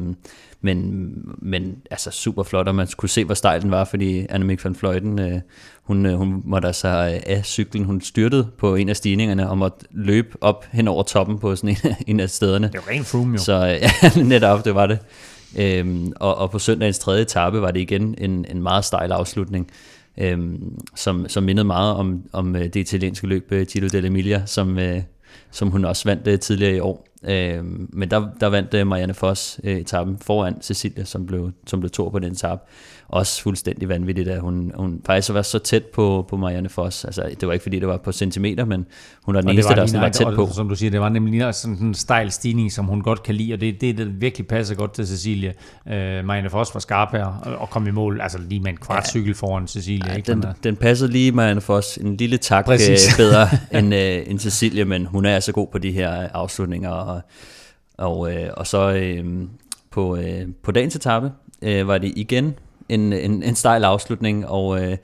men, 0.64 1.12
men 1.38 1.76
altså 1.90 2.10
super 2.10 2.42
flot, 2.42 2.68
og 2.68 2.74
man 2.74 2.88
kunne 2.96 3.08
se, 3.08 3.24
hvor 3.24 3.34
stejl 3.34 3.62
den 3.62 3.70
var, 3.70 3.84
fordi 3.84 4.26
Annemiek 4.28 4.64
van 4.64 4.74
Fløjten, 4.74 5.18
øh, 5.18 5.40
hun, 5.82 6.06
øh, 6.06 6.14
hun 6.14 6.42
måtte 6.44 6.66
altså 6.66 6.88
af 7.26 7.44
cyklen, 7.44 7.84
hun 7.84 8.00
styrtede 8.00 8.48
på 8.58 8.74
en 8.74 8.88
af 8.88 8.96
stigningerne, 8.96 9.50
og 9.50 9.58
måtte 9.58 9.86
løbe 9.90 10.36
op 10.40 10.66
hen 10.72 10.88
over 10.88 11.02
toppen 11.02 11.38
på 11.38 11.56
sådan 11.56 11.70
en, 11.70 11.94
en 12.06 12.20
af 12.20 12.30
stederne. 12.30 12.66
Det 12.72 12.80
var 12.86 12.92
rent 12.92 13.06
froome 13.06 13.32
jo. 13.32 13.38
Så 13.38 13.54
ja, 13.64 14.22
netop, 14.22 14.64
det 14.64 14.74
var 14.74 14.86
det. 14.86 14.98
Øhm, 15.58 16.12
og, 16.16 16.38
og 16.38 16.50
på 16.50 16.58
søndagens 16.58 16.98
tredje 16.98 17.22
etape 17.22 17.60
var 17.60 17.70
det 17.70 17.80
igen 17.80 18.14
en, 18.18 18.46
en 18.50 18.62
meget 18.62 18.84
stejl 18.84 19.12
afslutning, 19.12 19.70
øhm, 20.18 20.78
som, 20.96 21.28
som 21.28 21.42
mindede 21.42 21.64
meget 21.64 21.94
om, 21.94 22.22
om 22.32 22.56
øh, 22.56 22.62
det 22.62 22.76
italienske 22.76 23.26
løb 23.26 23.52
øh, 23.52 23.66
Giro 23.66 23.86
dell'Emilia, 23.86 24.46
som, 24.46 24.78
øh, 24.78 25.02
som 25.50 25.70
hun 25.70 25.84
også 25.84 26.08
vandt 26.08 26.40
tidligere 26.40 26.76
i 26.76 26.80
år. 26.80 27.06
Øh, 27.28 27.64
men 27.92 28.10
der, 28.10 28.28
der 28.40 28.46
vandt 28.46 28.74
øh, 28.74 28.86
Marianne 28.86 29.14
Foss 29.14 29.60
øh, 29.64 29.76
etappen 29.76 30.18
foran 30.18 30.62
Cecilia, 30.62 31.04
som 31.04 31.26
blev, 31.26 31.52
som 31.66 31.80
blev 31.80 31.90
to 31.90 32.08
på 32.08 32.18
den 32.18 32.32
etape 32.32 32.62
også 33.08 33.42
fuldstændig 33.42 33.88
vanvittigt, 33.88 34.28
at 34.28 34.40
hun, 34.40 34.72
hun 34.74 35.00
faktisk 35.06 35.34
var 35.34 35.42
så 35.42 35.58
tæt 35.58 35.84
på, 35.84 36.26
på 36.28 36.36
Marianne 36.36 36.68
Foss. 36.68 37.04
Altså, 37.04 37.30
det 37.40 37.48
var 37.48 37.52
ikke 37.52 37.62
fordi, 37.62 37.78
det 37.78 37.88
var 37.88 37.96
på 37.96 38.12
centimeter, 38.12 38.64
men 38.64 38.86
hun 39.22 39.36
er 39.36 39.40
den 39.40 39.50
eneste, 39.50 39.74
der 39.74 40.00
var 40.00 40.08
tæt 40.08 40.26
på. 40.34 40.48
Som 40.52 40.68
du 40.68 40.74
siger, 40.74 40.90
det 40.90 41.00
var 41.00 41.08
nemlig 41.08 41.54
sådan 41.54 41.76
en 41.76 41.94
stejl 41.94 42.30
stigning, 42.30 42.72
som 42.72 42.84
hun 42.84 43.00
godt 43.00 43.22
kan 43.22 43.34
lide, 43.34 43.54
og 43.54 43.60
det 43.60 43.80
det, 43.80 43.98
det 43.98 44.20
virkelig 44.20 44.46
passer 44.46 44.74
godt 44.74 44.92
til 44.92 45.06
Cecilie. 45.06 45.54
Uh, 45.86 45.92
Marianne 45.92 46.50
Foss 46.50 46.74
var 46.74 46.80
skarp 46.80 47.12
her 47.12 47.24
og 47.60 47.70
kom 47.70 47.86
i 47.86 47.90
mål, 47.90 48.20
altså 48.20 48.38
lige 48.48 48.60
med 48.60 48.70
en 48.70 48.76
kvart 48.76 49.08
cykel 49.08 49.34
foran 49.34 49.66
Cecilie. 49.66 50.10
Ja, 50.10 50.16
ikke? 50.16 50.32
Den, 50.32 50.44
den 50.64 50.76
passede 50.76 51.12
lige 51.12 51.32
Marianne 51.32 51.60
Foss 51.60 51.96
en 51.96 52.16
lille 52.16 52.36
tak 52.36 52.64
Præcis. 52.64 53.12
Øh, 53.12 53.16
bedre 53.24 53.48
end, 53.72 53.94
uh, 53.94 54.30
end 54.30 54.38
Cecilie, 54.38 54.84
men 54.84 55.06
hun 55.06 55.24
er 55.24 55.34
altså 55.34 55.52
god 55.52 55.66
på 55.72 55.78
de 55.78 55.92
her 55.92 56.28
afslutninger, 56.34 56.90
og, 56.90 57.20
og, 57.98 58.18
uh, 58.18 58.28
og 58.56 58.66
så 58.66 59.12
uh, 59.24 59.48
på, 59.90 60.12
uh, 60.12 60.22
på 60.62 60.72
dagens 60.72 60.96
etape, 60.96 61.32
uh, 61.62 61.88
var 61.88 61.98
det 61.98 62.12
igen 62.16 62.54
en, 62.88 63.12
en, 63.12 63.42
en 63.42 63.54
stejl 63.54 63.84
afslutning, 63.84 64.48
og 64.48 64.82
øh, 64.82 64.96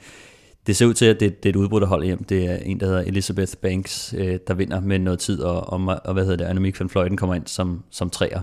det 0.67 0.77
ser 0.77 0.87
ud 0.87 0.95
til, 0.95 1.05
at 1.05 1.21
det, 1.21 1.43
det 1.43 1.49
er 1.49 1.53
et 1.53 1.57
udbrudt 1.57 1.87
hold 1.87 2.05
hjem. 2.05 2.25
Det 2.25 2.45
er 2.45 2.57
en, 2.57 2.81
der 2.81 2.87
hedder 2.87 3.01
Elizabeth 3.01 3.53
Banks, 3.63 4.15
øh, 4.19 4.39
der 4.47 4.55
vinder 4.55 4.81
med 4.81 4.99
noget 4.99 5.19
tid, 5.19 5.41
og, 5.41 5.73
og, 5.73 6.01
og 6.05 6.13
hvad 6.13 6.25
hedder 6.25 6.37
det, 6.37 6.45
Annemiek 6.45 6.81
van 6.81 6.89
Fløjten 6.89 7.17
kommer 7.17 7.35
ind 7.35 7.47
som, 7.47 7.85
som 7.91 8.11
træer. 8.11 8.41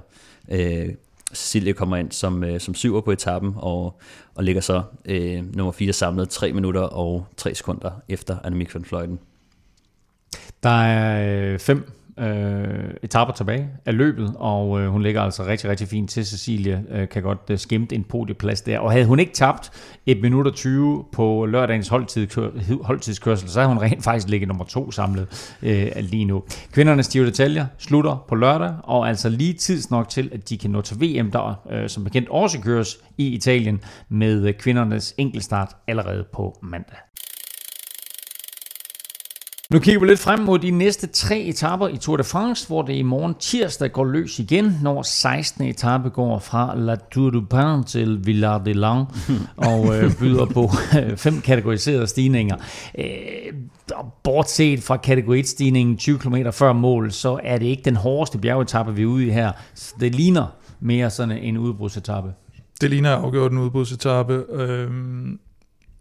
Øh, 0.52 0.90
Cecilie 1.34 1.74
kommer 1.74 1.98
ind 1.98 2.12
som, 2.12 2.44
øh, 2.44 2.60
som 2.60 2.76
syver 2.76 3.02
på 3.02 3.12
etappen, 3.12 3.54
og, 3.56 4.00
og 4.36 4.44
ligger 4.44 4.62
så 4.62 4.84
øh, 5.06 5.56
nummer 5.56 5.72
4 5.72 5.94
samlet 5.94 6.30
3 6.30 6.54
minutter 6.54 6.82
og 6.82 7.26
3 7.38 7.56
sekunder 7.56 7.92
efter 8.10 8.38
Annemiek 8.44 8.76
van 8.76 8.86
Fløjten. 8.86 9.20
Der 10.64 10.70
er 10.70 11.54
øh, 11.54 11.60
fem 11.60 11.92
øh, 12.20 12.90
etaper 13.04 13.34
tilbage 13.34 13.70
af 13.86 13.98
løbet, 13.98 14.34
og 14.36 14.82
øh, 14.82 14.90
hun 14.90 15.02
ligger 15.02 15.22
altså 15.22 15.46
rigtig, 15.46 15.70
rigtig 15.70 15.88
fint 15.88 16.10
til. 16.10 16.26
Cecilie 16.26 16.84
øh, 16.90 17.10
kan 17.10 17.24
godt 17.24 17.42
øh, 17.50 17.58
skimte 17.58 17.96
en 17.96 18.04
podieplads 18.04 18.62
der. 18.62 18.80
Og 18.80 18.92
havde 18.92 19.06
hun 19.06 19.20
ikke 19.20 19.34
tabt 19.34 19.72
et 20.06 20.22
minut 20.22 20.48
og 20.48 20.54
20 20.54 21.06
på 21.12 21.46
lørdagens 21.46 21.88
holdtidskørsel, 21.88 23.50
så 23.50 23.60
havde 23.60 23.74
hun 23.74 23.82
rent 23.82 24.04
faktisk 24.04 24.28
ligget 24.28 24.48
nummer 24.48 24.66
to 24.66 24.92
samlet 24.92 25.56
øh, 25.62 25.92
lige 26.00 26.26
nu. 26.26 26.44
Kvindernes 26.72 27.06
stive 27.06 27.26
detaljer 27.26 27.66
slutter 27.78 28.26
på 28.28 28.36
lørdag, 28.36 28.74
og 28.84 29.10
altså 29.10 29.30
lige 29.30 29.54
tids 29.54 29.92
nok 29.92 30.10
til, 30.10 30.30
at 30.34 30.50
de 30.50 30.58
kan 30.58 30.72
nå 30.72 30.82
til 30.82 31.02
VM, 31.02 31.32
der 31.32 31.62
øh, 31.72 31.90
som 31.90 32.04
bekendt 32.04 32.30
også 32.30 32.60
køres 32.60 32.98
i 33.18 33.28
Italien 33.28 33.82
med 34.10 34.48
øh, 34.48 34.54
kvindernes 34.54 35.16
enkeltstart 35.18 35.70
allerede 35.88 36.26
på 36.34 36.60
mandag. 36.62 37.07
Nu 39.72 39.80
kigger 39.80 40.00
vi 40.00 40.08
lidt 40.08 40.20
frem 40.20 40.40
mod 40.40 40.60
de 40.60 40.72
næste 40.72 41.08
tre 41.08 41.40
etapper 41.40 41.88
i 41.88 41.98
Tour 41.98 42.18
de 42.18 42.24
France, 42.24 42.68
hvor 42.68 42.82
det 42.82 42.94
i 42.94 43.02
morgen 43.02 43.36
tirsdag 43.40 43.92
går 43.92 44.06
løs 44.06 44.40
igen, 44.40 44.78
når 44.84 45.02
16. 45.02 45.66
etape 45.66 46.10
går 46.10 46.40
fra 46.40 46.76
La 46.76 46.96
Tour 47.12 47.30
du 47.30 47.42
Pin 47.42 47.84
til 47.84 48.26
Villard 48.26 48.66
de 48.66 48.74
Lang 48.74 49.08
og 49.72 49.98
øh, 49.98 50.18
byder 50.20 50.46
på 50.46 50.70
øh, 51.00 51.18
fem 51.18 51.42
kategoriserede 51.42 52.08
stigninger. 52.08 52.56
Øh, 52.98 53.06
bortset 54.24 54.84
fra 54.84 54.98
kategori 54.98 55.42
1-stigningen 55.42 55.98
20 55.98 56.20
km 56.20 56.36
før 56.52 56.74
mål, 56.74 57.12
så 57.12 57.40
er 57.44 57.58
det 57.58 57.66
ikke 57.66 57.84
den 57.84 57.96
hårdeste 57.96 58.38
bjergetappe, 58.38 58.96
vi 58.96 59.02
er 59.02 59.06
ude 59.06 59.28
i 59.28 59.30
her. 59.30 59.52
Det 60.00 60.16
ligner 60.16 60.46
mere 60.80 61.10
sådan 61.10 61.38
en 61.38 61.58
udbrudsetappe. 61.58 62.34
Det 62.82 62.90
ligner 62.90 63.12
afgjort 63.12 63.52
en 63.52 63.58
udbrudsetappe. 63.58 64.44
Øhm 64.54 65.40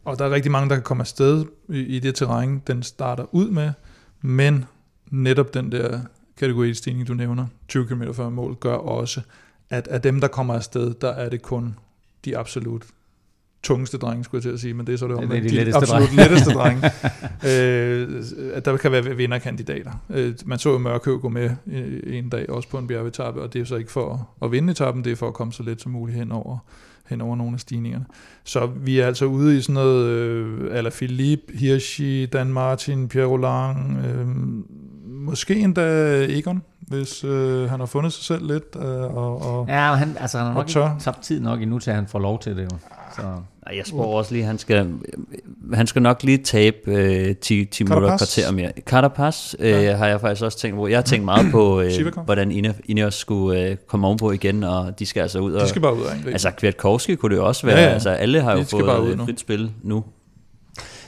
og 0.06 0.18
der 0.18 0.24
er 0.24 0.30
rigtig 0.30 0.52
mange, 0.52 0.68
der 0.68 0.74
kan 0.76 0.82
komme 0.82 1.00
afsted 1.00 1.44
i, 1.68 1.78
i 1.78 1.98
det 1.98 2.14
terræn, 2.14 2.62
den 2.66 2.82
starter 2.82 3.24
ud 3.32 3.50
med, 3.50 3.72
men 4.20 4.64
netop 5.10 5.54
den 5.54 5.72
der 5.72 6.00
kategori 6.38 6.74
stigning, 6.74 7.08
du 7.08 7.14
nævner, 7.14 7.46
20 7.68 7.86
km 7.86 8.02
før 8.12 8.28
mål, 8.28 8.56
gør 8.56 8.74
også, 8.74 9.20
at 9.70 9.88
af 9.88 10.02
dem, 10.02 10.20
der 10.20 10.28
kommer 10.28 10.54
afsted, 10.54 10.94
der 11.00 11.08
er 11.08 11.28
det 11.28 11.42
kun 11.42 11.76
de 12.24 12.38
absolut 12.38 12.82
tungeste 13.62 13.98
drenge, 13.98 14.24
skulle 14.24 14.38
jeg 14.38 14.42
til 14.42 14.50
at 14.50 14.60
sige, 14.60 14.74
men 14.74 14.86
det 14.86 14.92
er 14.92 14.96
så 14.96 15.08
det, 15.08 15.16
Det 15.16 15.24
er 15.24 15.28
de, 15.28 15.48
de 15.48 15.48
letteste 15.48 15.76
absolut 15.78 16.08
drenge. 16.08 16.22
letteste 16.22 16.50
drenge. 16.50 16.90
øh, 18.50 18.54
at 18.54 18.64
der 18.64 18.76
kan 18.76 18.92
være 18.92 19.16
vinderkandidater. 19.16 19.90
Øh, 20.10 20.34
man 20.46 20.58
så 20.58 20.72
jo 20.72 20.78
Mørkøv 20.78 21.20
gå 21.20 21.28
med 21.28 21.50
øh, 21.66 22.16
en 22.16 22.28
dag, 22.28 22.50
også 22.50 22.68
på 22.68 22.78
en 22.78 22.86
bjergetappe, 22.86 23.42
og 23.42 23.52
det 23.52 23.60
er 23.60 23.64
så 23.64 23.76
ikke 23.76 23.92
for 23.92 24.28
at 24.42 24.52
vinde 24.52 24.70
etappen, 24.70 25.04
det 25.04 25.12
er 25.12 25.16
for 25.16 25.28
at 25.28 25.34
komme 25.34 25.52
så 25.52 25.62
let 25.62 25.82
som 25.82 25.92
muligt 25.92 26.18
hen 26.18 26.32
over, 26.32 26.58
hen 27.08 27.20
over 27.20 27.36
nogle 27.36 27.54
af 27.54 27.60
stigningerne. 27.60 28.04
Så 28.44 28.66
vi 28.66 29.00
er 29.00 29.06
altså 29.06 29.24
ude 29.24 29.58
i 29.58 29.60
sådan 29.60 29.74
noget 29.74 30.06
øh, 30.06 30.76
Ala 30.78 30.90
Philippe, 30.90 31.52
Hirschi, 31.58 32.26
Dan 32.26 32.46
Martin, 32.46 33.08
Pierre 33.08 33.26
Roland, 33.28 34.06
øh, 34.06 34.26
måske 35.06 35.54
endda 35.58 36.26
Egon, 36.38 36.62
hvis 36.80 37.24
øh, 37.24 37.70
han 37.70 37.80
har 37.80 37.86
fundet 37.86 38.12
sig 38.12 38.24
selv 38.24 38.46
lidt. 38.46 38.76
Øh, 38.76 39.16
og, 39.16 39.42
og, 39.58 39.66
Ja, 39.68 39.94
han, 39.94 40.16
altså, 40.20 40.38
han 40.38 40.46
har 40.46 40.54
nok 40.54 40.66
tør. 40.66 40.90
ikke 40.92 41.02
tabt 41.04 41.22
tid 41.22 41.40
nok 41.40 41.62
endnu 41.62 41.78
til, 41.78 41.90
at 41.90 41.96
han 41.96 42.06
får 42.06 42.18
lov 42.18 42.38
til 42.38 42.56
det 42.56 42.62
jo. 42.64 42.78
Så. 43.16 43.22
Ej, 43.66 43.76
Jeg 43.76 43.86
spår 43.86 44.18
også 44.18 44.32
lige, 44.34 44.44
han 44.44 44.58
skal, 44.58 44.86
han 45.74 45.86
skal 45.86 46.02
nok 46.02 46.22
lige 46.22 46.38
tabe 46.38 46.76
øh, 46.86 47.36
10, 47.36 47.64
10 47.64 47.84
minutter 47.84 48.08
Carapaz? 48.08 48.18
kvarter 48.36 48.52
mere. 48.52 48.72
Carapaz 48.86 49.54
øh, 49.58 49.68
Ja. 49.70 49.96
har 49.96 50.06
jeg 50.06 50.20
faktisk 50.20 50.42
også 50.44 50.58
tænkt 50.58 50.76
på. 50.76 50.86
Jeg 50.88 50.96
har 50.98 51.02
tænkt 51.02 51.24
meget 51.24 51.46
på, 51.50 51.80
øh, 51.80 51.90
hvordan 52.24 52.50
Ine- 52.52 52.80
Ineos 52.84 53.14
skulle 53.14 53.62
øh, 53.62 53.76
komme 53.88 54.06
ovenpå 54.06 54.30
igen, 54.32 54.64
og 54.64 54.98
de 54.98 55.06
skal 55.06 55.20
altså 55.20 55.38
ud 55.38 55.52
og... 55.52 55.60
de 55.62 55.68
skal 55.68 55.82
bare 55.82 55.94
ud 55.94 56.02
angribe. 56.12 56.30
Altså 56.32 56.50
Kwiatkowski 56.50 57.14
kunne 57.14 57.30
det 57.34 57.36
jo 57.40 57.46
også 57.46 57.66
være. 57.66 57.76
Ja, 57.78 57.82
Ja. 57.84 57.92
Altså 57.92 58.10
alle 58.10 58.40
har 58.40 58.50
jo 58.52 58.56
De 58.56 58.60
ud 58.60 58.66
fået 58.66 59.20
frit 59.26 59.40
spil 59.40 59.70
nu. 59.82 60.04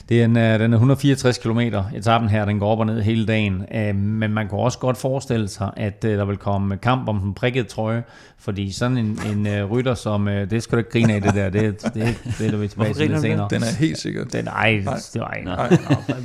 Det 0.09 0.21
er 0.21 0.25
en, 0.25 0.37
øh, 0.37 0.59
den 0.59 0.73
er 0.73 0.77
164 0.77 1.37
km. 1.37 1.59
Etappen 1.95 2.29
her, 2.29 2.45
den 2.45 2.59
går 2.59 2.71
op 2.71 2.79
og 2.79 2.85
ned 2.85 3.01
hele 3.01 3.25
dagen. 3.25 3.65
Øh, 3.75 3.95
Men 3.95 4.31
man 4.33 4.47
kunne 4.47 4.59
også 4.61 4.79
godt 4.79 4.97
forestille 4.97 5.47
sig, 5.47 5.71
at 5.77 6.05
øh, 6.05 6.17
der 6.17 6.25
vil 6.25 6.37
komme 6.37 6.77
kamp 6.77 7.09
om 7.09 7.19
den 7.19 7.33
prikkede 7.33 7.67
trøje. 7.67 8.03
Fordi 8.39 8.71
sådan 8.71 8.97
en, 8.97 9.19
en 9.31 9.47
øh, 9.47 9.71
rytter 9.71 9.93
som... 9.93 10.27
øh, 10.27 10.49
Det 10.49 10.63
skal 10.63 10.75
du 10.75 10.77
ikke 10.79 10.91
grine 10.91 11.13
af, 11.13 11.21
det 11.21 11.33
der. 11.33 11.49
Det, 11.49 11.81
det, 11.83 11.93
det, 12.39 12.53
er 12.53 12.57
vi 12.57 12.67
tilbage 12.67 12.93
til 12.93 13.09
lidt 13.09 13.21
senere. 13.21 13.47
Den 13.49 13.61
er 13.63 13.77
helt 13.79 13.97
sikkert. 13.97 14.33
Den, 14.33 14.47
ej, 14.47 14.81
Nej. 14.85 14.97
det 15.13 15.21
var 15.21 15.31
ikke. 15.31 15.49
Nej. 15.49 15.69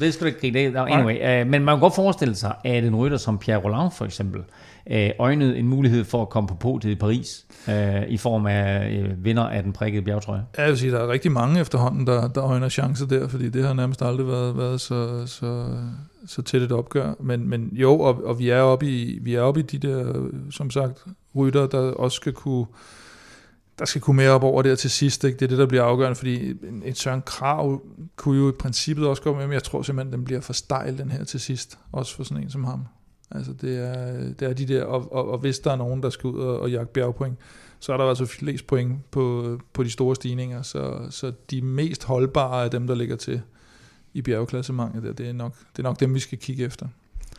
Det 0.00 0.14
skal 0.14 0.24
du 0.24 0.26
ikke 0.26 0.40
grine 0.40 0.80
af. 0.80 0.98
Anyway, 0.98 1.40
øh, 1.40 1.46
men 1.50 1.64
man 1.64 1.74
kan 1.74 1.80
godt 1.80 1.94
forestille 1.94 2.34
sig, 2.34 2.54
at 2.64 2.84
en 2.84 2.96
rytter 2.96 3.16
som 3.18 3.38
Pierre 3.38 3.60
Roland 3.60 3.90
for 3.92 4.04
eksempel, 4.04 4.40
øh, 4.90 5.10
øjnede 5.18 5.56
en 5.56 5.68
mulighed 5.68 6.04
for 6.04 6.22
at 6.22 6.28
komme 6.28 6.48
på 6.48 6.54
podiet 6.54 6.92
i 6.92 6.94
Paris, 6.94 7.46
øh, 7.68 8.08
i 8.08 8.16
form 8.16 8.46
af 8.46 8.90
øh, 8.90 9.24
vinder 9.24 9.42
af 9.42 9.62
den 9.62 9.72
prikkede 9.72 10.04
bjergtrøje. 10.04 10.44
Ja, 10.58 10.62
Jeg 10.62 10.70
vil 10.70 10.78
sige, 10.78 10.92
der 10.92 11.00
er 11.00 11.08
rigtig 11.08 11.32
mange 11.32 11.60
efterhånden, 11.60 12.06
der, 12.06 12.28
der 12.28 12.44
øjner 12.44 12.68
chancer 12.68 13.06
der, 13.06 13.28
fordi 13.28 13.48
det 13.48 13.64
har 13.64 13.74
nærmest 13.74 14.02
aldrig 14.02 14.26
været, 14.26 14.56
været 14.56 14.80
så, 14.80 15.26
så, 15.26 15.66
så 16.26 16.42
tæt 16.42 16.62
et 16.62 16.72
opgør. 16.72 17.14
Men, 17.20 17.48
men 17.48 17.68
jo, 17.72 18.00
og, 18.00 18.24
og 18.24 18.38
vi, 18.38 18.48
er 18.48 18.60
oppe 18.60 18.86
i, 18.86 19.18
vi 19.22 19.34
er 19.34 19.40
oppe 19.40 19.60
i 19.60 19.62
de 19.62 19.78
der, 19.78 20.28
som 20.50 20.70
sagt, 20.70 21.04
rytter, 21.36 21.66
der 21.66 21.78
også 21.78 22.16
skal 22.16 22.32
kunne 22.32 22.66
der 23.78 23.84
skal 23.84 24.00
kunne 24.00 24.16
mere 24.16 24.30
op 24.30 24.42
over 24.44 24.62
der 24.62 24.74
til 24.74 24.90
sidst. 24.90 25.24
Ikke? 25.24 25.38
Det 25.38 25.44
er 25.44 25.48
det, 25.48 25.58
der 25.58 25.66
bliver 25.66 25.82
afgørende, 25.84 26.16
fordi 26.16 26.50
en, 26.50 26.82
en 26.84 26.94
Søren 26.94 27.22
Krav 27.26 27.82
kunne 28.16 28.38
jo 28.38 28.48
i 28.48 28.52
princippet 28.52 29.06
også 29.06 29.22
gå 29.22 29.34
med, 29.34 29.46
men 29.46 29.52
jeg 29.52 29.62
tror 29.62 29.82
simpelthen, 29.82 30.12
den 30.12 30.24
bliver 30.24 30.40
for 30.40 30.52
stejl, 30.52 30.98
den 30.98 31.10
her 31.10 31.24
til 31.24 31.40
sidst. 31.40 31.78
Også 31.92 32.16
for 32.16 32.24
sådan 32.24 32.42
en 32.42 32.50
som 32.50 32.64
ham. 32.64 32.80
Altså 33.30 33.52
det 33.52 33.78
er, 33.78 34.16
det 34.32 34.42
er 34.48 34.52
de 34.52 34.66
der, 34.66 34.84
og, 34.84 35.12
og, 35.12 35.30
og 35.30 35.38
hvis 35.38 35.58
der 35.58 35.72
er 35.72 35.76
nogen, 35.76 36.02
der 36.02 36.10
skal 36.10 36.28
ud 36.28 36.40
og, 36.40 36.60
og 36.60 36.70
jagte 36.70 36.92
bjergpoint, 36.92 37.38
så 37.78 37.92
er 37.92 37.96
der 37.96 38.04
altså 38.04 38.26
flest 38.26 38.66
point 38.66 39.10
på, 39.10 39.58
på 39.72 39.82
de 39.82 39.90
store 39.90 40.16
stigninger, 40.16 40.62
så, 40.62 41.06
så 41.10 41.32
de 41.50 41.62
mest 41.62 42.04
holdbare 42.04 42.64
af 42.64 42.70
dem, 42.70 42.86
der 42.86 42.94
ligger 42.94 43.16
til 43.16 43.42
i 44.14 44.22
bjergklassementet, 44.22 45.02
der, 45.02 45.12
det, 45.12 45.28
er 45.28 45.32
nok, 45.32 45.54
det 45.76 45.78
er 45.78 45.82
nok 45.82 46.00
dem, 46.00 46.14
vi 46.14 46.20
skal 46.20 46.38
kigge 46.38 46.64
efter. 46.64 46.86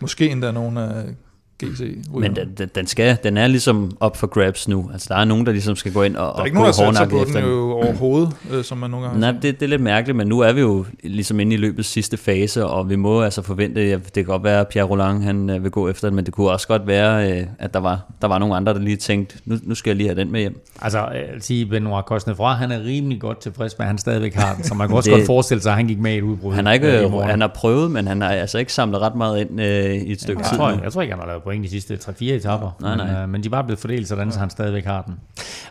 Måske 0.01 0.29
endda 0.29 0.51
nogle 0.51 0.81
af 0.81 1.15
GC. 1.63 1.97
Men 2.17 2.35
den, 2.35 2.47
den, 2.57 2.69
den, 2.75 2.87
skal, 2.87 3.17
den 3.23 3.37
er 3.37 3.47
ligesom 3.47 3.97
op 3.99 4.17
for 4.17 4.27
grabs 4.27 4.67
nu. 4.67 4.89
Altså 4.93 5.07
der 5.09 5.15
er 5.19 5.25
nogen, 5.25 5.45
der 5.45 5.51
ligesom 5.51 5.75
skal 5.75 5.93
gå 5.93 6.03
ind 6.03 6.15
og, 6.15 6.21
der 6.21 6.29
er 6.29 6.31
og 6.41 6.45
ikke 6.47 6.57
gå 6.57 6.63
nogen, 6.79 6.95
der 6.95 7.05
på 7.09 7.21
efter 7.21 7.33
den 7.39 7.43
den. 7.43 7.51
jo 7.51 7.71
overhovedet, 7.71 8.29
øh, 8.51 8.63
som 8.63 8.77
man 8.77 8.89
nogle 8.89 9.05
gange 9.05 9.19
Nej, 9.19 9.31
har 9.31 9.39
det, 9.39 9.59
det 9.59 9.65
er 9.65 9.69
lidt 9.69 9.81
mærkeligt, 9.81 10.15
men 10.15 10.27
nu 10.27 10.39
er 10.39 10.51
vi 10.53 10.59
jo 10.61 10.85
ligesom 11.03 11.39
inde 11.39 11.53
i 11.53 11.57
løbets 11.57 11.89
sidste 11.89 12.17
fase, 12.17 12.65
og 12.65 12.89
vi 12.89 12.95
må 12.95 13.21
altså 13.21 13.41
forvente, 13.41 13.81
at 13.81 13.99
det 14.05 14.13
kan 14.13 14.25
godt 14.25 14.43
være, 14.43 14.59
at 14.59 14.67
Pierre 14.67 14.87
Roland 14.87 15.23
han 15.23 15.49
øh, 15.49 15.63
vil 15.63 15.71
gå 15.71 15.89
efter 15.89 16.07
den, 16.07 16.15
men 16.15 16.25
det 16.25 16.33
kunne 16.33 16.49
også 16.49 16.67
godt 16.67 16.87
være, 16.87 17.31
øh, 17.39 17.45
at 17.59 17.73
der 17.73 17.79
var, 17.79 17.99
der 18.21 18.27
var 18.27 18.37
nogle 18.39 18.55
andre, 18.55 18.73
der 18.73 18.79
lige 18.79 18.95
tænkte, 18.97 19.35
nu, 19.45 19.57
nu 19.63 19.75
skal 19.75 19.89
jeg 19.89 19.95
lige 19.97 20.07
have 20.09 20.19
den 20.19 20.31
med 20.31 20.39
hjem. 20.39 20.65
Altså, 20.81 20.99
jeg 20.99 21.23
vil 21.33 21.41
sige, 21.41 21.65
Benoit 21.65 22.05
Cosnefra, 22.05 22.53
han 22.53 22.71
er 22.71 22.83
rimelig 22.83 23.19
godt 23.21 23.39
tilfreds 23.41 23.77
med, 23.77 23.85
at 23.85 23.87
han 23.87 23.97
stadigvæk 23.97 24.33
har 24.33 24.55
den, 24.55 24.63
så 24.63 24.73
man 24.73 24.87
kan 24.87 24.95
også 24.97 25.09
Det- 25.09 25.17
godt 25.17 25.25
forestille 25.25 25.61
sig, 25.61 25.71
at 25.71 25.77
han 25.77 25.87
gik 25.87 25.99
med 25.99 26.13
i 26.13 26.17
et 26.17 26.21
udbrud. 26.21 26.53
Han 26.53 26.65
har, 26.65 26.73
øh, 26.73 26.93
ikke, 26.93 27.09
morgen. 27.09 27.29
han 27.29 27.41
har 27.41 27.51
prøvet, 27.55 27.91
men 27.91 28.07
han 28.07 28.21
har 28.21 28.29
altså 28.29 28.57
ikke 28.57 28.73
samlet 28.73 29.01
ret 29.01 29.15
meget 29.15 29.41
ind 29.41 29.61
øh, 29.61 29.93
i 29.95 30.11
et 30.11 30.21
stykke 30.21 30.41
jeg, 30.41 30.49
tid 30.49 30.57
tror, 30.57 30.71
nu. 30.71 30.77
jeg 30.83 30.91
tror 30.91 31.01
ikke, 31.01 31.11
han 31.13 31.19
har 31.19 31.27
lavet 31.27 31.43
point 31.45 31.63
de 31.63 31.69
sidste 31.69 31.93
3-4 31.95 32.23
etapper, 32.23 32.71
Nej, 32.81 32.95
men, 32.95 33.07
nej. 33.07 33.23
Øh, 33.23 33.29
men 33.29 33.43
de 33.43 33.47
er 33.47 33.49
bare 33.49 33.63
blevet 33.63 33.79
fordelt 33.79 34.07
sådan, 34.07 34.31
så 34.31 34.39
han 34.39 34.49
stadigvæk 34.49 34.85
har 34.85 35.01
den. 35.01 35.15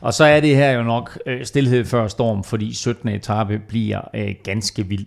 Og 0.01 0.15
så 0.15 0.25
er 0.25 0.41
det 0.41 0.57
her 0.57 0.71
jo 0.71 0.83
nok 0.83 1.19
øh, 1.27 1.45
stillhed 1.45 1.85
før 1.85 2.09
storm, 2.09 2.45
fordi 2.45 2.75
17. 2.75 3.09
etape 3.09 3.59
bliver 3.59 4.01
øh, 4.15 4.35
ganske 4.45 4.87
vild. 4.87 5.07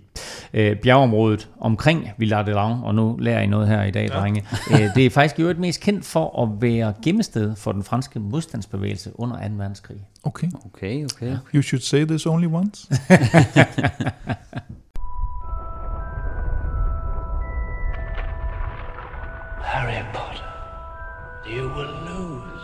Øh, 0.54 0.76
bjergeområdet 0.76 1.48
omkring 1.60 2.10
Villard 2.18 2.46
de 2.46 2.52
Lang, 2.52 2.84
og 2.84 2.96
nu 2.96 3.18
lærer 3.20 3.42
I 3.42 3.48
noget 3.48 3.68
her 3.68 3.84
i 3.84 3.92
dag, 3.92 4.10
ja. 4.10 4.20
drenge, 4.20 4.46
øh, 4.72 4.96
det 4.96 5.06
er 5.06 5.10
faktisk 5.10 5.40
jo 5.40 5.48
et 5.48 5.60
mest 5.60 5.82
kendt 5.82 6.06
for 6.06 6.44
at 6.44 6.50
være 6.62 6.94
gemmested 7.04 7.56
for 7.56 7.72
den 7.72 7.84
franske 7.84 8.20
modstandsbevægelse 8.20 9.12
under 9.20 9.36
2. 9.36 9.54
verdenskrig. 9.58 9.98
Okay. 10.24 10.48
Okay, 10.66 11.06
okay. 11.06 11.38
You 11.56 11.62
should 11.62 11.82
say 11.82 12.06
this 12.06 12.26
only 12.26 12.48
once. 12.48 12.88
Harry 19.74 20.04
Potter, 20.14 20.44
you 21.50 21.68
will 21.76 21.94
lose 22.06 22.64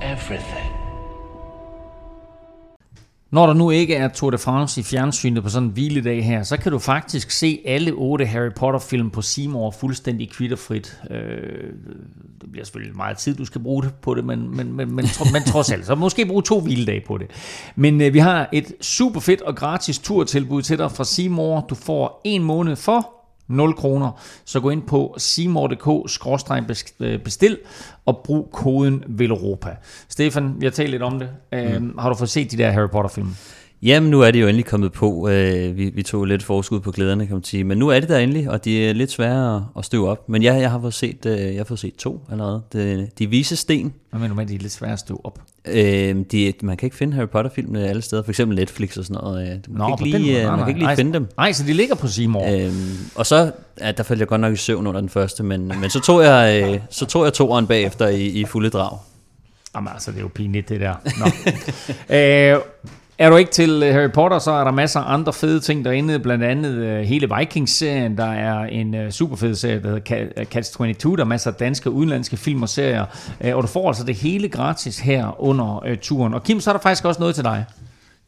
everything. 0.00 0.72
Når 3.30 3.46
der 3.46 3.54
nu 3.54 3.70
ikke 3.70 3.94
er 3.94 4.08
Tour 4.08 4.30
de 4.30 4.38
France 4.38 4.80
i 4.80 4.84
fjernsynet 4.84 5.42
på 5.42 5.48
sådan 5.48 5.68
en 5.68 5.72
hviledag 5.72 6.24
her, 6.24 6.42
så 6.42 6.56
kan 6.56 6.72
du 6.72 6.78
faktisk 6.78 7.30
se 7.30 7.60
alle 7.64 7.92
otte 7.92 8.26
Harry 8.26 8.52
Potter-film 8.56 9.10
på 9.10 9.22
Seymour 9.22 9.70
fuldstændig 9.70 10.30
kvitterfrit. 10.30 11.00
Øh, 11.10 11.16
det 12.40 12.52
bliver 12.52 12.64
selvfølgelig 12.64 12.96
meget 12.96 13.18
tid, 13.18 13.34
du 13.34 13.44
skal 13.44 13.60
bruge 13.60 13.90
på 14.02 14.14
det, 14.14 14.24
men, 14.24 14.56
men, 14.56 14.72
men, 14.72 14.94
men, 14.94 15.06
tro, 15.06 15.24
men 15.32 15.42
trods 15.42 15.72
alt, 15.72 15.86
så 15.86 15.94
måske 15.94 16.26
bruge 16.26 16.42
to 16.42 16.60
hviledage 16.60 17.02
på 17.06 17.18
det. 17.18 17.26
Men 17.76 18.00
øh, 18.00 18.14
vi 18.14 18.18
har 18.18 18.48
et 18.52 18.72
super 18.80 19.20
fedt 19.20 19.42
og 19.42 19.56
gratis 19.56 19.98
turtilbud 19.98 20.62
til 20.62 20.78
dig 20.78 20.92
fra 20.92 21.04
Seymour. 21.04 21.66
Du 21.70 21.74
får 21.74 22.20
en 22.24 22.42
måned 22.42 22.76
for 22.76 23.21
0 23.52 23.74
kroner. 23.74 24.10
Så 24.44 24.60
gå 24.60 24.70
ind 24.70 24.82
på 24.82 25.14
seymour.dk-bestil 25.18 27.58
og 28.06 28.20
brug 28.24 28.48
koden 28.52 29.04
VELOROPA. 29.08 29.76
Stefan, 30.08 30.54
vi 30.58 30.66
har 30.66 30.70
talt 30.70 30.90
lidt 30.90 31.02
om 31.02 31.18
det. 31.18 31.28
Mm. 31.80 31.98
Har 31.98 32.08
du 32.08 32.14
fået 32.14 32.30
set 32.30 32.50
de 32.50 32.56
der 32.56 32.70
Harry 32.70 32.88
Potter-film? 32.88 33.36
Jamen, 33.82 34.10
nu 34.10 34.20
er 34.20 34.30
det 34.30 34.40
jo 34.40 34.46
endelig 34.46 34.66
kommet 34.66 34.92
på. 34.92 35.28
Øh, 35.28 35.76
vi, 35.76 35.90
vi 35.94 36.02
tog 36.02 36.24
lidt 36.24 36.42
forskud 36.42 36.80
på 36.80 36.90
glæderne, 36.90 37.26
kan 37.26 37.36
man 37.36 37.44
sige. 37.44 37.64
Men 37.64 37.78
nu 37.78 37.88
er 37.88 38.00
det 38.00 38.08
der 38.08 38.18
endelig, 38.18 38.50
og 38.50 38.64
de 38.64 38.88
er 38.88 38.92
lidt 38.92 39.10
svære 39.10 39.66
at, 39.78 39.84
støve 39.84 40.08
op. 40.08 40.28
Men 40.28 40.42
ja, 40.42 40.54
jeg 40.54 40.70
har 40.70 40.80
fået 40.80 40.94
set, 40.94 41.26
øh, 41.26 41.40
jeg 41.40 41.56
har 41.56 41.64
fået 41.64 41.80
set 41.80 41.94
to 41.96 42.20
allerede. 42.30 42.62
De, 42.72 43.08
de 43.18 43.26
vise 43.26 43.56
sten. 43.56 43.92
Hvad 44.10 44.20
mener 44.20 44.28
du 44.28 44.34
med, 44.34 44.42
at 44.42 44.48
de 44.48 44.54
er 44.54 44.58
lidt 44.58 44.72
svære 44.72 44.92
at 44.92 44.98
stå 44.98 45.20
op? 45.24 45.38
Øh, 45.64 46.16
de, 46.32 46.52
man 46.62 46.76
kan 46.76 46.86
ikke 46.86 46.96
finde 46.96 47.14
Harry 47.14 47.28
Potter-filmene 47.28 47.88
alle 47.88 48.02
steder. 48.02 48.22
For 48.22 48.30
eksempel 48.30 48.56
Netflix 48.58 48.96
og 48.96 49.04
sådan 49.04 49.22
noget. 49.22 49.42
øh, 49.42 49.48
Man 49.48 49.88
kan 49.88 49.98
på 49.98 50.04
ikke 50.04 50.18
lige, 50.18 50.32
måde. 50.34 50.46
man 50.46 50.58
kan 50.58 50.68
ikke 50.68 50.80
lige 50.80 50.86
Nej, 50.86 50.96
finde 50.96 51.12
dem. 51.12 51.28
Nej, 51.36 51.52
så 51.52 51.64
de 51.66 51.72
ligger 51.72 51.94
på 51.94 52.08
Seymour. 52.08 52.66
Øh. 52.66 52.72
Og 53.14 53.26
så, 53.26 53.52
ja, 53.80 53.92
der 53.92 54.02
faldt 54.02 54.20
jeg 54.20 54.28
godt 54.28 54.40
nok 54.40 54.52
i 54.52 54.56
søvn 54.56 54.86
under 54.86 55.00
den 55.00 55.08
første, 55.10 55.42
men, 55.42 55.72
men 55.80 55.90
så 55.90 56.00
tog 56.00 56.22
jeg, 56.22 56.70
øh, 56.72 56.80
så 56.90 57.06
tog 57.06 57.24
jeg 57.24 57.32
toeren 57.32 57.66
bagefter 57.66 58.08
i, 58.08 58.26
i 58.26 58.44
fulde 58.44 58.70
drag. 58.70 58.98
Jamen 59.74 59.88
altså, 59.92 60.10
det 60.10 60.16
er 60.18 60.22
jo 60.22 60.28
pinligt 60.34 60.68
det 60.68 60.80
der. 60.80 60.94
Nå. 61.18 61.26
øh, 62.16 62.60
er 63.18 63.30
du 63.30 63.36
ikke 63.36 63.50
til 63.50 63.82
øh, 63.82 63.94
Harry 63.94 64.10
Potter, 64.10 64.38
så 64.38 64.50
er 64.50 64.64
der 64.64 64.70
masser 64.70 65.00
af 65.00 65.14
andre 65.14 65.32
fede 65.32 65.60
ting 65.60 65.84
derinde, 65.84 66.18
blandt 66.18 66.44
andet 66.44 66.72
øh, 66.74 67.00
hele 67.00 67.28
Vikings-serien, 67.38 68.16
der 68.16 68.32
er 68.32 68.64
en 68.64 68.94
øh, 68.94 69.10
super 69.10 69.36
fed 69.36 69.54
serie, 69.54 69.82
der 69.82 69.88
hedder 69.88 70.26
Ca- 70.36 70.44
Catch 70.44 70.72
22, 70.72 71.16
der 71.16 71.22
er 71.22 71.26
masser 71.26 71.50
af 71.50 71.56
danske 71.56 71.90
og 71.90 71.94
udenlandske 71.94 72.36
film 72.36 72.62
og 72.62 72.68
serier, 72.68 73.04
og 73.54 73.62
du 73.62 73.68
får 73.68 73.88
altså 73.88 74.04
det 74.04 74.14
hele 74.14 74.48
gratis 74.48 74.98
her 74.98 75.42
under 75.42 75.96
turen. 76.02 76.34
Og 76.34 76.42
Kim, 76.42 76.60
så 76.60 76.70
er 76.70 76.74
der 76.74 76.80
faktisk 76.80 77.04
også 77.04 77.20
noget 77.20 77.34
til 77.34 77.44
dig. 77.44 77.64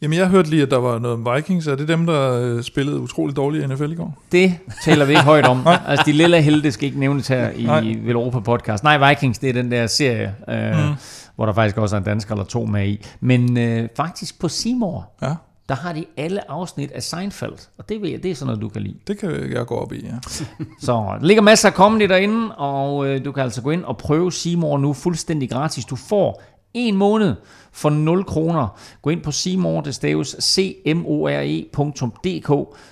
Jamen, 0.03 0.19
jeg 0.19 0.29
hørte 0.29 0.51
lige, 0.51 0.63
at 0.63 0.71
der 0.71 0.77
var 0.79 0.99
noget 0.99 1.27
om 1.27 1.35
Vikings. 1.37 1.67
Er 1.67 1.75
det 1.75 1.89
dem, 1.89 2.07
der 2.07 2.63
spillede 2.63 3.01
utroligt 3.01 3.37
dårligt 3.37 3.65
i 3.65 3.67
NFL 3.67 3.93
i 3.93 3.95
går? 3.95 4.23
Det 4.33 4.55
taler 4.85 5.05
vi 5.05 5.13
ikke 5.13 5.23
højt 5.23 5.47
om. 5.47 5.67
altså, 5.89 6.05
de 6.07 6.13
lille 6.13 6.43
helte 6.43 6.73
skal 6.73 6.87
ikke 6.87 7.01
nævnes 7.01 7.29
her 7.29 7.51
i 7.51 7.63
Nej. 7.65 7.95
Velropa 8.05 8.41
podcast. 8.41 8.85
Nej, 8.85 9.09
Vikings, 9.09 9.39
det 9.39 9.49
er 9.49 9.53
den 9.53 9.71
der 9.71 9.87
serie, 9.87 10.35
øh, 10.49 10.71
mm. 10.89 10.95
Hvor 11.37 11.47
der 11.47 11.53
faktisk 11.53 11.79
også 11.79 11.97
er 11.97 11.99
en 11.99 12.05
dansker 12.05 12.35
eller 12.35 12.45
to 12.45 12.65
med 12.65 12.89
i. 12.89 13.07
Men 13.21 13.59
øh, 13.59 13.89
faktisk 13.97 14.41
på 14.41 14.49
Seymour, 14.49 15.11
Ja, 15.23 15.35
der 15.69 15.75
har 15.75 15.93
de 15.93 16.05
alle 16.17 16.51
afsnit 16.51 16.93
af 16.93 17.03
Seinfeld. 17.03 17.69
Og 17.79 17.89
det 17.89 18.03
ved 18.03 18.09
jeg, 18.09 18.23
det 18.23 18.31
er 18.31 18.35
sådan 18.35 18.47
noget, 18.47 18.63
du 18.63 18.69
kan 18.69 18.83
lide. 18.83 18.97
det 19.07 19.19
kan 19.19 19.53
jeg 19.53 19.67
gå 19.67 19.75
op 19.75 19.93
i, 19.93 20.07
ja. 20.07 20.15
Så 20.87 20.93
der 20.93 21.27
ligger 21.27 21.43
masser 21.43 21.69
af 21.69 21.75
comedy 21.75 22.09
derinde, 22.09 22.55
og 22.55 23.07
øh, 23.07 23.25
du 23.25 23.33
kan 23.33 23.43
altså 23.43 23.63
gå 23.63 23.71
ind 23.71 23.85
og 23.85 23.97
prøve 23.99 24.33
Seymour 24.33 24.79
nu 24.79 24.93
fuldstændig 24.93 25.51
gratis. 25.51 25.85
Du 25.85 25.97
får 25.97 26.43
en 26.75 26.97
måned 26.97 27.35
for 27.73 27.91
0 27.91 28.25
kroner. 28.25 28.79
Gå 29.03 29.11
ind 29.11 29.23
på 29.23 29.31
Seymour, 29.31 29.81
det 29.81 29.95
staves 29.95 30.37
cmore.dk, 30.41 31.69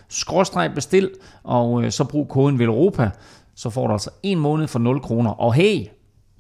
skråstreg 0.09 0.74
bestil, 0.74 1.11
og 1.45 1.84
øh, 1.84 1.90
så 1.90 2.05
brug 2.05 2.28
koden 2.28 2.59
VELOROPA, 2.59 3.11
så 3.55 3.70
får 3.70 3.86
du 3.86 3.93
altså 3.93 4.11
en 4.22 4.38
måned 4.38 4.68
for 4.68 4.78
0 4.78 5.01
kroner. 5.01 5.30
Og 5.30 5.55
hey, 5.55 5.86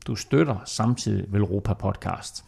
du 0.06 0.16
støtter 0.16 0.56
samtidig 0.64 1.24
Velropa 1.28 1.74
podcast. 1.74 2.44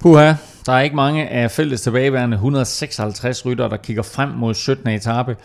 Puha, 0.00 0.34
der 0.66 0.72
er 0.72 0.80
ikke 0.80 0.96
mange 0.96 1.28
af 1.28 1.50
feltets 1.50 1.82
tilbageværende 1.82 2.34
156 2.34 3.46
rytter, 3.46 3.68
der 3.68 3.76
kigger 3.76 4.02
frem 4.02 4.28
mod 4.28 4.54
17. 4.54 4.88
etape. 4.88 5.36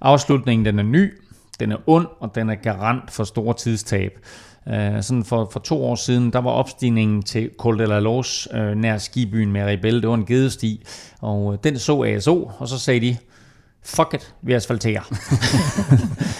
Afslutningen 0.00 0.66
den 0.66 0.78
er 0.78 0.82
ny, 0.82 1.12
den 1.60 1.72
er 1.72 1.76
ond, 1.86 2.06
og 2.20 2.34
den 2.34 2.50
er 2.50 2.54
garant 2.54 3.10
for 3.10 3.24
store 3.24 3.54
tidstab. 3.54 4.18
Uh, 4.66 4.72
sådan 5.00 5.24
for, 5.24 5.48
for 5.52 5.60
to 5.60 5.84
år 5.84 5.94
siden, 5.94 6.32
der 6.32 6.38
var 6.38 6.50
opstigningen 6.50 7.22
til 7.22 7.50
Col 7.58 7.78
de 7.78 7.86
la 7.86 7.98
Los 7.98 8.48
uh, 8.54 8.60
øh, 8.60 8.74
nær 8.74 8.98
skibyen 8.98 9.52
Maribel. 9.52 10.02
Det 10.02 10.08
var 10.08 10.14
en 10.14 10.26
gedesti, 10.26 10.86
og 11.20 11.44
uh, 11.44 11.56
den 11.64 11.78
så 11.78 12.02
ASO, 12.02 12.50
og 12.58 12.68
så 12.68 12.78
sagde 12.78 13.00
de, 13.00 13.16
fuck 13.84 14.14
it, 14.14 14.34
vi 14.42 14.52
asfalterer. 14.52 15.02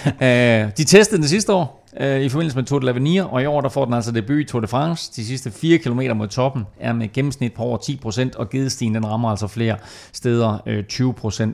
uh, 0.06 0.72
de 0.78 0.84
testede 0.84 1.20
den 1.20 1.28
sidste 1.28 1.52
år 1.52 1.83
uh, 2.00 2.20
i 2.20 2.28
forbindelse 2.28 2.56
med 2.56 2.64
Tour 2.64 2.78
de 2.80 2.90
l'Avenir, 2.90 3.22
og 3.22 3.42
i 3.42 3.46
år 3.46 3.60
der 3.60 3.68
får 3.68 3.84
den 3.84 3.94
altså 3.94 4.12
debut 4.12 4.40
i 4.40 4.44
Tour 4.44 4.60
de 4.60 4.66
France. 4.66 5.12
De 5.16 5.26
sidste 5.26 5.50
4 5.50 5.78
km 5.78 6.00
mod 6.14 6.28
toppen 6.28 6.64
er 6.80 6.92
med 6.92 7.12
gennemsnit 7.12 7.52
på 7.52 7.62
over 7.62 7.78
10%, 7.78 8.38
og 8.38 8.50
gedestien 8.50 8.94
den 8.94 9.06
rammer 9.06 9.30
altså 9.30 9.46
flere 9.46 9.76
steder 10.12 10.58
uh, 10.66 11.16
20%. 11.26 11.52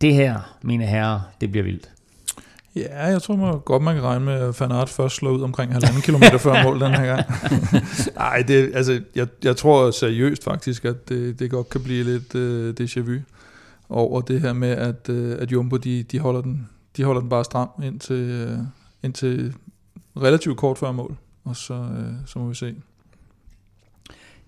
Det 0.00 0.14
her, 0.14 0.56
mine 0.62 0.86
herrer, 0.86 1.20
det 1.40 1.50
bliver 1.50 1.64
vildt. 1.64 1.90
Ja, 2.76 3.06
jeg 3.06 3.22
tror 3.22 3.36
man 3.36 3.60
godt, 3.60 3.82
man 3.82 3.94
kan 3.94 4.04
regne 4.04 4.24
med, 4.24 4.32
at 4.32 4.60
Van 4.60 4.72
Aert 4.72 4.88
først 4.88 5.16
slår 5.16 5.30
ud 5.30 5.42
omkring 5.42 5.72
halvanden 5.72 6.02
kilometer 6.02 6.38
før 6.38 6.62
mål 6.62 6.80
den 6.80 6.94
her 6.94 7.06
gang. 7.06 7.26
Nej, 8.14 8.44
det, 8.48 8.70
altså, 8.74 9.00
jeg, 9.14 9.26
jeg 9.44 9.56
tror 9.56 9.90
seriøst 9.90 10.44
faktisk, 10.44 10.84
at 10.84 11.08
det, 11.08 11.38
det 11.38 11.50
godt 11.50 11.68
kan 11.68 11.82
blive 11.82 12.04
lidt 12.04 12.34
uh, 12.34 12.84
déjà 12.84 13.00
vu 13.00 13.20
over 13.88 14.20
det 14.20 14.40
her 14.40 14.52
med, 14.52 14.68
at, 14.68 15.08
uh, 15.08 15.32
at 15.38 15.52
Jumbo, 15.52 15.76
de, 15.76 16.02
de, 16.02 16.18
holder 16.18 16.40
den, 16.40 16.68
de 16.96 17.04
holder 17.04 17.20
den 17.20 17.30
bare 17.30 17.44
stram 17.44 17.68
indtil, 17.82 18.48
uh, 18.52 18.58
indtil 19.02 19.54
relativt 20.16 20.56
kort 20.56 20.78
før 20.78 20.92
mål, 20.92 21.16
og 21.44 21.56
så, 21.56 21.74
øh, 21.74 22.12
så 22.26 22.38
må 22.38 22.48
vi 22.48 22.54
se. 22.54 22.74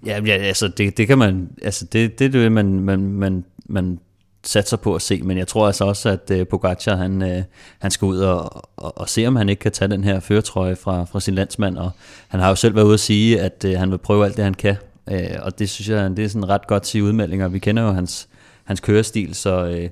Ja, 0.07 0.23
ja 0.27 0.33
altså 0.33 0.69
det, 0.69 0.97
det 0.97 1.07
kan 1.07 1.19
man, 1.19 1.51
altså 1.63 1.85
det, 1.85 2.19
det 2.19 2.25
er 2.25 2.29
det, 2.29 2.53
man, 2.53 2.81
man, 2.81 3.01
man, 3.01 3.45
man 3.67 3.99
satser 4.45 4.77
på 4.77 4.95
at 4.95 5.03
se, 5.03 5.23
men 5.23 5.39
jeg 5.39 5.49
tror 5.49 5.67
altså 5.67 5.85
også, 5.85 6.09
at 6.09 6.31
øh, 6.31 6.47
Pogacar, 6.47 6.97
han, 6.97 7.23
øh, 7.23 7.43
han 7.79 7.91
skal 7.91 8.07
ud 8.07 8.19
og, 8.19 8.69
og, 8.77 8.99
og 8.99 9.09
se, 9.09 9.27
om 9.27 9.37
han 9.37 9.49
ikke 9.49 9.61
kan 9.61 9.73
tage 9.73 9.91
den 9.91 10.05
her 10.05 10.21
føretrøje 10.21 10.77
fra, 10.77 11.05
fra 11.05 11.21
sin 11.21 11.35
landsmand, 11.35 11.79
og 11.79 11.91
han 12.29 12.41
har 12.41 12.49
jo 12.49 12.55
selv 12.55 12.75
været 12.75 12.85
ude 12.85 12.95
at 12.95 13.01
sige, 13.01 13.41
at 13.41 13.65
øh, 13.65 13.79
han 13.79 13.91
vil 13.91 13.99
prøve 13.99 14.25
alt 14.25 14.37
det, 14.37 14.45
han 14.45 14.55
kan, 14.55 14.77
øh, 15.11 15.37
og 15.43 15.59
det 15.59 15.71
synes 15.71 15.89
jeg, 15.89 16.11
det 16.17 16.25
er 16.25 16.29
sådan 16.29 16.49
ret 16.49 16.67
godt 16.67 16.83
til 16.83 17.03
udmeldinger. 17.03 17.49
Vi 17.49 17.59
kender 17.59 17.83
jo 17.83 17.93
hans, 17.93 18.29
hans 18.65 18.81
kørestil, 18.81 19.35
så, 19.35 19.67
øh, 19.67 19.89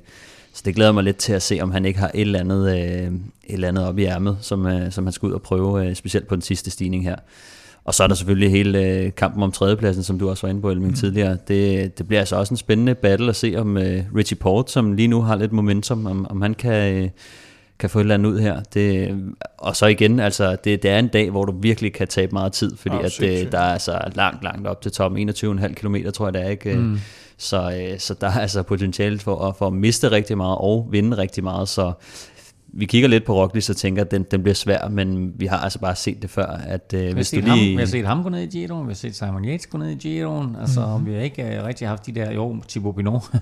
så 0.59 0.63
det 0.65 0.75
glæder 0.75 0.93
mig 0.93 1.05
lidt 1.05 1.17
til 1.17 1.33
at 1.33 1.43
se, 1.43 1.59
om 1.61 1.71
han 1.71 1.85
ikke 1.85 1.99
har 1.99 2.11
et 2.15 2.21
eller 2.21 2.41
andet, 2.41 2.63
uh, 2.63 2.75
et 2.75 3.13
eller 3.49 3.69
andet 3.69 3.87
op 3.87 3.99
i 3.99 4.05
ærmet, 4.05 4.39
som, 4.41 4.67
uh, 4.67 4.91
som 4.91 5.07
han 5.07 5.13
skal 5.13 5.27
ud 5.27 5.33
og 5.33 5.43
prøve, 5.43 5.89
uh, 5.89 5.95
specielt 5.95 6.29
på 6.29 6.35
den 6.35 6.43
sidste 6.43 6.71
stigning 6.71 7.05
her. 7.05 7.17
Og 7.85 7.95
så 7.95 8.03
er 8.03 8.07
der 8.07 8.15
selvfølgelig 8.15 8.51
hele 8.51 8.85
øh, 8.85 9.13
kampen 9.17 9.43
om 9.43 9.53
tredjepladsen, 9.53 10.03
som 10.03 10.19
du 10.19 10.31
også 10.31 10.47
var 10.47 10.51
inde 10.51 10.61
på, 10.61 10.71
Elming, 10.71 10.91
mm. 10.91 10.97
tidligere. 10.97 11.37
Det, 11.49 11.99
det 11.99 12.09
bliver 12.09 12.21
altså 12.21 12.37
også 12.37 12.55
en 12.55 12.59
spændende 12.59 12.95
battle 12.95 13.29
at 13.29 13.37
se 13.37 13.55
om 13.59 13.77
øh, 13.77 14.03
Richie 14.17 14.37
Port, 14.37 14.71
som 14.71 14.93
lige 14.93 15.09
nu 15.09 15.23
har 15.23 15.37
lidt 15.37 15.53
momentum, 15.53 16.07
om, 16.07 16.27
om 16.31 16.43
han 16.43 16.55
kan, 16.55 16.95
øh, 16.95 17.09
kan 17.79 17.91
få 17.91 17.99
et 17.99 18.03
eller 18.03 18.15
andet 18.15 18.31
ud 18.31 18.39
her. 18.39 18.61
Det, 18.75 19.17
og 19.59 19.77
så 19.77 19.87
igen, 19.87 20.21
altså, 20.21 20.57
det, 20.65 20.83
det 20.83 20.91
er 20.91 20.99
en 20.99 21.09
dag, 21.09 21.31
hvor 21.31 21.45
du 21.45 21.55
virkelig 21.61 21.93
kan 21.93 22.09
tabe 22.09 22.33
meget 22.33 22.53
tid, 22.53 22.77
fordi 22.77 22.97
oh, 22.97 23.05
at, 23.05 23.23
øh, 23.23 23.53
der 23.53 23.59
er 23.59 23.73
altså 23.73 24.01
langt, 24.15 24.45
langt 24.45 24.67
op 24.67 24.83
til 24.83 24.93
toppen, 24.93 25.29
21,5 25.29 25.75
km, 25.75 25.97
tror 26.15 26.27
jeg 26.27 26.35
det 26.35 26.43
er, 26.43 26.49
ikke? 26.49 26.75
Mm. 26.75 26.99
Så, 27.39 27.73
øh, 27.73 27.99
så 27.99 28.15
der 28.15 28.27
er 28.27 28.41
altså 28.41 28.63
potentiale 28.63 29.19
for, 29.19 29.55
for 29.59 29.67
at 29.67 29.73
miste 29.73 30.11
rigtig 30.11 30.37
meget 30.37 30.59
og 30.59 30.89
vinde 30.91 31.17
rigtig 31.17 31.45
meget, 31.45 31.69
så 31.69 31.93
vi 32.73 32.87
kigger 32.87 33.09
lidt 33.09 33.25
på 33.25 33.35
Roglic 33.35 33.71
og 33.71 33.77
tænker, 33.77 34.03
at 34.03 34.11
den, 34.11 34.27
den 34.31 34.43
bliver 34.43 34.55
svær, 34.55 34.89
men 34.89 35.33
vi 35.37 35.47
har 35.47 35.57
altså 35.57 35.79
bare 35.79 35.97
set 35.97 36.23
det 36.23 36.31
før. 36.31 36.47
At, 36.47 36.95
øh, 36.95 37.15
hvis 37.15 37.31
du 37.31 37.37
lige... 37.37 37.49
ham, 37.49 37.59
vi 37.59 37.77
har 37.77 37.87
set 37.87 38.07
ham 38.07 38.23
gå 38.23 38.29
ned 38.29 38.43
i 38.43 38.47
Giroen, 38.47 38.87
vi 38.87 38.91
har 38.91 38.97
set 38.97 39.17
Simon 39.17 39.45
Yates 39.45 39.67
gå 39.67 39.79
ned 39.79 39.89
i 39.89 39.95
Giroen, 39.95 40.57
altså 40.61 40.99
mm. 40.99 41.07
vi 41.07 41.13
har 41.13 41.21
ikke 41.21 41.59
uh, 41.61 41.67
rigtig 41.67 41.89
haft 41.89 42.07
de 42.07 42.13
der, 42.13 42.33
jo, 42.33 42.57
Thibaut 42.69 42.97
Pinot, 42.97 43.23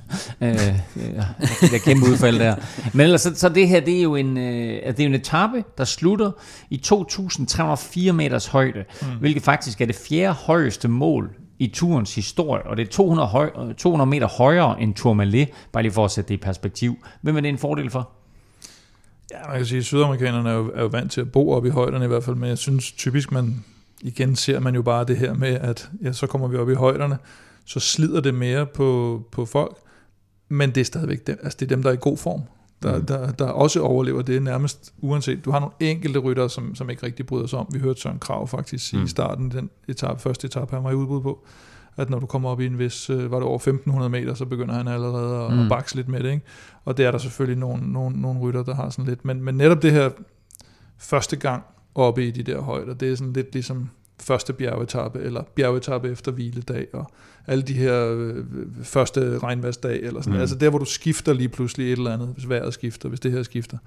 uh, 0.40 0.48
det 0.48 1.70
der 1.70 1.78
kæmpe 1.84 2.10
udfald 2.10 2.38
der. 2.38 2.54
Men 2.92 3.00
ellers, 3.00 3.20
så, 3.20 3.34
så 3.34 3.48
det 3.48 3.68
her, 3.68 3.80
det 3.80 3.98
er 3.98 4.02
jo 4.02 4.14
en, 4.14 4.36
uh, 4.36 4.42
det 4.42 5.00
er 5.00 5.06
en 5.06 5.14
etape, 5.14 5.64
der 5.78 5.84
slutter 5.84 6.30
i 6.70 6.80
2.304 6.86 8.12
meters 8.12 8.46
højde, 8.46 8.84
mm. 9.02 9.06
hvilket 9.20 9.42
faktisk 9.42 9.80
er 9.80 9.86
det 9.86 9.96
fjerde 10.08 10.34
højeste 10.34 10.88
mål 10.88 11.30
i 11.58 11.66
turens 11.66 12.14
historie, 12.14 12.62
og 12.66 12.76
det 12.76 12.86
er 12.86 12.90
200, 12.90 13.28
høj, 13.28 13.72
200 13.72 14.10
meter 14.10 14.26
højere 14.26 14.80
end 14.80 14.94
Tourmalet, 14.94 15.48
bare 15.72 15.82
lige 15.82 15.92
for 15.92 16.04
at 16.04 16.10
sætte 16.10 16.28
det 16.28 16.34
i 16.34 16.38
perspektiv. 16.38 16.96
Hvem 17.20 17.36
er 17.36 17.40
det 17.40 17.48
en 17.48 17.58
fordel 17.58 17.90
for? 17.90 18.10
Ja, 19.30 19.48
man 19.48 19.56
kan 19.56 19.66
sige, 19.66 19.78
at 19.78 19.84
sydamerikanerne 19.84 20.50
er 20.50 20.54
jo, 20.54 20.72
er 20.74 20.82
jo 20.82 20.86
vant 20.86 21.12
til 21.12 21.20
at 21.20 21.32
bo 21.32 21.50
op 21.50 21.66
i 21.66 21.68
højderne 21.68 22.04
i 22.04 22.08
hvert 22.08 22.24
fald, 22.24 22.36
men 22.36 22.48
jeg 22.48 22.58
synes 22.58 22.92
typisk, 22.92 23.32
man 23.32 23.64
igen 24.00 24.36
ser 24.36 24.60
man 24.60 24.74
jo 24.74 24.82
bare 24.82 25.04
det 25.04 25.16
her 25.16 25.34
med, 25.34 25.48
at 25.48 25.90
ja, 26.02 26.12
så 26.12 26.26
kommer 26.26 26.48
vi 26.48 26.56
op 26.56 26.70
i 26.70 26.74
højderne, 26.74 27.18
så 27.64 27.80
slider 27.80 28.20
det 28.20 28.34
mere 28.34 28.66
på, 28.66 29.22
på 29.32 29.44
folk, 29.46 29.76
men 30.48 30.70
det 30.70 30.80
er 30.80 30.84
stadigvæk 30.84 31.26
dem, 31.26 31.38
altså 31.42 31.56
det 31.60 31.66
er 31.66 31.76
dem, 31.76 31.82
der 31.82 31.90
er 31.90 31.94
i 31.94 31.98
god 32.00 32.16
form, 32.16 32.42
der, 32.86 32.98
mm. 32.98 33.06
der, 33.06 33.32
der 33.32 33.48
også 33.48 33.80
overlever 33.80 34.22
det 34.22 34.42
nærmest 34.42 34.94
uanset. 34.98 35.44
Du 35.44 35.50
har 35.50 35.60
nogle 35.60 35.74
enkelte 35.80 36.18
rytter, 36.18 36.48
som, 36.48 36.74
som 36.74 36.90
ikke 36.90 37.06
rigtig 37.06 37.26
bryder 37.26 37.46
sig 37.46 37.58
om. 37.58 37.66
Vi 37.72 37.78
hørte 37.78 38.00
Søren 38.00 38.18
Krav 38.18 38.48
faktisk 38.48 38.94
mm. 38.94 39.02
i 39.02 39.06
starten, 39.06 39.50
den 39.50 39.70
etape, 39.88 40.20
første 40.20 40.46
etape, 40.46 40.74
han 40.74 40.84
var 40.84 40.90
i 40.90 40.94
udbud 40.94 41.22
på, 41.22 41.44
at 41.96 42.10
når 42.10 42.18
du 42.18 42.26
kommer 42.26 42.50
op 42.50 42.60
i 42.60 42.66
en 42.66 42.78
vis, 42.78 43.10
øh, 43.10 43.30
var 43.30 43.36
det 43.36 43.46
over 43.46 43.56
1500 43.56 44.10
meter, 44.10 44.34
så 44.34 44.44
begynder 44.44 44.74
han 44.74 44.88
allerede 44.88 45.44
at, 45.44 45.52
mm. 45.52 45.58
at 45.60 45.68
bakse 45.68 45.96
lidt 45.96 46.08
med 46.08 46.22
det. 46.22 46.30
Ikke? 46.30 46.44
Og 46.84 46.96
det 46.96 47.04
er 47.04 47.10
der 47.10 47.18
selvfølgelig 47.18 47.58
nogle, 47.58 47.92
nogle, 47.92 48.20
nogle 48.20 48.40
rytter, 48.40 48.62
der 48.62 48.74
har 48.74 48.90
sådan 48.90 49.04
lidt. 49.04 49.24
Men, 49.24 49.42
men 49.42 49.54
netop 49.54 49.82
det 49.82 49.92
her 49.92 50.10
første 50.98 51.36
gang 51.36 51.62
oppe 51.94 52.26
i 52.26 52.30
de 52.30 52.42
der 52.42 52.60
højder, 52.60 52.94
det 52.94 53.12
er 53.12 53.16
sådan 53.16 53.32
lidt 53.32 53.52
ligesom 53.52 53.90
første 54.20 54.52
bjergetappe, 54.52 55.20
eller 55.20 55.42
bjergetappe 55.42 56.10
efter 56.10 56.32
hviledag, 56.32 56.86
og 56.92 57.10
alle 57.46 57.62
de 57.62 57.72
her 57.72 58.14
øh, 58.16 58.44
første 58.82 59.38
regnværsdag, 59.38 60.00
eller 60.02 60.20
sådan 60.20 60.34
mm. 60.34 60.40
Altså 60.40 60.56
der, 60.56 60.70
hvor 60.70 60.78
du 60.78 60.84
skifter 60.84 61.32
lige 61.32 61.48
pludselig 61.48 61.86
et 61.92 61.98
eller 61.98 62.12
andet, 62.12 62.28
hvis 62.28 62.48
vejret 62.48 62.74
skifter, 62.74 63.08
hvis 63.08 63.20
det 63.20 63.32
her 63.32 63.42
skifter. 63.42 63.78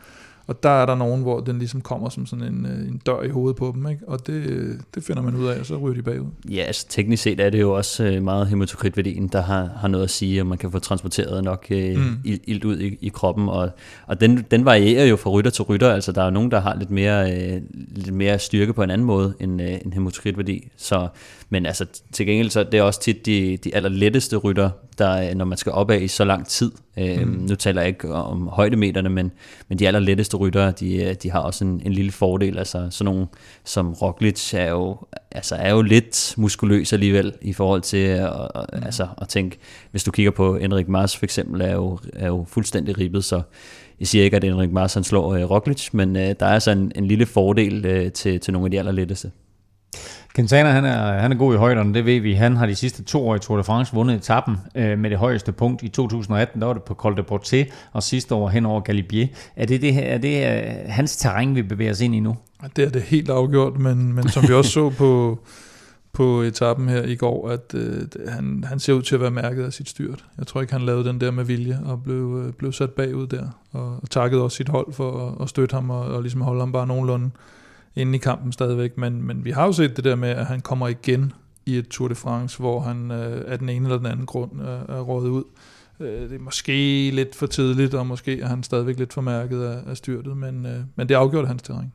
Og 0.50 0.64
der 0.64 0.70
er 0.70 0.86
der 0.86 0.95
nogen, 0.95 1.22
hvor 1.22 1.39
den 1.39 1.60
ligesom 1.60 1.82
kommer 1.82 2.10
som 2.10 2.26
sådan 2.26 2.45
en, 2.45 2.66
øh, 2.66 2.88
en 2.88 3.02
dør 3.06 3.22
i 3.22 3.30
hovedet 3.30 3.58
på 3.58 3.72
dem, 3.76 3.88
ikke? 3.88 4.02
og 4.08 4.28
det, 4.28 4.80
det 4.95 5.04
finder 5.04 5.22
man 5.22 5.36
ud 5.36 5.45
af, 5.45 5.60
og 5.60 5.66
så 5.66 5.78
ryger 5.78 5.95
de 5.95 6.02
bagud. 6.02 6.28
Ja, 6.50 6.62
altså 6.62 6.86
teknisk 6.89 7.24
set 7.24 7.39
er 7.39 7.50
det 7.50 7.60
jo 7.60 7.74
også 7.78 8.04
øh, 8.04 8.24
meget 8.24 8.47
hematokritværdien, 8.47 9.28
der 9.28 9.41
har, 9.41 9.70
har 9.76 9.88
noget 9.88 10.04
at 10.04 10.10
sige, 10.10 10.41
og 10.41 10.47
man 10.47 10.58
kan 10.58 10.72
få 10.72 10.80
transporteret 10.80 11.43
nok 11.43 11.66
øh, 11.70 11.97
mm. 11.97 12.18
ild 12.24 12.66
ud 12.66 12.80
i, 12.80 12.97
i 13.02 13.10
kroppen, 13.10 13.50
og, 13.50 13.70
og 14.08 14.22
den, 14.22 14.45
den 14.52 14.66
varierer 14.66 15.06
jo 15.06 15.16
fra 15.16 15.30
rytter 15.30 15.52
til 15.52 15.64
rytter, 15.64 15.93
altså 15.93 16.12
der 16.12 16.24
er 16.24 16.30
nogen, 16.30 16.52
der 16.52 16.60
har 16.60 16.76
lidt 16.76 16.91
mere, 16.91 17.32
øh, 17.34 17.62
lidt 17.95 18.14
mere 18.14 18.39
styrke 18.39 18.74
på 18.74 18.84
en 18.84 18.89
anden 18.89 19.08
måde 19.08 19.34
end, 19.39 19.62
øh, 19.62 19.74
end 19.86 19.93
hematokritværdi, 19.93 20.68
så 20.78 21.08
men 21.50 21.66
altså 21.66 21.86
til 22.12 22.26
gengæld 22.26 22.50
så 22.50 22.64
det 22.64 22.78
er 22.78 22.82
også 22.82 23.02
tit 23.02 23.26
de, 23.26 23.58
de 23.64 23.76
allerletteste 23.76 24.38
rytter, 24.38 24.70
der, 24.97 25.34
når 25.36 25.45
man 25.45 25.58
skal 25.58 25.72
opad 25.72 26.02
i 26.02 26.08
så 26.08 26.26
lang 26.26 26.47
tid. 26.47 26.72
Øh, 26.97 27.28
mm. 27.28 27.45
Nu 27.50 27.56
taler 27.56 27.82
jeg 27.82 27.88
ikke 27.88 28.14
om 28.14 28.47
højdemeterne, 28.47 29.10
men, 29.10 29.32
men 29.68 29.80
de 29.80 29.88
allerletteste 29.88 30.38
rytter, 30.38 30.72
de, 30.72 31.14
de 31.14 31.32
har 31.32 31.39
også 31.39 31.66
en, 31.66 31.82
en 31.86 31.93
lille 31.93 32.12
fordel. 32.12 32.58
Altså 32.58 32.88
sådan 32.89 33.14
nogle 33.14 33.28
som 33.66 33.93
Roglic 33.93 34.54
er 34.54 34.70
jo, 34.70 34.97
altså 35.32 35.56
er 35.56 35.72
jo 35.72 35.82
lidt 35.82 36.34
muskuløs 36.38 36.93
alligevel 36.93 37.34
i 37.41 37.54
forhold 37.54 37.82
til 37.82 37.97
at, 37.97 38.30
mm. 38.74 38.84
altså, 38.86 39.08
at 39.22 39.28
tænke, 39.28 39.58
hvis 39.91 40.04
du 40.04 40.12
kigger 40.12 40.32
på 40.32 40.56
Enrik 40.56 40.88
Mars 40.88 41.18
for 41.18 41.26
eksempel, 41.26 41.62
er 41.62 41.74
jo, 41.74 42.00
er 42.14 42.28
jo 42.28 42.45
fuldstændig 42.47 42.97
ribbet, 42.97 43.24
så 43.24 43.41
jeg 44.00 44.08
siger 44.08 44.24
ikke, 44.24 44.38
at 44.38 44.43
Enrik 44.43 44.72
Mars 44.72 44.93
han 44.93 45.04
slår 45.04 45.43
uh, 45.43 45.52
Roglic, 45.52 45.89
men 45.93 46.10
uh, 46.10 46.22
der 46.22 46.36
er 46.39 46.54
altså 46.54 46.72
en, 46.72 46.91
en 46.95 47.06
lille 47.06 47.26
fordel 47.26 48.06
uh, 48.06 48.12
til, 48.12 48.39
til 48.39 48.54
nogle 48.54 48.66
af 48.66 48.72
de 48.72 48.80
allerletteste. 48.80 49.32
Quintana, 50.40 50.70
han 50.70 50.86
er, 50.86 51.20
han 51.20 51.32
er 51.32 51.36
god 51.36 51.54
i 51.54 51.58
højderne, 51.58 51.94
det 51.94 52.06
ved 52.06 52.20
vi. 52.20 52.34
Han 52.34 52.56
har 52.56 52.66
de 52.66 52.76
sidste 52.76 53.04
to 53.04 53.30
år 53.30 53.36
i 53.36 53.40
Tour 53.40 53.58
de 53.58 53.64
France 53.64 53.94
vundet 53.94 54.16
etappen 54.16 54.58
øh, 54.76 55.00
med 55.00 55.10
det 55.10 55.18
højeste 55.18 55.52
punkt. 55.52 55.84
I 55.84 55.88
2018, 55.88 56.62
der 56.62 56.68
var 56.68 56.74
det 56.74 56.84
på 56.84 56.94
Col 56.94 57.18
de 57.18 57.24
Portet, 57.24 57.68
og 57.92 58.04
sidste 58.04 58.36
år 58.36 58.50
hen 58.50 58.66
over 58.66 58.82
Galibier. 58.82 59.28
Er 59.56 59.66
det, 59.66 59.82
det, 59.82 60.12
er 60.12 60.18
det 60.18 60.64
uh, 60.86 60.92
hans 60.92 61.18
terræn, 61.18 61.56
vi 61.56 61.62
bevæger 61.62 61.92
os 61.92 62.02
ind 62.02 62.16
i 62.16 62.20
nu? 62.20 62.38
Det 62.76 62.86
er 62.86 62.90
det 62.90 63.02
helt 63.02 63.30
afgjort, 63.30 63.80
men, 63.80 64.14
men 64.14 64.30
som 64.30 64.48
vi 64.48 64.54
også 64.54 64.72
så 64.72 64.90
på, 64.90 65.40
på 66.14 66.42
etappen 66.42 66.90
her 66.90 67.04
i 67.04 67.16
går, 67.16 67.50
at 67.50 67.74
øh, 67.74 68.02
han, 68.28 68.64
han 68.68 68.80
ser 68.80 68.94
ud 68.94 69.02
til 69.02 69.16
at 69.16 69.22
være 69.22 69.32
mærket 69.32 69.64
af 69.64 69.74
sit 69.74 69.90
styrt. 69.90 70.26
Jeg 70.38 70.48
tror 70.48 70.62
ikke, 70.62 70.74
han 70.74 70.82
lavede 70.82 71.10
den 71.10 71.22
der 71.22 71.32
med 71.32 71.44
vilje 71.44 71.80
og 71.86 72.04
blev, 72.04 72.44
øh, 72.46 72.54
blev 72.54 72.72
sat 72.72 72.90
bagud 72.90 73.28
der, 73.28 73.48
og, 73.72 74.00
og 74.02 74.10
takkede 74.10 74.42
også 74.42 74.58
sit 74.58 74.70
hold 74.70 74.94
for 74.94 75.28
at, 75.28 75.44
at 75.44 75.50
støtte 75.50 75.74
ham 75.74 75.90
og, 75.90 76.02
og 76.02 76.22
ligesom 76.22 76.42
holde 76.42 76.60
ham 76.60 76.72
bare 76.72 76.88
nogenlunde 76.88 77.30
inde 77.96 78.16
i 78.16 78.18
kampen 78.18 78.52
stadigvæk, 78.52 78.98
men, 78.98 79.24
men 79.24 79.46
vi 79.46 79.52
har 79.52 79.66
jo 79.66 79.72
set 79.72 79.96
det 79.96 80.04
der 80.04 80.16
med, 80.16 80.30
at 80.30 80.46
han 80.46 80.62
kommer 80.62 80.88
igen 80.88 81.34
i 81.66 81.78
et 81.78 81.88
Tour 81.88 82.08
de 82.08 82.16
France, 82.16 82.60
hvor 82.60 82.80
han 82.80 83.12
øh, 83.12 83.44
af 83.48 83.60
den 83.60 83.70
ene 83.70 83.86
eller 83.86 83.98
den 83.98 84.06
anden 84.06 84.26
grund 84.26 84.62
øh, 84.62 84.96
er 84.98 85.02
rådet 85.02 85.30
ud. 85.30 85.44
Øh, 86.00 86.30
det 86.30 86.36
er 86.36 86.40
måske 86.40 87.10
lidt 87.14 87.36
for 87.36 87.46
tidligt, 87.46 87.94
og 87.94 88.08
måske 88.08 88.42
er 88.42 88.48
han 88.48 88.64
stadigvæk 88.64 89.00
lidt 89.00 89.14
formærket 89.14 89.64
af, 89.64 89.78
af 89.88 89.98
styrtet, 89.98 90.38
men, 90.38 90.66
øh, 90.66 90.80
men 90.96 91.10
det 91.10 91.16
afgjorde 91.16 91.48
hans 91.48 91.62
terræn. 91.62 91.92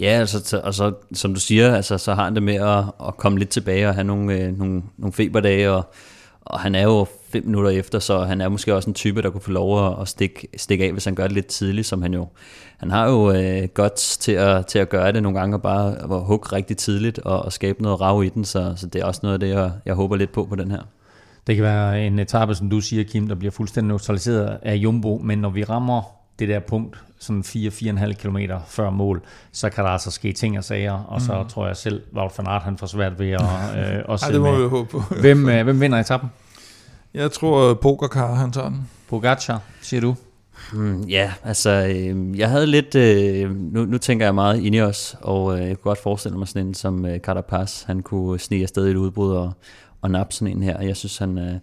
Ja, 0.00 0.06
altså, 0.06 0.44
så, 0.44 0.60
og 0.64 0.74
så, 0.74 0.94
som 1.12 1.34
du 1.34 1.40
siger, 1.40 1.74
altså, 1.74 1.98
så 1.98 2.14
har 2.14 2.24
han 2.24 2.34
det 2.34 2.42
med 2.42 2.54
at, 2.54 2.84
at 3.08 3.16
komme 3.16 3.38
lidt 3.38 3.50
tilbage 3.50 3.88
og 3.88 3.94
have 3.94 4.04
nogle, 4.04 4.34
øh, 4.34 4.58
nogle, 4.58 4.82
nogle 4.98 5.12
feberdage, 5.12 5.70
og, 5.70 5.92
og 6.40 6.60
han 6.60 6.74
er 6.74 6.82
jo 6.82 7.06
fem 7.32 7.46
minutter 7.46 7.70
efter, 7.70 7.98
så 7.98 8.18
han 8.18 8.40
er 8.40 8.48
måske 8.48 8.74
også 8.74 8.90
en 8.90 8.94
type, 8.94 9.22
der 9.22 9.30
kunne 9.30 9.40
få 9.40 9.50
lov 9.50 10.00
at, 10.00 10.08
stikke, 10.08 10.48
stikke 10.56 10.84
af, 10.84 10.92
hvis 10.92 11.04
han 11.04 11.14
gør 11.14 11.22
det 11.22 11.32
lidt 11.32 11.46
tidligt, 11.46 11.86
som 11.86 12.02
han 12.02 12.14
jo, 12.14 12.28
han 12.78 12.90
har 12.90 13.08
jo 13.08 13.32
øh, 13.32 13.68
godt 13.74 13.94
til 13.94 14.32
at, 14.32 14.66
til 14.66 14.78
at 14.78 14.88
gøre 14.88 15.12
det 15.12 15.22
nogle 15.22 15.38
gange, 15.38 15.56
og 15.56 15.62
bare 15.62 15.96
at 16.02 16.24
hugge 16.24 16.52
rigtig 16.52 16.76
tidligt, 16.76 17.18
og, 17.18 17.42
og 17.42 17.52
skabe 17.52 17.82
noget 17.82 18.00
rav 18.00 18.24
i 18.24 18.28
den, 18.28 18.44
så, 18.44 18.72
så 18.76 18.86
det 18.86 19.00
er 19.00 19.04
også 19.04 19.20
noget 19.22 19.34
af 19.34 19.40
det, 19.40 19.48
jeg, 19.48 19.72
jeg 19.86 19.94
håber 19.94 20.16
lidt 20.16 20.32
på 20.32 20.44
på 20.44 20.56
den 20.56 20.70
her. 20.70 20.80
Det 21.46 21.56
kan 21.56 21.64
være 21.64 22.06
en 22.06 22.18
etape, 22.18 22.54
som 22.54 22.70
du 22.70 22.80
siger, 22.80 23.04
Kim, 23.04 23.28
der 23.28 23.34
bliver 23.34 23.50
fuldstændig 23.50 23.88
neutraliseret 23.88 24.58
af 24.62 24.74
Jumbo, 24.74 25.20
men 25.24 25.38
når 25.38 25.50
vi 25.50 25.64
rammer 25.64 26.02
det 26.38 26.48
der 26.48 26.60
punkt, 26.60 27.04
sådan 27.18 27.42
4-4,5 27.46 28.12
km 28.12 28.36
før 28.66 28.90
mål, 28.90 29.22
så 29.52 29.70
kan 29.70 29.84
der 29.84 29.90
altså 29.90 30.10
ske 30.10 30.32
ting 30.32 30.58
og 30.58 30.64
sager, 30.64 30.92
og 30.92 31.20
så 31.20 31.42
mm. 31.42 31.48
tror 31.48 31.66
jeg 31.66 31.76
selv, 31.76 32.02
Wout 32.16 32.32
van 32.38 32.46
Aert, 32.46 32.62
han 32.62 32.78
får 32.78 32.86
svært 32.86 33.18
ved 33.18 33.30
at, 33.30 33.40
øh, 33.40 34.02
også 34.08 34.26
Ej, 34.26 34.32
det 34.32 34.40
må 34.40 34.56
vi 34.56 34.68
håbe 34.68 34.90
på. 34.90 35.02
hvem, 35.20 35.48
øh, 35.48 35.64
hvem 35.64 35.80
vinder 35.80 35.98
etappen? 35.98 36.30
Jeg 37.14 37.32
tror, 37.32 37.74
Pogacar, 37.74 38.34
han 38.34 38.52
tager 38.52 38.68
den. 38.68 38.88
Pogacar, 39.08 39.62
siger 39.80 40.00
du? 40.00 40.14
Hmm, 40.72 41.02
ja, 41.02 41.32
altså, 41.44 41.70
øh, 41.70 42.38
jeg 42.38 42.50
havde 42.50 42.66
lidt, 42.66 42.94
øh, 42.94 43.56
nu, 43.56 43.84
nu 43.84 43.98
tænker 43.98 44.26
jeg 44.26 44.34
meget 44.34 44.60
ind 44.60 44.74
i 44.74 44.80
os, 44.80 45.16
og 45.20 45.54
øh, 45.54 45.60
jeg 45.60 45.76
kunne 45.76 45.90
godt 45.90 46.02
forestille 46.02 46.38
mig 46.38 46.48
sådan 46.48 46.66
en 46.66 46.74
som 46.74 47.06
øh, 47.06 47.18
Carapaz, 47.18 47.82
han 47.82 48.02
kunne 48.02 48.38
snige 48.38 48.62
afsted 48.62 48.86
i 48.86 48.90
et 48.90 48.96
udbrud 48.96 49.32
og, 49.32 49.52
og 50.00 50.10
nappe 50.10 50.34
sådan 50.34 50.56
en 50.56 50.62
her. 50.62 50.80
Jeg 50.80 50.96
synes, 50.96 51.18
han, 51.18 51.38
øh, 51.38 51.54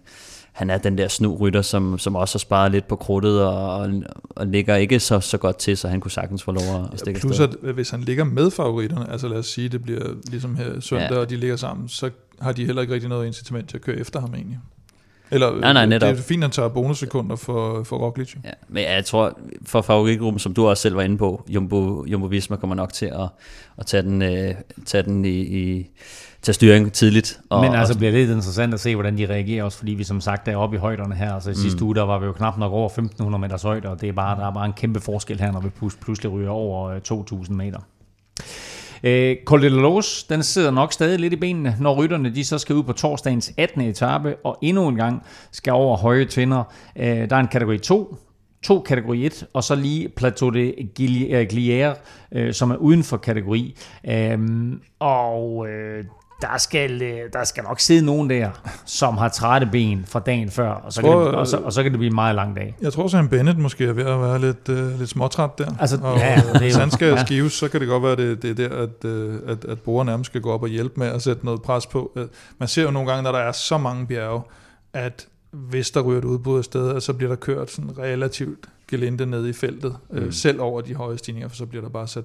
han 0.52 0.70
er 0.70 0.78
den 0.78 0.98
der 0.98 1.08
snu-rytter, 1.08 1.62
som, 1.62 1.98
som 1.98 2.16
også 2.16 2.34
har 2.34 2.38
sparet 2.38 2.72
lidt 2.72 2.88
på 2.88 2.96
krudtet 2.96 3.42
og, 3.44 3.76
og, 3.76 3.90
og 4.30 4.46
ligger 4.46 4.76
ikke 4.76 5.00
så, 5.00 5.20
så 5.20 5.38
godt 5.38 5.58
til, 5.58 5.76
så 5.76 5.88
han 5.88 6.00
kunne 6.00 6.10
sagtens 6.10 6.42
få 6.42 6.52
lov 6.52 6.88
at 6.92 7.00
stikke 7.00 7.20
Plus, 7.20 7.40
at 7.40 7.50
hvis 7.74 7.90
han 7.90 8.00
ligger 8.00 8.24
med 8.24 8.50
favoritterne, 8.50 9.10
altså 9.10 9.28
lad 9.28 9.38
os 9.38 9.46
sige, 9.46 9.68
det 9.68 9.82
bliver 9.82 10.14
ligesom 10.30 10.56
her 10.56 10.80
søndag, 10.80 11.10
ja. 11.10 11.18
og 11.18 11.30
de 11.30 11.36
ligger 11.36 11.56
sammen, 11.56 11.88
så 11.88 12.10
har 12.40 12.52
de 12.52 12.66
heller 12.66 12.82
ikke 12.82 12.94
rigtig 12.94 13.08
noget 13.08 13.26
incitament 13.26 13.68
til 13.68 13.76
at 13.76 13.82
køre 13.82 13.96
efter 13.96 14.20
ham 14.20 14.34
egentlig. 14.34 14.58
Eller, 15.30 15.60
nej, 15.60 15.72
nej, 15.72 15.86
netop. 15.86 16.08
Det 16.08 16.18
er 16.18 16.22
fint, 16.22 16.40
at 16.40 16.44
han 16.44 16.50
tager 16.50 16.68
bonussekunder 16.68 17.36
for, 17.36 17.82
for 17.84 17.96
Roglic. 17.96 18.34
Ja, 18.44 18.50
men 18.68 18.82
jeg 18.82 19.04
tror, 19.04 19.38
for 19.66 19.82
favoritgruppen, 19.82 20.38
som 20.38 20.54
du 20.54 20.68
også 20.68 20.82
selv 20.82 20.96
var 20.96 21.02
inde 21.02 21.18
på, 21.18 21.44
Jumbo, 21.48 22.04
Jumbo 22.06 22.26
Visma 22.26 22.56
kommer 22.56 22.76
nok 22.76 22.92
til 22.92 23.06
at, 23.06 23.28
at 23.78 23.86
tage 23.86 24.02
den, 24.02 24.22
øh, 24.22 24.54
tage 24.86 25.02
den 25.02 25.24
i, 25.24 25.38
i 25.40 25.90
tage 26.42 26.54
styring 26.54 26.92
tidligt. 26.92 27.40
Og, 27.50 27.64
Men 27.64 27.74
altså 27.74 27.98
bliver 27.98 28.12
det 28.12 28.20
lidt 28.20 28.30
interessant 28.30 28.74
at 28.74 28.80
se, 28.80 28.94
hvordan 28.94 29.18
de 29.18 29.26
reagerer, 29.26 29.64
også 29.64 29.78
fordi 29.78 29.92
vi 29.92 30.04
som 30.04 30.20
sagt 30.20 30.48
er 30.48 30.56
oppe 30.56 30.76
i 30.76 30.78
højderne 30.78 31.14
her. 31.14 31.34
Altså 31.34 31.50
i 31.50 31.52
mm. 31.52 31.58
sidste 31.58 31.84
uge, 31.84 31.94
der 31.94 32.02
var 32.02 32.18
vi 32.18 32.26
jo 32.26 32.32
knap 32.32 32.58
nok 32.58 32.72
over 32.72 32.86
1500 32.86 33.40
meters 33.40 33.62
højde, 33.62 33.88
og 33.88 34.00
det 34.00 34.08
er 34.08 34.12
bare, 34.12 34.40
der 34.40 34.46
er 34.46 34.52
bare 34.52 34.66
en 34.66 34.72
kæmpe 34.72 35.00
forskel 35.00 35.40
her, 35.40 35.52
når 35.52 35.60
vi 35.60 35.68
pludselig 36.00 36.32
ryger 36.32 36.50
over 36.50 36.98
2000 36.98 37.54
øh, 37.54 37.66
meter. 37.66 37.78
Øh, 39.04 39.36
Col 39.44 39.62
de 39.62 39.68
Los, 39.68 40.24
den 40.24 40.42
sidder 40.42 40.70
nok 40.70 40.92
stadig 40.92 41.18
lidt 41.18 41.32
i 41.32 41.36
benene, 41.36 41.76
når 41.80 41.94
rytterne 41.94 42.34
de 42.34 42.44
så 42.44 42.58
skal 42.58 42.76
ud 42.76 42.82
på 42.82 42.92
torsdagens 42.92 43.52
18. 43.56 43.80
etape, 43.80 44.36
og 44.44 44.58
endnu 44.62 44.88
en 44.88 44.96
gang 44.96 45.22
skal 45.52 45.72
over 45.72 45.96
høje 45.96 46.24
tænder. 46.24 46.64
Øh, 46.96 47.30
der 47.30 47.36
er 47.36 47.40
en 47.40 47.48
kategori 47.48 47.78
2, 47.78 48.16
to 48.62 48.80
kategori 48.80 49.26
1, 49.26 49.46
og 49.52 49.64
så 49.64 49.74
lige 49.74 50.08
Plateau 50.08 50.50
de 50.50 51.30
øh, 51.30 51.46
Glière, 51.52 51.98
øh, 52.32 52.54
som 52.54 52.70
er 52.70 52.76
uden 52.76 53.04
for 53.04 53.16
kategori. 53.16 53.76
Øh, 54.08 54.38
og 54.98 55.68
øh, 55.68 56.04
der 56.42 56.58
skal, 56.58 57.02
øh, 57.02 57.18
der 57.32 57.44
skal 57.44 57.64
nok 57.64 57.80
sidde 57.80 58.06
nogen 58.06 58.30
der, 58.30 58.50
som 58.84 59.16
har 59.16 59.28
trætte 59.28 59.68
ben 59.72 60.04
fra 60.06 60.20
dagen 60.20 60.50
før, 60.50 60.70
og 60.70 60.92
så, 60.92 61.00
tror, 61.00 61.24
kan, 61.24 61.32
det, 61.32 61.34
og 61.34 61.46
så, 61.46 61.56
og 61.56 61.72
så 61.72 61.82
kan 61.82 61.92
det 61.92 61.98
blive 61.98 62.10
en 62.10 62.14
meget 62.14 62.34
lang 62.34 62.56
dag. 62.56 62.76
Jeg 62.80 62.92
tror, 62.92 63.18
at 63.18 63.30
Bennett 63.30 63.58
måske 63.58 63.84
er 63.84 63.92
ved 63.92 64.04
at 64.04 64.20
være 64.20 64.40
lidt, 64.40 64.68
uh, 64.68 64.98
lidt 64.98 65.10
småtræt 65.10 65.58
der. 65.58 65.74
Altså, 65.80 65.98
og, 66.02 66.18
ja, 66.18 66.42
det 66.52 66.60
hvis 66.60 66.76
han 66.76 66.90
skal 66.90 67.08
ja. 67.08 67.24
skives, 67.24 67.52
så 67.52 67.68
kan 67.68 67.80
det 67.80 67.88
godt 67.88 68.02
være, 68.02 68.12
at 68.12 68.18
det, 68.18 68.42
det 68.42 68.50
er 68.50 68.68
der, 68.68 68.76
at, 68.76 69.04
uh, 69.04 69.50
at, 69.50 69.64
at 69.64 69.80
Bore 69.80 70.04
nærmest 70.04 70.30
skal 70.30 70.40
gå 70.40 70.52
op 70.52 70.62
og 70.62 70.68
hjælpe 70.68 70.94
med 71.00 71.06
at 71.06 71.22
sætte 71.22 71.44
noget 71.44 71.62
pres 71.62 71.86
på. 71.86 72.18
Man 72.58 72.68
ser 72.68 72.82
jo 72.82 72.90
nogle 72.90 73.10
gange, 73.10 73.22
når 73.22 73.32
der 73.32 73.38
er 73.38 73.52
så 73.52 73.78
mange 73.78 74.06
bjerge, 74.06 74.42
at 74.92 75.28
hvis 75.50 75.90
der 75.90 76.00
ryger 76.00 76.18
et 76.18 76.24
udbrud 76.24 76.58
af 76.58 76.64
sted, 76.64 77.00
så 77.00 77.12
bliver 77.12 77.28
der 77.28 77.36
kørt 77.36 77.70
sådan 77.70 77.98
relativt 77.98 78.66
gelinde 78.88 79.26
ned 79.26 79.46
i 79.46 79.52
feltet, 79.52 79.96
mm. 80.10 80.32
selv 80.32 80.60
over 80.60 80.80
de 80.80 80.94
høje 80.94 81.18
stigninger, 81.18 81.48
for 81.48 81.56
så 81.56 81.66
bliver 81.66 81.82
der 81.82 81.88
bare 81.88 82.08
sat 82.08 82.24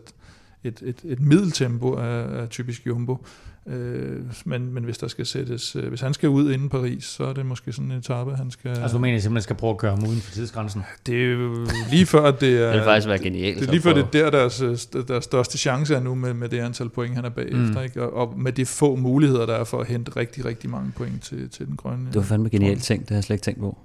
et, 0.64 0.82
et, 0.86 1.02
et 1.04 1.20
middeltempo 1.20 1.96
af, 1.96 2.42
af 2.42 2.50
typisk 2.50 2.88
jumbo. 2.88 3.26
Øh, 3.68 4.22
men, 4.46 4.74
men 4.74 4.84
hvis 4.84 4.98
der 4.98 5.08
skal 5.08 5.26
sættes, 5.26 5.76
øh, 5.76 5.88
hvis 5.88 6.02
han 6.02 6.14
skal 6.14 6.30
ud 6.30 6.52
inden 6.52 6.70
Paris, 6.70 7.04
så 7.04 7.24
er 7.24 7.34
det 7.34 7.46
måske 7.46 7.72
sådan 7.72 7.92
en 7.92 7.98
etape, 7.98 8.36
han 8.36 8.52
skal... 8.52 8.70
Altså 8.70 8.98
du 8.98 9.02
mener 9.02 9.20
simpelthen 9.20 9.44
skal 9.44 9.56
prøve 9.56 9.72
at 9.72 9.78
køre 9.78 9.92
ham 9.92 10.04
uden 10.04 10.22
for 10.22 10.32
tidsgrænsen? 10.32 10.82
Det 11.06 11.24
er 11.24 11.32
jo 11.32 11.68
lige 11.92 12.06
før, 12.06 12.22
at 12.22 12.42
det 12.42 12.62
er... 12.62 12.66
det 12.66 12.74
vil 12.74 12.84
faktisk 12.84 13.08
være 13.08 13.20
genialt. 13.20 13.60
Det 13.60 13.68
er 13.68 13.72
lige 13.72 13.82
før, 13.82 13.94
det 13.94 14.16
er 14.16 14.30
der, 14.30 14.30
deres, 14.30 14.88
deres 15.08 15.24
største 15.24 15.58
chance 15.58 15.96
er 15.96 16.00
nu 16.00 16.16
med, 16.16 16.34
med 16.34 16.50
det 16.50 16.60
antal 16.60 16.90
point, 16.90 17.16
han 17.16 17.26
er 17.26 17.30
bagefter. 17.30 17.80
Mm. 17.80 17.84
Ikke? 17.84 18.04
Og, 18.04 18.14
og, 18.30 18.40
med 18.40 18.52
de 18.52 18.66
få 18.66 18.96
muligheder, 18.96 19.46
der 19.46 19.56
er 19.56 19.64
for 19.64 19.82
at 19.82 19.88
hente 19.88 20.12
rigtig, 20.16 20.46
rigtig 20.46 20.70
mange 20.70 20.92
point 20.96 21.24
til, 21.24 21.50
til 21.50 21.68
den 21.68 21.76
grønne. 21.76 22.08
Det 22.08 22.16
var 22.16 22.22
fandme 22.22 22.50
genialt 22.50 22.84
tænkt, 22.84 23.04
det 23.04 23.10
har 23.10 23.18
jeg 23.18 23.24
slet 23.24 23.34
ikke 23.34 23.44
tænkt 23.44 23.60
på. 23.60 23.78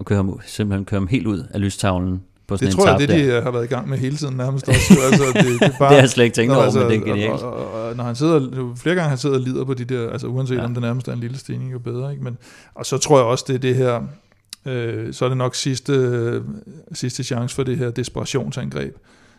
At 0.00 0.06
køre 0.06 0.16
ham, 0.16 0.40
simpelthen 0.46 0.84
køre 0.84 1.00
ham 1.00 1.08
helt 1.08 1.26
ud 1.26 1.42
af 1.50 1.60
lystavlen 1.60 2.22
på 2.46 2.56
sådan 2.56 2.66
det 2.66 2.76
tror 2.76 2.88
jeg, 2.88 2.98
det 2.98 3.08
de 3.08 3.42
har 3.42 3.50
været 3.50 3.64
i 3.64 3.66
gang 3.66 3.88
med 3.88 3.98
hele 3.98 4.16
tiden 4.16 4.36
nærmest 4.36 4.68
også. 4.68 4.80
altså, 5.10 5.24
det, 5.34 5.44
det, 5.44 5.50
er 5.52 5.58
bare, 5.58 5.68
det 5.70 5.78
har 5.78 5.94
jeg 5.94 6.10
slet 6.10 6.24
ikke 6.24 6.34
tænkt 6.34 6.54
over, 6.54 6.64
altså, 6.64 6.78
men 6.78 6.90
det 6.90 6.96
er 6.96 7.04
genialt. 7.04 7.42
Og, 7.42 7.56
og, 7.56 7.88
og, 7.88 7.96
når 7.96 8.04
han 8.04 8.16
sidder, 8.16 8.72
flere 8.76 8.94
gange 8.94 9.08
han 9.08 9.18
sidder 9.18 9.36
og 9.36 9.40
lider 9.40 9.64
på 9.64 9.74
de 9.74 9.84
der, 9.84 10.10
altså 10.10 10.26
uanset 10.26 10.56
ja. 10.56 10.64
om 10.64 10.74
det 10.74 10.82
nærmest 10.82 11.08
er 11.08 11.12
en 11.12 11.20
lille 11.20 11.38
stigning, 11.38 11.72
jo 11.72 11.78
bedre. 11.78 12.12
Ikke? 12.12 12.24
Men, 12.24 12.38
og 12.74 12.86
så 12.86 12.98
tror 12.98 13.18
jeg 13.18 13.26
også, 13.26 13.44
det 13.48 13.54
er 13.54 13.58
det 13.58 13.74
her, 13.74 14.00
øh, 14.66 15.14
så 15.14 15.24
er 15.24 15.28
det 15.28 15.38
nok 15.38 15.54
sidste, 15.54 16.42
sidste 16.92 17.24
chance 17.24 17.54
for 17.54 17.62
det 17.62 17.78
her 17.78 17.90
desperationsangreb, 17.90 18.96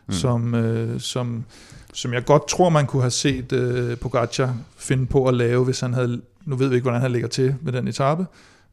mm. 0.07 0.13
som, 0.13 0.55
øh, 0.55 0.99
som, 0.99 1.45
som 1.93 2.13
jeg 2.13 2.25
godt 2.25 2.47
tror, 2.47 2.69
man 2.69 2.85
kunne 2.85 3.01
have 3.01 3.11
set 3.11 3.51
øh, 3.51 3.97
Pogacar 3.97 4.55
finde 4.77 5.05
på 5.05 5.25
at 5.25 5.33
lave, 5.33 5.65
hvis 5.65 5.79
han 5.79 5.93
havde, 5.93 6.21
nu 6.45 6.55
ved 6.55 6.67
vi 6.67 6.75
ikke, 6.75 6.83
hvordan 6.83 7.01
han 7.01 7.11
ligger 7.11 7.27
til 7.27 7.55
med 7.61 7.73
den 7.73 7.87
etape, 7.87 8.25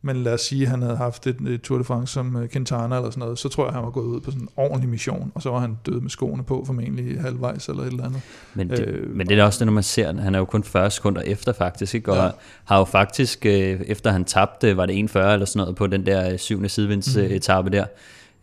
men 0.05 0.17
lad 0.17 0.35
os 0.35 0.41
sige, 0.41 0.63
at 0.63 0.69
han 0.69 0.83
havde 0.83 0.97
haft 0.97 1.27
et, 1.27 1.41
et 1.41 1.63
Tour 1.63 1.79
de 1.79 1.85
France 1.85 2.13
som 2.13 2.37
øh, 2.37 2.49
Quintana 2.49 2.97
eller 2.97 3.11
sådan 3.11 3.21
noget, 3.21 3.39
så 3.39 3.49
tror 3.49 3.63
jeg, 3.65 3.69
at 3.69 3.75
han 3.75 3.85
var 3.85 3.91
gået 3.91 4.05
ud 4.05 4.21
på 4.21 4.31
sådan 4.31 4.43
en 4.43 4.49
ordentlig 4.57 4.89
mission, 4.89 5.33
og 5.35 5.43
så 5.43 5.51
var 5.51 5.59
han 5.59 5.79
død 5.87 6.01
med 6.01 6.11
skoene 6.11 6.45
på, 6.45 6.65
formentlig 6.67 7.21
halvvejs 7.21 7.69
eller 7.69 7.83
et 7.83 7.87
eller 7.87 8.05
andet. 8.05 8.21
Men 8.55 8.71
det, 8.71 8.81
øh, 8.81 9.17
men 9.17 9.29
det 9.29 9.39
er 9.39 9.45
også 9.45 9.59
det, 9.59 9.67
når 9.67 9.73
man 9.73 9.83
ser, 9.83 10.21
han 10.21 10.35
er 10.35 10.39
jo 10.39 10.45
kun 10.45 10.65
40 10.65 10.91
sekunder 10.91 11.23
efter 11.23 11.53
faktisk, 11.53 11.95
ikke? 11.95 12.13
og 12.13 12.17
ja. 12.17 12.31
har 12.65 12.79
jo 12.79 12.85
faktisk, 12.85 13.47
øh, 13.47 13.81
efter 13.87 14.11
han 14.11 14.25
tabte, 14.25 14.77
var 14.77 14.87
det 14.87 14.93
1,40 14.93 15.19
eller 15.19 15.47
sådan 15.47 15.61
noget 15.61 15.77
på 15.77 15.87
den 15.87 16.07
der 16.07 16.33
øh, 16.33 16.39
syvende 16.39 16.69
sidevinds 16.69 17.17
mm. 17.17 17.23
etape 17.23 17.71
der, 17.71 17.85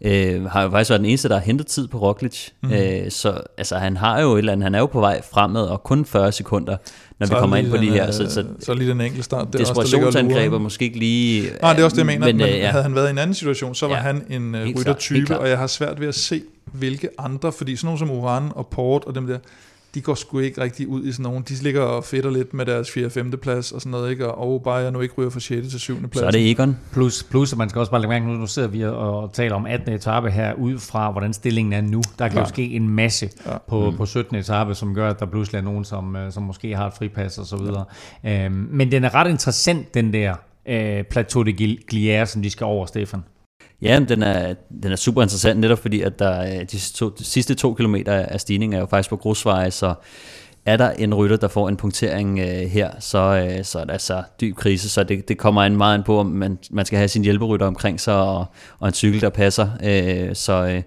øh, 0.01 0.45
har 0.45 0.63
jo 0.63 0.69
faktisk 0.69 0.89
været 0.89 0.99
den 0.99 1.09
eneste, 1.09 1.29
der 1.29 1.35
har 1.35 1.41
hentet 1.41 1.67
tid 1.67 1.87
på 1.87 1.97
Roglic. 1.97 2.49
Mm. 2.61 2.71
Øh, 2.71 3.11
så 3.11 3.41
altså, 3.57 3.77
han 3.77 3.97
har 3.97 4.21
jo 4.21 4.33
et 4.33 4.37
eller 4.37 4.51
andet, 4.51 4.63
han 4.63 4.75
er 4.75 4.79
jo 4.79 4.85
på 4.85 4.99
vej 4.99 5.21
fremad, 5.21 5.67
og 5.67 5.83
kun 5.83 6.05
40 6.05 6.31
sekunder, 6.31 6.77
når 7.19 7.27
så 7.27 7.33
vi 7.33 7.39
kommer 7.39 7.57
ind 7.57 7.69
på 7.69 7.77
de 7.77 7.91
her. 7.91 8.11
Så, 8.11 8.29
så, 8.29 8.45
så 8.59 8.73
lige 8.73 8.89
den 8.89 9.01
enkelte 9.01 9.23
start. 9.23 9.47
Det 9.53 9.59
Desperationsangreb 9.59 10.53
er 10.53 10.59
måske 10.59 10.85
ikke 10.85 10.99
lige... 10.99 11.49
Nej, 11.61 11.73
det 11.73 11.79
er 11.79 11.83
også 11.83 11.95
det, 11.95 11.99
jeg 11.99 12.05
mener. 12.05 12.25
Men, 12.25 12.37
men 12.37 12.47
øh, 12.47 12.57
ja. 12.57 12.69
havde 12.69 12.83
han 12.83 12.95
været 12.95 13.07
i 13.07 13.11
en 13.11 13.17
anden 13.17 13.33
situation, 13.33 13.75
så 13.75 13.87
var 13.87 13.95
ja, 13.95 14.01
han 14.01 14.25
en 14.29 14.55
uh, 14.55 14.61
ryttertype, 14.61 15.39
og 15.39 15.49
jeg 15.49 15.57
har 15.57 15.67
svært 15.67 15.99
ved 15.99 16.07
at 16.07 16.15
se, 16.15 16.41
hvilke 16.73 17.09
andre, 17.17 17.51
fordi 17.51 17.75
sådan 17.75 17.85
nogle 17.85 17.99
som 17.99 18.11
Uran 18.11 18.51
og 18.55 18.67
Port 18.67 19.03
og 19.05 19.15
dem 19.15 19.27
der, 19.27 19.37
de 19.95 20.01
går 20.01 20.15
sgu 20.15 20.39
ikke 20.39 20.61
rigtig 20.61 20.87
ud 20.87 21.03
i 21.03 21.11
sådan 21.11 21.23
nogen. 21.23 21.43
De 21.49 21.53
ligger 21.63 21.81
og 21.81 22.03
fedter 22.03 22.31
lidt 22.31 22.53
med 22.53 22.65
deres 22.65 22.91
4. 22.91 23.05
og 23.05 23.11
5. 23.11 23.31
plads 23.31 23.71
og 23.71 23.81
sådan 23.81 23.91
noget, 23.91 24.11
ikke? 24.11 24.31
Og 24.31 24.53
oh, 24.53 24.61
bare 24.63 24.75
jeg 24.75 24.91
nu 24.91 24.99
ikke 24.99 25.13
ryger 25.17 25.29
fra 25.29 25.39
6. 25.39 25.67
til 25.67 25.79
7. 25.79 25.99
plads. 25.99 26.17
Så 26.17 26.25
er 26.25 26.31
det 26.31 26.51
Egon. 26.51 26.77
Plus, 26.91 27.23
plus, 27.23 27.51
at 27.51 27.57
man 27.57 27.69
skal 27.69 27.79
også 27.79 27.91
bare 27.91 28.01
lægge 28.01 28.09
mærke, 28.09 28.25
nu, 28.25 28.33
nu 28.33 28.47
sidder 28.47 28.67
vi 28.67 28.83
og 28.83 29.33
taler 29.33 29.55
om 29.55 29.65
18. 29.65 29.93
etape 29.93 30.31
her, 30.31 30.53
ud 30.53 30.79
fra 30.79 31.11
hvordan 31.11 31.33
stillingen 31.33 31.73
er 31.73 31.81
nu. 31.81 32.01
Der 32.19 32.27
kan 32.27 32.31
Klar. 32.31 32.41
jo 32.41 32.47
ske 32.47 32.63
en 32.63 32.89
masse 32.89 33.29
ja. 33.45 33.57
på, 33.67 33.89
mm. 33.89 33.97
på 33.97 34.05
17. 34.05 34.35
etape, 34.35 34.75
som 34.75 34.95
gør, 34.95 35.09
at 35.09 35.19
der 35.19 35.25
pludselig 35.25 35.59
er 35.59 35.63
nogen, 35.63 35.85
som, 35.85 36.15
øh, 36.15 36.31
som 36.31 36.43
måske 36.43 36.75
har 36.75 36.87
et 36.87 36.93
fripas 36.93 37.37
og 37.37 37.45
så 37.45 37.57
videre. 37.57 37.85
Ja. 38.23 38.45
Øhm, 38.45 38.67
men 38.71 38.91
den 38.91 39.03
er 39.03 39.15
ret 39.15 39.29
interessant, 39.29 39.93
den 39.93 40.13
der 40.13 40.35
øh, 40.65 41.03
Plateau 41.03 41.43
de 41.43 41.77
Glière, 41.93 42.25
som 42.25 42.41
de 42.41 42.49
skal 42.49 42.65
over, 42.65 42.85
Stefan. 42.85 43.23
Ja, 43.81 43.99
den 44.09 44.23
er, 44.23 44.55
den 44.83 44.91
er 44.91 44.95
super 44.95 45.21
interessant, 45.21 45.59
netop 45.59 45.79
fordi, 45.79 46.01
at 46.01 46.19
der, 46.19 46.41
øh, 46.41 46.61
de, 46.71 46.79
to, 46.93 47.09
de 47.09 47.23
sidste 47.23 47.55
to 47.55 47.73
kilometer 47.73 48.13
af 48.13 48.39
stigningen 48.41 48.75
er 48.75 48.79
jo 48.79 48.85
faktisk 48.85 49.09
på 49.09 49.17
grusveje, 49.17 49.71
så 49.71 49.93
er 50.65 50.77
der 50.77 50.89
en 50.89 51.13
rytter, 51.13 51.37
der 51.37 51.47
får 51.47 51.69
en 51.69 51.77
punktering 51.77 52.39
øh, 52.39 52.45
her, 52.45 52.91
så, 52.99 53.17
øh, 53.17 53.65
så 53.65 53.79
er 53.79 53.85
der 53.85 53.93
altså 53.93 54.23
dyb 54.41 54.55
krise, 54.55 54.89
så 54.89 55.03
det, 55.03 55.27
det 55.27 55.37
kommer 55.37 55.63
en 55.63 55.77
meget 55.77 55.93
an 55.93 56.03
på, 56.03 56.19
om 56.19 56.25
man, 56.25 56.57
man 56.71 56.85
skal 56.85 56.97
have 56.97 57.07
sin 57.07 57.23
hjælperytter 57.23 57.67
omkring 57.67 57.99
sig, 57.99 58.15
og, 58.15 58.45
og 58.79 58.87
en 58.87 58.93
cykel, 58.93 59.21
der 59.21 59.29
passer, 59.29 59.67
øh, 59.83 60.35
så, 60.35 60.65
øh, 60.65 60.81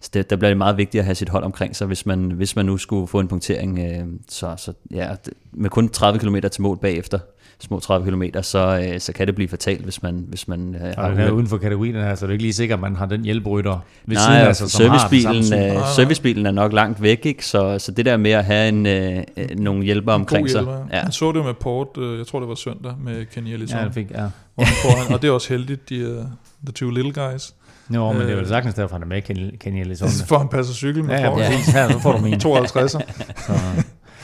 så 0.00 0.10
det, 0.14 0.30
der 0.30 0.36
bliver 0.36 0.50
det 0.50 0.58
meget 0.58 0.76
vigtigt 0.76 1.00
at 1.00 1.04
have 1.04 1.14
sit 1.14 1.28
hold 1.28 1.44
omkring 1.44 1.76
sig, 1.76 1.86
hvis 1.86 2.06
man, 2.06 2.30
hvis 2.30 2.56
man 2.56 2.66
nu 2.66 2.76
skulle 2.76 3.06
få 3.06 3.20
en 3.20 3.28
punktering, 3.28 3.78
øh, 3.78 4.06
så, 4.28 4.54
så 4.56 4.72
ja, 4.90 5.08
med 5.52 5.70
kun 5.70 5.88
30 5.88 6.18
km 6.18 6.36
til 6.52 6.62
mål 6.62 6.78
bagefter, 6.78 7.18
små 7.60 7.80
30 7.80 8.10
km, 8.10 8.22
så, 8.42 8.88
øh, 8.92 9.00
så 9.00 9.12
kan 9.12 9.26
det 9.26 9.34
blive 9.34 9.48
fatalt, 9.48 9.84
hvis 9.84 10.02
man, 10.02 10.24
hvis 10.28 10.48
man 10.48 10.74
øh, 10.74 10.94
har 10.98 11.10
den 11.10 11.20
er 11.20 11.30
uden 11.30 11.46
for 11.46 11.56
kategorien 11.56 11.94
her, 11.94 12.14
så 12.14 12.26
det 12.26 12.30
er 12.30 12.32
ikke 12.32 12.42
lige 12.42 12.52
sikkert, 12.52 12.76
at 12.76 12.80
man 12.80 12.96
har 12.96 13.06
den 13.06 13.24
hjælperytter 13.24 13.78
ved 14.06 14.16
Nej, 14.16 14.24
siden 14.24 14.48
af 14.48 14.56
sig, 14.56 14.70
som 14.70 14.82
servicebilen, 14.82 15.74
har 15.74 15.80
øh, 15.80 15.88
servicebilen 15.96 16.46
er 16.46 16.50
nok 16.50 16.72
langt 16.72 17.02
væk, 17.02 17.26
ikke? 17.26 17.46
Så, 17.46 17.78
så 17.78 17.92
det 17.92 18.04
der 18.04 18.16
med 18.16 18.30
at 18.30 18.44
have 18.44 18.68
en, 18.68 18.86
øh, 18.86 19.22
øh 19.36 19.58
nogle 19.58 19.84
hjælper 19.84 20.12
omkring 20.12 20.50
sig. 20.50 20.66
Ja. 20.92 21.02
Jeg 21.02 21.12
så 21.12 21.32
det 21.32 21.44
med 21.44 21.54
Port, 21.54 21.88
øh, 21.98 22.18
jeg 22.18 22.26
tror 22.26 22.40
det 22.40 22.48
var 22.48 22.54
søndag 22.54 22.94
med 23.04 23.26
Kenny 23.26 23.48
Ellison. 23.48 23.78
Ja, 23.78 23.84
det 23.84 23.94
fik, 23.94 24.10
ja. 24.10 24.26
Hvor 24.54 24.64
han 24.64 24.74
foran, 24.82 25.14
og 25.14 25.22
det 25.22 25.28
er 25.28 25.32
også 25.32 25.48
heldigt, 25.48 25.88
de 25.88 26.18
uh, 26.18 26.24
The 26.64 26.72
Two 26.72 26.90
Little 26.90 27.12
Guys. 27.12 27.54
Jo, 27.94 28.12
men 28.12 28.20
det 28.20 28.30
er 28.30 28.36
Øh, 28.36 28.42
jo 28.42 28.48
sagtens 28.48 28.74
derfor, 28.74 28.94
han 28.94 29.02
er 29.02 29.06
med, 29.06 29.22
Kenny, 29.58 29.80
Elizondo. 29.80 30.24
For 30.28 30.38
han 30.38 30.48
passer 30.48 30.74
cykel 30.74 31.04
med 31.04 31.14
Ja, 31.14 31.38
ja, 31.38 31.50
ja, 31.74 31.92
så 31.92 31.98
får 31.98 32.12
du 32.12 32.18
min. 32.18 32.40
52. 32.50 32.90
Så, 32.92 33.02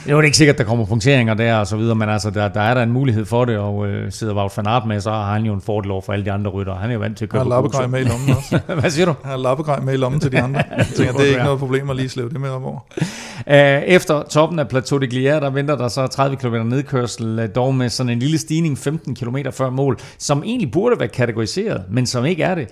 det 0.06 0.20
er 0.20 0.22
ikke 0.22 0.36
sikkert, 0.36 0.58
der 0.58 0.64
kommer 0.64 0.84
punkteringer 0.84 1.34
der 1.34 1.54
og 1.54 1.66
så 1.66 1.76
videre, 1.76 1.94
men 1.94 2.08
altså, 2.08 2.30
der, 2.30 2.48
der 2.48 2.60
er 2.60 2.74
der 2.74 2.82
en 2.82 2.92
mulighed 2.92 3.24
for 3.24 3.44
det, 3.44 3.58
og 3.58 3.86
øh, 3.86 4.12
sidder 4.12 4.34
Wout 4.34 4.56
van 4.56 4.66
Aert 4.66 4.86
med, 4.86 5.00
så 5.00 5.10
har 5.10 5.32
han 5.32 5.44
jo 5.44 5.54
en 5.54 5.60
fordel 5.60 5.90
over 5.90 6.00
for 6.00 6.12
alle 6.12 6.24
de 6.24 6.32
andre 6.32 6.50
ryttere. 6.50 6.76
Han 6.76 6.90
er 6.90 6.94
jo 6.94 7.00
vant 7.00 7.18
til 7.18 7.24
at 7.24 7.28
køre 7.28 7.38
har 7.38 7.44
på 7.44 7.50
lappegrej 7.50 7.86
med 7.86 8.00
i 8.00 8.04
lommen 8.04 8.36
også. 8.36 8.60
Hvad 8.80 8.90
siger 8.90 9.06
du? 9.06 9.14
Jeg 9.22 9.30
har 9.30 9.36
lappegrej 9.36 9.80
med 9.80 9.94
i 9.94 9.96
lommen 9.96 10.20
til 10.20 10.32
de 10.32 10.40
andre. 10.40 10.62
Jeg 10.78 10.86
tænker, 10.96 11.12
det 11.12 11.22
er 11.22 11.28
ikke 11.28 11.44
noget 11.44 11.58
problem 11.58 11.90
at 11.90 11.96
lige 11.96 12.08
slæve 12.08 12.28
det 12.28 12.40
med 12.40 12.50
op 12.50 12.64
over. 12.64 12.80
Efter 13.96 14.22
toppen 14.22 14.58
af 14.58 14.68
Plateau 14.68 14.98
de 14.98 15.06
Glière, 15.06 15.40
der 15.40 15.50
venter 15.50 15.76
der 15.76 15.88
så 15.88 16.06
30 16.06 16.36
km 16.36 16.54
nedkørsel, 16.54 17.38
øh, 17.38 17.48
dog 17.54 17.74
med 17.74 17.88
sådan 17.88 18.10
en 18.10 18.18
lille 18.18 18.38
stigning 18.38 18.78
15 18.78 19.14
km 19.14 19.36
før 19.52 19.70
mål, 19.70 19.98
som 20.18 20.42
egentlig 20.44 20.70
burde 20.70 20.98
være 20.98 21.08
kategoriseret, 21.08 21.82
men 21.90 22.06
som 22.06 22.24
ikke 22.24 22.42
er 22.42 22.54
det. 22.54 22.68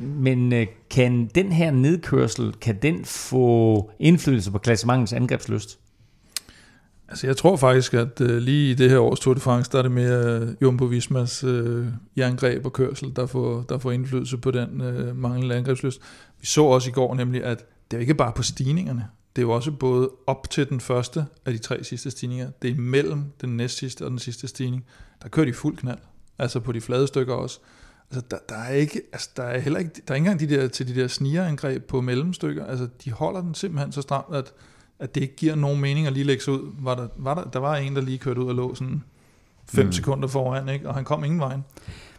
Men 0.00 0.52
øh, 0.52 0.66
kan 0.90 1.30
den 1.34 1.52
her 1.52 1.70
nedkørsel, 1.70 2.52
kan 2.60 2.76
den 2.82 3.04
få 3.04 3.90
indflydelse 4.00 4.50
på 4.50 4.58
klassementens 4.58 5.12
angrebsløst? 5.12 5.79
Altså, 7.10 7.26
jeg 7.26 7.36
tror 7.36 7.56
faktisk, 7.56 7.94
at 7.94 8.20
øh, 8.20 8.38
lige 8.38 8.70
i 8.70 8.74
det 8.74 8.90
her 8.90 8.98
års 8.98 9.20
Tour 9.20 9.34
de 9.34 9.40
France, 9.40 9.70
der 9.72 9.78
er 9.78 9.82
det 9.82 9.92
mere 9.92 10.40
øh, 10.40 10.48
Jumbo 10.62 10.84
Vismas 10.84 11.44
øh, 11.44 11.86
jerngreb 12.16 12.66
og 12.66 12.72
kørsel, 12.72 13.16
der 13.16 13.26
får, 13.26 13.64
der 13.68 13.78
får 13.78 13.90
indflydelse 13.90 14.38
på 14.38 14.50
den 14.50 14.80
øh, 14.80 15.16
manglende 15.16 15.54
angrebsløst. 15.54 16.00
Vi 16.40 16.46
så 16.46 16.64
også 16.64 16.90
i 16.90 16.92
går 16.92 17.14
nemlig, 17.14 17.44
at 17.44 17.64
det 17.90 17.96
er 17.96 18.00
ikke 18.00 18.14
bare 18.14 18.32
på 18.32 18.42
stigningerne. 18.42 19.06
Det 19.36 19.42
er 19.42 19.46
jo 19.46 19.50
også 19.50 19.70
både 19.70 20.10
op 20.26 20.50
til 20.50 20.68
den 20.68 20.80
første 20.80 21.26
af 21.46 21.52
de 21.52 21.58
tre 21.58 21.84
sidste 21.84 22.10
stigninger. 22.10 22.50
Det 22.62 22.70
er 22.70 22.74
imellem 22.74 23.24
den 23.40 23.56
næst 23.56 23.76
sidste 23.76 24.04
og 24.04 24.10
den 24.10 24.18
sidste 24.18 24.48
stigning. 24.48 24.84
Der 25.22 25.28
kører 25.28 25.46
de 25.46 25.52
fuld 25.52 25.76
knald. 25.76 25.98
Altså 26.38 26.60
på 26.60 26.72
de 26.72 26.80
flade 26.80 27.06
stykker 27.06 27.34
også. 27.34 27.60
Altså 28.10 28.26
der, 28.30 28.36
der 28.48 28.56
er 28.56 28.72
ikke, 28.72 29.02
altså 29.12 29.30
der 29.36 29.42
er 29.42 29.58
heller 29.58 29.78
ikke, 29.78 29.90
der 30.08 30.12
er 30.12 30.14
ikke 30.14 30.30
engang 30.30 30.40
de 30.40 30.56
der, 30.56 30.68
til 30.68 30.88
de 30.88 31.00
der 31.00 31.08
snigerangreb 31.08 31.84
på 31.84 32.00
mellemstykker. 32.00 32.66
Altså 32.66 32.88
de 33.04 33.10
holder 33.10 33.40
den 33.40 33.54
simpelthen 33.54 33.92
så 33.92 34.02
stramt, 34.02 34.34
at, 34.34 34.52
at 35.00 35.14
det 35.14 35.20
ikke 35.20 35.36
giver 35.36 35.54
nogen 35.54 35.80
mening 35.80 36.06
at 36.06 36.12
lige 36.12 36.24
lægge 36.24 36.42
sig 36.44 36.52
ud. 36.52 36.72
Var 36.78 36.94
der, 36.94 37.08
var 37.16 37.34
der, 37.34 37.44
der 37.44 37.58
var 37.58 37.76
en, 37.76 37.96
der 37.96 38.02
lige 38.02 38.18
kørte 38.18 38.40
ud 38.40 38.48
og 38.48 38.54
lå 38.54 38.74
sådan 38.74 39.02
5 39.68 39.86
Mm. 39.86 39.92
sekunder 39.92 40.28
foran, 40.28 40.68
ikke? 40.68 40.88
og 40.88 40.94
han 40.94 41.04
kom 41.04 41.24
ingen 41.24 41.40
vejen. 41.40 41.64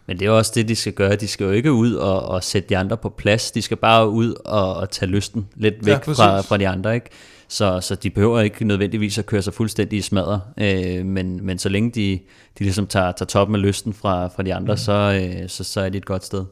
Men 0.08 0.20
det 0.20 0.26
er 0.28 0.32
også 0.32 0.52
det, 0.56 0.68
de 0.68 0.76
skal 0.76 0.94
gøre. 0.94 1.16
De 1.16 1.28
skal 1.28 1.44
jo 1.44 1.52
ikke 1.52 1.72
ud 1.72 1.94
og, 1.94 2.22
og 2.26 2.44
sætte 2.44 2.70
de 2.70 2.78
andre 2.78 2.98
på 2.98 3.10
plads. 3.10 3.52
De 3.52 3.62
skal 3.62 3.78
bare 3.78 4.10
ud 4.10 4.34
og, 4.46 4.74
og 4.76 4.90
tage 4.90 5.10
lysten 5.10 5.48
lidt 5.56 5.76
Ja, 5.76 5.92
væk 5.94 6.02
præcis. 6.04 6.18
fra, 6.18 6.42
fra 6.42 6.58
de 6.58 6.68
andre. 6.68 6.96
Ikke? 6.96 7.10
Så, 7.48 7.82
så 7.82 7.96
de 7.96 8.10
behøver 8.10 8.40
ikke 8.42 8.66
nødvendigvis 8.66 9.18
at 9.18 9.26
køre 9.26 9.42
sig 9.42 9.54
fuldstændig 9.54 10.00
i 10.00 10.02
smadre. 10.02 10.42
Øh, 10.58 11.06
men, 11.06 11.46
men 11.46 11.60
så 11.60 11.70
længe 11.70 11.92
de, 11.92 12.20
de 12.60 12.64
ligesom 12.64 12.88
tager, 12.88 13.12
tager 13.12 13.28
toppen 13.28 13.56
af 13.56 13.62
lysten 13.62 13.94
fra, 13.94 14.28
fra 14.28 14.44
de 14.44 14.54
andre, 14.56 14.74
mm. 14.74 14.78
så, 14.78 14.94
øh, 15.42 15.50
så, 15.50 15.64
så 15.64 15.82
er 15.82 15.90
de 15.90 15.98
et 15.98 16.06
godt 16.06 16.26
sted. 16.26 16.46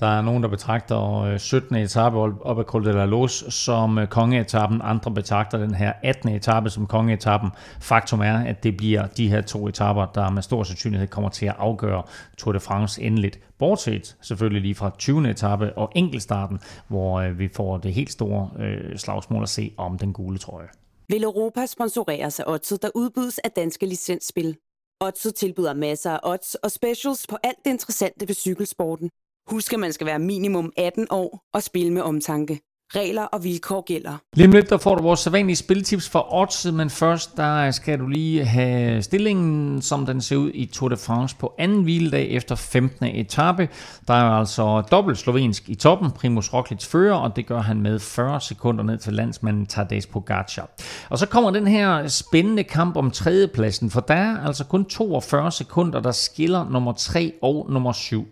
Der 0.00 0.06
er 0.06 0.22
nogen, 0.22 0.42
der 0.42 0.48
betragter 0.48 1.20
øh, 1.20 1.38
17. 1.38 1.76
etape 1.76 2.16
op 2.18 2.58
ad 2.58 2.64
Col 2.64 2.84
de 2.84 2.92
la 2.92 3.04
Luz 3.04 3.44
som 3.48 3.98
øh, 3.98 4.08
kongeetappen. 4.08 4.80
Andre 4.84 5.10
betragter 5.10 5.58
den 5.58 5.74
her 5.74 5.92
18. 6.02 6.28
etape 6.28 6.70
som 6.70 6.86
kongeetappen. 6.86 7.50
Faktum 7.80 8.20
er, 8.20 8.38
at 8.38 8.62
det 8.62 8.76
bliver 8.76 9.06
de 9.06 9.28
her 9.28 9.40
to 9.40 9.68
etapper, 9.68 10.06
der 10.06 10.30
med 10.30 10.42
stor 10.42 10.62
sandsynlighed 10.62 11.08
kommer 11.08 11.30
til 11.30 11.46
at 11.46 11.54
afgøre 11.58 12.02
Tour 12.38 12.52
de 12.52 12.60
France 12.60 13.02
endeligt. 13.02 13.40
Bortset 13.58 14.16
selvfølgelig 14.20 14.62
lige 14.62 14.74
fra 14.74 14.90
20. 14.98 15.30
etape 15.30 15.78
og 15.78 15.92
enkeltstarten, 15.94 16.58
hvor 16.88 17.20
øh, 17.20 17.38
vi 17.38 17.48
får 17.56 17.78
det 17.78 17.94
helt 17.94 18.12
store 18.12 18.50
slagsmål 18.96 19.42
at 19.42 19.48
se 19.48 19.72
om 19.76 19.98
den 19.98 20.12
gule 20.12 20.38
trøje. 20.38 20.68
Vil 21.08 21.22
Europa 21.24 21.66
sponsoreres 21.66 22.40
af 22.40 22.44
Odset, 22.46 22.82
der 22.82 22.90
udbydes 22.94 23.38
af 23.38 23.50
danske 23.50 23.86
licensspil. 23.86 24.56
Odset 25.00 25.34
tilbyder 25.34 25.74
masser 25.74 26.10
af 26.10 26.20
odds 26.22 26.54
og 26.54 26.70
specials 26.70 27.26
på 27.26 27.36
alt 27.42 27.58
det 27.64 27.70
interessante 27.70 28.28
ved 28.28 28.34
cykelsporten. 28.34 29.10
Husk, 29.50 29.72
at 29.72 29.80
man 29.80 29.92
skal 29.92 30.06
være 30.06 30.18
minimum 30.18 30.72
18 30.76 31.06
år 31.10 31.48
og 31.54 31.62
spille 31.62 31.92
med 31.92 32.02
omtanke. 32.02 32.60
Regler 32.96 33.22
og 33.22 33.44
vilkår 33.44 33.80
gælder. 33.80 34.16
Lige 34.36 34.46
om 34.46 34.52
lidt, 34.52 34.70
der 34.70 34.78
får 34.78 34.94
du 34.94 35.02
vores 35.02 35.20
sædvanlige 35.20 35.56
spiltips 35.56 36.08
for 36.08 36.34
odds, 36.34 36.66
men 36.72 36.90
først 36.90 37.36
der 37.36 37.70
skal 37.70 37.98
du 37.98 38.06
lige 38.06 38.44
have 38.44 39.02
stillingen, 39.02 39.82
som 39.82 40.06
den 40.06 40.20
ser 40.20 40.36
ud 40.36 40.50
i 40.54 40.66
Tour 40.66 40.88
de 40.88 40.96
France 40.96 41.36
på 41.36 41.54
anden 41.58 41.82
hviledag 41.82 42.30
efter 42.30 42.54
15. 42.54 43.06
etape. 43.06 43.68
Der 44.08 44.14
er 44.14 44.30
altså 44.30 44.80
dobbelt 44.80 45.18
slovensk 45.18 45.68
i 45.68 45.74
toppen. 45.74 46.10
Primus 46.10 46.54
Roglic 46.54 46.84
fører, 46.84 47.14
og 47.14 47.36
det 47.36 47.46
gør 47.46 47.60
han 47.60 47.80
med 47.80 47.98
40 47.98 48.40
sekunder 48.40 48.84
ned 48.84 48.98
til 48.98 49.12
landsmanden 49.12 49.66
Tadej 49.66 50.00
Pogacar. 50.12 50.68
Og 51.10 51.18
så 51.18 51.26
kommer 51.26 51.50
den 51.50 51.66
her 51.66 52.08
spændende 52.08 52.64
kamp 52.64 52.96
om 52.96 53.10
tredjepladsen, 53.10 53.90
for 53.90 54.00
der 54.00 54.14
er 54.14 54.46
altså 54.46 54.64
kun 54.64 54.84
42 54.84 55.52
sekunder, 55.52 56.00
der 56.00 56.12
skiller 56.12 56.70
nummer 56.70 56.92
3 56.92 57.32
og 57.42 57.66
nummer 57.70 57.92
7. 57.92 58.26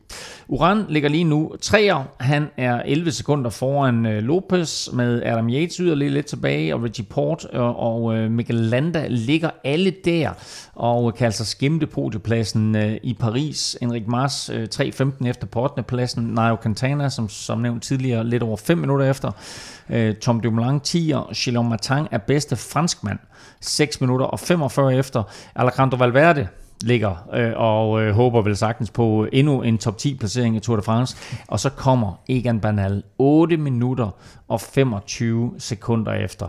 Uran 0.48 0.84
ligger 0.88 1.08
lige 1.08 1.24
nu 1.24 1.52
3'er. 1.64 2.00
Han 2.20 2.46
er 2.56 2.82
11 2.82 3.12
sekunder 3.12 3.50
foran 3.50 4.06
øh, 4.06 4.22
Lopez, 4.22 4.45
Lopez 4.50 4.92
med 4.92 5.22
Adam 5.22 5.48
Yates 5.48 5.76
yderligere 5.76 6.12
lidt 6.12 6.26
tilbage, 6.26 6.74
og 6.74 6.82
Richie 6.82 7.04
Port 7.04 7.46
øh, 7.52 7.60
og, 7.60 8.16
øh, 8.16 8.24
og 8.24 8.30
Michael 8.30 8.60
Landa 8.60 9.06
ligger 9.08 9.50
alle 9.64 9.94
der, 10.04 10.30
og 10.74 11.14
kan 11.14 11.24
altså 11.24 11.44
skimte 11.44 11.86
podiepladsen 11.86 12.76
øh, 12.76 12.96
i 13.02 13.14
Paris. 13.14 13.76
Enric 13.82 14.02
Mars 14.06 14.50
3.15 14.50 15.26
efter 15.26 15.46
på 15.46 15.62
8. 15.62 15.82
pladsen. 15.82 16.24
Nairo 16.24 16.56
Quintana, 16.62 17.08
som, 17.08 17.28
som 17.28 17.58
nævnt 17.58 17.82
tidligere, 17.82 18.24
lidt 18.26 18.42
over 18.42 18.56
5 18.56 18.78
minutter 18.78 19.10
efter. 19.10 19.30
Tom 20.20 20.40
Dumoulin 20.40 20.80
10'er. 20.86 21.34
Chilon 21.34 21.68
Martin 21.68 22.06
er 22.10 22.18
bedste 22.18 22.56
franskmand. 22.56 23.18
6 23.60 24.00
minutter 24.00 24.26
og 24.26 24.40
45 24.40 24.94
efter. 24.94 25.22
Alejandro 25.54 25.96
Valverde 25.96 26.48
ligger 26.82 27.28
øh, 27.34 27.52
og 27.56 28.02
øh, 28.02 28.14
håber 28.14 28.42
vel 28.42 28.56
sagtens 28.56 28.90
på 28.90 29.26
endnu 29.32 29.62
en 29.62 29.78
top 29.78 29.98
10 29.98 30.14
placering 30.14 30.56
i 30.56 30.60
Tour 30.60 30.76
de 30.76 30.82
France. 30.82 31.16
Og 31.46 31.60
så 31.60 31.70
kommer 31.70 32.20
Egan 32.28 32.60
Bernal 32.60 33.02
8 33.18 33.56
minutter 33.56 34.10
og 34.48 34.60
25 34.60 35.54
sekunder 35.58 36.12
efter. 36.12 36.48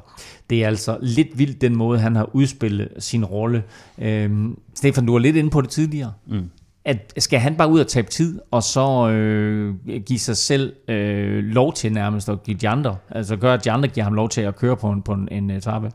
Det 0.49 0.63
er 0.63 0.67
altså 0.67 0.97
lidt 1.01 1.37
vildt 1.37 1.61
den 1.61 1.75
måde, 1.75 1.99
han 1.99 2.15
har 2.15 2.29
udspillet 2.35 2.89
sin 2.99 3.25
rolle. 3.25 3.63
Øhm, 3.97 4.59
Stefan, 4.75 5.05
du 5.05 5.11
var 5.11 5.19
lidt 5.19 5.35
inde 5.35 5.49
på 5.49 5.61
det 5.61 5.69
tidligere. 5.69 6.13
Mm. 6.27 6.49
At 6.85 7.13
skal 7.17 7.39
han 7.39 7.55
bare 7.55 7.69
ud 7.69 7.79
og 7.79 7.87
tabe 7.87 8.09
tid, 8.09 8.39
og 8.51 8.63
så 8.63 9.09
øh, 9.09 9.75
give 10.05 10.19
sig 10.19 10.37
selv 10.37 10.73
øh, 10.87 11.43
lov 11.43 11.73
til 11.73 11.93
nærmest 11.93 12.29
at 12.29 12.43
give 12.43 12.57
de 12.57 12.69
andre, 12.69 12.97
altså 13.09 13.35
gøre, 13.35 13.53
at 13.53 13.65
de 13.65 13.71
andre 13.71 13.87
giver 13.87 14.03
ham 14.03 14.13
lov 14.13 14.29
til 14.29 14.41
at 14.41 14.55
køre 14.55 14.77
på 14.77 14.89
en, 14.89 15.01
på 15.01 15.13
en, 15.13 15.27
en 15.31 15.49
etape? 15.49 15.91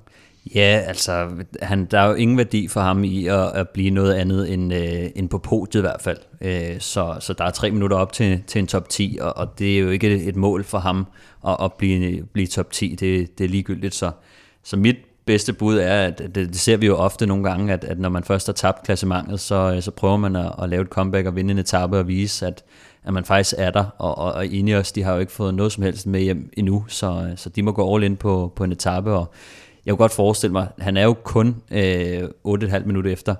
Ja, 0.54 0.82
altså, 0.86 1.28
han, 1.62 1.84
der 1.84 2.00
er 2.00 2.08
jo 2.08 2.14
ingen 2.14 2.36
værdi 2.36 2.68
for 2.68 2.80
ham 2.80 3.04
i 3.04 3.26
at, 3.26 3.52
at 3.54 3.68
blive 3.68 3.90
noget 3.90 4.14
andet 4.14 4.52
end, 4.52 4.74
øh, 4.74 5.10
end 5.16 5.28
på 5.28 5.38
podiet 5.38 5.80
i 5.80 5.80
hvert 5.80 6.02
fald. 6.02 6.18
Øh, 6.40 6.80
så, 6.80 7.16
så 7.20 7.32
der 7.32 7.44
er 7.44 7.50
tre 7.50 7.70
minutter 7.70 7.96
op 7.96 8.12
til, 8.12 8.42
til 8.46 8.58
en 8.58 8.66
top 8.66 8.88
10, 8.88 9.18
og, 9.20 9.36
og 9.36 9.58
det 9.58 9.74
er 9.74 9.80
jo 9.80 9.90
ikke 9.90 10.14
et, 10.14 10.28
et 10.28 10.36
mål 10.36 10.64
for 10.64 10.78
ham 10.78 11.06
at, 11.46 11.56
at 11.62 11.72
blive, 11.72 12.26
blive 12.26 12.46
top 12.46 12.70
10. 12.70 12.96
Det, 13.00 13.38
det 13.38 13.44
er 13.44 13.48
ligegyldigt. 13.48 13.94
Så, 13.94 14.10
så 14.62 14.76
mit 14.76 14.96
bedste 15.26 15.52
bud 15.52 15.78
er, 15.78 16.06
at 16.06 16.18
det, 16.18 16.34
det 16.34 16.58
ser 16.58 16.76
vi 16.76 16.86
jo 16.86 16.96
ofte 16.96 17.26
nogle 17.26 17.44
gange, 17.44 17.72
at, 17.72 17.84
at 17.84 17.98
når 17.98 18.08
man 18.08 18.24
først 18.24 18.46
har 18.46 18.52
tabt 18.52 18.84
klassementet, 18.84 19.40
så, 19.40 19.72
øh, 19.76 19.82
så 19.82 19.90
prøver 19.90 20.16
man 20.16 20.36
at, 20.36 20.52
at 20.62 20.68
lave 20.68 20.82
et 20.82 20.88
comeback 20.88 21.26
og 21.26 21.36
vinde 21.36 21.50
en 21.50 21.58
etape 21.58 21.98
og 21.98 22.08
vise, 22.08 22.46
at, 22.46 22.64
at 23.04 23.12
man 23.12 23.24
faktisk 23.24 23.54
er 23.58 23.70
der. 23.70 23.84
Og, 23.98 24.18
og, 24.18 24.32
og 24.32 24.46
Ineos, 24.46 24.92
de 24.92 25.02
har 25.02 25.12
jo 25.12 25.18
ikke 25.18 25.32
fået 25.32 25.54
noget 25.54 25.72
som 25.72 25.82
helst 25.82 26.06
med 26.06 26.20
hjem 26.20 26.50
endnu, 26.52 26.84
så, 26.88 27.28
øh, 27.30 27.36
så 27.36 27.48
de 27.48 27.62
må 27.62 27.72
gå 27.72 27.94
all 27.94 28.04
in 28.04 28.16
på, 28.16 28.52
på 28.56 28.64
en 28.64 28.72
etape, 28.72 29.12
og 29.12 29.32
jeg 29.86 29.92
kunne 29.92 29.98
godt 29.98 30.12
forestille 30.12 30.52
mig, 30.52 30.68
han 30.78 30.96
er 30.96 31.02
jo 31.02 31.12
kun 31.12 31.56
øh, 31.70 32.22
8,5 32.48 32.84
minutter 32.84 33.10
efter, 33.10 33.34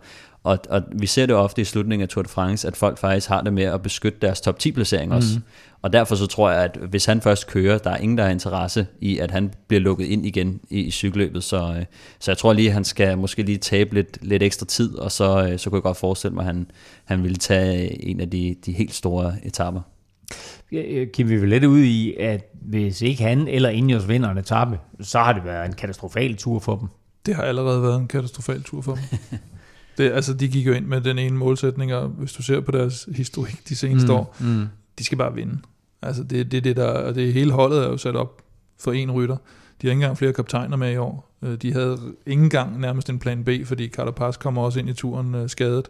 og, 0.44 0.59
og 0.69 0.82
vi 0.93 1.06
ser 1.06 1.27
det 1.27 1.36
ofte 1.36 1.62
i 1.62 1.64
slutningen 1.64 2.02
af 2.02 2.09
Tour 2.09 2.23
de 2.23 2.28
France, 2.28 2.69
at 2.69 2.77
folk 2.77 2.98
faktisk 2.98 3.28
har 3.28 3.43
det 3.43 3.52
med 3.52 3.62
at 3.62 3.82
beskytte 3.82 4.19
deres 4.23 4.40
top 4.40 4.59
10 4.59 4.73
placering 4.73 5.12
også. 5.12 5.40
Og 5.82 5.93
derfor 5.93 6.14
så 6.14 6.27
tror 6.27 6.51
jeg, 6.51 6.64
at 6.64 6.78
hvis 6.89 7.05
han 7.05 7.20
først 7.20 7.47
kører, 7.47 7.78
der 7.78 7.90
er 7.90 7.97
ingen, 7.97 8.19
der 8.19 8.24
har 8.24 8.31
interesse 8.31 8.86
i, 9.01 9.19
at 9.19 9.31
han 9.31 9.55
bliver 9.69 9.81
lukket 9.81 10.05
ind 10.05 10.27
igen 10.27 10.60
i, 10.70 10.81
i 10.81 10.90
cykelløbet. 10.90 11.44
Så, 11.44 11.74
øh, 11.78 11.85
så 12.19 12.31
jeg 12.31 12.39
tror 12.39 12.52
lige, 12.52 12.69
at 12.69 12.74
han 12.74 12.85
skal 12.85 13.19
måske 13.19 13.43
lige 13.43 13.59
tabe 13.59 13.94
lidt, 13.94 14.19
lidt 14.23 14.43
ekstra 14.43 14.66
tid, 14.66 14.94
og 14.94 15.12
så, 15.12 15.48
øh, 15.48 15.59
så 15.59 15.70
kunne 15.70 15.77
jeg 15.77 15.82
godt 15.82 15.97
forestille 15.97 16.35
mig, 16.35 16.43
at 16.43 16.47
han, 16.47 16.66
han 17.05 17.23
ville 17.23 17.36
tage 17.36 18.05
en 18.05 18.20
af 18.20 18.31
de, 18.31 18.56
de 18.66 18.73
helt 18.73 18.94
store 18.94 19.35
etapper. 19.43 19.81
Kan 21.15 21.28
vi 21.28 21.36
vel 21.36 21.49
lidt 21.49 21.65
ud 21.65 21.78
i, 21.78 22.15
at 22.15 22.51
hvis 22.62 23.03
ikke 23.03 23.23
han 23.23 23.49
eller 23.49 23.69
Ineos 23.69 24.09
vinder 24.09 24.31
en 24.31 24.39
etape, 24.39 24.78
så 25.01 25.19
har 25.19 25.32
det 25.32 25.44
været 25.44 25.66
en 25.66 25.73
katastrofal 25.73 26.36
tur 26.36 26.59
for 26.59 26.77
dem. 26.77 26.89
Det 27.27 27.35
har 27.35 27.43
allerede 27.43 27.82
været 27.82 28.01
en 28.01 28.09
katastrofal 28.09 28.62
tur 28.62 28.81
for 28.82 28.94
dem. 28.94 29.19
det, 29.99 30.11
altså, 30.11 30.35
de 30.35 30.49
gik 30.49 30.66
jo 30.66 30.73
ind 30.73 30.86
med 30.86 31.01
den 31.01 31.19
ene 31.19 31.36
målsætning, 31.36 31.94
og 31.94 32.09
hvis 32.09 32.32
du 32.32 32.43
ser 32.43 32.61
på 32.61 32.70
deres 32.70 33.09
historik 33.15 33.69
de 33.69 33.77
seneste 33.77 34.09
mm, 34.09 34.15
år, 34.15 34.36
mm. 34.40 34.66
de 34.99 35.05
skal 35.05 35.19
bare 35.19 35.35
vinde. 35.35 35.59
Altså, 36.03 36.23
det, 36.23 36.53
det, 36.53 36.65
det 36.65 36.77
der, 36.77 36.89
og 36.89 37.15
det 37.15 37.32
hele 37.32 37.53
holdet 37.53 37.78
er 37.85 37.89
jo 37.89 37.97
sat 37.97 38.16
op 38.16 38.43
for 38.81 38.93
en 38.93 39.11
rytter. 39.11 39.36
De 39.82 39.86
har 39.86 39.90
ikke 39.90 40.03
engang 40.03 40.19
flere 40.19 40.32
kaptajner 40.32 40.77
med 40.77 40.93
i 40.93 40.97
år. 40.97 41.36
Øh, 41.43 41.55
De 41.55 41.73
havde 41.73 41.99
ikke 42.27 42.43
engang 42.43 42.81
nærmest 42.81 43.11
en 43.11 43.19
plan 43.19 43.44
B, 43.44 43.49
fordi 43.65 43.89
Carapaz 43.89 44.36
kommer 44.36 44.62
også 44.62 44.78
ind 44.78 44.89
i 44.89 44.93
turen 44.93 45.35
øh, 45.35 45.49
skadet. 45.49 45.89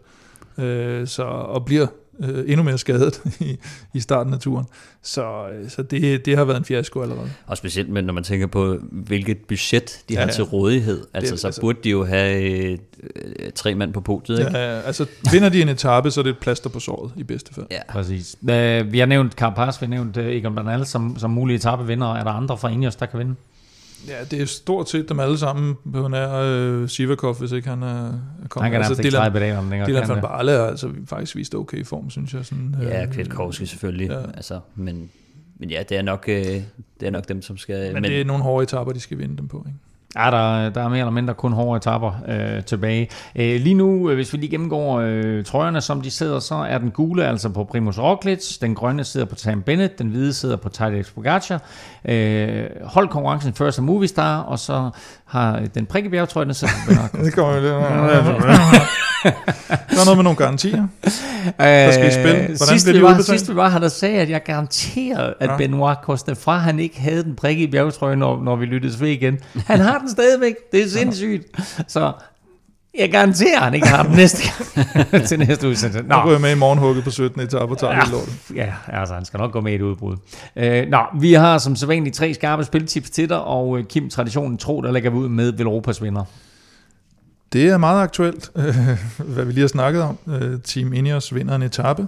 Øh, 0.59 1.07
Så, 1.07 1.23
og 1.23 1.65
bliver 1.65 1.87
øh, 2.21 2.45
endnu 2.47 2.63
mere 2.63 2.79
skadet 2.79 3.21
i, 3.41 3.59
i 3.95 4.01
starten 4.01 4.35
af 4.35 4.41
turen. 4.41 4.67
Så, 5.03 5.49
øh, 5.49 5.71
så 5.71 5.83
det, 5.83 6.27
det 6.27 6.37
har 6.37 6.45
været 6.45 6.57
en 6.59 6.65
fiasko 6.65 7.01
allerede. 7.03 7.31
Og 7.47 7.57
specielt 7.57 7.89
med, 7.89 8.03
når 8.03 8.13
man 8.13 8.25
tænker 8.25 8.47
på, 8.47 8.77
hvilket 8.91 9.39
budget 9.39 10.03
de 10.09 10.15
ja, 10.15 10.21
Ja, 10.21 10.21
har 10.21 10.27
ja. 10.27 10.33
til 10.33 10.45
rådighed. 10.45 11.07
Altså, 11.15 11.33
Det- 11.33 11.41
så 11.41 11.47
altså- 11.49 11.61
burde 11.61 11.79
de 11.85 11.91
jo 11.91 12.05
have 12.05 12.43
øh, 12.43 12.79
øh, 13.17 13.53
tre 13.55 13.75
mand 13.75 13.93
på 13.93 14.01
podiet, 14.01 14.39
ikke? 14.39 14.59
Ja, 14.59 14.81
altså 14.81 15.07
vinder 15.33 15.49
de 15.49 15.63
en 15.63 15.69
etape, 15.69 16.11
så 16.11 16.21
er 16.21 16.23
det 16.23 16.31
et 16.31 16.39
plaster 16.39 16.71
på 16.71 16.81
såret 16.81 17.13
i 17.17 17.23
bedste 17.23 17.55
fald. 17.55 17.67
Ja. 17.71 17.81
Præcis. 17.89 18.37
Øh, 18.51 18.93
vi 18.93 18.99
har 18.99 19.07
nævnt 19.07 19.33
Carapaz, 19.33 19.81
vi 19.81 19.87
har 19.87 19.91
nævnt 19.91 20.17
øh, 20.17 20.33
Egon 20.37 20.55
Bernal 20.55 20.87
som, 20.87 21.19
som 21.19 21.31
mulige 21.31 21.57
etapevinder. 21.57 22.15
Er 22.15 22.25
der 22.25 22.31
andre 22.31 22.59
fra 22.59 22.69
Ineos, 22.69 22.97
der 22.97 23.07
kan 23.07 23.19
vinde? 23.19 23.35
Ja, 24.09 24.25
det 24.31 24.43
er 24.43 24.47
stort 24.47 24.91
set 24.91 25.09
dem 25.09 25.21
alle 25.21 25.39
sammen 25.39 25.75
på 25.93 26.09
nær 26.09 26.33
øh, 26.35 26.89
Sivakov, 26.89 27.39
hvis 27.39 27.53
ikke 27.53 27.69
han 27.69 27.83
er 27.83 27.89
er 27.89 28.13
kommet. 28.49 28.63
Han 28.65 28.73
kan 28.73 28.81
nærmest 28.81 29.01
ikke 29.01 29.17
træde 29.17 29.31
pedalerne 29.31 29.71
længere. 29.71 29.89
Dylan 29.89 30.09
van 30.09 30.21
Barle 30.21 30.51
har 30.53 30.59
altså 30.67 30.91
faktisk 31.07 31.37
vist 31.37 31.55
okay 31.55 31.79
i 31.79 31.85
form, 31.85 32.11
synes 32.11 32.35
jeg. 32.35 32.47
Sådan, 32.47 32.77
Ja, 32.83 33.03
øh, 33.03 33.13
Kwiatkowski 33.13 33.67
selvfølgelig. 33.67 34.09
Ja. 34.09 34.19
Ja. 34.19 34.27
Altså, 34.35 34.61
men, 34.75 35.11
men 35.59 35.71
ja, 35.71 35.83
det 35.89 35.97
er, 35.97 36.03
nok, 36.03 36.25
øh, 36.29 36.37
det 36.37 36.63
er 37.01 37.11
nok 37.11 37.29
dem, 37.29 37.43
som 37.43 37.57
skal... 37.57 37.85
Men, 37.85 38.03
men 38.03 38.11
det 38.11 38.21
er 38.21 38.25
nogle 38.25 38.43
hårde 38.43 38.63
etapper, 38.63 38.93
de 38.93 39.01
skal 39.01 39.19
vinde 39.19 39.37
dem 39.37 39.49
på. 39.49 39.65
Ikke? 39.67 39.79
Ja, 40.17 40.31
der, 40.31 40.71
der 40.71 40.83
er 40.85 40.89
mere 40.89 40.99
eller 40.99 41.11
mindre 41.11 41.35
kun 41.35 41.53
hårde 41.53 41.77
etapper 41.77 42.13
øh, 42.29 42.65
tilbage. 42.65 43.09
Øh, 43.37 43.61
lige 43.61 43.75
nu, 43.75 44.11
øh, 44.11 44.15
hvis 44.15 44.33
vi 44.33 44.39
lige 44.39 44.51
gennemgår 44.51 45.01
øh, 45.01 45.45
trøjerne, 45.45 45.81
som 45.81 46.01
de 46.01 46.11
sidder, 46.11 46.39
så 46.39 46.55
er 46.55 46.79
den 46.79 46.91
gule 46.91 47.27
altså 47.27 47.49
på 47.49 47.65
Primus 47.65 47.99
Roglic, 47.99 48.59
den 48.59 48.75
grønne 48.75 49.05
sidder 49.05 49.27
på 49.27 49.35
Sam 49.37 49.63
Bennett, 49.63 49.99
den 49.99 50.09
hvide 50.09 50.33
sidder 50.33 50.57
på 50.57 50.69
Tadej 50.69 51.03
Pogacar. 51.15 51.63
Øh, 52.05 52.65
holdkonkurrencen 52.85 53.55
først 53.55 53.79
er 53.79 53.83
Movistar, 53.83 54.39
og 54.39 54.59
så 54.59 54.91
har 55.25 55.61
den 55.75 55.87
prikke 55.87 56.11
bjergtrøje, 56.11 56.47
den 56.47 56.55
sidder 56.55 56.75
på 56.87 56.93
Bernard. 56.93 57.11
Det 57.25 57.35
kommer 57.35 57.55
jo 57.55 57.61
lidt. 57.61 58.93
Der 59.23 59.31
er 60.01 60.05
noget 60.05 60.17
med 60.19 60.25
nogle 60.25 60.37
garantier. 60.37 60.87
Der 61.59 61.91
skal 61.93 62.09
I 62.09 62.11
spille. 62.11 62.35
Hvordan 62.47 62.57
sidst, 62.59 62.87
bliver 62.87 62.99
vi 62.99 63.03
var, 63.17 63.23
sidst 63.23 63.51
vi 63.51 63.57
var 63.57 63.69
her, 63.69 63.79
der 63.79 63.89
sagde 63.89 64.19
at 64.21 64.31
jeg 64.31 64.43
garanterede, 64.45 65.35
at 65.41 65.51
Ja. 65.51 65.57
Benoit 65.57 65.99
Costefra, 66.03 66.59
han 66.59 66.79
ikke 66.79 67.01
havde 67.01 67.23
den 67.25 67.37
prikke 67.37 67.63
i 67.63 67.67
bjergetrøjen, 67.67 68.19
når, 68.19 68.43
når 68.45 68.57
vi 68.57 68.67
lyttede 68.67 69.01
ved 69.01 69.09
igen. 69.09 69.39
Han 69.67 69.81
har 69.81 69.99
den 69.99 70.11
stadigvæk. 70.11 70.55
Det 70.73 70.83
er 70.83 70.89
sindssygt. 70.89 71.47
Så 71.89 72.13
jeg 72.99 73.11
garanterer, 73.11 73.57
at 73.59 73.65
han 73.65 73.75
ikke 73.75 73.87
har 73.89 74.03
den 74.03 74.13
næste 74.17 74.43
gang 75.13 75.25
til 75.29 75.39
næste 75.39 75.69
udsendelse. 75.69 76.03
Nu 76.09 76.15
går 76.25 76.31
jeg 76.31 76.41
med 76.41 76.53
i 76.53 76.59
morgenhugget 76.59 77.05
på 77.05 77.11
17 77.11 77.41
etape 77.41 77.73
og 77.73 77.79
tager 77.79 77.93
Ja. 77.95 78.01
lortet. 78.13 78.33
Ja, 78.55 78.73
altså 78.89 79.15
han 79.15 79.25
skal 79.25 79.39
nok 79.39 79.53
gå 79.53 79.61
med 79.61 79.73
i 79.73 79.75
et 79.75 79.81
udbrud. 79.83 80.17
Øh, 80.57 80.87
nå, 80.89 80.99
vi 81.21 81.33
har 81.33 81.59
som 81.59 81.77
sædvanligt 81.77 82.17
tre 82.17 82.35
skarpe 82.35 82.65
spiltips 82.65 83.11
til 83.11 83.29
dig, 83.29 83.41
og 83.41 83.79
øh, 83.79 83.85
Kim, 83.85 84.11
traditionen 84.11 84.57
tro, 84.59 84.81
der 84.81 84.93
lægger 84.93 85.11
vi 85.11 85.17
ud 85.17 85.29
med 85.29 85.53
Velropas 85.53 86.03
vinder. 86.03 86.25
Det 87.53 87.69
er 87.69 87.77
meget 87.79 88.03
aktuelt, 88.03 88.51
øh, 88.57 88.65
hvad 89.19 89.45
vi 89.45 89.53
lige 89.53 89.61
har 89.61 89.69
snakket 89.69 90.03
om. 90.03 90.19
Øh, 90.27 90.61
Team 90.61 90.93
Ineos 90.93 91.35
vinder 91.35 91.55
en 91.55 91.63
etape. 91.63 92.07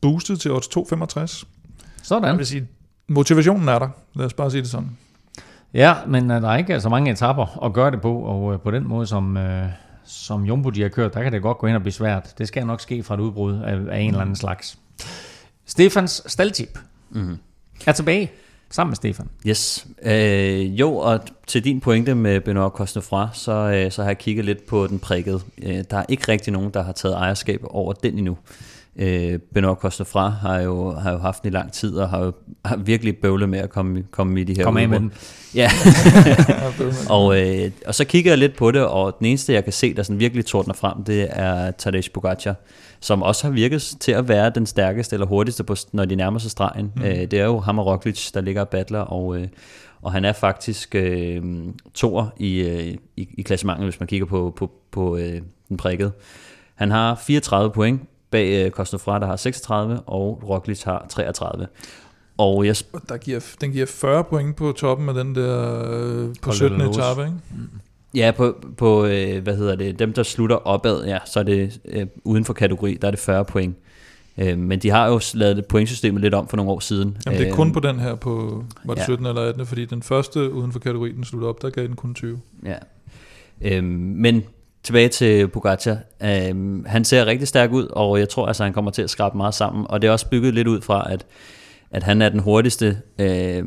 Boostet 0.00 0.40
til 0.40 0.50
odds 0.50 0.66
2,65. 0.68 1.44
Sådan. 2.02 2.24
Jeg 2.28 2.38
vil 2.38 2.46
sige, 2.46 2.68
motivationen 3.08 3.68
er 3.68 3.78
der. 3.78 3.88
Lad 4.14 4.26
os 4.26 4.32
bare 4.34 4.50
sige 4.50 4.62
det 4.62 4.70
sådan. 4.70 4.90
Ja, 5.74 5.94
men 6.06 6.30
øh, 6.30 6.42
der 6.42 6.48
er 6.50 6.56
ikke 6.56 6.80
så 6.80 6.88
mange 6.88 7.10
etapper 7.10 7.64
at 7.64 7.72
gøre 7.72 7.90
det 7.90 8.00
på, 8.00 8.18
og 8.20 8.60
på 8.60 8.70
den 8.70 8.88
måde, 8.88 9.06
som, 9.06 9.36
øh, 9.36 9.66
som 10.04 10.44
Jumbo 10.44 10.70
de 10.70 10.82
har 10.82 10.88
kørt, 10.88 11.14
der 11.14 11.22
kan 11.22 11.32
det 11.32 11.42
godt 11.42 11.58
gå 11.58 11.66
ind 11.66 11.76
og 11.76 11.82
blive 11.82 11.92
svært. 11.92 12.34
Det 12.38 12.48
skal 12.48 12.66
nok 12.66 12.80
ske 12.80 13.02
fra 13.02 13.14
et 13.14 13.20
udbrud 13.20 13.54
af, 13.54 13.78
af 13.90 13.98
en 14.00 14.08
eller 14.08 14.20
anden 14.20 14.36
slags. 14.36 14.78
Stefans 15.66 16.22
staldtip 16.26 16.78
Mhm. 17.10 17.36
er 17.86 17.92
tilbage 17.92 18.30
sammen 18.70 18.90
med 18.90 18.96
Stefan. 18.96 19.28
Yes. 19.46 19.86
Øh, 20.02 20.80
jo, 20.80 20.96
og 20.96 21.20
til 21.46 21.64
din 21.64 21.80
pointe 21.80 22.14
med 22.14 22.40
Benoit 22.40 22.72
Cosnefra, 22.72 23.28
så, 23.32 23.52
øh, 23.52 23.92
så 23.92 24.02
har 24.02 24.10
jeg 24.10 24.18
kigget 24.18 24.44
lidt 24.44 24.66
på 24.66 24.86
den 24.86 24.98
prikkede. 24.98 25.40
Øh, 25.62 25.84
der 25.90 25.96
er 25.96 26.04
ikke 26.08 26.32
rigtig 26.32 26.52
nogen, 26.52 26.70
der 26.74 26.82
har 26.82 26.92
taget 26.92 27.14
ejerskab 27.14 27.60
over 27.64 27.92
den 27.92 28.18
endnu. 28.18 28.36
Øh, 28.96 29.38
Benoit 29.54 29.78
Cosnefra 29.78 30.28
har 30.28 30.60
jo, 30.60 30.92
har 30.92 31.12
jo 31.12 31.18
haft 31.18 31.42
den 31.42 31.52
i 31.52 31.54
lang 31.54 31.72
tid, 31.72 31.96
og 31.96 32.08
har 32.08 32.24
jo 32.24 32.32
har 32.64 32.76
virkelig 32.76 33.16
bøvlet 33.16 33.48
med 33.48 33.58
at 33.58 33.70
komme, 33.70 34.04
komme 34.10 34.40
i 34.40 34.44
de 34.44 34.54
her 34.56 34.64
Kom 34.64 34.76
af 34.76 34.88
med 34.88 35.00
den. 35.00 35.12
Ja. 35.54 35.70
og, 37.16 37.40
øh, 37.40 37.70
og 37.86 37.94
så 37.94 38.04
kigger 38.04 38.30
jeg 38.30 38.38
lidt 38.38 38.56
på 38.56 38.70
det, 38.70 38.82
og 38.82 39.16
den 39.18 39.26
eneste, 39.26 39.52
jeg 39.52 39.64
kan 39.64 39.72
se, 39.72 39.94
der 39.94 40.02
sådan 40.02 40.20
virkelig 40.20 40.46
tordner 40.46 40.74
frem, 40.74 41.04
det 41.04 41.28
er 41.30 41.70
Tadej 41.70 42.02
Pogacar, 42.14 42.54
som 43.00 43.22
også 43.22 43.46
har 43.46 43.52
virket 43.52 43.96
til 44.00 44.12
at 44.12 44.28
være 44.28 44.50
den 44.54 44.66
stærkeste 44.66 45.14
eller 45.16 45.26
hurtigste, 45.26 45.64
på, 45.64 45.74
når 45.92 46.04
de 46.04 46.16
nærmer 46.16 46.38
sig 46.38 46.50
stregen. 46.50 46.92
Mm. 46.96 47.02
Øh, 47.02 47.16
det 47.16 47.32
er 47.32 47.44
jo 47.44 47.58
ham 47.60 47.78
og 47.78 47.86
Roglic, 47.86 48.30
der 48.32 48.40
ligger 48.40 48.60
og 48.60 48.68
battler, 48.68 49.00
og, 49.00 49.36
øh, 49.40 49.48
og 50.02 50.12
han 50.12 50.24
er 50.24 50.32
faktisk 50.32 50.94
øh, 50.94 51.42
toer 51.94 52.26
i, 52.36 52.60
øh, 52.60 52.94
i, 53.16 53.28
i 53.38 53.42
klassementet, 53.42 53.86
hvis 53.86 54.00
man 54.00 54.06
kigger 54.06 54.26
på, 54.26 54.52
på, 54.56 54.70
på 54.90 55.16
øh, 55.16 55.40
den 55.68 55.76
prikkede. 55.76 56.12
Han 56.74 56.90
har 56.90 57.14
34 57.14 57.70
point 57.70 58.00
bag 58.30 58.64
øh, 58.66 58.70
Cosnefra, 58.70 59.18
der 59.18 59.26
har 59.26 59.36
36, 59.36 60.00
og 60.00 60.42
Roglic 60.48 60.82
har 60.82 61.06
33. 61.08 61.66
Og 62.38 62.66
jeg, 62.66 62.76
Og 62.92 63.00
Der 63.08 63.16
giver, 63.16 63.40
den 63.60 63.70
giver 63.72 63.86
40 63.86 64.24
point 64.24 64.56
på 64.56 64.72
toppen 64.72 65.08
af 65.08 65.14
den 65.14 65.34
der 65.34 65.82
øh, 65.90 66.28
på 66.28 66.34
Col 66.40 66.52
de 66.52 66.56
17. 66.56 66.78
la 66.78 66.84
Loze. 66.84 67.00
etape. 67.00 67.20
Ikke? 67.22 67.34
Ja, 68.14 68.30
på, 68.36 68.64
på 68.76 69.04
øh, 69.04 69.42
hvad 69.42 69.56
hedder 69.56 69.74
det, 69.74 69.98
dem 69.98 70.12
der 70.12 70.22
slutter 70.22 70.56
opad, 70.56 71.04
ja, 71.04 71.18
så 71.24 71.40
er 71.40 71.42
det 71.42 71.80
øh, 71.84 72.06
uden 72.24 72.44
for 72.44 72.52
kategori, 72.52 72.98
der 73.02 73.06
er 73.06 73.10
det 73.10 73.20
40 73.20 73.44
point. 73.44 73.76
Øh, 74.38 74.58
men 74.58 74.78
de 74.78 74.90
har 74.90 75.08
jo 75.08 75.20
lavet 75.34 75.56
det 75.56 75.66
pointsystemet 75.66 76.22
lidt 76.22 76.34
om 76.34 76.48
for 76.48 76.56
nogle 76.56 76.72
år 76.72 76.80
siden. 76.80 77.16
Jamen, 77.26 77.38
det 77.38 77.46
er 77.46 77.50
Øh, 77.52 77.56
kun 77.56 77.72
på 77.72 77.80
den 77.80 78.00
her 78.00 78.14
på 78.14 78.64
var 78.84 78.94
det 78.94 79.00
ja. 79.00 79.04
17 79.04 79.26
eller 79.26 79.42
18, 79.42 79.66
fordi 79.66 79.84
den 79.84 80.02
første 80.02 80.52
uden 80.52 80.72
for 80.72 80.78
kategori, 80.78 81.12
den 81.12 81.24
slutter 81.24 81.48
op, 81.48 81.62
der 81.62 81.70
gav 81.70 81.86
den 81.86 81.96
kun 81.96 82.14
20. 82.14 82.40
Ja. 82.64 82.76
Øhm, 83.60 83.84
men 84.16 84.42
tilbage 84.82 85.08
til 85.08 85.48
Pogacar. 85.48 85.98
Øhm, 86.22 86.84
han 86.84 87.04
ser 87.04 87.26
rigtig 87.26 87.48
stærk 87.48 87.72
ud, 87.72 87.86
og 87.86 88.18
jeg 88.18 88.28
tror, 88.28 88.46
altså, 88.46 88.64
han 88.64 88.72
kommer 88.72 88.90
til 88.90 89.02
at 89.02 89.10
skrabe 89.10 89.36
meget 89.36 89.54
sammen. 89.54 89.86
Og 89.88 90.02
det 90.02 90.08
er 90.08 90.12
også 90.12 90.28
bygget 90.28 90.54
lidt 90.54 90.68
ud 90.68 90.80
fra, 90.80 91.12
at, 91.12 91.26
at 91.90 92.02
han 92.02 92.22
er 92.22 92.28
den 92.28 92.40
hurtigste 92.40 92.98
øh, 93.18 93.64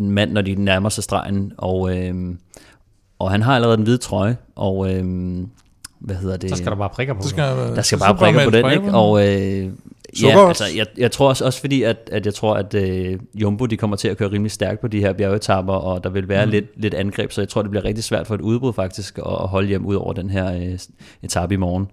mand, 0.00 0.32
når 0.32 0.42
de 0.42 0.54
nærmer 0.54 0.88
sig 0.88 1.04
stregen. 1.04 1.52
Og, 1.58 1.98
øh, 1.98 2.14
og 3.24 3.30
han 3.30 3.42
har 3.42 3.54
allerede 3.54 3.76
den 3.76 3.84
hvide 3.84 3.98
trøje, 3.98 4.36
og 4.56 4.94
øh, 4.94 5.04
hvad 5.98 6.16
hedder 6.16 6.36
det? 6.36 6.50
Så 6.50 6.56
skal 6.56 6.70
der 6.70 6.76
bare 6.76 6.88
prikker 6.88 7.14
på. 7.14 7.22
Så 7.22 7.28
skal, 7.28 7.44
der 7.44 7.82
skal 7.82 7.98
bare 7.98 8.14
prikker 8.14 8.44
på 8.44 8.50
den, 8.50 8.62
prikker 8.62 8.86
ikke? 8.86 8.96
Og 8.96 9.28
øh, 9.28 9.70
Sukker 10.14 10.40
ja, 10.40 10.48
altså, 10.48 10.64
jeg, 10.76 10.86
jeg 10.96 11.12
tror 11.12 11.28
også, 11.28 11.44
også 11.44 11.60
fordi, 11.60 11.82
at, 11.82 11.96
at 12.12 12.26
jeg 12.26 12.34
tror, 12.34 12.54
at 12.54 12.74
øh, 12.74 13.18
Jumbo 13.34 13.66
de 13.66 13.76
kommer 13.76 13.96
til 13.96 14.08
at 14.08 14.16
køre 14.16 14.30
rimelig 14.30 14.50
stærkt 14.52 14.80
på 14.80 14.88
de 14.88 15.00
her 15.00 15.12
bjergetapper, 15.12 15.74
og 15.74 16.04
der 16.04 16.10
vil 16.10 16.28
være 16.28 16.46
mm. 16.46 16.50
lidt, 16.50 16.64
lidt 16.76 16.94
angreb, 16.94 17.32
så 17.32 17.40
jeg 17.40 17.48
tror, 17.48 17.62
det 17.62 17.70
bliver 17.70 17.84
rigtig 17.84 18.04
svært 18.04 18.26
for 18.26 18.34
et 18.34 18.40
udbrud 18.40 18.72
faktisk 18.72 19.18
at, 19.18 19.24
at 19.26 19.48
holde 19.48 19.68
hjem 19.68 19.86
ud 19.86 19.94
over 19.94 20.12
den 20.12 20.30
her 20.30 20.54
øh, 20.54 20.78
etape 21.22 21.54
i 21.54 21.56
morgen. 21.56 21.86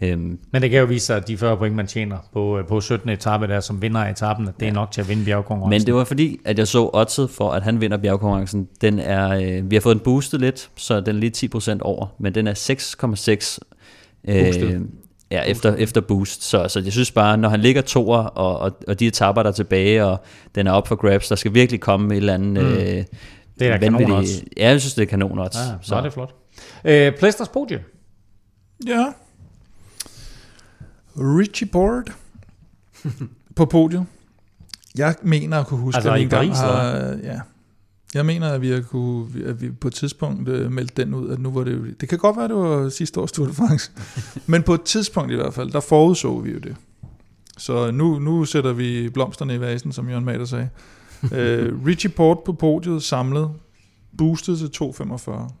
Øhm, 0.00 0.38
Men 0.52 0.62
det 0.62 0.70
kan 0.70 0.80
jo 0.80 0.84
vise 0.86 1.06
sig, 1.06 1.16
at 1.16 1.28
de 1.28 1.38
40 1.38 1.56
point, 1.56 1.74
man 1.76 1.86
tjener 1.86 2.16
på, 2.32 2.58
øh, 2.58 2.66
på 2.66 2.80
17. 2.80 3.08
etape 3.10 3.46
der, 3.46 3.60
som 3.60 3.82
vinder 3.82 4.00
af 4.00 4.10
etappen, 4.10 4.48
at 4.48 4.54
det 4.60 4.68
er 4.68 4.72
nok 4.72 4.90
til 4.90 5.00
at 5.00 5.08
vinde 5.08 5.24
bjergkonkurrencen. 5.24 5.80
men 5.80 5.86
det 5.86 5.94
var 5.94 6.04
fordi, 6.04 6.38
at 6.44 6.58
jeg 6.58 6.68
så 6.68 6.90
oddset 6.92 7.30
for, 7.30 7.50
at 7.50 7.62
han 7.62 7.80
vinder 7.80 7.96
bjergkonkurrencen. 7.96 8.68
Den 8.80 8.98
er, 8.98 9.28
øh, 9.58 9.70
vi 9.70 9.76
har 9.76 9.80
fået 9.80 9.96
den 9.96 10.04
boostet 10.04 10.40
lidt, 10.40 10.70
så 10.76 11.00
den 11.00 11.16
er 11.16 11.20
lige 11.20 11.30
10% 11.30 11.82
over, 11.82 12.06
men 12.18 12.34
den 12.34 12.46
er 12.46 12.54
6,6 12.54 13.58
øh, 14.28 14.44
Boostet. 14.44 14.86
Ja, 15.30 15.42
efter, 15.42 15.74
efter 15.74 16.00
boost. 16.00 16.42
Så, 16.44 16.68
så 16.68 16.80
jeg 16.80 16.92
synes 16.92 17.10
bare, 17.10 17.36
når 17.36 17.48
han 17.48 17.60
ligger 17.60 17.82
toer, 17.82 18.18
og, 18.18 18.58
og, 18.58 18.78
og 18.88 19.00
de 19.00 19.06
etaper 19.06 19.42
der 19.42 19.50
er 19.50 19.54
tilbage, 19.54 20.04
og 20.04 20.20
den 20.54 20.66
er 20.66 20.72
op 20.72 20.88
for 20.88 20.96
grabs, 20.96 21.28
der 21.28 21.34
skal 21.34 21.54
virkelig 21.54 21.80
komme 21.80 22.14
et 22.14 22.16
eller 22.16 22.34
andet... 22.34 22.64
Mm. 22.64 22.70
Øh, 22.70 22.78
Det 22.78 23.04
er 23.60 23.70
da 23.70 23.78
kanon 23.78 24.10
odds. 24.10 24.42
Ja, 24.56 24.68
jeg 24.68 24.80
synes, 24.80 24.94
det 24.94 25.02
er 25.02 25.06
kanon 25.06 25.38
odds. 25.38 25.56
Ja, 25.56 25.60
så 25.82 25.94
er 25.94 26.00
det 26.00 26.12
flot. 26.12 26.34
Øh, 26.84 27.12
Plesters 27.18 27.48
podie. 27.48 27.80
Ja. 28.86 29.04
Richie 31.18 31.68
Board 31.68 32.12
på 33.56 33.64
podiet. 33.64 34.06
Jeg 34.96 35.14
mener 35.22 35.60
at 35.60 35.66
kunne 35.66 35.80
huske, 35.80 35.96
Altså 35.96 36.10
at 36.10 36.18
vi 36.18 36.22
engang 36.22 36.56
har... 36.56 36.86
Ja. 37.22 37.40
Jeg 38.14 38.26
mener, 38.26 38.48
at 38.48 38.60
vi, 38.60 38.70
har 38.70 38.80
kunne, 38.80 39.44
at 39.46 39.62
vi 39.62 39.70
på 39.70 39.88
et 39.88 39.94
tidspunkt 39.94 40.48
uh, 40.48 40.72
meldte 40.72 41.04
den 41.04 41.14
ud, 41.14 41.30
at 41.30 41.38
nu 41.38 41.50
var 41.50 41.64
det 41.64 41.72
jo... 41.72 41.84
Det 42.00 42.08
kan 42.08 42.18
godt 42.18 42.36
være, 42.36 42.48
det 42.48 42.56
var 42.56 42.88
sidste 42.88 43.20
års 43.20 43.32
Tour 43.32 43.46
de 43.46 43.54
France. 43.54 43.90
Men 44.46 44.62
på 44.62 44.74
et 44.74 44.82
tidspunkt 44.82 45.32
i 45.32 45.34
hvert 45.34 45.54
fald, 45.54 45.70
der 45.70 45.80
forudså 45.80 46.40
vi 46.40 46.50
jo 46.50 46.58
det. 46.58 46.76
Så 47.56 47.90
nu, 47.90 48.18
nu 48.18 48.44
sætter 48.44 48.72
vi 48.72 49.08
blomsterne 49.08 49.54
i 49.54 49.60
vasen, 49.60 49.92
som 49.92 50.08
Jørgen 50.08 50.24
Mader 50.24 50.44
sagde. 50.44 50.68
Uh, 51.22 51.86
Richie 51.88 52.10
Port 52.10 52.38
på 52.44 52.52
podiet 52.52 53.02
samlet, 53.02 53.50
boostet 54.18 54.58
til 54.58 54.84
2,45. 54.84 55.52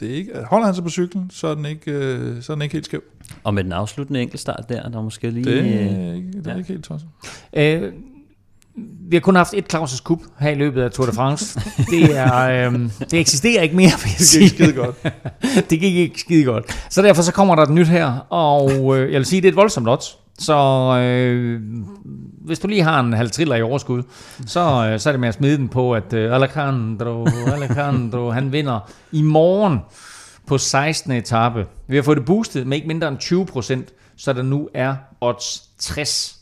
Det 0.00 0.10
er 0.10 0.14
ikke, 0.14 0.30
holder 0.50 0.66
han 0.66 0.74
sig 0.74 0.84
på 0.84 0.90
cyklen, 0.90 1.30
så 1.32 1.46
er 1.46 1.54
den 1.54 1.64
ikke, 1.66 1.90
øh, 1.92 2.42
så 2.42 2.52
er 2.52 2.54
den 2.54 2.62
ikke 2.62 2.72
helt 2.72 2.84
skæv. 2.86 3.02
Og 3.44 3.54
med 3.54 3.64
den 3.64 3.72
afsluttende 3.72 4.22
enkeltstart 4.22 4.64
der, 4.68 4.88
der 4.88 4.98
er 4.98 5.02
måske 5.02 5.30
lige... 5.30 5.44
Det, 5.44 5.52
øh, 5.52 5.64
er 5.66 6.14
ikke- 6.14 6.32
det 6.32 6.46
er 6.46 6.50
ja. 6.52 6.56
ikke 6.56 6.68
helt 6.68 6.84
tosset. 6.84 7.08
Øh, 7.52 7.92
vi 9.10 9.16
har 9.16 9.20
kun 9.20 9.36
haft 9.36 9.54
et 9.54 9.74
Claus' 9.74 10.02
Cup 10.02 10.18
her 10.40 10.50
i 10.50 10.54
løbet 10.54 10.82
af 10.82 10.90
Tour 10.90 11.06
de 11.06 11.12
France. 11.12 11.60
Det, 11.90 12.16
er, 12.18 12.68
øh, 12.70 12.80
det 13.10 13.20
eksisterer 13.20 13.62
ikke 13.62 13.76
mere, 13.76 13.90
vil 14.02 14.10
jeg 14.10 14.18
Det 14.18 14.26
sige. 14.26 14.42
gik 14.48 14.52
skide 14.58 14.72
godt. 14.72 14.96
det 15.70 15.80
gik 15.80 15.96
ikke 15.96 16.20
skide 16.20 16.44
godt. 16.44 16.86
Så 16.90 17.02
derfor 17.02 17.22
så 17.22 17.32
kommer 17.32 17.54
der 17.54 17.62
et 17.62 17.70
nyt 17.70 17.88
her, 17.88 18.06
og 18.30 18.98
øh, 18.98 19.12
jeg 19.12 19.18
vil 19.18 19.26
sige, 19.26 19.40
det 19.42 19.48
er 19.48 19.52
et 19.52 19.56
voldsomt 19.56 19.88
odds. 19.88 20.18
Så 20.38 20.54
øh, 21.04 21.60
hvis 22.40 22.58
du 22.58 22.68
lige 22.68 22.82
har 22.82 23.00
en 23.00 23.12
halv 23.12 23.30
triller 23.30 23.56
i 23.56 23.62
overskud, 23.62 24.02
så, 24.46 24.60
øh, 24.60 25.00
så 25.00 25.10
er 25.10 25.12
det 25.12 25.20
med 25.20 25.28
at 25.28 25.34
smide 25.34 25.56
den 25.56 25.68
på, 25.68 25.94
at 25.94 26.12
øh, 26.12 26.34
Alejandro, 26.34 27.26
Alejandro, 27.46 28.30
han 28.30 28.52
vinder 28.52 28.90
i 29.12 29.22
morgen 29.22 29.78
på 30.46 30.58
16. 30.58 31.12
etape. 31.12 31.66
Vi 31.86 31.96
har 31.96 32.02
fået 32.02 32.16
det 32.16 32.26
boostet 32.26 32.66
med 32.66 32.76
ikke 32.76 32.88
mindre 32.88 33.08
end 33.08 33.18
20 33.18 33.46
procent. 33.46 33.92
så 34.16 34.32
der 34.32 34.42
nu 34.42 34.68
er 34.74 34.96
odds 35.20 35.68
60. 35.78 36.36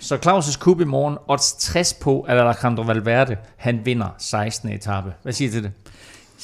Så 0.00 0.14
Claus' 0.26 0.58
kub 0.58 0.80
i 0.80 0.84
morgen, 0.84 1.18
odds 1.28 1.52
60 1.52 1.94
på, 1.94 2.20
at 2.20 2.38
Alejandro 2.38 2.82
Valverde, 2.82 3.36
han 3.56 3.80
vinder 3.84 4.08
16. 4.18 4.68
etape. 4.68 5.12
Hvad 5.22 5.32
siger 5.32 5.50
du 5.50 5.52
til 5.52 5.62
det? 5.62 5.72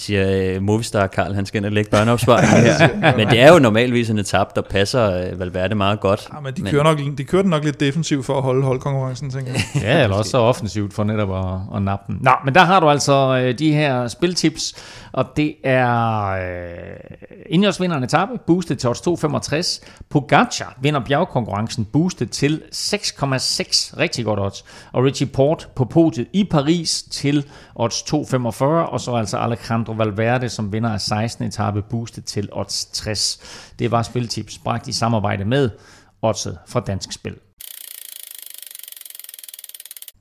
Siger 0.01 0.57
uh, 0.57 0.63
Movistar 0.63 1.07
Karl, 1.07 1.35
han 1.35 1.47
skal 1.47 1.59
ind 1.59 1.67
og 1.67 1.73
lægge 1.73 1.91
børneopsparingen 1.91 2.57
her. 2.65 3.17
men 3.17 3.29
det 3.29 3.41
er 3.41 3.53
jo 3.53 3.59
normalvis 3.59 4.11
en 4.11 4.19
etap, 4.19 4.57
der 4.57 4.63
passer 4.63 5.33
uh, 5.33 5.41
Valverde 5.41 5.75
meget 5.75 6.01
godt. 6.01 6.29
Ja, 6.35 6.41
men 6.41 6.55
de 6.55 6.71
kører, 6.71 6.83
nok, 6.83 6.99
de 7.19 7.25
kører 7.25 7.43
den 7.43 7.51
nok 7.51 7.65
lidt 7.65 7.81
defensivt 7.81 8.27
for 8.27 8.37
at 8.37 8.43
holde 8.43 8.63
holdkonkurrencen, 8.63 9.31
tænker 9.31 9.53
jeg. 9.53 9.83
ja, 9.83 10.03
eller 10.03 10.17
også 10.17 10.31
så 10.31 10.39
offensivt 10.39 10.95
for 10.95 11.05
netop 11.05 11.31
at, 11.31 11.77
at 11.77 11.83
nappe 11.83 12.13
den. 12.13 12.19
Nå, 12.21 12.33
men 12.45 12.55
der 12.55 12.65
har 12.65 12.81
du 12.81 12.91
altså 12.91 13.43
uh, 13.49 13.59
de 13.59 13.73
her 13.73 14.09
spiltips, 14.09 14.75
og 15.13 15.27
det 15.37 15.55
er 15.65 16.33
uh, 16.33 17.19
Ineos 17.51 17.81
vinder 17.81 17.97
en 17.97 18.05
etape, 18.05 18.33
boostet 18.47 18.79
til 18.79 18.89
odds 18.89 19.01
2,65. 19.81 19.87
Pogacar 20.11 20.77
vinder 20.81 21.01
bjergkonkurrencen, 21.01 21.85
boostet 21.85 22.31
til 22.31 22.63
6,6, 22.75 23.99
rigtig 23.99 24.25
godt 24.25 24.41
odds. 24.41 24.65
Og 24.93 25.05
Richie 25.05 25.27
Port 25.27 25.69
på 25.77 25.85
podiet 25.85 26.27
i 26.33 26.45
Paris 26.45 27.03
til 27.11 27.45
odds 27.75 28.03
2,45, 28.03 28.65
og 28.65 29.01
så 29.01 29.15
altså 29.15 29.37
Alejandro 29.39 29.88
Valverde, 29.93 30.49
som 30.49 30.73
vinder 30.73 30.91
af 30.91 31.01
16. 31.01 31.45
etape, 31.45 31.83
boostet 31.83 32.25
til 32.25 32.49
odds 32.53 32.85
60. 32.85 33.41
Det 33.79 33.91
var 33.91 34.03
spiltips, 34.03 34.59
bragt 34.59 34.89
i 34.89 34.93
samarbejde 34.93 35.45
med 35.45 35.71
oddset 36.23 36.59
fra 36.67 36.81
Dansk 36.81 37.13
Spil. 37.13 37.37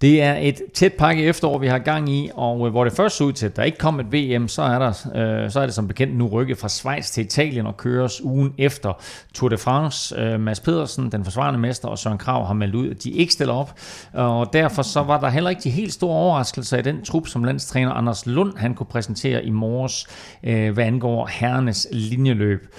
Det 0.02 0.22
er 0.22 0.34
et 0.34 0.61
tæt 0.74 0.94
pakke 0.94 1.24
efterår, 1.24 1.57
vi 1.57 1.68
har 1.68 1.78
gang 1.78 2.10
i, 2.10 2.30
og 2.34 2.65
øh, 2.65 2.72
hvor 2.72 2.84
det 2.84 2.94
først 2.94 3.18
så 3.18 3.24
ud 3.24 3.34
til, 3.34 3.45
at 3.45 3.56
der 3.56 3.64
ikke 3.64 3.78
kom 3.78 3.99
et 3.99 4.14
VM, 4.14 4.48
så 4.48 4.61
er, 4.61 4.80
der, 4.80 4.90
øh, 4.90 5.52
så 5.52 5.60
er 5.60 5.65
det 5.65 5.76
som 5.76 5.88
bekendt 5.88 6.18
nu 6.18 6.28
rykket 6.28 6.57
fra 6.57 6.69
Schweiz 6.69 7.11
til 7.11 7.26
Italien 7.26 7.68
og 7.68 7.78
køres 7.78 8.22
ugen 8.24 8.53
efter 8.57 8.94
Tour 9.34 9.49
de 9.49 9.57
France. 9.57 10.15
Øh, 10.19 10.40
Mads 10.40 10.60
Pedersen, 10.60 11.11
den 11.11 11.24
forsvarende 11.24 11.60
mester, 11.60 11.88
og 11.88 11.98
Søren 11.98 12.18
Krav 12.18 12.45
har 12.45 12.53
meldt 12.53 12.76
ud, 12.76 12.90
at 12.90 13.03
de 13.03 13.11
ikke 13.11 13.34
stiller 13.34 13.53
op, 13.53 13.80
og 14.14 14.53
derfor 14.53 14.82
så 14.82 15.03
var 15.03 15.19
der 15.19 15.30
heller 15.30 15.49
ikke 15.49 15.61
de 15.61 15.69
helt 15.69 15.94
store 15.94 16.15
overraskelser 16.15 16.78
i 16.78 16.82
den 16.82 17.03
trup, 17.03 17.28
som 17.28 17.44
landstræner 17.44 17.91
Anders 17.91 18.26
Lund 18.26 18.57
han 18.57 18.74
kunne 18.74 18.88
præsentere 18.88 19.45
i 19.45 19.49
morges, 19.49 20.07
øh, 20.44 20.74
hvad 20.74 20.86
angår 20.86 21.30
herrenes 21.32 21.88
linjeløb. 21.91 22.76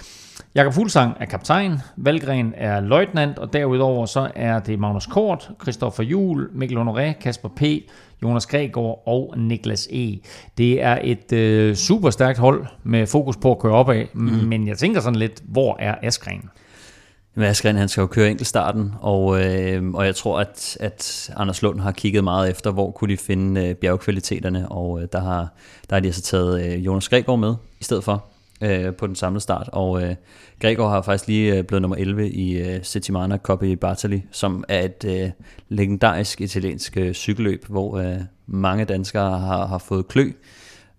Jakob 0.55 0.73
Fuglsang 0.73 1.17
er 1.21 1.25
kaptajn, 1.25 1.79
Valgren 1.97 2.55
er 2.57 2.81
løjtnant, 2.81 3.39
og 3.39 3.53
derudover 3.53 4.07
så 4.07 4.31
er 4.35 4.59
det 4.59 4.79
Magnus 4.79 5.07
Kort, 5.07 5.51
Christoffer 5.63 6.03
Juhl, 6.03 6.49
Mikkel 6.53 6.79
Honoré, 6.79 7.13
Kasper 7.21 7.49
P., 7.49 7.63
Jonas 8.23 8.47
Gregor 8.47 9.09
og 9.09 9.35
Niklas 9.37 9.89
E. 9.93 10.19
Det 10.59 10.83
er 10.83 10.99
et 11.03 11.33
øh, 11.33 11.75
super 11.75 12.11
stærkt 12.11 12.39
hold 12.39 12.67
med 12.83 13.07
fokus 13.07 13.37
på 13.37 13.51
at 13.51 13.59
køre 13.59 13.73
opad, 13.73 14.05
mm. 14.13 14.23
men 14.23 14.69
jeg 14.69 14.79
tænker 14.79 15.01
sådan 15.01 15.19
lidt, 15.19 15.43
hvor 15.45 15.77
er 15.81 15.95
Askren? 16.03 16.51
Men 17.35 17.45
Askren, 17.45 17.77
han 17.77 17.89
skal 17.89 18.01
jo 18.01 18.07
køre 18.07 18.31
enkeltstarten, 18.31 18.95
og, 19.01 19.45
øh, 19.45 19.91
og 19.95 20.07
jeg 20.07 20.17
tror, 20.17 20.41
at, 20.41 20.77
at 20.81 21.31
Anders 21.37 21.63
Lund 21.63 21.81
har 21.81 21.93
kigget 21.93 22.25
meget 22.25 22.51
efter, 22.51 22.71
hvor 22.71 22.91
kunne 22.91 23.13
de 23.13 23.17
finde 23.17 23.67
øh, 23.69 23.75
bjergkvaliteterne, 23.75 24.69
og 24.69 25.03
øh, 25.03 25.09
der, 25.13 25.21
har, 25.21 25.49
der 25.91 25.97
har 25.97 26.01
de 26.01 26.09
altså 26.09 26.23
taget 26.23 26.67
øh, 26.67 26.87
Jonas 26.87 27.09
Gregor 27.09 27.37
med 27.37 27.55
i 27.81 27.85
stedet 27.85 28.05
for 28.05 28.25
øh, 28.61 28.95
på 28.95 29.07
den 29.07 29.15
samlede 29.15 29.41
start, 29.41 29.69
og 29.73 30.03
øh, 30.03 30.15
Gregor 30.61 30.89
har 30.89 31.03
faktisk 31.03 31.29
lige 31.29 31.57
øh, 31.57 31.65
blevet 31.65 31.83
nummer 31.83 31.97
11 31.97 32.31
i 32.31 32.59
øh, 32.59 32.79
Settimana 32.83 33.37
Coppa 33.37 33.67
i 33.67 33.77
Bartali, 33.77 34.25
som 34.31 34.65
er 34.69 34.85
et 34.85 35.05
øh, 35.07 35.31
legendarisk 35.69 36.41
italiensk 36.41 36.97
øh, 36.97 37.13
cykelløb, 37.13 37.65
hvor 37.69 37.99
øh, 37.99 38.17
mange 38.47 38.85
danskere 38.85 39.39
har, 39.39 39.67
har 39.67 39.79
fået 39.79 40.09
klø. 40.09 40.33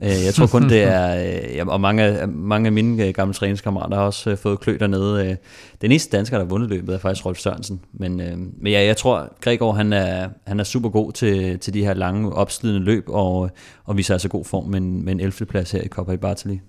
Øh, 0.03 0.25
jeg 0.25 0.33
tror 0.33 0.47
kun 0.47 0.69
det 0.69 0.83
er, 0.83 1.15
øh, 1.61 1.67
og 1.67 1.81
mange, 1.81 2.27
mange 2.27 2.67
af 2.67 2.71
mine 2.71 3.05
øh, 3.05 3.13
gamle 3.13 3.33
træningskammerater 3.33 3.95
har 3.95 4.03
også 4.03 4.29
øh, 4.29 4.37
fået 4.37 4.59
klø 4.59 4.77
dernede. 4.79 5.29
Øh, 5.29 5.35
den 5.81 5.91
eneste 5.91 6.17
dansker, 6.17 6.37
der 6.37 6.45
har 6.45 6.49
vundet 6.49 6.69
løbet, 6.69 6.95
er 6.95 6.99
faktisk 6.99 7.25
Rolf 7.25 7.37
Sørensen. 7.37 7.81
Men, 7.93 8.21
øh, 8.21 8.37
men 8.37 8.73
ja, 8.73 8.85
jeg 8.85 8.97
tror, 8.97 9.33
Gregor 9.41 9.71
han 9.73 9.93
er, 9.93 10.29
han 10.47 10.59
er 10.59 10.63
super 10.63 10.89
god 10.89 11.11
til, 11.11 11.59
til 11.59 11.73
de 11.73 11.85
her 11.85 11.93
lange, 11.93 12.33
opslidende 12.33 12.81
løb, 12.85 13.03
og, 13.07 13.49
og 13.85 13.97
viser 13.97 14.13
altså 14.13 14.29
god 14.29 14.45
form 14.45 14.65
med 14.65 14.81
en, 14.81 15.05
med 15.05 15.13
en 15.13 15.19
11. 15.19 15.45
plads 15.45 15.71
her 15.71 15.81
i 15.81 15.87
Coppa 15.87 16.11
i 16.11 16.17
Bartali. 16.17 16.61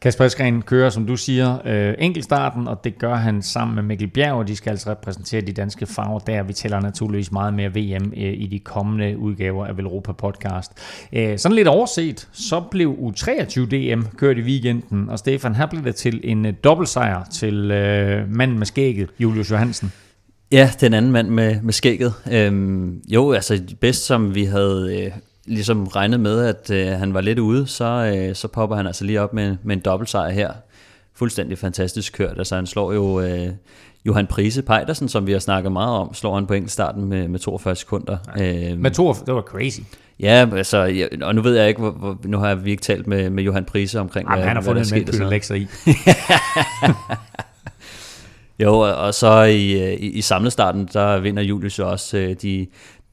Kasper 0.00 0.24
Eskren 0.24 0.62
kører, 0.62 0.90
som 0.90 1.06
du 1.06 1.16
siger, 1.16 1.58
øh, 1.64 1.94
enkeltstarten, 1.98 2.68
og 2.68 2.84
det 2.84 2.98
gør 2.98 3.14
han 3.14 3.42
sammen 3.42 3.74
med 3.74 3.82
Mikkel 3.82 4.08
Bjerg, 4.08 4.32
og 4.32 4.48
de 4.48 4.56
skal 4.56 4.70
altså 4.70 4.90
repræsentere 4.90 5.40
de 5.40 5.52
danske 5.52 5.86
farver 5.86 6.18
der. 6.18 6.42
Vi 6.42 6.52
tæller 6.52 6.80
naturligvis 6.80 7.32
meget 7.32 7.54
mere 7.54 7.68
VM 7.68 8.12
øh, 8.16 8.32
i 8.32 8.46
de 8.46 8.58
kommende 8.58 9.18
udgaver 9.18 9.66
af 9.66 9.76
Velropa 9.76 10.12
Podcast. 10.12 10.72
Øh, 11.12 11.38
sådan 11.38 11.56
lidt 11.56 11.68
overset, 11.68 12.28
så 12.32 12.60
blev 12.70 12.96
U23 13.00 13.60
DM 13.60 14.02
kørt 14.16 14.38
i 14.38 14.42
weekenden, 14.42 15.08
og 15.08 15.18
Stefan, 15.18 15.54
her 15.54 15.66
blev 15.66 15.84
det 15.84 15.94
til 15.94 16.20
en 16.24 16.46
øh, 16.46 16.52
dobbeltsejr 16.64 17.24
til 17.24 17.70
øh, 17.70 18.30
manden 18.32 18.58
med 18.58 18.66
skægget, 18.66 19.10
Julius 19.18 19.50
Johansen. 19.50 19.92
Ja, 20.52 20.70
den 20.80 20.94
anden 20.94 21.12
mand 21.12 21.28
med, 21.28 21.62
med 21.62 21.72
skægget. 21.72 22.14
Øhm, 22.32 23.02
jo, 23.08 23.32
altså 23.32 23.62
bedst 23.80 24.06
som 24.06 24.34
vi 24.34 24.44
havde 24.44 25.04
øh, 25.04 25.12
ligesom 25.46 25.86
regnet 25.86 26.20
med, 26.20 26.44
at 26.44 26.70
øh, 26.70 26.98
han 26.98 27.14
var 27.14 27.20
lidt 27.20 27.38
ude, 27.38 27.66
så, 27.66 28.14
øh, 28.16 28.34
så 28.34 28.48
popper 28.48 28.76
han 28.76 28.86
altså 28.86 29.04
lige 29.04 29.20
op 29.20 29.32
med, 29.32 29.56
med 29.62 29.76
en 29.76 29.82
dobbeltsejr 29.82 30.30
her. 30.30 30.52
Fuldstændig 31.14 31.58
fantastisk 31.58 32.12
kørt. 32.12 32.38
Altså 32.38 32.54
han 32.54 32.66
slår 32.66 32.92
jo 32.92 33.20
øh, 33.20 33.48
Johan 34.04 34.26
Prise 34.26 34.62
Pejdersen, 34.62 35.08
som 35.08 35.26
vi 35.26 35.32
har 35.32 35.38
snakket 35.38 35.72
meget 35.72 35.98
om, 35.98 36.14
slår 36.14 36.34
han 36.34 36.46
på 36.46 36.54
starten 36.66 37.04
med, 37.04 37.28
med 37.28 37.38
42 37.38 37.76
sekunder. 37.76 38.16
Ja. 38.38 38.76
med 38.76 38.90
42, 38.90 39.26
det 39.26 39.34
var 39.34 39.42
crazy. 39.42 39.80
Ja, 40.20 40.46
altså, 40.56 40.78
ja, 40.78 41.06
og 41.22 41.34
nu 41.34 41.42
ved 41.42 41.56
jeg 41.56 41.68
ikke, 41.68 41.80
hvor, 41.80 41.90
hvor, 41.90 42.18
nu 42.24 42.38
har 42.38 42.54
vi 42.54 42.70
ikke 42.70 42.82
talt 42.82 43.06
med, 43.06 43.30
med 43.30 43.44
Johan 43.44 43.64
Prise 43.64 44.00
omkring, 44.00 44.28
Jamen, 44.28 44.38
hvad, 44.38 44.48
han 44.48 44.56
har 44.56 44.62
fundet 44.62 44.92
en 44.92 44.94
mænd, 44.94 45.08
i. 45.56 45.66
jo, 48.62 48.78
og 48.78 49.14
så 49.14 49.42
i, 49.42 49.94
i, 49.94 50.10
i 50.10 50.20
samlestarten, 50.20 50.88
der 50.92 51.18
vinder 51.18 51.42
Julius 51.42 51.78
også 51.78 52.18
øh, 52.18 52.36
de, 52.42 52.66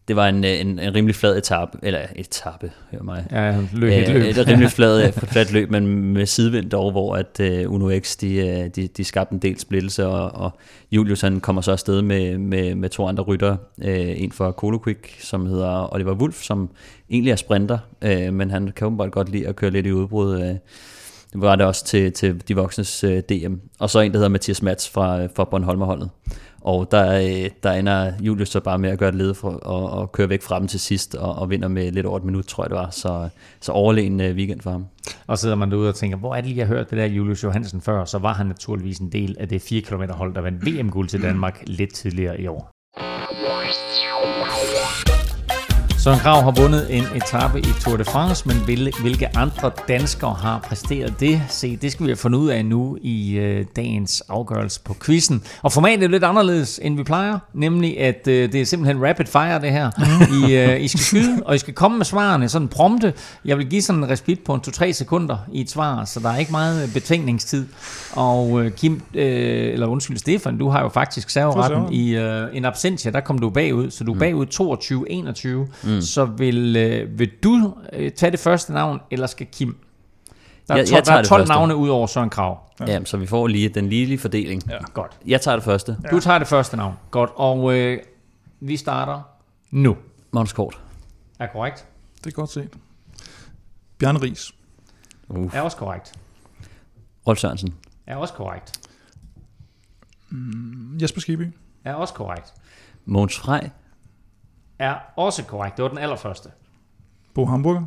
det 0.08 0.16
var 0.16 0.28
en, 0.28 0.44
en, 0.44 0.80
en 0.80 0.96
rimelig 0.96 1.16
flad 1.16 1.38
etape, 1.38 1.78
eller 1.84 2.00
etape, 2.16 2.72
hør 2.92 3.04
mig. 3.04 3.26
Ja, 3.32 3.62
løb, 3.74 3.92
et 3.92 4.10
løb. 4.10 4.24
Et, 4.24 4.48
rimelig 4.48 4.72
flad, 4.72 5.12
fladt 5.34 5.54
løb, 5.54 5.72
men 5.72 6.14
med 6.14 6.26
sidevind 6.26 6.70
dog, 6.70 6.92
hvor 6.92 7.16
at 7.16 7.40
uh, 7.66 7.74
Uno 7.74 8.00
X, 8.00 8.18
de, 8.18 8.36
øh, 8.36 8.68
de, 8.76 8.88
de 8.88 9.04
skabte 9.04 9.34
en 9.34 9.40
del 9.40 9.60
splittelse, 9.60 10.08
og, 10.08 10.42
og 10.42 10.52
Julius 10.92 11.22
han 11.22 11.40
kommer 11.40 11.62
så 11.62 11.72
afsted 11.72 12.02
med, 12.02 12.38
med, 12.38 12.76
med 12.76 12.90
to 12.90 13.08
andre 13.08 13.24
rytter. 13.24 13.58
Uh, 13.78 14.22
en 14.22 14.32
for 14.32 14.52
Colo 14.52 14.80
Quick, 14.84 15.22
som 15.22 15.46
hedder 15.46 15.94
Oliver 15.94 16.14
Wolf, 16.14 16.42
som 16.42 16.70
egentlig 17.10 17.32
er 17.32 17.36
sprinter, 17.36 17.78
uh, 18.06 18.34
men 18.34 18.52
han 18.52 18.72
kan 18.76 18.98
bare 18.98 19.10
godt 19.10 19.30
lide 19.30 19.48
at 19.48 19.56
køre 19.56 19.72
lidt 19.72 19.86
i 19.86 19.92
udbrud. 19.92 20.42
Uh, 20.42 20.56
var 21.34 21.56
det 21.56 21.66
også 21.66 21.86
til, 21.86 22.12
til 22.12 22.48
de 22.48 22.56
voksnes 22.56 23.04
øh, 23.04 23.24
DM. 23.30 23.54
Og 23.80 23.90
så 23.90 24.00
en, 24.00 24.12
der 24.12 24.18
hedder 24.18 24.30
Mathias 24.30 24.62
Mats 24.62 24.90
fra, 24.90 25.22
øh, 25.22 25.30
fra 25.36 25.44
Bornholmerholdet. 25.44 26.10
Og 26.62 26.92
der, 26.92 27.18
øh, 27.18 27.50
der 27.64 27.72
ender 27.72 28.12
Julius 28.22 28.50
så 28.50 28.60
bare 28.60 28.80
med 28.80 28.90
at 28.90 29.00
gøre 29.00 29.12
det 29.12 29.18
led 29.18 29.34
for, 29.34 29.50
og, 29.50 29.90
og 29.90 30.12
køre 30.12 30.30
væk 30.30 30.42
fra 30.42 30.60
dem 30.60 30.68
til 30.68 30.80
sidst, 30.80 31.16
og, 31.16 31.36
og 31.36 31.50
vinder 31.50 31.68
med 31.68 31.92
lidt 31.92 32.06
over 32.06 32.18
et 32.18 32.24
minut, 32.24 32.46
tror 32.46 32.64
jeg 32.64 32.70
det 32.70 32.78
var. 32.78 32.90
Så, 32.90 33.30
så 33.62 33.72
overlegen 33.72 34.22
øh, 34.22 34.36
weekend 34.36 34.62
for 34.62 34.72
ham. 34.72 34.86
Og 35.28 35.38
så 35.38 35.42
sidder 35.42 35.56
man 35.56 35.72
derude 35.72 35.90
og 35.90 35.96
tænker, 35.96 36.18
hvor 36.18 36.36
er 36.36 36.42
det 36.42 36.46
lige, 36.46 36.58
jeg 36.58 36.68
har 36.68 36.76
hørt 36.76 36.90
det 36.90 36.98
der 36.98 37.06
Julius 37.06 37.44
Johansen 37.44 37.82
før? 37.82 38.06
Så 38.06 38.18
var 38.18 38.34
han 38.34 38.46
naturligvis 38.46 38.98
en 38.98 39.12
del 39.12 39.36
af 39.40 39.48
det 39.48 39.62
4 39.62 39.82
km 39.82 40.04
hold, 40.10 40.36
der 40.36 40.42
vandt 40.42 40.66
VM-guld 40.66 41.08
til 41.08 41.22
Danmark 41.22 41.64
lidt 41.68 41.94
tidligere 41.94 42.42
i 42.42 42.48
år. 42.48 42.72
Søren 46.08 46.20
Krav 46.20 46.44
har 46.44 46.52
vundet 46.52 46.98
en 46.98 47.04
etape 47.16 47.60
i 47.60 47.68
Tour 47.82 47.98
de 47.98 48.06
France, 48.06 48.48
men 48.48 48.58
hvilke 49.02 49.38
andre 49.38 49.72
danskere 49.88 50.34
har 50.34 50.60
præsteret 50.60 51.20
det? 51.20 51.42
Se, 51.50 51.76
det 51.76 51.92
skal 51.92 52.06
vi 52.06 52.10
have 52.10 52.18
fundet 52.18 52.40
ud 52.40 52.50
af 52.50 52.66
nu 52.66 52.98
i 53.02 53.38
øh, 53.38 53.66
dagens 53.76 54.24
afgørelse 54.30 54.82
på 54.84 54.96
quizzen. 55.06 55.44
Og 55.62 55.72
formatet 55.72 56.04
er 56.04 56.08
lidt 56.08 56.24
anderledes, 56.24 56.80
end 56.84 56.98
vi 56.98 57.04
plejer, 57.04 57.40
nemlig 57.54 58.00
at 58.00 58.28
øh, 58.28 58.52
det 58.52 58.62
er 58.62 58.66
simpelthen 58.66 59.08
rapid 59.10 59.26
fire 59.26 59.62
det 59.62 59.72
her. 59.72 59.92
I, 60.48 60.56
øh, 60.56 60.82
I 60.84 60.88
skal 60.88 61.00
skyde, 61.00 61.42
og 61.46 61.56
I 61.56 61.58
skal 61.58 61.74
komme 61.74 61.98
med 61.98 62.06
svarene 62.06 62.50
sådan 62.50 62.68
prompte. 62.68 63.14
Jeg 63.46 63.58
vil 63.58 63.70
give 63.70 63.82
sådan 63.82 64.04
en 64.04 64.10
respit 64.10 64.40
på 64.40 64.54
en 64.54 64.62
2-3 64.68 64.92
sekunder 64.92 65.38
i 65.54 65.62
et 65.62 65.70
svar, 65.70 66.06
så 66.06 66.20
der 66.20 66.30
er 66.30 66.38
ikke 66.38 66.52
meget 66.52 66.90
betænkningstid. 66.94 67.66
Og 68.14 68.66
øh, 68.66 68.72
Kim, 68.72 69.02
øh, 69.14 69.74
eller 69.74 69.88
undskyld 69.88 70.18
Stefan, 70.18 70.58
du 70.58 70.70
har 70.70 70.82
jo 70.82 70.90
faktisk 70.90 71.30
serveretten 71.30 71.94
i 71.94 72.16
øh, 72.16 72.48
en 72.54 72.66
absentia, 72.66 73.12
der 73.12 73.20
kom 73.20 73.40
du 73.40 73.50
bagud, 73.50 73.92
så 73.92 74.04
du 74.04 74.12
er 74.12 74.16
mm. 74.16 74.20
bagud 74.20 74.46
22-21. 75.86 75.88
Mm. 75.90 75.97
Så 76.02 76.26
vil, 76.26 76.76
øh, 76.76 77.20
vil 77.20 77.32
du 77.44 77.74
øh, 77.94 78.12
tage 78.12 78.32
det 78.32 78.40
første 78.40 78.74
navn, 78.74 79.00
eller 79.12 79.28
skal 79.28 79.48
Kim? 79.52 79.78
Der 80.68 80.74
er, 80.74 80.78
jeg, 80.78 80.92
jeg 80.92 81.06
der 81.06 81.14
er 81.14 81.24
12 81.24 81.48
navne 81.48 81.76
ud 81.76 81.90
over 81.90 82.08
Søren 82.08 82.30
Krav. 82.30 82.60
Ja. 82.80 82.86
Jamen, 82.86 83.06
så 83.06 83.18
vi 83.18 83.28
får 83.28 83.48
lige 83.48 83.70
den 83.70 83.90
lige 83.90 84.18
fordeling. 84.18 84.70
Ja. 84.70 84.78
Godt. 84.94 85.20
Jeg 85.26 85.42
tager 85.42 85.56
det 85.56 85.64
første. 85.64 85.98
Ja. 86.04 86.10
Du 86.10 86.20
tager 86.20 86.40
det 86.40 86.48
første 86.48 86.78
navn. 86.78 86.94
Godt. 87.12 87.30
Og 87.36 87.78
øh, 87.78 88.00
vi 88.60 88.78
starter 88.78 89.22
nu. 89.72 89.98
Måns 90.32 90.54
Kort. 90.54 90.82
Er 91.40 91.48
korrekt. 91.48 91.86
Det 92.24 92.28
er 92.28 92.36
godt 92.36 92.52
set. 92.52 92.70
Bjørn 93.98 94.18
Ries. 94.18 94.52
Uf. 95.30 95.56
Er 95.56 95.62
også 95.62 95.78
korrekt. 95.78 96.14
Rolf 97.28 97.40
Sørensen. 97.40 97.74
Er 98.08 98.16
også 98.16 98.34
korrekt. 98.34 98.80
Mm, 100.30 100.98
Jesper 101.02 101.22
Skiby. 101.22 101.54
Er 101.84 101.94
også 101.94 102.14
korrekt. 102.14 102.54
Måns 103.06 103.38
Frej 103.38 103.70
er 104.80 104.96
også 105.16 105.44
korrekt. 105.44 105.78
Det 105.78 105.84
var 105.84 105.90
den 105.90 105.98
allerførste. 105.98 106.50
Bo 107.34 107.46
Hamburger. 107.46 107.84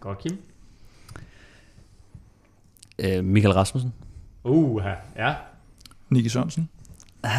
Godt, 0.00 0.18
Kim. 0.18 0.38
Øh, 2.98 3.24
Michael 3.24 3.54
Rasmussen. 3.54 3.94
Uh, 4.44 4.82
ja. 5.16 5.34
Nicky 6.10 6.26
Sørensen. 6.28 6.68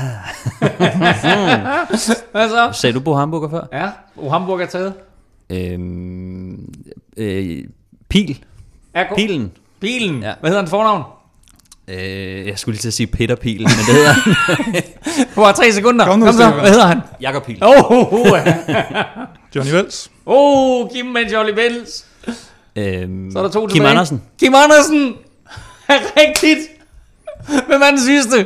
Hvad 2.31 2.49
så? 2.49 2.69
Sagde 2.73 2.94
du 2.94 2.99
på 2.99 3.15
hamburger 3.15 3.49
før? 3.49 3.61
Ja, 3.72 3.91
o 4.18 4.30
Hamburg 4.30 4.61
er 4.61 4.65
taget. 4.65 4.94
Øhm, 5.49 6.73
øh, 7.18 7.64
pil. 8.10 8.45
Er 8.94 9.15
Pilen. 9.15 9.52
Bilen. 9.80 10.23
Ja. 10.23 10.34
Hvad 10.39 10.49
hedder 10.49 10.61
den 10.61 10.69
fornavn? 10.69 11.03
Øh, 11.90 12.48
jeg 12.48 12.60
skulle 12.60 12.74
lige 12.74 12.82
til 12.82 12.88
at 12.88 12.94
sige 12.94 13.08
Peter 13.08 13.36
Pil, 13.36 13.62
men 13.62 13.68
det 13.68 13.96
hedder 13.96 14.14
han. 14.64 14.84
Har 15.36 15.52
tre 15.52 15.72
sekunder. 15.72 16.06
Kom 16.06 16.20
nu, 16.20 16.26
Kom 16.26 16.36
så. 16.36 16.50
Hvad 16.50 16.70
hedder 16.70 16.86
han? 16.88 17.00
Jakob 17.22 17.46
Pil. 17.46 17.58
Oh, 17.62 17.92
oh, 17.92 18.14
oh. 18.14 18.28
Johnny 19.56 19.72
Vels. 19.72 20.12
oh, 20.26 20.90
Kim 20.94 21.06
med 21.06 21.26
Jolly 21.32 21.54
Bells. 21.54 22.06
Øhm, 22.76 23.32
Så 23.32 23.40
er 23.40 23.44
der 23.44 23.50
to 23.50 23.60
Kim 23.62 23.70
tilbage. 23.70 23.90
Andersen. 23.92 24.22
Kim 24.40 24.54
Andersen. 24.56 25.14
Er 25.88 25.98
rigtigt. 26.22 26.60
Hvem 27.68 27.82
er 27.82 27.90
den 27.90 28.00
sidste? 28.00 28.46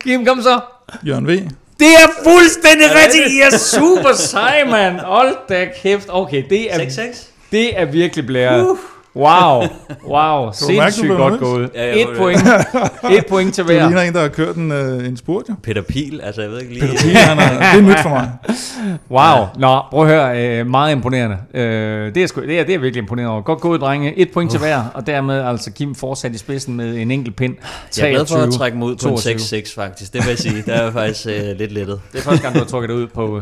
Kim, 0.00 0.26
kom 0.26 0.42
så. 0.42 0.60
Jørgen 1.06 1.26
V. 1.26 1.30
Det 1.78 1.88
er 1.88 2.08
fuldstændig 2.24 2.86
rigtigt. 3.04 3.24
I 3.32 3.40
er 3.40 3.58
super 3.58 4.12
sej, 4.16 4.64
mand. 4.70 4.98
Hold 5.00 5.36
da 5.48 5.68
kæft. 5.82 6.06
Okay, 6.08 6.42
det 6.50 6.74
er, 6.74 6.78
6-6. 6.78 7.26
det 7.52 7.80
er 7.80 7.84
virkelig 7.84 8.26
blæret. 8.26 8.76
Wow, 9.16 9.62
wow, 10.14 10.50
sindssygt 10.52 11.08
på 11.08 11.16
godt 11.16 11.40
gået. 11.40 11.70
Ja, 11.74 12.02
Et 12.02 12.08
point, 12.16 12.40
et 13.18 13.26
point 13.28 13.54
til 13.54 13.64
Du 13.64 13.68
ligner 13.68 13.88
hver. 13.88 14.02
en, 14.02 14.14
der 14.14 14.20
har 14.20 14.28
kørt 14.28 14.56
en, 14.56 14.72
øh, 14.72 15.06
en 15.08 15.16
spurt, 15.16 15.44
jo. 15.48 15.54
Peter 15.62 15.82
Pil, 15.82 16.20
altså 16.22 16.42
jeg 16.42 16.50
ved 16.50 16.60
ikke 16.60 16.74
lige... 16.74 16.86
Det 16.86 17.12
er, 17.14 17.18
han 17.18 17.38
er, 17.38 17.72
det 17.72 17.78
er 17.78 17.82
nyt 17.82 18.00
for 18.02 18.08
mig. 18.08 18.32
Wow, 19.10 19.46
nå, 19.58 19.80
prøv 19.90 20.02
at 20.02 20.08
høre, 20.08 20.58
øh, 20.60 20.66
meget 20.66 20.92
imponerende. 20.92 21.36
Øh, 21.54 22.14
det, 22.14 22.22
er 22.22 22.26
sgu, 22.26 22.40
det, 22.40 22.60
er, 22.60 22.64
det 22.64 22.74
er 22.74 22.78
virkelig 22.78 23.02
imponerende 23.02 23.32
over. 23.32 23.42
Godt 23.42 23.60
gået, 23.60 23.80
drenge. 23.80 24.18
Et 24.18 24.30
point 24.32 24.50
til 24.50 24.60
hver, 24.60 24.82
og 24.94 25.06
dermed 25.06 25.40
altså 25.40 25.72
Kim 25.72 25.94
fortsat 25.94 26.34
i 26.34 26.38
spidsen 26.38 26.76
med 26.76 26.96
en 26.96 27.10
enkelt 27.10 27.36
pind. 27.36 27.54
Jeg 27.98 28.06
er 28.06 28.10
glad 28.10 28.26
for 28.26 28.34
at 28.34 28.40
23, 28.40 28.58
trække 28.58 28.78
mig 28.78 28.86
ud 28.86 28.96
på 28.96 29.08
en 29.08 29.16
22. 29.16 29.60
6-6 29.60 29.74
faktisk, 29.74 30.12
det 30.12 30.20
vil 30.24 30.28
jeg 30.28 30.38
sige. 30.38 30.62
Der 30.66 30.72
er 30.72 30.82
jeg 30.84 30.92
faktisk 30.92 31.26
øh, 31.26 31.58
lidt 31.58 31.72
lettet. 31.72 32.00
Det 32.12 32.18
er 32.18 32.22
første 32.22 32.42
gang, 32.42 32.54
du 32.54 32.58
har 32.60 32.66
trukket 32.66 32.88
det 32.88 32.96
ud 32.96 33.06
på... 33.06 33.40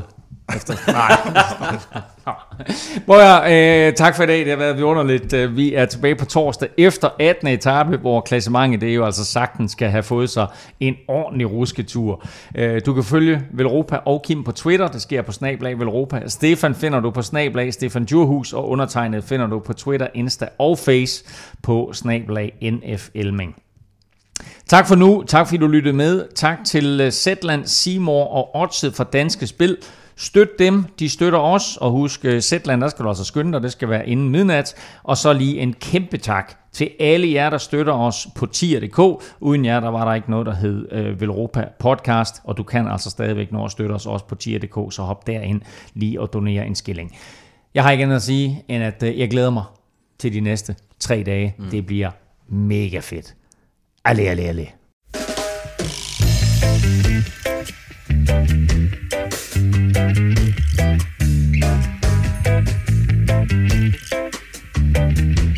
Efter. 0.56 0.74
Nej. 0.92 1.16
Prøv 3.06 3.18
at 3.20 3.88
øh, 3.88 3.94
tak 3.94 4.16
for 4.16 4.22
i 4.22 4.26
dag. 4.26 4.38
Det 4.38 4.48
har 4.48 4.56
været 4.56 4.76
vidunderligt. 4.76 5.32
Øh, 5.32 5.56
Vi 5.56 5.74
er 5.74 5.84
tilbage 5.86 6.14
på 6.14 6.24
torsdag 6.24 6.68
efter 6.78 7.08
18. 7.20 7.48
etape, 7.48 7.96
hvor 7.96 8.20
klassementet 8.20 8.80
det 8.80 8.90
er 8.90 8.94
jo 8.94 9.04
altså 9.04 9.24
sagtens 9.24 9.72
skal 9.72 9.88
have 9.90 10.02
fået 10.02 10.30
sig 10.30 10.46
en 10.80 10.94
ordentlig 11.08 11.50
rusketur. 11.52 12.24
Øh, 12.54 12.80
Du 12.86 12.94
kan 12.94 13.04
følge 13.04 13.42
Velropa 13.52 13.96
og 13.96 14.22
Kim 14.26 14.44
på 14.44 14.52
Twitter. 14.52 14.88
Det 14.88 15.02
sker 15.02 15.22
på 15.22 15.32
Snablag 15.32 15.78
Velropa. 15.78 16.22
Stefan 16.26 16.74
finder 16.74 17.00
du 17.00 17.10
på 17.10 17.22
Snablag 17.22 17.72
Stefan 17.74 18.04
Djurhus, 18.04 18.52
og 18.52 18.68
undertegnet 18.68 19.24
finder 19.24 19.46
du 19.46 19.58
på 19.58 19.72
Twitter, 19.72 20.06
Insta 20.14 20.48
og 20.58 20.78
Face 20.78 21.24
på 21.62 21.90
Snablag 21.94 22.52
NF 22.62 23.08
Elming. 23.14 23.54
Tak 24.68 24.88
for 24.88 24.94
nu. 24.94 25.24
Tak 25.26 25.46
fordi 25.46 25.56
du 25.58 25.66
lyttede 25.66 25.96
med. 25.96 26.24
Tak 26.34 26.58
til 26.66 27.00
øh, 27.00 27.10
Zetland, 27.10 27.66
Seymour 27.66 28.24
og 28.24 28.56
Odset 28.56 28.94
fra 28.94 29.04
Danske 29.04 29.46
Spil. 29.46 29.76
Støt 30.16 30.58
dem, 30.58 30.84
de 30.98 31.08
støtter 31.08 31.38
os, 31.38 31.76
og 31.76 31.90
husk, 31.90 32.24
øh, 32.24 32.40
Zetland, 32.40 32.80
der 32.80 32.88
skal 32.88 33.04
du 33.04 33.08
altså 33.08 33.24
skynde 33.24 33.52
dig, 33.52 33.62
det 33.62 33.72
skal 33.72 33.88
være 33.88 34.08
inden 34.08 34.28
midnat. 34.28 34.74
Og 35.02 35.16
så 35.16 35.32
lige 35.32 35.60
en 35.60 35.72
kæmpe 35.72 36.16
tak 36.16 36.54
til 36.72 36.90
alle 37.00 37.32
jer, 37.32 37.50
der 37.50 37.58
støtter 37.58 37.92
os 37.92 38.28
på 38.34 38.46
tier.dk. 38.46 39.22
Uden 39.40 39.64
jer, 39.64 39.80
der 39.80 39.88
var 39.88 40.04
der 40.04 40.14
ikke 40.14 40.30
noget, 40.30 40.46
der 40.46 40.54
hed 40.54 40.92
øh, 40.92 41.20
Velropa 41.20 41.68
Podcast, 41.78 42.42
og 42.44 42.56
du 42.56 42.62
kan 42.62 42.88
altså 42.88 43.10
stadigvæk 43.10 43.52
nå 43.52 43.64
at 43.64 43.70
støtte 43.70 43.92
os 43.92 44.06
også 44.06 44.26
på 44.26 44.34
tier.dk, 44.34 44.94
så 44.94 45.02
hop 45.02 45.26
derind 45.26 45.60
lige 45.94 46.20
og 46.20 46.32
donere 46.32 46.66
en 46.66 46.74
skilling. 46.74 47.16
Jeg 47.74 47.82
har 47.82 47.90
ikke 47.90 48.04
andet 48.04 48.16
at 48.16 48.22
sige, 48.22 48.64
end 48.68 48.84
at 48.84 49.02
øh, 49.02 49.18
jeg 49.18 49.30
glæder 49.30 49.50
mig 49.50 49.64
til 50.18 50.32
de 50.32 50.40
næste 50.40 50.76
tre 51.00 51.22
dage. 51.26 51.54
Mm. 51.58 51.70
Det 51.70 51.86
bliver 51.86 52.10
mega 52.48 52.98
fedt. 52.98 53.34
Allez, 54.04 54.26
allez, 54.26 54.44
allez. 54.44 54.68
Thank 59.72 59.96
you. 65.36 65.51